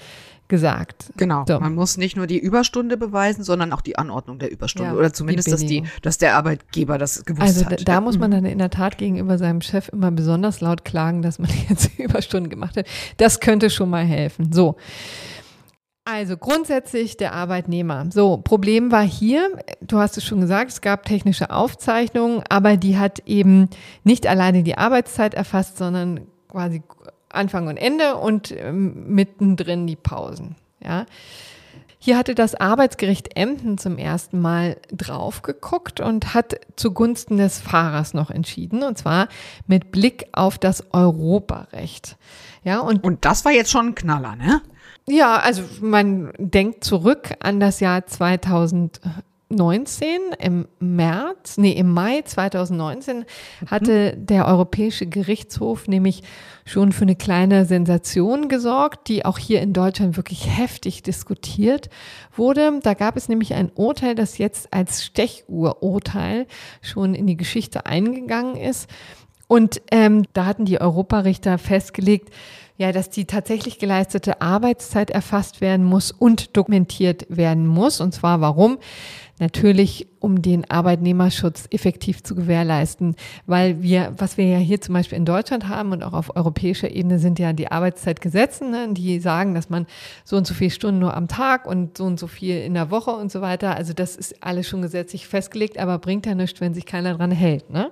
gesagt. 0.50 1.12
Genau. 1.16 1.44
So. 1.48 1.58
Man 1.60 1.74
muss 1.74 1.96
nicht 1.96 2.16
nur 2.16 2.26
die 2.26 2.38
Überstunde 2.38 2.98
beweisen, 2.98 3.44
sondern 3.44 3.72
auch 3.72 3.80
die 3.80 3.96
Anordnung 3.96 4.38
der 4.38 4.50
Überstunde. 4.50 4.92
Ja, 4.92 4.98
Oder 4.98 5.12
zumindest, 5.12 5.48
die 5.48 5.52
dass, 5.52 5.60
die, 5.60 5.84
dass 6.02 6.18
der 6.18 6.36
Arbeitgeber 6.36 6.98
das 6.98 7.24
gewusst 7.24 7.42
also, 7.42 7.64
hat. 7.64 7.72
Also 7.72 7.84
da, 7.84 7.94
da 7.94 8.00
muss 8.02 8.18
man 8.18 8.30
dann 8.30 8.44
in 8.44 8.58
der 8.58 8.68
Tat 8.68 8.98
gegenüber 8.98 9.38
seinem 9.38 9.62
Chef 9.62 9.88
immer 9.88 10.10
besonders 10.10 10.60
laut 10.60 10.84
klagen, 10.84 11.22
dass 11.22 11.38
man 11.38 11.50
jetzt 11.68 11.98
Überstunden 11.98 12.50
gemacht 12.50 12.76
hat. 12.76 12.86
Das 13.16 13.40
könnte 13.40 13.70
schon 13.70 13.88
mal 13.88 14.04
helfen. 14.04 14.52
So. 14.52 14.76
Also 16.04 16.36
grundsätzlich 16.36 17.16
der 17.16 17.34
Arbeitnehmer. 17.34 18.06
So, 18.10 18.38
Problem 18.38 18.90
war 18.90 19.02
hier, 19.02 19.62
du 19.80 19.98
hast 19.98 20.16
es 20.16 20.24
schon 20.24 20.40
gesagt, 20.40 20.70
es 20.70 20.80
gab 20.80 21.04
technische 21.04 21.50
Aufzeichnungen, 21.50 22.42
aber 22.48 22.76
die 22.76 22.98
hat 22.98 23.20
eben 23.26 23.68
nicht 24.02 24.26
alleine 24.26 24.62
die 24.62 24.78
Arbeitszeit 24.78 25.34
erfasst, 25.34 25.76
sondern 25.76 26.26
quasi 26.48 26.82
Anfang 27.28 27.68
und 27.68 27.76
Ende 27.76 28.16
und 28.16 28.50
ähm, 28.50 29.14
mittendrin 29.14 29.86
die 29.86 29.96
Pausen. 29.96 30.56
Ja. 30.82 31.06
Hier 32.02 32.16
hatte 32.16 32.34
das 32.34 32.54
Arbeitsgericht 32.54 33.36
Emden 33.36 33.76
zum 33.76 33.98
ersten 33.98 34.40
Mal 34.40 34.78
drauf 34.90 35.42
geguckt 35.42 36.00
und 36.00 36.32
hat 36.32 36.58
zugunsten 36.74 37.36
des 37.36 37.58
Fahrers 37.58 38.14
noch 38.14 38.30
entschieden, 38.30 38.82
und 38.82 38.96
zwar 38.96 39.28
mit 39.66 39.92
Blick 39.92 40.26
auf 40.32 40.56
das 40.56 40.94
Europarecht. 40.94 42.16
Ja, 42.64 42.80
und, 42.80 43.04
und 43.04 43.26
das 43.26 43.44
war 43.44 43.52
jetzt 43.52 43.70
schon 43.70 43.88
ein 43.88 43.94
Knaller, 43.94 44.34
ne? 44.34 44.62
Ja, 45.10 45.38
also 45.38 45.62
man 45.80 46.32
denkt 46.38 46.84
zurück 46.84 47.32
an 47.40 47.58
das 47.58 47.80
Jahr 47.80 48.06
2019 48.06 50.20
im 50.38 50.68
März, 50.78 51.58
nee, 51.58 51.72
im 51.72 51.92
Mai 51.92 52.22
2019 52.22 53.24
hatte 53.66 54.14
mhm. 54.16 54.26
der 54.26 54.46
Europäische 54.46 55.06
Gerichtshof 55.06 55.88
nämlich 55.88 56.22
schon 56.64 56.92
für 56.92 57.02
eine 57.02 57.16
kleine 57.16 57.64
Sensation 57.64 58.48
gesorgt, 58.48 59.08
die 59.08 59.24
auch 59.24 59.38
hier 59.38 59.62
in 59.62 59.72
Deutschland 59.72 60.16
wirklich 60.16 60.56
heftig 60.56 61.02
diskutiert 61.02 61.90
wurde. 62.36 62.78
Da 62.80 62.94
gab 62.94 63.16
es 63.16 63.28
nämlich 63.28 63.54
ein 63.54 63.72
Urteil, 63.74 64.14
das 64.14 64.38
jetzt 64.38 64.72
als 64.72 65.04
Stechuhrurteil 65.04 66.46
schon 66.82 67.16
in 67.16 67.26
die 67.26 67.36
Geschichte 67.36 67.84
eingegangen 67.84 68.54
ist. 68.54 68.88
Und 69.48 69.82
ähm, 69.90 70.26
da 70.32 70.46
hatten 70.46 70.64
die 70.64 70.80
Europarichter 70.80 71.58
festgelegt, 71.58 72.32
ja, 72.80 72.92
dass 72.92 73.10
die 73.10 73.26
tatsächlich 73.26 73.78
geleistete 73.78 74.40
Arbeitszeit 74.40 75.10
erfasst 75.10 75.60
werden 75.60 75.84
muss 75.84 76.12
und 76.12 76.56
dokumentiert 76.56 77.26
werden 77.28 77.66
muss. 77.66 78.00
Und 78.00 78.14
zwar 78.14 78.40
warum? 78.40 78.78
Natürlich, 79.38 80.06
um 80.18 80.40
den 80.40 80.70
Arbeitnehmerschutz 80.70 81.66
effektiv 81.70 82.22
zu 82.22 82.34
gewährleisten, 82.34 83.16
weil 83.44 83.82
wir, 83.82 84.14
was 84.16 84.38
wir 84.38 84.46
ja 84.46 84.56
hier 84.56 84.80
zum 84.80 84.94
Beispiel 84.94 85.18
in 85.18 85.26
Deutschland 85.26 85.68
haben 85.68 85.92
und 85.92 86.02
auch 86.02 86.14
auf 86.14 86.34
europäischer 86.36 86.90
Ebene 86.90 87.18
sind 87.18 87.38
ja 87.38 87.52
die 87.52 87.70
Arbeitszeitgesetze, 87.70 88.64
ne, 88.64 88.88
die 88.92 89.20
sagen, 89.20 89.54
dass 89.54 89.68
man 89.68 89.86
so 90.24 90.38
und 90.38 90.46
so 90.46 90.54
viele 90.54 90.70
Stunden 90.70 91.00
nur 91.00 91.14
am 91.14 91.28
Tag 91.28 91.66
und 91.66 91.98
so 91.98 92.04
und 92.04 92.18
so 92.18 92.28
viel 92.28 92.62
in 92.62 92.72
der 92.72 92.90
Woche 92.90 93.10
und 93.10 93.30
so 93.30 93.42
weiter. 93.42 93.76
Also 93.76 93.92
das 93.92 94.16
ist 94.16 94.42
alles 94.42 94.66
schon 94.66 94.80
gesetzlich 94.80 95.26
festgelegt, 95.26 95.78
aber 95.78 95.98
bringt 95.98 96.24
ja 96.24 96.34
nichts, 96.34 96.62
wenn 96.62 96.72
sich 96.72 96.86
keiner 96.86 97.14
dran 97.14 97.30
hält. 97.30 97.68
Ne? 97.68 97.90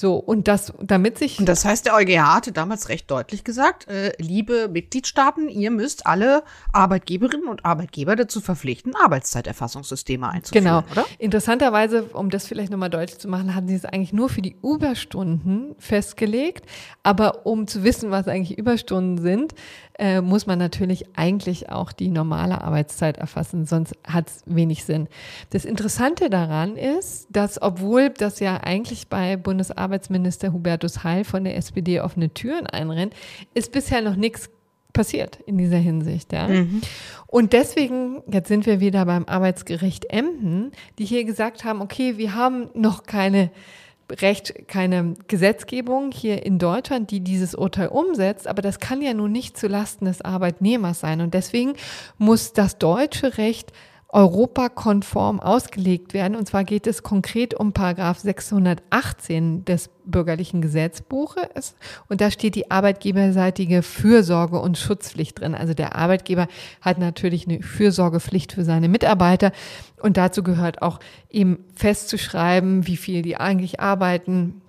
So, 0.00 0.14
und 0.14 0.46
das, 0.46 0.72
damit 0.80 1.18
sich. 1.18 1.40
Und 1.40 1.48
das 1.48 1.64
heißt, 1.64 1.84
der 1.84 1.96
EuGH 1.96 2.36
hatte 2.36 2.52
damals 2.52 2.88
recht 2.88 3.10
deutlich 3.10 3.42
gesagt, 3.42 3.88
äh, 3.88 4.12
liebe 4.18 4.68
Mitgliedstaaten, 4.68 5.48
ihr 5.48 5.72
müsst 5.72 6.06
alle 6.06 6.44
Arbeitgeberinnen 6.72 7.48
und 7.48 7.64
Arbeitgeber 7.64 8.14
dazu 8.14 8.40
verpflichten, 8.40 8.94
Arbeitszeiterfassungssysteme 8.94 10.28
einzuführen. 10.28 10.64
Genau. 10.64 10.84
Oder? 10.92 11.04
Interessanterweise, 11.18 12.04
um 12.12 12.30
das 12.30 12.46
vielleicht 12.46 12.70
nochmal 12.70 12.90
deutlich 12.90 13.18
zu 13.18 13.26
machen, 13.26 13.56
hatten 13.56 13.66
sie 13.66 13.74
es 13.74 13.84
eigentlich 13.84 14.12
nur 14.12 14.28
für 14.28 14.40
die 14.40 14.54
Überstunden 14.62 15.74
festgelegt. 15.80 16.64
Aber 17.02 17.44
um 17.44 17.66
zu 17.66 17.82
wissen, 17.82 18.12
was 18.12 18.28
eigentlich 18.28 18.56
Überstunden 18.56 19.20
sind, 19.20 19.52
äh, 19.98 20.20
muss 20.20 20.46
man 20.46 20.60
natürlich 20.60 21.06
eigentlich 21.16 21.70
auch 21.70 21.90
die 21.90 22.08
normale 22.08 22.60
Arbeitszeit 22.60 23.18
erfassen, 23.18 23.66
sonst 23.66 23.94
hat 24.04 24.28
es 24.28 24.42
wenig 24.46 24.84
Sinn. 24.84 25.08
Das 25.50 25.64
Interessante 25.64 26.30
daran 26.30 26.76
ist, 26.76 27.26
dass 27.30 27.60
obwohl 27.60 28.10
das 28.10 28.38
ja 28.38 28.58
eigentlich 28.58 29.08
bei 29.08 29.36
Bundesarbeitsminister 29.88 30.52
Hubertus 30.52 31.04
Heil 31.04 31.24
von 31.24 31.44
der 31.44 31.56
SPD 31.56 32.00
offene 32.00 32.32
Türen 32.32 32.66
einrennt, 32.66 33.14
ist 33.54 33.72
bisher 33.72 34.02
noch 34.02 34.16
nichts 34.16 34.50
passiert 34.92 35.38
in 35.46 35.58
dieser 35.58 35.78
Hinsicht. 35.78 36.32
Ja? 36.32 36.48
Mhm. 36.48 36.80
Und 37.26 37.52
deswegen, 37.52 38.22
jetzt 38.30 38.48
sind 38.48 38.66
wir 38.66 38.80
wieder 38.80 39.04
beim 39.04 39.24
Arbeitsgericht 39.26 40.06
Emden, 40.10 40.72
die 40.98 41.04
hier 41.04 41.24
gesagt 41.24 41.64
haben, 41.64 41.80
okay, 41.80 42.18
wir 42.18 42.34
haben 42.34 42.70
noch 42.74 43.04
keine 43.04 43.50
Recht, 44.10 44.68
keine 44.68 45.14
Gesetzgebung 45.28 46.12
hier 46.12 46.44
in 46.44 46.58
Deutschland, 46.58 47.10
die 47.10 47.20
dieses 47.20 47.54
Urteil 47.54 47.88
umsetzt, 47.88 48.46
aber 48.46 48.62
das 48.62 48.80
kann 48.80 49.02
ja 49.02 49.12
nun 49.12 49.32
nicht 49.32 49.58
zulasten 49.58 50.06
des 50.06 50.22
Arbeitnehmers 50.22 51.00
sein. 51.00 51.20
Und 51.20 51.34
deswegen 51.34 51.74
muss 52.16 52.54
das 52.54 52.78
deutsche 52.78 53.36
Recht 53.36 53.72
europakonform 54.10 55.38
ausgelegt 55.38 56.14
werden. 56.14 56.34
Und 56.34 56.48
zwar 56.48 56.64
geht 56.64 56.86
es 56.86 57.02
konkret 57.02 57.52
um 57.52 57.72
Paragraph 57.72 58.18
618 58.18 59.66
des 59.66 59.90
bürgerlichen 60.06 60.62
Gesetzbuches. 60.62 61.74
Und 62.08 62.22
da 62.22 62.30
steht 62.30 62.54
die 62.54 62.70
arbeitgeberseitige 62.70 63.82
Fürsorge 63.82 64.60
und 64.60 64.78
Schutzpflicht 64.78 65.40
drin. 65.40 65.54
Also 65.54 65.74
der 65.74 65.94
Arbeitgeber 65.94 66.48
hat 66.80 66.98
natürlich 66.98 67.46
eine 67.46 67.62
Fürsorgepflicht 67.62 68.52
für 68.52 68.64
seine 68.64 68.88
Mitarbeiter. 68.88 69.52
Und 70.00 70.16
dazu 70.16 70.42
gehört 70.42 70.80
auch 70.80 71.00
eben 71.28 71.64
festzuschreiben, 71.74 72.86
wie 72.86 72.96
viel 72.96 73.20
die 73.20 73.36
eigentlich 73.36 73.80
arbeiten, 73.80 74.62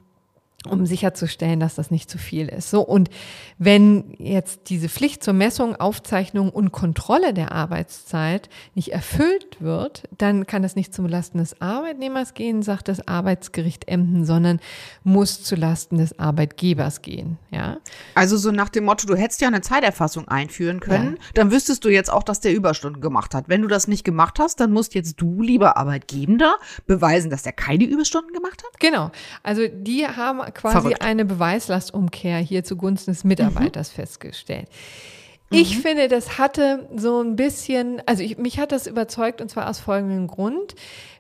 um 0.68 0.86
sicherzustellen, 0.86 1.60
dass 1.60 1.76
das 1.76 1.90
nicht 1.90 2.10
zu 2.10 2.18
viel 2.18 2.48
ist. 2.50 2.70
So 2.70 2.82
und 2.82 3.10
wenn 3.58 4.14
jetzt 4.18 4.70
diese 4.70 4.90
Pflicht 4.90 5.24
zur 5.24 5.34
Messung, 5.34 5.76
Aufzeichnung 5.76 6.50
und 6.50 6.72
Kontrolle 6.72 7.34
der 7.34 7.54
Arbeitszeit 7.54 8.50
nicht 8.76 8.92
erfüllt 8.92 9.58
wird, 9.62 10.04
dann 10.18 10.46
kann 10.48 10.64
es 10.64 10.76
nicht 10.76 10.94
zum 10.94 11.08
Lasten 11.08 11.38
des 11.38 11.62
Arbeitnehmers 11.62 12.34
gehen, 12.34 12.62
sagt 12.62 12.90
das 12.90 13.08
Arbeitsgericht 13.08 13.88
Emden, 13.88 14.26
sondern 14.26 14.60
muss 15.04 15.44
zu 15.44 15.56
Lasten 15.56 15.98
des 15.98 16.20
Arbeitgebers 16.20 17.02
gehen. 17.02 17.38
Ja. 17.52 17.78
Also 18.14 18.36
so 18.36 18.52
nach 18.52 18.70
dem 18.70 18.84
Motto, 18.84 19.08
du 19.08 19.16
hättest 19.16 19.42
ja 19.42 19.48
eine 19.48 19.62
Zeiterfassung 19.62 20.28
einführen 20.28 20.82
können, 20.82 21.18
ja. 21.18 21.24
dann 21.36 21.52
wüsstest 21.52 21.86
du 21.86 21.90
jetzt 21.90 22.12
auch, 22.12 22.24
dass 22.24 22.42
der 22.42 22.54
Überstunden 22.54 23.02
gemacht 23.02 23.34
hat. 23.34 23.48
Wenn 23.48 23.62
du 23.62 23.68
das 23.68 23.88
nicht 23.88 24.04
gemacht 24.04 24.40
hast, 24.40 24.60
dann 24.60 24.72
musst 24.72 24.94
jetzt 24.94 25.22
du, 25.22 25.42
lieber 25.42 25.78
Arbeitgebender, 25.78 26.58
beweisen, 26.86 27.30
dass 27.30 27.44
der 27.44 27.54
keine 27.54 27.86
Überstunden 27.86 28.34
gemacht 28.34 28.64
hat. 28.64 28.80
Genau. 28.80 29.12
Also 29.44 29.68
die 29.68 30.06
haben 30.06 30.42
quasi 30.52 30.80
Verrückt. 30.80 31.02
eine 31.02 31.26
Beweislastumkehr 31.26 32.38
hier 32.38 32.64
zugunsten 32.64 33.12
des 33.12 33.24
Mitarbeiters 33.24 33.92
mhm. 33.92 33.96
festgestellt. 33.96 34.68
Ich 35.52 35.78
mhm. 35.78 35.82
finde, 35.82 36.08
das 36.08 36.38
hatte 36.38 36.88
so 36.96 37.22
ein 37.22 37.36
bisschen, 37.36 38.02
also 38.06 38.22
ich, 38.24 38.38
mich 38.38 38.60
hat 38.60 38.72
das 38.72 38.88
überzeugt 38.88 39.42
und 39.42 39.50
zwar 39.50 39.70
aus 39.70 39.80
folgendem 39.80 40.28
Grund. 40.28 40.76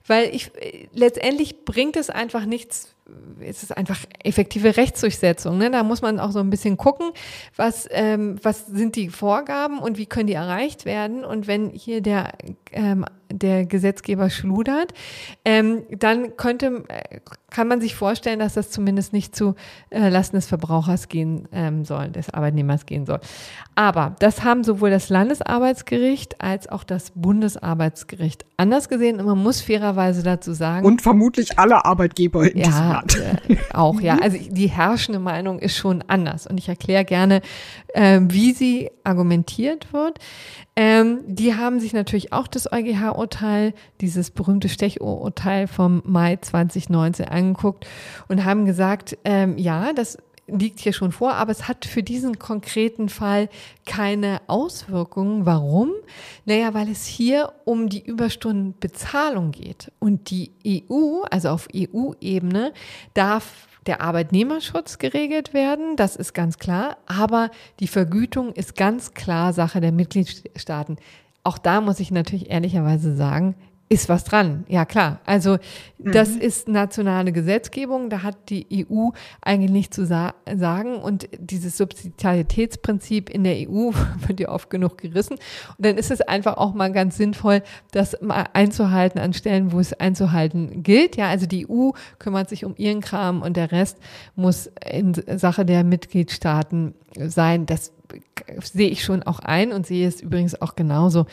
Weil 0.09 0.33
ich 0.33 0.51
letztendlich 0.93 1.65
bringt 1.65 1.95
es 1.95 2.09
einfach 2.09 2.45
nichts, 2.45 2.95
es 3.39 3.63
ist 3.63 3.75
einfach 3.75 3.99
effektive 4.23 4.77
Rechtsdurchsetzung. 4.77 5.57
Ne? 5.57 5.71
Da 5.71 5.83
muss 5.83 6.01
man 6.01 6.19
auch 6.19 6.31
so 6.31 6.39
ein 6.39 6.49
bisschen 6.49 6.77
gucken, 6.77 7.11
was, 7.55 7.87
ähm, 7.91 8.37
was 8.43 8.67
sind 8.67 8.95
die 8.95 9.09
Vorgaben 9.09 9.79
und 9.79 9.97
wie 9.97 10.05
können 10.05 10.27
die 10.27 10.33
erreicht 10.33 10.85
werden. 10.85 11.23
Und 11.23 11.47
wenn 11.47 11.69
hier 11.69 12.01
der, 12.01 12.33
ähm, 12.71 13.05
der 13.31 13.65
Gesetzgeber 13.65 14.29
schludert, 14.29 14.93
ähm, 15.45 15.83
dann 15.91 16.35
könnte, 16.35 16.83
äh, 16.87 17.19
kann 17.51 17.67
man 17.67 17.81
sich 17.81 17.95
vorstellen, 17.95 18.39
dass 18.39 18.55
das 18.55 18.69
zumindest 18.71 19.13
nicht 19.13 19.35
zu 19.35 19.55
äh, 19.89 20.09
Lasten 20.09 20.35
des 20.35 20.47
Verbrauchers 20.47 21.07
gehen 21.07 21.47
ähm, 21.51 21.85
soll, 21.85 22.09
des 22.09 22.31
Arbeitnehmers 22.31 22.85
gehen 22.85 23.05
soll. 23.05 23.19
Aber 23.75 24.15
das 24.19 24.43
haben 24.43 24.63
sowohl 24.63 24.89
das 24.89 25.09
Landesarbeitsgericht 25.09 26.41
als 26.41 26.67
auch 26.67 26.83
das 26.83 27.11
Bundesarbeitsgericht 27.15 28.45
anders 28.57 28.89
gesehen. 28.89 29.19
Und 29.19 29.25
man 29.25 29.41
muss 29.41 29.61
fairerweise 29.61 29.98
dazu 30.23 30.53
sagen. 30.53 30.85
Und 30.85 31.01
vermutlich 31.01 31.59
alle 31.59 31.85
Arbeitgeber 31.85 32.49
in 32.51 32.57
ja, 32.57 32.65
diesem 32.65 32.87
Land. 32.87 33.17
Äh, 33.17 33.57
auch, 33.73 34.01
ja. 34.01 34.17
Also 34.21 34.37
die 34.37 34.67
herrschende 34.67 35.19
Meinung 35.19 35.59
ist 35.59 35.75
schon 35.75 36.03
anders. 36.07 36.47
Und 36.47 36.57
ich 36.57 36.69
erkläre 36.69 37.05
gerne, 37.05 37.41
äh, 37.93 38.19
wie 38.21 38.53
sie 38.53 38.89
argumentiert 39.03 39.93
wird. 39.93 40.19
Ähm, 40.75 41.19
die 41.25 41.55
haben 41.55 41.79
sich 41.79 41.93
natürlich 41.93 42.31
auch 42.31 42.47
das 42.47 42.71
EuGH-Urteil, 42.71 43.73
dieses 43.99 44.31
berühmte 44.31 44.69
Stechurteil 44.69 45.67
vom 45.67 46.01
Mai 46.05 46.37
2019 46.37 47.27
angeguckt 47.27 47.85
und 48.29 48.45
haben 48.45 48.65
gesagt, 48.65 49.17
ähm, 49.25 49.57
ja, 49.57 49.91
das 49.93 50.17
liegt 50.57 50.79
hier 50.79 50.93
schon 50.93 51.11
vor, 51.11 51.33
aber 51.33 51.51
es 51.51 51.67
hat 51.67 51.85
für 51.85 52.03
diesen 52.03 52.39
konkreten 52.39 53.09
Fall 53.09 53.49
keine 53.85 54.41
Auswirkungen. 54.47 55.45
Warum? 55.45 55.91
Naja, 56.45 56.73
weil 56.73 56.89
es 56.89 57.05
hier 57.05 57.53
um 57.65 57.89
die 57.89 58.03
Überstundenbezahlung 58.03 59.51
geht. 59.51 59.91
Und 59.99 60.29
die 60.29 60.51
EU, 60.65 61.23
also 61.29 61.49
auf 61.49 61.67
EU-Ebene, 61.75 62.73
darf 63.13 63.67
der 63.85 64.01
Arbeitnehmerschutz 64.01 64.97
geregelt 64.97 65.53
werden, 65.53 65.95
das 65.95 66.15
ist 66.15 66.33
ganz 66.33 66.57
klar, 66.57 66.97
aber 67.05 67.49
die 67.79 67.87
Vergütung 67.87 68.53
ist 68.53 68.75
ganz 68.75 69.13
klar 69.13 69.53
Sache 69.53 69.81
der 69.81 69.91
Mitgliedstaaten. 69.91 70.97
Auch 71.43 71.57
da 71.57 71.81
muss 71.81 71.99
ich 71.99 72.11
natürlich 72.11 72.49
ehrlicherweise 72.49 73.15
sagen, 73.15 73.55
ist 73.91 74.07
was 74.07 74.23
dran. 74.23 74.65
Ja, 74.67 74.85
klar. 74.85 75.19
Also 75.25 75.57
das 75.97 76.35
mhm. 76.35 76.41
ist 76.41 76.67
nationale 76.67 77.31
Gesetzgebung, 77.31 78.11
da 78.11 78.21
hat 78.21 78.49
die 78.49 78.87
EU 78.87 79.09
eigentlich 79.41 79.71
nichts 79.71 79.95
zu 79.95 80.05
sa 80.05 80.35
sagen 80.55 80.97
und 80.97 81.27
dieses 81.39 81.75
Subsidiaritätsprinzip 81.77 83.31
in 83.31 83.43
der 83.43 83.55
EU 83.67 83.91
wird 84.27 84.39
ja 84.39 84.49
oft 84.49 84.69
genug 84.69 84.99
gerissen. 84.99 85.33
Und 85.33 85.85
dann 85.85 85.97
ist 85.97 86.11
es 86.11 86.21
einfach 86.21 86.57
auch 86.57 86.75
mal 86.75 86.91
ganz 86.91 87.17
sinnvoll, 87.17 87.63
das 87.91 88.15
mal 88.21 88.45
einzuhalten 88.53 89.19
an 89.19 89.33
Stellen, 89.33 89.71
wo 89.71 89.79
es 89.79 89.93
einzuhalten 89.93 90.83
gilt. 90.83 91.17
Ja, 91.17 91.27
also 91.27 91.47
die 91.47 91.67
EU 91.67 91.89
kümmert 92.19 92.47
sich 92.49 92.65
um 92.65 92.75
ihren 92.77 93.01
Kram 93.01 93.41
und 93.41 93.57
der 93.57 93.71
Rest 93.71 93.97
muss 94.35 94.69
in 94.87 95.13
Sache 95.13 95.65
der 95.65 95.83
Mitgliedstaaten 95.83 96.93
sein. 97.17 97.65
Das 97.65 97.91
sehe 98.61 98.89
ich 98.89 99.03
schon 99.03 99.23
auch 99.23 99.39
ein 99.39 99.71
und 99.71 99.87
sehe 99.87 100.07
es 100.07 100.21
übrigens 100.21 100.61
auch 100.61 100.75
genauso. 100.75 101.25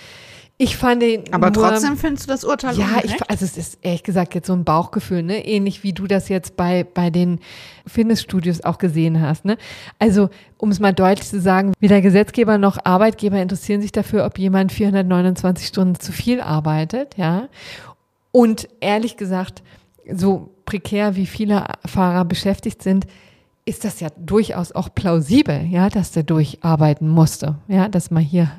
Ich 0.58 0.78
fand 0.78 1.02
den. 1.02 1.32
Aber 1.34 1.50
nur, 1.50 1.68
trotzdem 1.68 1.98
findest 1.98 2.26
du 2.26 2.32
das 2.32 2.42
Urteil 2.42 2.78
Ja, 2.78 3.00
ich, 3.02 3.14
also 3.28 3.44
es 3.44 3.58
ist 3.58 3.78
ehrlich 3.82 4.02
gesagt 4.02 4.34
jetzt 4.34 4.46
so 4.46 4.54
ein 4.54 4.64
Bauchgefühl, 4.64 5.22
ne? 5.22 5.44
Ähnlich 5.44 5.82
wie 5.82 5.92
du 5.92 6.06
das 6.06 6.30
jetzt 6.30 6.56
bei, 6.56 6.84
bei 6.84 7.10
den 7.10 7.40
Fitnessstudios 7.86 8.64
auch 8.64 8.78
gesehen 8.78 9.20
hast, 9.20 9.44
ne? 9.44 9.58
Also, 9.98 10.30
um 10.56 10.70
es 10.70 10.80
mal 10.80 10.94
deutlich 10.94 11.28
zu 11.28 11.40
sagen, 11.42 11.74
weder 11.78 12.00
Gesetzgeber 12.00 12.56
noch 12.56 12.78
Arbeitgeber 12.84 13.40
interessieren 13.40 13.82
sich 13.82 13.92
dafür, 13.92 14.24
ob 14.24 14.38
jemand 14.38 14.72
429 14.72 15.66
Stunden 15.66 16.00
zu 16.00 16.12
viel 16.12 16.40
arbeitet, 16.40 17.18
ja? 17.18 17.48
Und 18.32 18.68
ehrlich 18.80 19.18
gesagt, 19.18 19.62
so 20.10 20.50
prekär 20.64 21.16
wie 21.16 21.26
viele 21.26 21.66
Fahrer 21.84 22.24
beschäftigt 22.24 22.82
sind, 22.82 23.06
ist 23.66 23.84
das 23.84 24.00
ja 24.00 24.08
durchaus 24.16 24.72
auch 24.72 24.94
plausibel, 24.94 25.66
ja, 25.66 25.90
dass 25.90 26.12
der 26.12 26.22
durcharbeiten 26.22 27.08
musste, 27.08 27.56
ja, 27.68 27.88
dass 27.88 28.10
man 28.10 28.22
hier 28.22 28.50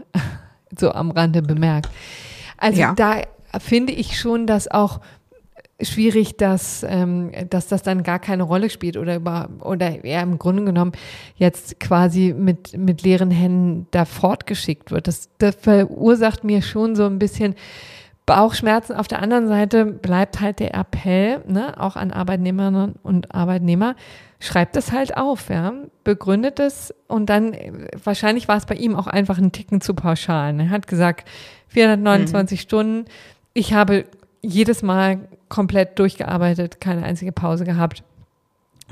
so 0.78 0.92
am 0.92 1.12
Rande 1.12 1.42
bemerkt. 1.42 1.90
Also 2.58 2.82
ja. 2.82 2.94
da 2.96 3.22
finde 3.60 3.94
ich 3.94 4.20
schon, 4.20 4.48
dass 4.48 4.70
auch 4.70 5.00
schwierig, 5.82 6.38
dass, 6.38 6.84
ähm, 6.88 7.32
dass 7.50 7.68
das 7.68 7.84
dann 7.84 8.04
gar 8.04 8.20
keine 8.20 8.44
Rolle 8.44 8.70
spielt 8.70 8.98
oder 8.98 9.16
über 9.16 9.50
oder 9.62 10.04
eher 10.04 10.24
im 10.24 10.40
Grunde 10.40 10.66
genommen 10.66 10.94
jetzt 11.36 11.80
quasi 11.80 12.34
mit, 12.36 12.76
mit 12.76 13.04
leeren 13.04 13.30
Händen 13.30 13.88
da 13.92 14.06
fortgeschickt 14.06 14.92
wird. 14.92 15.08
Das, 15.08 15.30
das 15.38 15.56
verursacht 15.56 16.44
mir 16.44 16.62
schon 16.62 16.96
so 16.96 17.06
ein 17.06 17.20
bisschen 17.20 17.56
Bauchschmerzen. 18.28 18.96
Auf 18.96 19.08
der 19.08 19.24
anderen 19.24 19.48
Seite 19.48 19.86
bleibt 19.86 20.42
halt 20.42 20.60
der 20.60 20.76
Appell, 20.76 21.42
ne, 21.48 21.74
auch 21.82 21.96
an 21.96 22.12
Arbeitnehmerinnen 22.12 22.96
und 23.02 23.34
Arbeitnehmer, 23.34 23.96
schreibt 24.40 24.76
es 24.78 24.92
halt 24.92 25.18
auf, 25.18 25.50
ja, 25.50 25.74
begründet 26.04 26.60
es 26.60 26.94
und 27.08 27.28
dann, 27.32 27.56
wahrscheinlich 28.04 28.48
war 28.48 28.58
es 28.58 28.68
bei 28.68 28.76
ihm 28.76 28.96
auch 28.96 29.08
einfach 29.08 29.40
ein 29.40 29.52
Ticken 29.52 29.82
zu 29.82 29.96
pauschal. 29.96 30.60
Er 30.60 30.70
hat 30.70 30.88
gesagt, 30.88 31.28
429 31.70 32.60
mhm. 32.60 32.62
Stunden, 32.62 33.06
ich 33.54 33.74
habe 33.74 34.06
jedes 34.42 34.84
Mal 34.84 35.20
komplett 35.50 35.98
durchgearbeitet, 35.98 36.80
keine 36.80 37.04
einzige 37.04 37.32
Pause 37.32 37.64
gehabt 37.64 38.04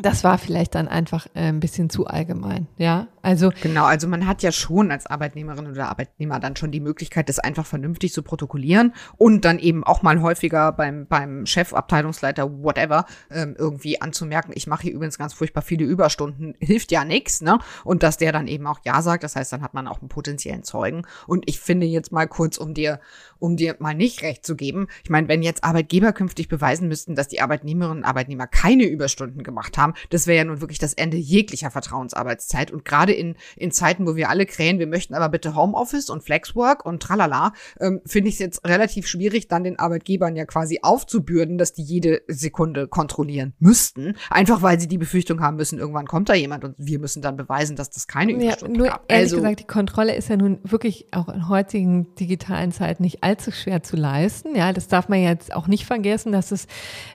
das 0.02 0.24
war 0.24 0.38
vielleicht 0.38 0.76
dann 0.76 0.88
einfach 0.88 1.28
äh, 1.34 1.48
ein 1.48 1.60
bisschen 1.60 1.90
zu 1.90 2.06
allgemein, 2.08 2.68
ja. 2.78 3.08
Also 3.22 3.52
genau, 3.62 3.86
also 3.86 4.08
man 4.08 4.28
hat 4.28 4.44
ja 4.44 4.52
schon 4.52 4.92
als 4.92 5.08
Arbeitnehmerin 5.08 5.68
oder 5.68 5.90
Arbeitnehmer 5.90 6.40
dann 6.40 6.56
schon 6.56 6.72
die 6.72 6.80
Möglichkeit, 6.80 7.28
das 7.28 7.40
einfach 7.40 7.66
vernünftig 7.66 8.14
zu 8.14 8.22
protokollieren 8.22 8.94
und 9.18 9.46
dann 9.46 9.58
eben 9.58 9.84
auch 9.84 10.04
mal 10.04 10.22
häufiger 10.22 10.72
beim 10.74 11.08
beim 11.08 11.46
Chef, 11.46 11.74
Abteilungsleiter, 11.74 12.62
whatever 12.62 13.06
ähm, 13.32 13.56
irgendwie 13.58 14.02
anzumerken. 14.02 14.52
Ich 14.54 14.68
mache 14.68 14.84
hier 14.84 14.94
übrigens 14.94 15.18
ganz 15.18 15.34
furchtbar 15.34 15.62
viele 15.62 15.86
Überstunden, 15.86 16.56
hilft 16.60 16.92
ja 16.92 17.06
nichts, 17.06 17.42
ne? 17.42 17.58
Und 17.84 18.04
dass 18.04 18.18
der 18.18 18.32
dann 18.32 18.48
eben 18.48 18.68
auch 18.68 18.80
ja 18.84 19.02
sagt, 19.02 19.24
das 19.24 19.36
heißt, 19.36 19.54
dann 19.54 19.62
hat 19.62 19.74
man 19.74 19.88
auch 19.88 20.02
einen 20.02 20.10
potenziellen 20.10 20.64
Zeugen. 20.64 21.04
Und 21.26 21.50
ich 21.50 21.60
finde 21.60 21.88
jetzt 21.88 22.12
mal 22.12 22.28
kurz, 22.28 22.58
um 22.58 22.74
dir 22.74 23.00
um 23.40 23.58
dir 23.58 23.76
mal 23.80 23.94
nicht 23.94 24.22
recht 24.24 24.46
zu 24.46 24.56
geben. 24.56 24.88
Ich 25.04 25.10
meine, 25.10 25.28
wenn 25.28 25.44
jetzt 25.44 25.64
Arbeitgeber 25.64 26.14
künftig 26.14 26.48
beweisen 26.48 26.88
müssten, 26.88 27.16
dass 27.16 27.28
die 27.28 27.42
Arbeitnehmerinnen 27.42 28.00
und 28.00 28.04
Arbeitnehmer 28.04 28.48
keine 28.48 28.86
Überstunden 28.86 29.44
gemacht 29.44 29.78
haben, 29.78 29.94
das 30.10 30.28
wäre 30.28 30.38
ja 30.38 30.44
nun 30.44 30.62
wirklich 30.62 30.80
das 30.80 30.94
Ende 30.94 31.18
jeglicher 31.18 31.72
Vertrauensarbeitszeit. 31.72 32.72
Und 32.72 32.86
gerade 32.86 33.14
in, 33.14 33.36
in 33.56 33.72
Zeiten, 33.72 34.08
wo 34.08 34.16
wir 34.16 34.30
alle 34.30 34.46
krähen, 34.46 34.80
wir 34.80 34.88
möchten 34.88 35.14
aber 35.14 35.30
bitte 35.30 35.56
Homeoffice 35.56 36.10
und 36.10 36.24
Flexwork 36.24 36.86
und 36.86 37.02
tralala, 37.02 37.54
ähm, 37.80 38.02
finde 38.06 38.30
ich 38.30 38.36
es 38.36 38.40
jetzt 38.40 38.68
relativ 38.68 39.08
schwierig, 39.08 39.48
dann 39.48 39.64
den 39.64 39.80
Arbeitgebern 39.80 40.36
ja 40.36 40.46
quasi 40.46 40.80
aufzubürden, 40.82 41.58
dass 41.58 41.74
die 41.74 41.84
jede 41.84 42.22
Sekunde 42.28 42.88
kontrollieren 42.88 43.54
müssten. 43.60 44.16
Einfach 44.30 44.62
weil 44.62 44.80
sie 44.80 44.88
die 44.88 44.98
Befürchtung 44.98 45.42
haben 45.42 45.58
müssen, 45.58 45.80
irgendwann 45.80 46.08
kommt 46.08 46.30
da 46.30 46.34
jemand 46.34 46.64
und 46.64 46.76
wir 46.78 47.00
müssen 47.00 47.22
dann 47.22 47.38
beweisen, 47.38 47.76
dass 47.76 47.90
das 47.90 48.08
keine 48.08 48.34
Überstunden 48.34 48.76
ja, 48.76 48.82
nur 48.82 48.88
gab. 48.90 49.06
Ehrlich 49.08 49.24
also, 49.26 49.38
gesagt, 49.38 49.60
die 49.60 49.68
Kontrolle 49.68 50.16
ist 50.16 50.30
ja 50.30 50.38
nun 50.38 50.60
wirklich 50.64 51.08
auch 51.12 51.30
in 51.30 51.48
heutigen 51.50 52.16
digitalen 52.16 52.72
Zeiten 52.72 53.04
nicht 53.04 53.24
allzu 53.26 53.52
schwer 53.52 53.82
zu 53.82 53.96
leisten. 53.96 54.56
Ja, 54.56 54.72
das 54.72 54.88
darf 54.88 55.10
man 55.10 55.22
jetzt 55.22 55.54
auch 55.54 55.68
nicht 55.68 55.86
vergessen, 55.86 56.32
dass 56.32 56.52
es 56.52 56.68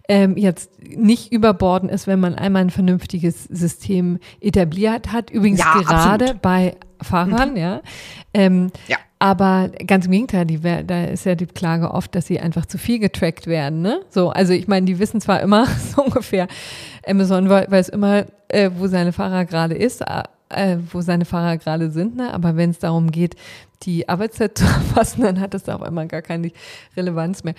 ähm, 0.09 0.37
jetzt 0.37 0.71
nicht 0.83 1.33
überborden 1.33 1.89
ist, 1.89 2.07
wenn 2.07 2.19
man 2.19 2.35
einmal 2.35 2.63
ein 2.63 2.71
vernünftiges 2.71 3.45
System 3.45 4.19
etabliert 4.41 5.13
hat. 5.13 5.31
Übrigens 5.31 5.61
ja, 5.61 5.81
gerade 5.81 6.25
absolut. 6.25 6.43
bei 6.43 6.77
Fahrern, 7.01 7.53
mhm. 7.53 7.57
ja. 7.57 7.81
Ähm, 8.35 8.71
ja. 8.89 8.97
Aber 9.23 9.71
ganz 9.87 10.07
im 10.07 10.13
Gegenteil, 10.13 10.47
die, 10.47 10.61
da 10.61 11.05
ist 11.05 11.27
ja 11.27 11.35
die 11.35 11.47
Klage 11.47 11.91
oft, 11.91 12.15
dass 12.15 12.27
sie 12.27 12.41
einfach 12.41 12.65
zu 12.65 12.79
viel 12.79 12.99
getrackt 12.99 13.47
werden. 13.47 13.83
Ne? 13.83 14.01
So, 14.09 14.31
also 14.31 14.55
ich 14.55 14.67
meine, 14.67 14.87
die 14.87 14.99
wissen 14.99 15.21
zwar 15.21 15.41
immer 15.41 15.67
so 15.95 16.03
ungefähr, 16.03 16.49
Amazon 17.07 17.49
weiß 17.49 17.91
immer, 17.91 18.25
äh, 18.49 18.71
wo 18.77 18.87
seine 18.87 19.13
Fahrer 19.13 19.45
gerade 19.45 19.75
ist, 19.75 20.03
äh, 20.51 20.79
wo 20.93 21.01
seine 21.01 21.25
Fahrer 21.25 21.57
gerade 21.57 21.91
sind, 21.91 22.17
ne? 22.17 22.33
aber 22.33 22.57
wenn 22.57 22.71
es 22.71 22.79
darum 22.79 23.11
geht, 23.11 23.37
die 23.83 24.09
Arbeitszeit 24.09 24.59
zu 24.59 24.65
erfassen, 24.65 25.23
dann 25.23 25.41
hat 25.41 25.55
das 25.55 25.69
auf 25.69 25.83
einmal 25.83 26.07
gar 26.07 26.23
keine 26.23 26.53
Relevanz 26.97 27.45
mehr. 27.45 27.55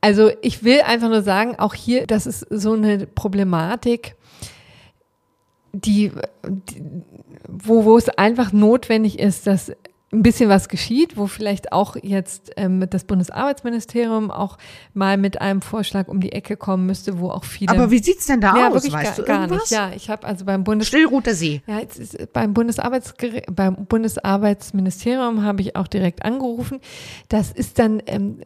Also 0.00 0.30
ich 0.42 0.62
will 0.62 0.82
einfach 0.82 1.08
nur 1.08 1.22
sagen, 1.22 1.56
auch 1.58 1.74
hier, 1.74 2.06
das 2.06 2.26
ist 2.26 2.46
so 2.50 2.74
eine 2.74 3.06
Problematik, 3.06 4.14
die, 5.72 6.12
die 6.44 6.82
wo, 7.48 7.84
wo 7.84 7.96
es 7.96 8.08
einfach 8.08 8.52
notwendig 8.52 9.18
ist, 9.18 9.46
dass 9.46 9.72
ein 10.16 10.22
bisschen 10.22 10.48
was 10.48 10.68
geschieht, 10.68 11.16
wo 11.16 11.26
vielleicht 11.26 11.72
auch 11.72 11.96
jetzt 12.02 12.52
ähm, 12.56 12.88
das 12.88 13.04
Bundesarbeitsministerium 13.04 14.30
auch 14.30 14.56
mal 14.94 15.16
mit 15.18 15.40
einem 15.40 15.62
Vorschlag 15.62 16.08
um 16.08 16.20
die 16.20 16.32
Ecke 16.32 16.56
kommen 16.56 16.86
müsste, 16.86 17.18
wo 17.18 17.28
auch 17.28 17.44
viele. 17.44 17.70
Aber 17.70 17.90
wie 17.90 18.02
sieht's 18.02 18.26
denn 18.26 18.40
da 18.40 18.56
ja, 18.56 18.68
aus? 18.68 18.74
Wirklich 18.74 18.92
weißt 18.94 19.16
gar, 19.24 19.46
du 19.46 19.48
gar 19.50 19.58
nicht. 19.58 19.70
Ja, 19.70 19.90
ich 19.94 20.08
habe 20.08 20.26
also 20.26 20.44
beim 20.44 20.64
Bundes 20.64 20.88
Stillroter 20.88 21.34
See. 21.34 21.62
Ja, 21.66 21.78
ist, 21.78 22.32
beim 22.32 22.54
Bundesarbeitsgericht, 22.54 23.54
beim 23.54 23.86
Bundesarbeitsministerium 23.86 25.42
habe 25.44 25.60
ich 25.60 25.76
auch 25.76 25.86
direkt 25.86 26.24
angerufen. 26.24 26.80
Das 27.28 27.52
ist 27.52 27.78
dann 27.78 28.02
ähm, 28.06 28.40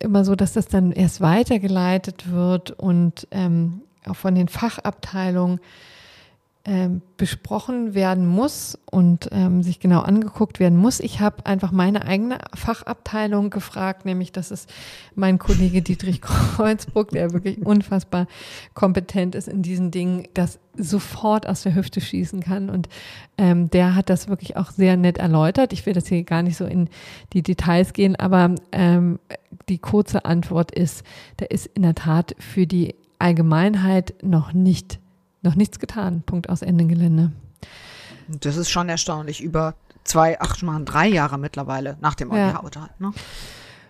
immer 0.00 0.24
so, 0.24 0.34
dass 0.34 0.52
das 0.52 0.66
dann 0.66 0.92
erst 0.92 1.20
weitergeleitet 1.20 2.32
wird 2.32 2.72
und 2.72 3.28
ähm, 3.30 3.82
auch 4.08 4.16
von 4.16 4.34
den 4.34 4.48
Fachabteilungen 4.48 5.60
besprochen 7.16 7.94
werden 7.94 8.26
muss 8.26 8.76
und 8.90 9.28
ähm, 9.30 9.62
sich 9.62 9.78
genau 9.78 10.00
angeguckt 10.00 10.58
werden 10.58 10.76
muss. 10.76 10.98
Ich 10.98 11.20
habe 11.20 11.46
einfach 11.46 11.70
meine 11.70 12.04
eigene 12.04 12.38
Fachabteilung 12.54 13.50
gefragt, 13.50 14.04
nämlich 14.04 14.32
das 14.32 14.50
ist 14.50 14.68
mein 15.14 15.38
Kollege 15.38 15.80
Dietrich 15.80 16.20
Kreuzburg, 16.22 17.10
der 17.10 17.32
wirklich 17.32 17.64
unfassbar 17.64 18.26
kompetent 18.74 19.36
ist 19.36 19.46
in 19.46 19.62
diesen 19.62 19.92
Dingen, 19.92 20.26
das 20.34 20.58
sofort 20.76 21.46
aus 21.46 21.62
der 21.62 21.76
Hüfte 21.76 22.00
schießen 22.00 22.40
kann. 22.40 22.68
Und 22.68 22.88
ähm, 23.38 23.70
der 23.70 23.94
hat 23.94 24.10
das 24.10 24.26
wirklich 24.28 24.56
auch 24.56 24.72
sehr 24.72 24.96
nett 24.96 25.18
erläutert. 25.18 25.72
Ich 25.72 25.86
will 25.86 25.92
das 25.94 26.08
hier 26.08 26.24
gar 26.24 26.42
nicht 26.42 26.56
so 26.56 26.64
in 26.64 26.88
die 27.32 27.44
Details 27.44 27.92
gehen, 27.92 28.16
aber 28.16 28.56
ähm, 28.72 29.20
die 29.68 29.78
kurze 29.78 30.24
Antwort 30.24 30.72
ist, 30.72 31.04
da 31.36 31.46
ist 31.46 31.66
in 31.66 31.82
der 31.82 31.94
Tat 31.94 32.34
für 32.40 32.66
die 32.66 32.96
Allgemeinheit 33.20 34.14
noch 34.22 34.52
nicht 34.52 34.98
noch 35.46 35.56
nichts 35.56 35.78
getan. 35.78 36.22
Punkt 36.26 36.50
aus 36.50 36.62
Ende 36.62 36.84
Gelände. 36.84 37.32
Das 38.28 38.56
ist 38.56 38.70
schon 38.70 38.88
erstaunlich. 38.88 39.40
Über 39.40 39.74
zwei, 40.04 40.38
ach 40.40 40.56
schon 40.56 40.66
mal 40.66 40.84
drei 40.84 41.06
Jahre 41.06 41.38
mittlerweile 41.38 41.96
nach 42.00 42.14
dem 42.14 42.30
EuGH-Urteil. 42.30 42.90
Ne? 42.98 43.12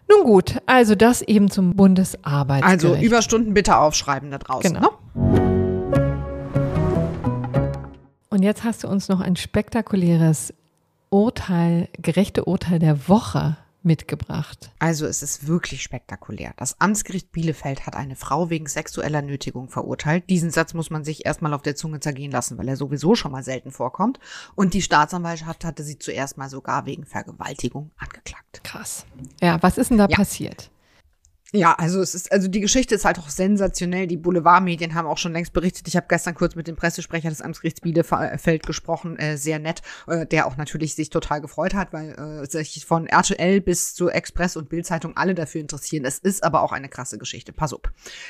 Nun 0.08 0.24
gut, 0.24 0.56
also 0.66 0.94
das 0.94 1.22
eben 1.22 1.50
zum 1.50 1.74
Bundesarbeitsgericht. 1.74 2.84
Also 2.84 3.04
Überstunden 3.04 3.54
bitte 3.54 3.76
aufschreiben 3.76 4.30
da 4.30 4.38
draußen. 4.38 4.74
Genau. 4.74 4.90
Ne? 5.14 5.66
Und 8.30 8.42
jetzt 8.42 8.64
hast 8.64 8.84
du 8.84 8.88
uns 8.88 9.08
noch 9.08 9.20
ein 9.20 9.34
spektakuläres 9.34 10.52
Urteil, 11.10 11.88
gerechte 11.98 12.44
Urteil 12.44 12.78
der 12.78 13.08
Woche 13.08 13.56
mitgebracht. 13.86 14.70
Also 14.78 15.06
es 15.06 15.22
ist 15.22 15.46
wirklich 15.46 15.82
spektakulär. 15.82 16.52
Das 16.56 16.80
Amtsgericht 16.80 17.32
Bielefeld 17.32 17.86
hat 17.86 17.96
eine 17.96 18.16
Frau 18.16 18.50
wegen 18.50 18.66
sexueller 18.66 19.22
Nötigung 19.22 19.70
verurteilt. 19.70 20.28
Diesen 20.28 20.50
Satz 20.50 20.74
muss 20.74 20.90
man 20.90 21.04
sich 21.04 21.24
erstmal 21.24 21.54
auf 21.54 21.62
der 21.62 21.76
Zunge 21.76 22.00
zergehen 22.00 22.32
lassen, 22.32 22.58
weil 22.58 22.68
er 22.68 22.76
sowieso 22.76 23.14
schon 23.14 23.32
mal 23.32 23.42
selten 23.42 23.70
vorkommt. 23.70 24.18
Und 24.54 24.74
die 24.74 24.82
Staatsanwaltschaft 24.82 25.64
hatte 25.64 25.82
sie 25.82 25.98
zuerst 25.98 26.36
mal 26.36 26.50
sogar 26.50 26.84
wegen 26.84 27.06
Vergewaltigung 27.06 27.90
angeklagt. 27.96 28.62
Krass. 28.64 29.06
Ja, 29.40 29.62
was 29.62 29.78
ist 29.78 29.90
denn 29.90 29.98
da 29.98 30.08
ja. 30.08 30.16
passiert? 30.16 30.70
Ja, 31.56 31.72
also 31.72 32.02
es 32.02 32.14
ist, 32.14 32.30
also 32.30 32.48
die 32.48 32.60
Geschichte 32.60 32.94
ist 32.94 33.06
halt 33.06 33.18
auch 33.18 33.30
sensationell. 33.30 34.06
Die 34.06 34.18
Boulevardmedien 34.18 34.94
haben 34.94 35.06
auch 35.06 35.16
schon 35.16 35.32
längst 35.32 35.54
berichtet. 35.54 35.88
Ich 35.88 35.96
habe 35.96 36.06
gestern 36.06 36.34
kurz 36.34 36.54
mit 36.54 36.68
dem 36.68 36.76
Pressesprecher 36.76 37.30
des 37.30 37.40
Amtsgerichts 37.40 37.80
Bielefeld 37.80 38.66
gesprochen, 38.66 39.16
äh, 39.18 39.38
sehr 39.38 39.58
nett, 39.58 39.80
äh, 40.06 40.26
der 40.26 40.46
auch 40.46 40.58
natürlich 40.58 40.94
sich 40.94 41.08
total 41.08 41.40
gefreut 41.40 41.72
hat, 41.72 41.94
weil 41.94 42.10
äh, 42.10 42.46
sich 42.46 42.84
von 42.84 43.06
RTL 43.06 43.62
bis 43.62 43.94
zu 43.94 44.10
Express 44.10 44.56
und 44.56 44.68
Bildzeitung 44.68 45.16
alle 45.16 45.34
dafür 45.34 45.62
interessieren. 45.62 46.04
Es 46.04 46.18
ist 46.18 46.44
aber 46.44 46.62
auch 46.62 46.72
eine 46.72 46.90
krasse 46.90 47.16
Geschichte. 47.16 47.54
Pass 47.54 47.72
auf. 47.72 47.80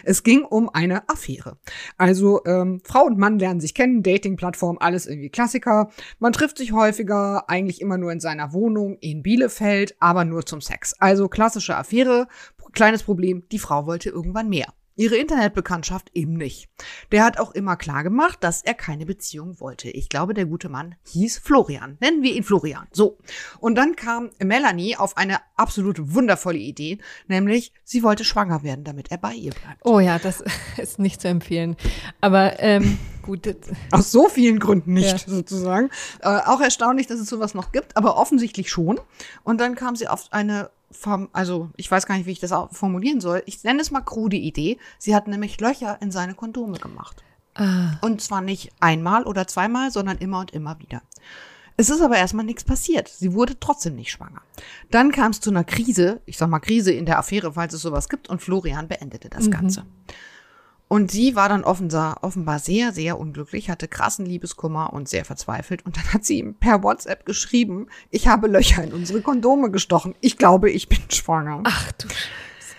Es 0.05 0.23
ging 0.23 0.45
um 0.45 0.69
eine 0.69 1.09
Affäre. 1.09 1.59
Also 1.99 2.45
ähm, 2.47 2.81
Frau 2.85 3.07
und 3.07 3.19
Mann 3.19 3.41
lernen 3.41 3.61
sich 3.61 3.75
kennen, 3.75 4.05
Dating-Plattform, 4.05 4.79
alles 4.79 5.07
irgendwie 5.07 5.31
Klassiker. 5.31 5.91
Man 6.21 6.33
trifft 6.33 6.59
sich 6.59 6.73
häufiger, 6.73 7.51
eigentlich 7.51 7.81
immer 7.81 7.99
nur 7.99 8.13
in 8.13 8.21
seiner 8.21 8.53
Wohnung 8.53 8.99
in 9.01 9.25
Bielefeld, 9.25 9.97
aber 9.99 10.25
nur 10.25 10.47
zum 10.47 10.61
Sex. 10.61 10.95
Also 11.01 11.29
klassische 11.29 11.77
Affäre. 11.77 12.29
Kleines 12.77 13.05
Problem, 13.05 13.43
die 13.51 13.59
Frau 13.59 13.87
wollte 13.87 14.11
irgendwann 14.11 14.51
mehr. 14.51 14.67
Ihre 14.97 15.17
Internetbekanntschaft 15.17 16.11
eben 16.13 16.35
nicht. 16.35 16.69
Der 17.11 17.25
hat 17.25 17.39
auch 17.39 17.53
immer 17.53 17.75
klar 17.77 18.03
gemacht, 18.03 18.37
dass 18.41 18.61
er 18.61 18.75
keine 18.75 19.07
Beziehung 19.07 19.59
wollte. 19.61 19.89
Ich 19.89 20.11
glaube, 20.11 20.35
der 20.35 20.45
gute 20.45 20.69
Mann 20.69 20.95
hieß 21.07 21.39
Florian. 21.39 21.97
Nennen 22.01 22.23
wir 22.23 22.35
ihn 22.35 22.45
Florian. 22.45 22.87
So. 22.93 23.17
Und 23.61 23.77
dann 23.77 23.97
kam 23.97 24.29
Melanie 24.45 24.95
auf 24.95 25.17
eine 25.17 25.39
absolut 25.57 26.15
wundervolle 26.15 26.59
Idee, 26.59 26.99
nämlich 27.29 27.73
sie 27.83 28.03
wollte 28.03 28.25
schwanger 28.25 28.63
werden, 28.63 28.85
damit 28.85 29.11
er 29.11 29.17
bei 29.17 29.33
ihr 29.33 29.53
bleibt. 29.53 29.81
Oh 29.83 29.99
ja, 29.99 30.19
das 30.19 30.45
ist 30.77 30.99
nicht 30.99 31.23
zu 31.23 31.29
empfehlen. 31.29 31.79
Aber 32.21 32.61
ähm, 32.61 32.99
gut. 33.23 33.57
Aus 33.91 34.13
so 34.13 34.29
vielen 34.29 34.59
Gründen 34.59 34.93
nicht, 34.93 35.27
ja. 35.27 35.35
sozusagen. 35.35 35.89
Äh, 36.21 36.41
auch 36.45 36.61
erstaunlich, 36.61 37.07
dass 37.07 37.21
es 37.21 37.29
sowas 37.31 37.55
noch 37.55 37.73
gibt, 37.73 37.97
aber 37.97 38.19
offensichtlich 38.19 38.71
schon. 38.71 39.01
Und 39.45 39.63
dann 39.63 39.77
kam 39.77 39.97
sie 39.97 40.09
auf 40.09 40.27
eine 40.31 40.69
also 41.33 41.71
ich 41.77 41.91
weiß 41.91 42.07
gar 42.07 42.17
nicht, 42.17 42.27
wie 42.27 42.33
ich 42.33 42.41
das 42.41 42.53
formulieren 42.73 43.21
soll. 43.21 43.43
Ich 43.47 43.63
nenne 43.65 43.81
es 43.81 43.91
mal 43.91 44.01
krude 44.01 44.37
Idee. 44.37 44.79
Sie 44.99 45.15
hat 45.15 45.29
nämlich 45.29 45.61
Löcher 45.61 45.99
in 46.01 46.11
seine 46.11 46.35
Kondome 46.35 46.79
gemacht. 46.79 47.23
Ah. 47.55 47.99
Und 48.03 48.21
zwar 48.21 48.41
nicht 48.41 48.73
einmal 48.81 49.25
oder 49.25 49.47
zweimal, 49.47 49.91
sondern 49.91 50.19
immer 50.19 50.41
und 50.41 50.53
immer 50.53 50.79
wieder. 50.79 51.03
Es 51.79 51.91
ist 51.91 52.01
aber 52.01 52.17
erstmal 52.17 52.45
nichts 52.45 52.65
passiert. 52.65 53.09
Sie 53.09 53.35
wurde 53.35 53.59
trotzdem 53.61 53.97
nicht 53.97 54.11
schwanger. 54.11 54.41
Dann 54.91 55.13
kam 55.13 55.33
es 55.33 55.41
zu 55.41 55.51
einer 55.51 55.65
Krise, 55.65 56.23
ich 56.25 56.39
sag 56.39 56.49
mal 56.49 56.61
Krise 56.61 56.93
in 56.93 57.05
der 57.05 57.19
Affäre, 57.19 57.53
falls 57.53 57.75
es 57.75 57.83
sowas 57.83 58.09
gibt, 58.09 58.29
und 58.29 58.41
Florian 58.41 58.89
beendete 58.89 59.29
das 59.29 59.47
mhm. 59.47 59.51
Ganze. 59.51 59.87
Und 60.89 61.11
sie 61.11 61.35
war 61.35 61.49
dann 61.49 61.65
offenbar, 61.65 62.19
offenbar 62.23 62.61
sehr, 62.61 62.93
sehr 62.93 63.19
unglücklich, 63.19 63.71
hatte 63.71 63.89
krassen 63.89 64.25
Liebeskummer 64.25 64.93
und 64.93 65.09
sehr 65.09 65.25
verzweifelt. 65.25 65.85
Und 65.85 65.97
dann 65.97 66.13
hat 66.13 66.25
sie 66.25 66.39
ihm 66.39 66.55
per 66.55 66.83
WhatsApp 66.83 67.27
geschrieben, 67.27 67.89
ich 68.11 68.29
habe 68.29 68.47
Löcher 68.47 68.85
in 68.85 68.93
unsere 68.93 69.21
Kondome 69.21 69.71
gestochen. 69.71 70.15
Ich 70.21 70.39
glaube, 70.39 70.71
ich 70.71 70.89
bin 70.89 71.01
schwanger. 71.09 71.63
Ach 71.65 71.93
du 71.93 72.09
Scheiße. 72.09 72.77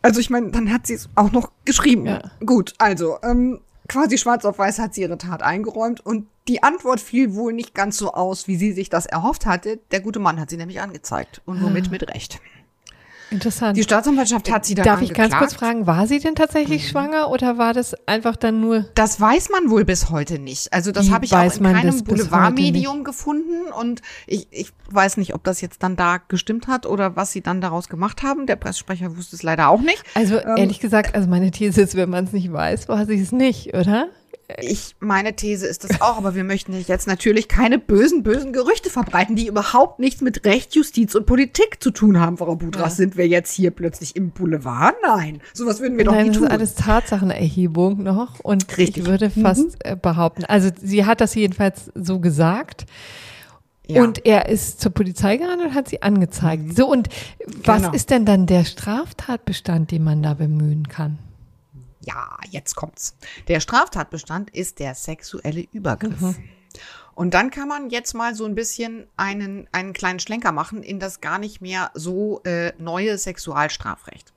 Also 0.00 0.20
ich 0.20 0.30
meine, 0.30 0.50
dann 0.50 0.72
hat 0.72 0.86
sie 0.86 0.94
es 0.94 1.08
auch 1.14 1.32
noch 1.32 1.50
geschrieben. 1.64 2.06
Ja. 2.06 2.22
Gut, 2.44 2.74
also 2.78 3.18
ähm, 3.22 3.60
quasi 3.88 4.18
schwarz 4.18 4.44
auf 4.44 4.58
weiß 4.58 4.78
hat 4.78 4.94
sie 4.94 5.02
ihre 5.02 5.18
Tat 5.18 5.42
eingeräumt 5.42 6.04
und 6.04 6.28
die 6.48 6.62
Antwort 6.62 7.00
fiel 7.00 7.34
wohl 7.34 7.52
nicht 7.52 7.74
ganz 7.74 7.96
so 7.98 8.12
aus, 8.12 8.46
wie 8.46 8.56
sie 8.56 8.72
sich 8.72 8.88
das 8.88 9.06
erhofft 9.06 9.46
hatte. 9.46 9.80
Der 9.90 10.00
gute 10.00 10.20
Mann 10.20 10.40
hat 10.40 10.48
sie 10.48 10.56
nämlich 10.56 10.80
angezeigt 10.80 11.42
und 11.44 11.60
womit 11.62 11.88
ah. 11.88 11.90
mit 11.90 12.08
Recht. 12.08 12.40
Interessant. 13.30 13.76
Die 13.76 13.82
Staatsanwaltschaft 13.82 14.50
hat 14.50 14.64
sie 14.64 14.74
dann 14.74 14.84
Darf 14.84 15.02
ich 15.02 15.12
ganz 15.12 15.34
kurz 15.34 15.54
fragen, 15.54 15.86
war 15.86 16.06
sie 16.06 16.20
denn 16.20 16.34
tatsächlich 16.34 16.84
mhm. 16.84 16.88
schwanger 16.88 17.30
oder 17.30 17.58
war 17.58 17.72
das 17.72 17.94
einfach 18.06 18.36
dann 18.36 18.60
nur? 18.60 18.86
Das 18.94 19.20
weiß 19.20 19.48
man 19.50 19.70
wohl 19.70 19.84
bis 19.84 20.10
heute 20.10 20.38
nicht. 20.38 20.72
Also 20.72 20.92
das 20.92 21.10
habe 21.10 21.24
ich 21.24 21.34
auch 21.34 21.56
in 21.56 21.62
keinem 21.62 22.04
Boulevardmedium 22.04 23.04
gefunden 23.04 23.72
und 23.72 24.02
ich, 24.26 24.46
ich 24.50 24.72
weiß 24.90 25.16
nicht, 25.16 25.34
ob 25.34 25.42
das 25.44 25.60
jetzt 25.60 25.82
dann 25.82 25.96
da 25.96 26.18
gestimmt 26.18 26.68
hat 26.68 26.86
oder 26.86 27.16
was 27.16 27.32
sie 27.32 27.40
dann 27.40 27.60
daraus 27.60 27.88
gemacht 27.88 28.22
haben. 28.22 28.46
Der 28.46 28.56
Pressesprecher 28.56 29.16
wusste 29.16 29.34
es 29.36 29.42
leider 29.42 29.68
auch 29.68 29.80
nicht. 29.80 30.02
Also 30.14 30.38
ähm, 30.38 30.56
ehrlich 30.56 30.78
gesagt, 30.80 31.14
also 31.14 31.28
meine 31.28 31.50
These 31.50 31.82
ist, 31.82 31.96
wenn 31.96 32.10
man 32.10 32.24
es 32.24 32.32
nicht 32.32 32.52
weiß, 32.52 32.88
weiß 32.88 33.08
ich 33.08 33.20
es 33.20 33.32
nicht, 33.32 33.74
oder? 33.74 34.08
Ich, 34.60 34.94
meine 35.00 35.34
These 35.34 35.66
ist 35.66 35.82
das 35.82 36.00
auch, 36.00 36.16
aber 36.18 36.36
wir 36.36 36.44
möchten 36.44 36.72
jetzt 36.86 37.08
natürlich 37.08 37.48
keine 37.48 37.78
bösen, 37.78 38.22
bösen 38.22 38.52
Gerüchte 38.52 38.90
verbreiten, 38.90 39.34
die 39.34 39.48
überhaupt 39.48 39.98
nichts 39.98 40.20
mit 40.20 40.44
Recht, 40.44 40.74
Justiz 40.76 41.16
und 41.16 41.26
Politik 41.26 41.82
zu 41.82 41.90
tun 41.90 42.20
haben, 42.20 42.36
Frau 42.36 42.54
Budras. 42.54 42.92
Ja. 42.92 42.96
Sind 42.96 43.16
wir 43.16 43.26
jetzt 43.26 43.52
hier 43.52 43.72
plötzlich 43.72 44.14
im 44.14 44.30
Boulevard? 44.30 44.94
Nein, 45.02 45.40
sowas 45.52 45.80
würden 45.80 45.98
wir 45.98 46.04
Nein, 46.04 46.14
doch 46.14 46.22
nie 46.22 46.28
das 46.28 46.36
tun. 46.36 46.44
Das 46.44 46.52
ist 46.52 46.60
alles 46.60 46.74
Tatsachenerhebung 46.76 48.02
noch 48.04 48.38
und 48.40 48.76
Richtig. 48.78 48.98
ich 48.98 49.06
würde 49.06 49.30
fast 49.30 49.84
mhm. 49.84 50.00
behaupten, 50.00 50.44
also 50.44 50.70
sie 50.80 51.04
hat 51.04 51.20
das 51.20 51.34
jedenfalls 51.34 51.90
so 51.94 52.20
gesagt. 52.20 52.86
Ja. 53.88 54.02
Und 54.02 54.26
er 54.26 54.48
ist 54.48 54.80
zur 54.80 54.92
Polizei 54.92 55.36
gerannt 55.36 55.62
und 55.62 55.74
hat 55.74 55.88
sie 55.88 56.02
angezeigt. 56.02 56.64
Mhm. 56.64 56.72
So, 56.72 56.90
und 56.90 57.08
was 57.64 57.82
genau. 57.82 57.94
ist 57.94 58.10
denn 58.10 58.24
dann 58.24 58.46
der 58.46 58.64
Straftatbestand, 58.64 59.92
den 59.92 60.02
man 60.02 60.22
da 60.22 60.34
bemühen 60.34 60.88
kann? 60.88 61.18
Ja, 62.06 62.38
jetzt 62.50 62.76
kommt's. 62.76 63.16
Der 63.48 63.60
Straftatbestand 63.60 64.50
ist 64.50 64.78
der 64.78 64.94
sexuelle 64.94 65.66
Übergriff. 65.72 66.20
Mhm. 66.20 66.48
Und 67.14 67.32
dann 67.32 67.50
kann 67.50 67.66
man 67.66 67.88
jetzt 67.90 68.14
mal 68.14 68.34
so 68.34 68.44
ein 68.44 68.54
bisschen 68.54 69.06
einen, 69.16 69.68
einen 69.72 69.92
kleinen 69.92 70.20
Schlenker 70.20 70.52
machen 70.52 70.82
in 70.82 71.00
das 71.00 71.20
gar 71.20 71.38
nicht 71.38 71.60
mehr 71.60 71.90
so 71.94 72.42
äh, 72.44 72.72
neue 72.78 73.16
Sexualstrafrecht. 73.16 74.32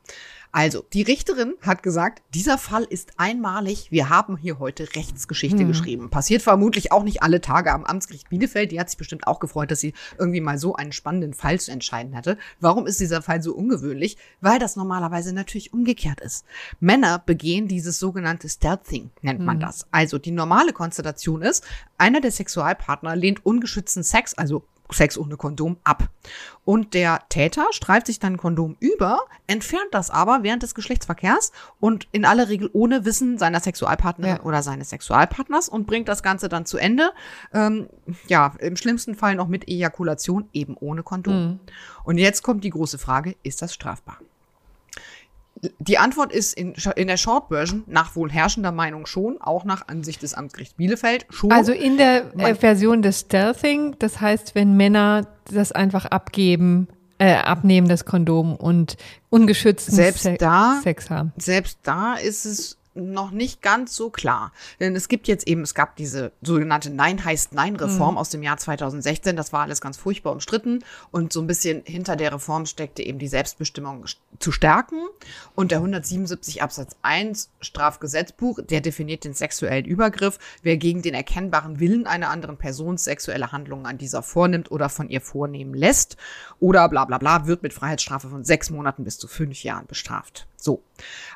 Also, 0.51 0.83
die 0.93 1.03
Richterin 1.03 1.53
hat 1.61 1.83
gesagt, 1.83 2.23
dieser 2.33 2.57
Fall 2.57 2.83
ist 2.83 3.13
einmalig. 3.17 3.91
Wir 3.91 4.09
haben 4.09 4.35
hier 4.35 4.57
heute 4.57 4.95
Rechtsgeschichte 4.95 5.59
hm. 5.59 5.67
geschrieben. 5.67 6.09
Passiert 6.09 6.41
vermutlich 6.41 6.91
auch 6.91 7.03
nicht 7.03 7.21
alle 7.21 7.39
Tage 7.39 7.71
am 7.71 7.85
Amtsgericht 7.85 8.29
Bielefeld. 8.29 8.71
Die 8.71 8.79
hat 8.79 8.89
sich 8.89 8.97
bestimmt 8.97 9.27
auch 9.27 9.39
gefreut, 9.39 9.69
dass 9.69 9.79
sie 9.79 9.93
irgendwie 10.17 10.41
mal 10.41 10.57
so 10.57 10.75
einen 10.75 10.91
spannenden 10.91 11.35
Fall 11.35 11.59
zu 11.59 11.71
entscheiden 11.71 12.15
hatte. 12.15 12.37
Warum 12.59 12.87
ist 12.87 12.99
dieser 12.99 13.21
Fall 13.21 13.43
so 13.43 13.53
ungewöhnlich? 13.53 14.17
Weil 14.41 14.57
das 14.57 14.75
normalerweise 14.75 15.33
natürlich 15.33 15.71
umgekehrt 15.71 16.19
ist. 16.19 16.45
Männer 16.79 17.19
begehen 17.19 17.67
dieses 17.67 17.99
sogenannte 17.99 18.49
Stealthing, 18.49 19.11
nennt 19.21 19.41
man 19.41 19.57
hm. 19.57 19.67
das. 19.67 19.85
Also, 19.91 20.17
die 20.17 20.31
normale 20.31 20.73
Konstellation 20.73 21.43
ist, 21.43 21.63
einer 21.99 22.21
der 22.21 22.31
Sexualpartner 22.31 23.15
lehnt 23.15 23.45
ungeschützten 23.45 24.01
Sex, 24.01 24.33
also 24.33 24.63
Sex 24.91 25.17
ohne 25.17 25.37
Kondom 25.37 25.77
ab. 25.83 26.09
Und 26.65 26.93
der 26.93 27.21
Täter 27.29 27.65
streift 27.71 28.07
sich 28.07 28.19
dann 28.19 28.33
ein 28.33 28.37
Kondom 28.37 28.75
über, 28.79 29.19
entfernt 29.47 29.87
das 29.91 30.09
aber 30.09 30.43
während 30.43 30.63
des 30.63 30.75
Geschlechtsverkehrs 30.75 31.51
und 31.79 32.07
in 32.11 32.25
aller 32.25 32.49
Regel 32.49 32.69
ohne 32.73 33.05
Wissen 33.05 33.37
seiner 33.37 33.59
Sexualpartnerin 33.59 34.37
ja. 34.37 34.43
oder 34.43 34.61
seines 34.61 34.89
Sexualpartners 34.89 35.69
und 35.69 35.87
bringt 35.87 36.07
das 36.07 36.23
Ganze 36.23 36.49
dann 36.49 36.65
zu 36.65 36.77
Ende. 36.77 37.11
Ähm, 37.53 37.87
ja, 38.27 38.53
im 38.59 38.75
schlimmsten 38.75 39.15
Fall 39.15 39.35
noch 39.35 39.47
mit 39.47 39.67
Ejakulation, 39.67 40.49
eben 40.53 40.75
ohne 40.77 41.03
Kondom. 41.03 41.33
Mhm. 41.33 41.59
Und 42.03 42.17
jetzt 42.17 42.43
kommt 42.43 42.63
die 42.63 42.69
große 42.69 42.97
Frage, 42.97 43.35
ist 43.43 43.61
das 43.61 43.73
strafbar? 43.73 44.19
Die 45.79 45.97
Antwort 45.97 46.31
ist 46.31 46.53
in, 46.53 46.73
in 46.95 47.07
der 47.07 47.17
Short 47.17 47.49
Version 47.49 47.83
nach 47.87 48.15
wohl 48.15 48.31
herrschender 48.31 48.71
Meinung 48.71 49.05
schon, 49.05 49.41
auch 49.41 49.65
nach 49.65 49.87
Ansicht 49.87 50.21
des 50.21 50.33
Amtsgerichts 50.33 50.75
Bielefeld 50.75 51.25
schon. 51.29 51.51
Also 51.51 51.71
in 51.71 51.97
der 51.97 52.33
äh, 52.37 52.55
Version 52.55 53.01
des 53.01 53.21
Stealthing, 53.21 53.95
das 53.99 54.21
heißt, 54.21 54.55
wenn 54.55 54.77
Männer 54.77 55.27
das 55.51 55.71
einfach 55.71 56.05
abgeben, 56.05 56.87
äh, 57.17 57.35
abnehmen 57.35 57.89
das 57.89 58.05
Kondom 58.05 58.55
und 58.55 58.95
ungeschützten 59.29 59.93
selbst 59.93 60.23
Se 60.23 60.35
da, 60.39 60.79
Sex 60.81 61.09
haben. 61.09 61.33
Selbst 61.37 61.79
da 61.83 62.15
ist 62.15 62.45
es 62.45 62.78
noch 62.93 63.31
nicht 63.31 63.61
ganz 63.61 63.95
so 63.95 64.09
klar. 64.09 64.51
Denn 64.79 64.95
es 64.95 65.07
gibt 65.07 65.27
jetzt 65.27 65.47
eben, 65.47 65.61
es 65.61 65.73
gab 65.73 65.95
diese 65.95 66.31
sogenannte 66.41 66.89
Nein 66.89 67.23
heißt 67.23 67.53
Nein-Reform 67.53 68.15
mhm. 68.15 68.17
aus 68.17 68.29
dem 68.29 68.43
Jahr 68.43 68.57
2016. 68.57 69.35
Das 69.35 69.53
war 69.53 69.61
alles 69.61 69.81
ganz 69.81 69.97
furchtbar 69.97 70.33
umstritten. 70.33 70.83
Und 71.11 71.33
so 71.33 71.41
ein 71.41 71.47
bisschen 71.47 71.83
hinter 71.85 72.15
der 72.15 72.33
Reform 72.33 72.65
steckte 72.65 73.03
eben 73.03 73.19
die 73.19 73.27
Selbstbestimmung 73.27 74.05
zu 74.39 74.51
stärken. 74.51 75.01
Und 75.55 75.71
der 75.71 75.79
177 75.79 76.61
Absatz 76.61 76.95
1 77.01 77.49
Strafgesetzbuch, 77.61 78.59
der 78.61 78.81
definiert 78.81 79.23
den 79.23 79.33
sexuellen 79.33 79.85
Übergriff. 79.85 80.39
Wer 80.63 80.77
gegen 80.77 81.01
den 81.01 81.13
erkennbaren 81.13 81.79
Willen 81.79 82.07
einer 82.07 82.29
anderen 82.29 82.57
Person 82.57 82.97
sexuelle 82.97 83.51
Handlungen 83.51 83.85
an 83.85 83.97
dieser 83.97 84.23
vornimmt 84.23 84.71
oder 84.71 84.89
von 84.89 85.09
ihr 85.09 85.21
vornehmen 85.21 85.73
lässt 85.73 86.17
oder 86.59 86.87
bla 86.89 87.05
bla 87.05 87.17
bla, 87.17 87.47
wird 87.47 87.63
mit 87.63 87.73
Freiheitsstrafe 87.73 88.29
von 88.29 88.43
sechs 88.43 88.69
Monaten 88.69 89.03
bis 89.03 89.17
zu 89.17 89.27
fünf 89.27 89.63
Jahren 89.63 89.87
bestraft. 89.87 90.47
So. 90.61 90.83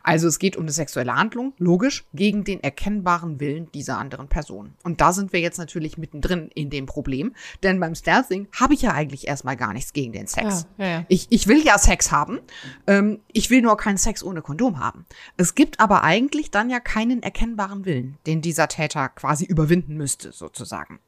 Also 0.04 0.28
es 0.28 0.40
geht 0.40 0.58
um 0.58 0.64
eine 0.64 0.72
sexuelle 0.72 1.16
Handlung, 1.16 1.54
logisch, 1.58 2.06
gegen 2.14 2.44
den 2.44 2.62
erkennbaren 2.62 3.40
Willen 3.40 3.72
dieser 3.72 3.98
anderen 3.98 4.28
Person. 4.28 4.74
Und 4.84 5.00
da 5.00 5.14
sind 5.14 5.32
wir 5.32 5.40
jetzt 5.40 5.58
natürlich 5.58 5.98
mittendrin 5.98 6.50
in 6.54 6.70
dem 6.70 6.86
Problem, 6.86 7.34
denn 7.64 7.80
beim 7.80 7.96
Stealthing 7.96 8.50
habe 8.60 8.74
ich 8.74 8.82
ja 8.82 8.92
eigentlich 8.92 9.28
erstmal 9.28 9.56
gar 9.56 9.72
nichts 9.72 9.94
gegen 9.94 10.12
den 10.12 10.28
Sex. 10.28 10.68
Ja, 10.78 10.86
ja, 10.86 10.92
ja. 10.92 11.06
Ich, 11.08 11.28
ich 11.30 11.48
will 11.48 11.64
ja 11.64 11.78
Sex 11.78 12.12
haben, 12.12 12.40
ähm, 12.86 13.20
ich 13.32 13.50
will 13.50 13.62
nur 13.62 13.78
keinen 13.78 13.98
Sex 13.98 14.24
ohne 14.24 14.42
Kondom 14.42 14.80
haben. 14.80 15.06
Es 15.38 15.56
gibt 15.56 15.80
aber 15.80 16.04
eigentlich 16.04 16.52
dann 16.52 16.70
ja 16.70 16.82
keinen 16.82 17.24
erkennbaren 17.24 17.86
Willen, 17.86 18.18
den 18.28 18.42
dieser 18.42 18.68
Täter 18.68 19.08
quasi 19.10 19.46
überwinden 19.46 19.96
müsste, 19.96 20.34
sozusagen. 20.34 21.00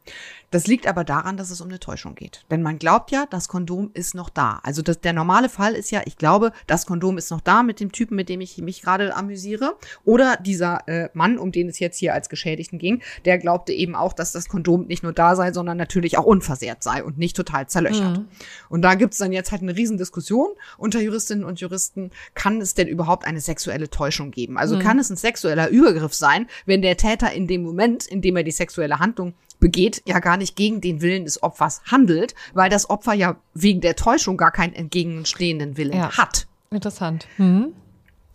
Das 0.52 0.68
liegt 0.68 0.88
aber 0.88 1.04
daran, 1.04 1.36
dass 1.36 1.50
es 1.50 1.60
um 1.60 1.68
eine 1.68 1.82
Täuschung 1.82 2.16
geht. 2.16 2.46
Denn 2.50 2.62
man 2.62 2.80
glaubt 2.80 3.12
ja, 3.12 3.26
das 3.30 3.50
Kondom 3.50 3.92
ist 3.94 4.16
noch 4.16 4.30
da. 4.30 4.62
Also 4.64 4.82
das, 4.82 5.02
der 5.02 5.12
normale 5.12 5.50
Fall 5.50 5.74
ist 5.74 5.92
ja, 5.92 6.02
ich 6.06 6.16
glaube, 6.16 6.54
das 6.66 6.86
Kondom 6.86 7.18
ist 7.18 7.30
noch 7.30 7.42
da 7.42 7.62
mit 7.62 7.82
dem 7.82 7.92
Typen, 8.06 8.16
mit 8.16 8.30
dem 8.30 8.42
ich 8.42 8.58
mich 8.60 8.82
gerade 8.82 9.16
amüsiere. 9.16 9.76
Oder 10.04 10.38
dieser 10.38 10.88
äh, 10.88 11.10
Mann, 11.14 11.38
um 11.38 11.52
den 11.52 11.68
es 11.68 11.80
jetzt 11.80 11.98
hier 11.98 12.14
als 12.14 12.30
Geschädigten 12.30 12.78
ging, 12.78 13.02
der 13.26 13.38
glaubte 13.40 13.74
eben 13.74 13.96
auch, 13.96 14.14
dass 14.14 14.32
das 14.32 14.48
Kondom 14.48 14.86
nicht 14.86 15.02
nur 15.04 15.14
da 15.14 15.36
sei, 15.36 15.52
sondern 15.52 15.78
natürlich 15.78 16.18
auch 16.18 16.26
unversehrt 16.26 16.84
sei 16.84 17.04
und 17.04 17.18
nicht 17.18 17.36
total 17.36 17.68
zerlöchert. 17.68 18.20
Mhm. 18.20 18.26
Und 18.70 18.84
da 18.84 18.94
gibt's 18.96 19.18
dann 19.18 19.32
jetzt 19.32 19.52
halt 19.52 19.64
eine 19.64 19.76
Riesendiskussion 19.76 20.50
unter 20.78 21.02
Juristinnen 21.02 21.44
und 21.44 21.60
Juristen, 21.60 22.12
kann 22.36 22.62
es 22.62 22.76
denn 22.76 22.88
überhaupt 22.88 23.26
eine 23.26 23.42
sexuelle 23.42 23.90
Täuschung 23.90 24.32
geben? 24.32 24.58
Also 24.58 24.76
mhm. 24.76 24.80
kann 24.80 25.00
es 25.00 25.10
ein 25.10 25.18
sexueller 25.18 25.70
Übergriff 25.70 26.14
sein, 26.14 26.48
wenn 26.66 26.82
der 26.82 26.98
Täter 26.98 27.32
in 27.32 27.48
dem 27.48 27.64
Moment, 27.64 28.06
in 28.06 28.22
dem 28.22 28.36
er 28.36 28.44
die 28.44 28.52
sexuelle 28.52 29.00
Handlung 29.00 29.34
begeht, 29.60 30.04
ja 30.06 30.20
gar 30.20 30.38
nicht 30.38 30.56
gegen 30.56 30.82
den 30.82 31.02
Willen 31.02 31.24
des 31.24 31.42
Opfers 31.42 31.82
handelt, 31.86 32.36
weil 32.54 32.70
das 32.70 32.90
Opfer 32.90 33.14
ja 33.14 33.38
wegen 33.54 33.82
der 33.82 33.96
Täuschung 33.96 34.38
gar 34.38 34.52
keinen 34.52 34.74
entgegenstehenden 34.74 35.78
Willen 35.78 35.98
ja. 35.98 36.16
hat. 36.18 36.46
Interessant. 36.72 37.28
Mhm. 37.38 37.74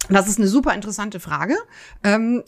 Das 0.09 0.29
ist 0.29 0.39
eine 0.39 0.49
super 0.49 0.75
interessante 0.75 1.21
Frage. 1.21 1.57
Ähm, 2.03 2.43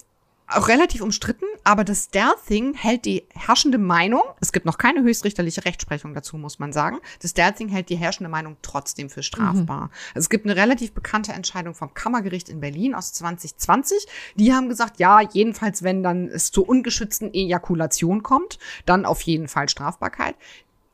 auch 0.49 0.69
relativ 0.69 1.01
umstritten, 1.01 1.47
aber 1.65 1.85
das 1.85 2.05
Stealthing 2.05 2.75
hält 2.75 3.05
die 3.05 3.25
herrschende 3.35 3.79
Meinung, 3.79 4.23
es 4.41 4.53
gibt 4.53 4.67
noch 4.67 4.77
keine 4.77 5.03
höchstrichterliche 5.03 5.65
Rechtsprechung 5.65 6.15
dazu, 6.15 6.37
muss 6.37 6.59
man 6.59 6.73
sagen, 6.73 6.99
das 7.21 7.31
Stealthing 7.31 7.69
hält 7.69 7.89
die 7.89 7.97
herrschende 7.97 8.29
Meinung 8.29 8.57
trotzdem 8.61 9.09
für 9.09 9.23
strafbar. 9.23 9.85
Mhm. 9.85 9.91
Es 10.15 10.29
gibt 10.29 10.45
eine 10.45 10.57
relativ 10.57 10.93
bekannte 10.93 11.33
Entscheidung 11.33 11.75
vom 11.75 11.95
Kammergericht 11.95 12.49
in 12.49 12.61
Berlin 12.61 12.95
aus 12.95 13.13
2020. 13.15 14.07
Die 14.37 14.53
haben 14.53 14.69
gesagt, 14.69 14.99
ja, 14.99 15.21
jedenfalls, 15.21 15.83
wenn 15.83 16.03
dann 16.03 16.29
es 16.29 16.51
zur 16.51 16.69
ungeschützten 16.69 17.33
Ejakulation 17.33 18.23
kommt, 18.23 18.59
dann 18.85 19.07
auf 19.07 19.23
jeden 19.23 19.49
Fall 19.49 19.69
Strafbarkeit 19.69 20.35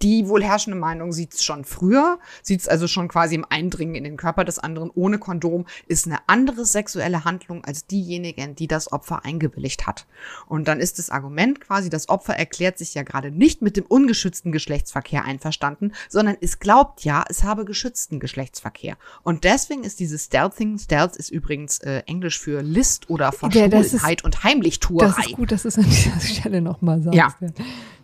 die 0.03 0.29
wohl 0.29 0.45
herrschende 0.45 0.79
Meinung 0.79 1.13
sieht 1.13 1.35
es 1.35 1.45
schon 1.45 1.65
früher, 1.65 2.19
sieht 2.43 2.61
es 2.61 2.69
also 2.69 2.87
schon 2.87 3.09
quasi 3.09 3.35
im 3.35 3.45
Eindringen 3.49 3.95
in 3.95 4.05
den 4.05 4.17
Körper 4.17 4.45
des 4.45 4.59
anderen 4.59 4.91
ohne 4.95 5.19
Kondom, 5.19 5.67
ist 5.87 6.07
eine 6.07 6.19
andere 6.27 6.65
sexuelle 6.65 7.25
Handlung 7.25 7.65
als 7.65 7.87
diejenigen, 7.87 8.55
die 8.55 8.69
das 8.69 8.93
Opfer 8.93 9.25
eingewilligt 9.25 9.87
hat. 9.87 10.07
Und 10.47 10.69
dann 10.69 10.81
ist 10.81 10.99
das 10.99 11.11
Argument 11.11 11.61
quasi, 11.61 11.91
das 11.91 12.09
Opfer 12.09 12.37
erklärt 12.37 12.79
sich 12.79 12.95
ja 12.95 13.03
gerade 13.03 13.31
nicht 13.31 13.63
mit 13.63 13.77
dem 13.77 13.85
ungeschützten 13.87 14.53
Geschlechtsverkehr 14.53 15.25
einverstanden, 15.25 15.93
sondern 16.09 16.37
es 16.41 16.61
glaubt 16.61 17.05
ja, 17.05 17.25
es 17.29 17.43
habe 17.43 17.65
geschützten 17.65 18.21
Geschlechtsverkehr. 18.21 18.97
Und 19.23 19.45
deswegen 19.45 19.85
ist 19.85 20.01
dieses 20.01 20.27
Stealthing, 20.27 20.79
Stealth 20.79 21.17
ist 21.17 21.31
übrigens 21.31 21.79
äh, 21.81 22.03
Englisch 22.07 22.39
für 22.39 22.63
List 22.63 23.11
oder 23.11 23.33
Verschwulenheit 23.33 24.21
ja, 24.21 24.25
und 24.25 24.45
Heimlichtuerei. 24.45 25.09
Das 25.09 25.27
ist 25.27 25.33
gut, 25.33 25.53
dass 25.53 25.63
du 25.63 25.69
es 25.69 25.79
an 25.79 25.85
dieser 25.85 26.21
Stelle 26.21 26.61
nochmal 26.61 27.03
sagst. 27.03 27.17
Ja. 27.17 27.35
Ja, 27.41 27.51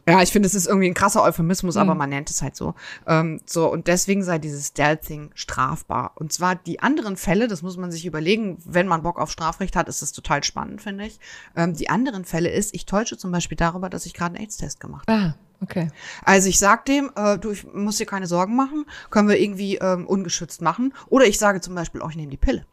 ich 0.06 0.32
finde, 0.32 0.46
es 0.46 0.54
ist 0.54 0.66
irgendwie 0.66 0.88
ein 0.88 0.94
krasser 0.94 1.22
Euphemismus, 1.22 1.76
mhm. 1.76 1.80
aber 1.80 1.94
man 1.94 2.10
nennt 2.10 2.30
es 2.30 2.42
halt 2.42 2.56
so. 2.56 2.74
Ähm, 3.06 3.40
so, 3.46 3.70
und 3.70 3.86
deswegen 3.86 4.22
sei 4.22 4.38
dieses 4.38 4.68
Stealthing 4.68 5.30
strafbar. 5.34 6.12
Und 6.16 6.32
zwar 6.32 6.56
die 6.56 6.80
anderen 6.80 7.16
Fälle, 7.16 7.48
das 7.48 7.62
muss 7.62 7.76
man 7.76 7.90
sich 7.90 8.04
überlegen, 8.04 8.58
wenn 8.64 8.86
man 8.86 9.02
Bock 9.02 9.18
auf 9.18 9.30
Strafrecht 9.30 9.76
hat, 9.76 9.88
ist 9.88 10.02
das 10.02 10.12
total 10.12 10.44
spannend, 10.44 10.82
finde 10.82 11.06
ich. 11.06 11.18
Ähm, 11.56 11.74
die 11.74 11.88
anderen 11.88 12.24
Fälle 12.24 12.50
ist, 12.50 12.74
ich 12.74 12.86
täusche 12.86 13.16
zum 13.16 13.32
Beispiel 13.32 13.56
darüber, 13.56 13.88
dass 13.88 14.06
ich 14.06 14.14
gerade 14.14 14.34
einen 14.34 14.44
AIDS-Test 14.44 14.80
gemacht 14.80 15.08
habe. 15.08 15.20
Ah. 15.20 15.34
Okay. 15.60 15.88
Also 16.24 16.48
ich 16.48 16.58
sag 16.58 16.84
dem, 16.84 17.10
äh, 17.16 17.38
du, 17.38 17.52
ich 17.52 17.64
muss 17.72 17.96
dir 17.96 18.04
keine 18.04 18.26
Sorgen 18.26 18.54
machen, 18.54 18.84
können 19.08 19.28
wir 19.28 19.40
irgendwie 19.40 19.76
ähm, 19.76 20.06
ungeschützt 20.06 20.60
machen. 20.60 20.92
Oder 21.08 21.24
ich 21.24 21.38
sage 21.38 21.62
zum 21.62 21.74
Beispiel, 21.74 22.02
oh, 22.02 22.08
ich 22.10 22.16
nehme 22.16 22.30
die 22.30 22.36
Pille 22.36 22.66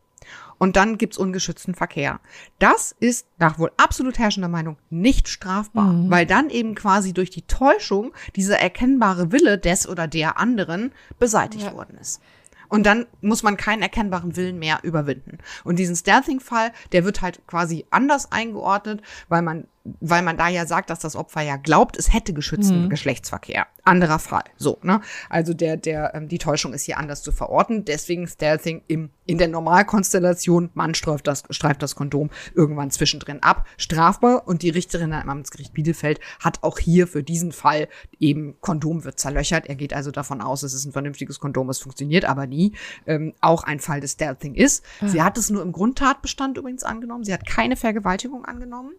und 0.61 0.75
dann 0.75 0.99
gibt's 0.99 1.17
ungeschützten 1.17 1.73
Verkehr. 1.73 2.19
Das 2.59 2.95
ist 2.99 3.25
nach 3.39 3.57
wohl 3.57 3.71
absolut 3.77 4.19
herrschender 4.19 4.47
Meinung 4.47 4.77
nicht 4.91 5.27
strafbar, 5.27 5.91
mhm. 5.91 6.11
weil 6.11 6.27
dann 6.27 6.51
eben 6.51 6.75
quasi 6.75 7.13
durch 7.13 7.31
die 7.31 7.41
Täuschung 7.41 8.13
dieser 8.35 8.59
erkennbare 8.59 9.31
Wille 9.31 9.57
des 9.57 9.89
oder 9.89 10.07
der 10.07 10.37
anderen 10.37 10.91
beseitigt 11.17 11.65
ja. 11.65 11.73
worden 11.73 11.97
ist. 11.99 12.21
Und 12.69 12.85
dann 12.85 13.07
muss 13.21 13.41
man 13.41 13.57
keinen 13.57 13.81
erkennbaren 13.81 14.35
Willen 14.35 14.59
mehr 14.59 14.81
überwinden. 14.83 15.39
Und 15.63 15.79
diesen 15.79 15.95
Stealthing-Fall, 15.95 16.73
der 16.91 17.05
wird 17.05 17.23
halt 17.23 17.41
quasi 17.47 17.87
anders 17.89 18.31
eingeordnet, 18.31 19.01
weil 19.29 19.41
man 19.41 19.65
weil 19.83 20.21
man 20.21 20.37
da 20.37 20.47
ja 20.47 20.65
sagt, 20.65 20.89
dass 20.89 20.99
das 20.99 21.15
Opfer 21.15 21.41
ja 21.41 21.57
glaubt, 21.57 21.97
es 21.97 22.13
hätte 22.13 22.33
geschützten 22.33 22.83
mhm. 22.83 22.89
Geschlechtsverkehr. 22.89 23.67
Anderer 23.83 24.19
Fall. 24.19 24.43
So, 24.57 24.77
ne? 24.83 25.01
Also 25.29 25.53
der, 25.53 25.75
der, 25.75 26.13
ähm, 26.13 26.27
die 26.27 26.37
Täuschung 26.37 26.73
ist 26.73 26.83
hier 26.83 26.99
anders 26.99 27.23
zu 27.23 27.31
verorten. 27.31 27.83
Deswegen 27.83 28.27
Stealthing 28.27 28.83
im, 28.87 29.09
in 29.25 29.39
der 29.39 29.47
Normalkonstellation, 29.47 30.69
man 30.75 30.93
streift 30.93 31.25
das, 31.25 31.43
streift 31.49 31.81
das 31.81 31.95
Kondom 31.95 32.29
irgendwann 32.53 32.91
zwischendrin 32.91 33.41
ab. 33.41 33.65
Strafbar. 33.77 34.47
Und 34.47 34.61
die 34.61 34.69
Richterin 34.69 35.13
am 35.13 35.29
Amtsgericht 35.29 35.73
Bielefeld 35.73 36.19
hat 36.39 36.59
auch 36.61 36.77
hier 36.77 37.07
für 37.07 37.23
diesen 37.23 37.51
Fall 37.51 37.87
eben 38.19 38.55
Kondom 38.61 39.03
wird 39.03 39.19
zerlöchert. 39.19 39.65
Er 39.67 39.75
geht 39.75 39.93
also 39.93 40.11
davon 40.11 40.41
aus, 40.41 40.61
es 40.61 40.73
ist 40.73 40.85
ein 40.85 40.91
vernünftiges 40.91 41.39
Kondom, 41.39 41.69
es 41.69 41.79
funktioniert 41.79 42.25
aber 42.25 42.45
nie. 42.45 42.73
Ähm, 43.07 43.33
auch 43.41 43.63
ein 43.63 43.79
Fall 43.79 43.99
des 43.99 44.11
Stealthing 44.11 44.53
ist. 44.53 44.83
Ah. 45.01 45.07
Sie 45.07 45.23
hat 45.23 45.39
es 45.39 45.49
nur 45.49 45.63
im 45.63 45.71
Grundtatbestand 45.71 46.57
übrigens 46.57 46.83
angenommen. 46.83 47.23
Sie 47.23 47.33
hat 47.33 47.47
keine 47.47 47.75
Vergewaltigung 47.75 48.45
angenommen. 48.45 48.91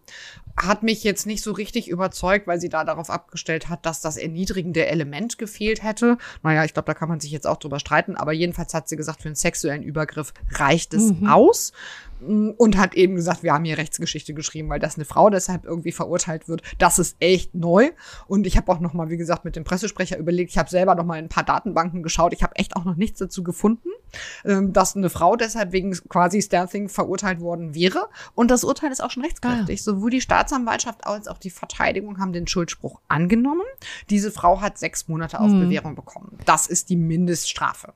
Hat 0.57 0.72
mich 0.81 1.03
jetzt 1.03 1.27
nicht 1.27 1.43
so 1.43 1.51
richtig 1.51 1.89
überzeugt, 1.89 2.47
weil 2.47 2.59
sie 2.59 2.69
da 2.69 2.83
darauf 2.83 3.09
abgestellt 3.09 3.69
hat, 3.69 3.85
dass 3.85 4.01
das 4.01 4.17
erniedrigende 4.17 4.87
Element 4.87 5.37
gefehlt 5.37 5.83
hätte. 5.83 6.17
Naja, 6.41 6.65
ich 6.65 6.73
glaube, 6.73 6.87
da 6.87 6.93
kann 6.93 7.09
man 7.09 7.19
sich 7.19 7.31
jetzt 7.31 7.45
auch 7.45 7.57
drüber 7.57 7.79
streiten, 7.79 8.15
aber 8.15 8.31
jedenfalls 8.31 8.73
hat 8.73 8.89
sie 8.89 8.95
gesagt, 8.95 9.21
für 9.21 9.27
einen 9.27 9.35
sexuellen 9.35 9.83
Übergriff 9.83 10.33
reicht 10.51 10.93
es 10.93 11.11
mhm. 11.13 11.27
aus 11.27 11.73
und 12.23 12.77
hat 12.77 12.95
eben 12.95 13.15
gesagt, 13.15 13.43
wir 13.43 13.53
haben 13.53 13.65
hier 13.65 13.77
Rechtsgeschichte 13.77 14.33
geschrieben, 14.33 14.69
weil 14.69 14.79
das 14.79 14.95
eine 14.95 15.05
Frau 15.05 15.29
deshalb 15.29 15.65
irgendwie 15.65 15.91
verurteilt 15.91 16.47
wird. 16.47 16.61
Das 16.77 16.99
ist 16.99 17.15
echt 17.19 17.53
neu. 17.55 17.91
Und 18.27 18.47
ich 18.47 18.57
habe 18.57 18.71
auch 18.71 18.79
noch 18.79 18.93
mal, 18.93 19.09
wie 19.09 19.17
gesagt, 19.17 19.45
mit 19.45 19.55
dem 19.55 19.63
Pressesprecher 19.63 20.17
überlegt. 20.17 20.51
Ich 20.51 20.57
habe 20.57 20.69
selber 20.69 20.95
noch 20.95 21.05
mal 21.05 21.17
in 21.17 21.25
ein 21.25 21.29
paar 21.29 21.43
Datenbanken 21.43 22.03
geschaut. 22.03 22.33
Ich 22.33 22.43
habe 22.43 22.55
echt 22.55 22.75
auch 22.75 22.85
noch 22.85 22.95
nichts 22.95 23.19
dazu 23.19 23.43
gefunden, 23.43 23.89
ähm, 24.45 24.73
dass 24.73 24.95
eine 24.95 25.09
Frau 25.09 25.35
deshalb 25.35 25.71
wegen 25.71 25.91
quasi 26.09 26.41
Stealthing 26.41 26.89
verurteilt 26.89 27.39
worden 27.39 27.75
wäre. 27.75 28.09
Und 28.35 28.51
das 28.51 28.63
Urteil 28.63 28.91
ist 28.91 29.03
auch 29.03 29.11
schon 29.11 29.23
rechtskräftig. 29.23 29.79
Ah. 29.81 29.83
Sowohl 29.83 30.11
die 30.11 30.21
Staatsanwaltschaft 30.21 31.05
als 31.05 31.27
auch 31.27 31.37
die 31.37 31.49
Verteidigung 31.49 32.19
haben 32.19 32.33
den 32.33 32.47
Schuldspruch 32.47 32.99
angenommen. 33.07 33.65
Diese 34.09 34.31
Frau 34.31 34.61
hat 34.61 34.77
sechs 34.77 35.07
Monate 35.07 35.39
auf 35.39 35.51
hm. 35.51 35.61
Bewährung 35.61 35.95
bekommen. 35.95 36.37
Das 36.45 36.67
ist 36.67 36.89
die 36.89 36.95
Mindeststrafe. 36.95 37.93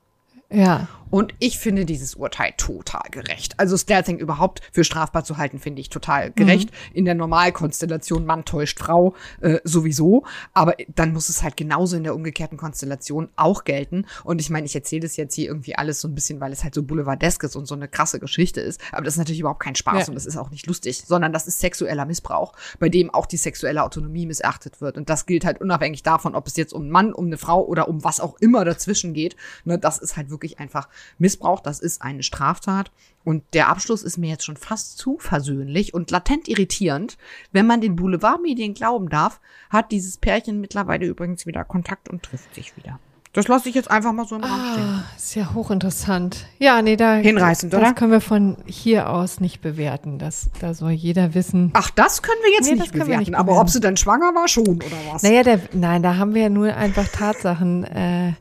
Ja. 0.52 0.88
Und 1.10 1.34
ich 1.40 1.57
finde 1.57 1.86
dieses 1.86 2.15
Urteil 2.15 2.53
total 2.57 3.10
gerecht. 3.11 3.57
Also 3.57 3.78
Stealthing 3.78 4.18
überhaupt 4.18 4.61
für 4.72 4.84
strafbar 4.84 5.24
zu 5.24 5.38
halten, 5.38 5.57
finde 5.57 5.80
ich 5.80 5.90
total 5.90 6.32
gerecht. 6.32 6.72
Mhm. 6.72 6.95
In 6.95 7.06
der 7.06 7.15
Normalkonstellation 7.15 8.26
Mann 8.26 8.44
täuscht 8.44 8.80
Frau 8.80 9.15
äh, 9.40 9.60
sowieso. 9.64 10.26
Aber 10.53 10.76
dann 10.94 11.14
muss 11.14 11.30
es 11.30 11.44
halt 11.44 11.56
genauso 11.56 11.95
in 11.95 12.03
der 12.03 12.14
umgekehrten 12.14 12.57
Konstellation 12.57 13.30
auch 13.36 13.64
gelten. 13.64 14.06
Und 14.24 14.41
ich 14.41 14.49
meine, 14.49 14.65
ich 14.65 14.76
erzähle 14.76 15.03
das 15.03 15.15
jetzt 15.15 15.36
hier 15.36 15.48
irgendwie 15.48 15.76
alles 15.76 16.02
so 16.02 16.07
ein 16.07 16.15
bisschen, 16.15 16.41
weil 16.41 16.52
es 16.52 16.64
halt 16.64 16.76
so 16.76 16.84
boulevardesk 16.84 17.44
ist 17.44 17.56
und 17.56 17.68
so 17.68 17.76
eine 17.76 17.88
krasse 17.88 18.19
Geschichte 18.19 18.60
ist. 18.60 18.82
Aber 18.91 19.03
das 19.03 19.14
ist 19.14 19.19
natürlich 19.19 19.40
überhaupt 19.40 19.64
kein 19.64 19.76
Spaß 19.76 20.02
ja. 20.02 20.07
und 20.10 20.15
das 20.15 20.26
ist 20.26 20.38
auch 20.38 20.49
nicht 20.49 20.68
lustig, 20.68 21.03
sondern 21.06 21.32
das 21.32 21.48
ist 21.48 21.60
sexueller 21.60 22.06
Missbrauch, 22.06 22.53
bei 22.80 22.90
dem 22.90 23.14
auch 23.14 23.26
die 23.26 23.38
sexuelle 23.38 23.84
Autonomie 23.84 24.26
missachtet 24.26 24.82
wird. 24.82 24.98
Und 24.98 25.10
das 25.10 25.26
gilt 25.26 25.45
halt 25.45 25.61
unabhängig 25.61 26.03
davon, 26.03 26.36
ob 26.36 26.48
es 26.48 26.57
jetzt 26.57 26.74
um 26.74 26.82
einen 26.82 26.91
Mann, 26.91 27.14
um 27.14 27.28
eine 27.28 27.38
Frau 27.38 27.65
oder 27.65 27.88
um 27.88 28.03
was 28.03 28.19
auch 28.19 28.36
immer 28.40 28.65
dazwischen 28.65 29.14
geht. 29.14 29.38
Ne, 29.64 29.80
das 29.80 29.99
ist 29.99 30.18
halt 30.18 30.30
wirklich 30.30 30.36
einfach 30.59 30.88
Missbrauch, 31.18 31.59
das 31.59 31.80
ist 31.80 32.01
eine 32.01 32.23
Straftat. 32.23 32.91
Und 33.23 33.43
der 33.53 33.68
Abschluss 33.68 34.03
ist 34.03 34.18
mir 34.18 34.30
jetzt 34.30 34.45
schon 34.45 34.55
fast 34.57 34.97
zu 34.97 35.18
versöhnlich 35.19 35.93
und 35.93 36.11
latent 36.11 36.47
irritierend. 36.47 37.18
Wenn 37.51 37.68
man 37.68 37.81
den 37.81 37.95
Boulevardmedien 37.97 38.73
glauben 38.73 39.09
darf, 39.09 39.41
hat 39.69 39.91
dieses 39.91 40.18
Pärchen 40.18 40.61
mittlerweile 40.61 41.05
übrigens 41.05 41.45
wieder 41.45 41.64
Kontakt 41.65 42.07
und 42.09 42.23
trifft 42.23 42.55
sich 42.55 42.77
wieder. 42.77 42.99
Das 43.34 43.47
lasse 43.47 43.69
ich 43.69 43.76
jetzt 43.76 43.91
einfach 43.91 44.14
mal 44.14 44.26
so 44.26 44.35
im 44.38 44.43
Raum 44.43 44.72
stehen. 44.72 44.84
Ah, 44.84 45.03
ist 45.15 45.35
ja 45.35 45.53
hochinteressant. 45.53 46.47
Ja, 46.57 46.81
nee, 46.81 46.95
da. 46.95 47.15
Hinreißend, 47.15 47.72
das 47.72 47.81
oder? 47.81 47.93
können 47.93 48.11
wir 48.11 48.22
von 48.22 48.57
hier 48.65 49.09
aus 49.09 49.39
nicht 49.41 49.61
bewerten. 49.61 50.18
Das, 50.18 50.49
da 50.59 50.73
soll 50.73 50.91
jeder 50.91 51.35
wissen. 51.35 51.69
Ach, 51.73 51.91
das 51.91 52.23
können 52.23 52.39
wir 52.43 52.51
jetzt 52.53 52.65
Nee, 52.65 52.72
nicht 52.72 52.84
das 52.85 52.91
können 52.91 53.01
wir 53.01 53.05
bewerten. 53.05 53.19
nicht 53.31 53.35
aber 53.35 53.51
bewerten. 53.51 53.61
ob 53.61 53.69
sie 53.69 53.80
dann 53.80 53.95
schwanger 53.97 54.34
war, 54.34 54.47
schon, 54.47 54.68
oder 54.77 54.97
was? 55.11 55.22
Naja, 55.22 55.43
der, 55.43 55.59
nein, 55.73 56.01
da 56.01 56.15
haben 56.15 56.34
wir 56.34 56.43
ja 56.43 56.49
nur 56.49 56.73
einfach 56.73 57.07
Tatsachen, 57.09 57.84
äh, 57.84 58.34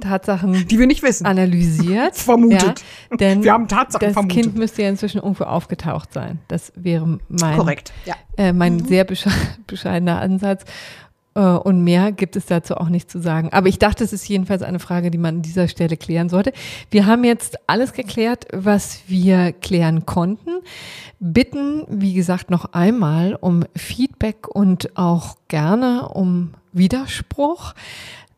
Tatsachen 0.00 0.66
Die 0.68 0.78
wir 0.78 0.86
nicht 0.86 1.02
wissen. 1.02 1.26
analysiert. 1.26 2.16
Vermutet. 2.16 2.82
Ja, 3.10 3.16
denn 3.16 3.42
Wir 3.44 3.52
haben 3.52 3.68
Tatsachen 3.68 4.06
das 4.06 4.12
vermutet. 4.14 4.42
Kind 4.42 4.56
müsste 4.56 4.82
ja 4.82 4.88
inzwischen 4.88 5.18
irgendwo 5.18 5.44
aufgetaucht 5.44 6.12
sein. 6.12 6.38
Das 6.48 6.72
wäre 6.76 7.18
mein, 7.28 7.56
Korrekt, 7.56 7.92
ja. 8.04 8.14
äh, 8.36 8.52
mein 8.52 8.76
Mhm. 8.76 8.84
sehr 8.86 9.04
besche 9.04 9.30
bescheidener 9.66 10.20
Ansatz. 10.20 10.64
Äh, 11.34 11.40
Und 11.40 11.84
mehr 11.84 12.10
gibt 12.10 12.34
es 12.34 12.46
dazu 12.46 12.76
auch 12.76 12.88
nicht 12.88 13.08
zu 13.10 13.20
sagen. 13.20 13.50
Aber 13.52 13.68
ich 13.68 13.78
dachte, 13.78 14.02
es 14.02 14.12
ist 14.12 14.28
jedenfalls 14.28 14.62
eine 14.62 14.80
Frage, 14.80 15.10
die 15.12 15.18
man 15.18 15.36
an 15.36 15.42
dieser 15.42 15.68
Stelle 15.68 15.96
klären 15.96 16.28
sollte. 16.28 16.52
Wir 16.90 17.06
haben 17.06 17.22
jetzt 17.22 17.56
alles 17.68 17.92
geklärt, 17.92 18.46
was 18.52 19.02
wir 19.06 19.52
klären 19.52 20.06
konnten. 20.06 20.50
Bitten, 21.20 21.84
wie 21.88 22.14
gesagt, 22.14 22.50
noch 22.50 22.72
einmal 22.72 23.36
um 23.40 23.64
Feedback 23.76 24.48
und 24.48 24.96
auch 24.96 25.36
gerne 25.48 26.08
um 26.08 26.54
Widerspruch. 26.72 27.74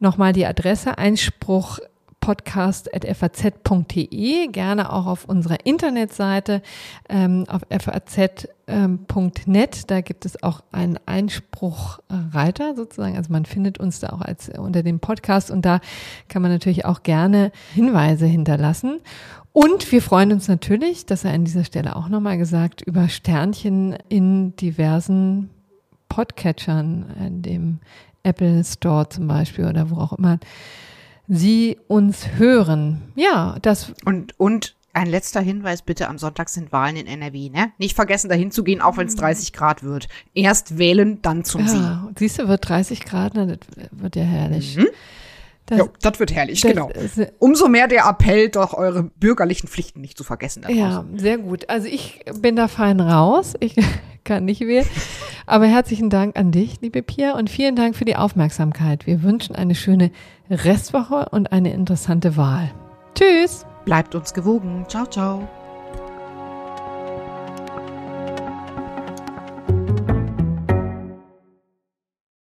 Nochmal 0.03 0.33
die 0.33 0.47
Adresse 0.47 0.99
Einspruch 0.99 1.79
podcast.faz.de, 2.19 4.49
gerne 4.49 4.93
auch 4.93 5.07
auf 5.07 5.27
unserer 5.27 5.65
Internetseite 5.65 6.61
ähm, 7.09 7.45
auf 7.47 7.61
faz.net. 7.70 8.51
Da 9.93 10.01
gibt 10.01 10.27
es 10.27 10.43
auch 10.43 10.65
einen 10.73 10.99
Einspruchreiter 11.07 12.74
sozusagen. 12.74 13.16
Also 13.16 13.31
man 13.31 13.45
findet 13.45 13.79
uns 13.79 14.01
da 14.01 14.09
auch 14.09 14.23
als 14.23 14.49
unter 14.49 14.83
dem 14.83 14.99
Podcast 14.99 15.53
und 15.53 15.65
da 15.65 15.79
kann 16.27 16.43
man 16.43 16.51
natürlich 16.51 16.85
auch 16.85 17.05
gerne 17.05 17.53
Hinweise 17.73 18.27
hinterlassen. 18.27 18.99
Und 19.53 19.93
wir 19.93 20.03
freuen 20.03 20.33
uns 20.33 20.49
natürlich, 20.49 21.07
das 21.07 21.20
sei 21.20 21.33
an 21.33 21.45
dieser 21.45 21.62
Stelle 21.62 21.95
auch 21.95 22.09
nochmal 22.09 22.39
gesagt, 22.39 22.83
über 22.83 23.09
Sternchen 23.09 23.97
in 24.09 24.57
diversen 24.57 25.51
Podcatchern, 26.09 27.07
in 27.24 27.43
dem 27.43 27.79
Apple 28.23 28.62
Store 28.65 29.09
zum 29.09 29.27
Beispiel 29.28 29.66
oder 29.66 29.90
wo 29.90 29.97
auch 29.97 30.12
immer 30.12 30.39
Sie 31.28 31.78
uns 31.89 32.32
hören. 32.36 33.03
Ja, 33.15 33.57
das 33.62 33.93
Und, 34.05 34.39
und 34.39 34.74
ein 34.93 35.07
letzter 35.07 35.40
Hinweis 35.40 35.82
bitte, 35.82 36.09
am 36.09 36.19
Sonntag 36.19 36.49
sind 36.49 36.73
Wahlen 36.73 36.97
in 36.97 37.07
NRW, 37.07 37.49
ne? 37.49 37.73
Nicht 37.78 37.94
vergessen, 37.94 38.28
dahin 38.28 38.51
zu 38.51 38.62
gehen, 38.62 38.82
auch 38.82 38.99
wenn 38.99 39.07
es 39.07 39.16
30 39.16 39.53
Grad 39.53 39.82
wird. 39.82 40.09
Erst 40.35 40.77
wählen, 40.77 41.20
dann 41.23 41.44
zum 41.44 41.66
Sieg. 41.66 41.81
ja, 41.81 42.09
siehst 42.19 42.39
du, 42.39 42.49
wird 42.49 42.69
30 42.69 43.01
Grad, 43.05 43.36
das 43.36 43.59
wird 43.93 44.16
ja 44.16 44.24
herrlich. 44.24 44.77
Mhm. 44.77 44.89
Das, 45.67 45.79
Ja, 45.79 45.85
das 46.01 46.19
wird 46.19 46.33
herrlich, 46.33 46.61
das 46.61 46.73
genau. 46.73 46.91
Umso 47.39 47.69
mehr 47.69 47.89
der 47.89 48.07
Appell, 48.07 48.49
doch 48.49 48.75
eure 48.75 49.05
bürgerlichen 49.05 49.69
Pflichten 49.69 50.01
nicht 50.01 50.19
zu 50.19 50.25
vergessen. 50.25 50.65
Ja, 50.69 51.05
sehr 51.15 51.39
gut. 51.39 51.69
Also 51.69 51.87
ich 51.87 52.25
bin 52.41 52.57
da 52.57 52.69
fein 52.69 53.01
raus. 53.01 53.55
Ich 53.61 53.77
kann 54.25 54.45
nicht 54.45 54.61
wählen. 54.61 54.87
Aber 55.47 55.67
herzlichen 55.67 56.11
Dank 56.11 56.39
an 56.39 56.53
dich, 56.53 56.81
liebe 56.81 57.03
Pia, 57.03 57.35
und 57.37 57.51
vielen 57.51 57.77
Dank 57.77 57.97
für 57.97 58.05
die 58.05 58.17
Aufmerksamkeit. 58.17 59.07
Wir 59.07 59.23
wünschen 59.23 59.57
eine 59.57 59.75
schöne 59.75 60.11
Restwoche 60.51 61.29
und 61.31 61.53
eine 61.53 61.73
interessante 61.73 62.37
Wahl. 62.37 62.71
Tschüss. 63.15 63.67
Bleibt 63.85 64.15
uns 64.15 64.33
gewogen. 64.33 64.85
Ciao, 64.89 65.07
ciao. 65.07 65.49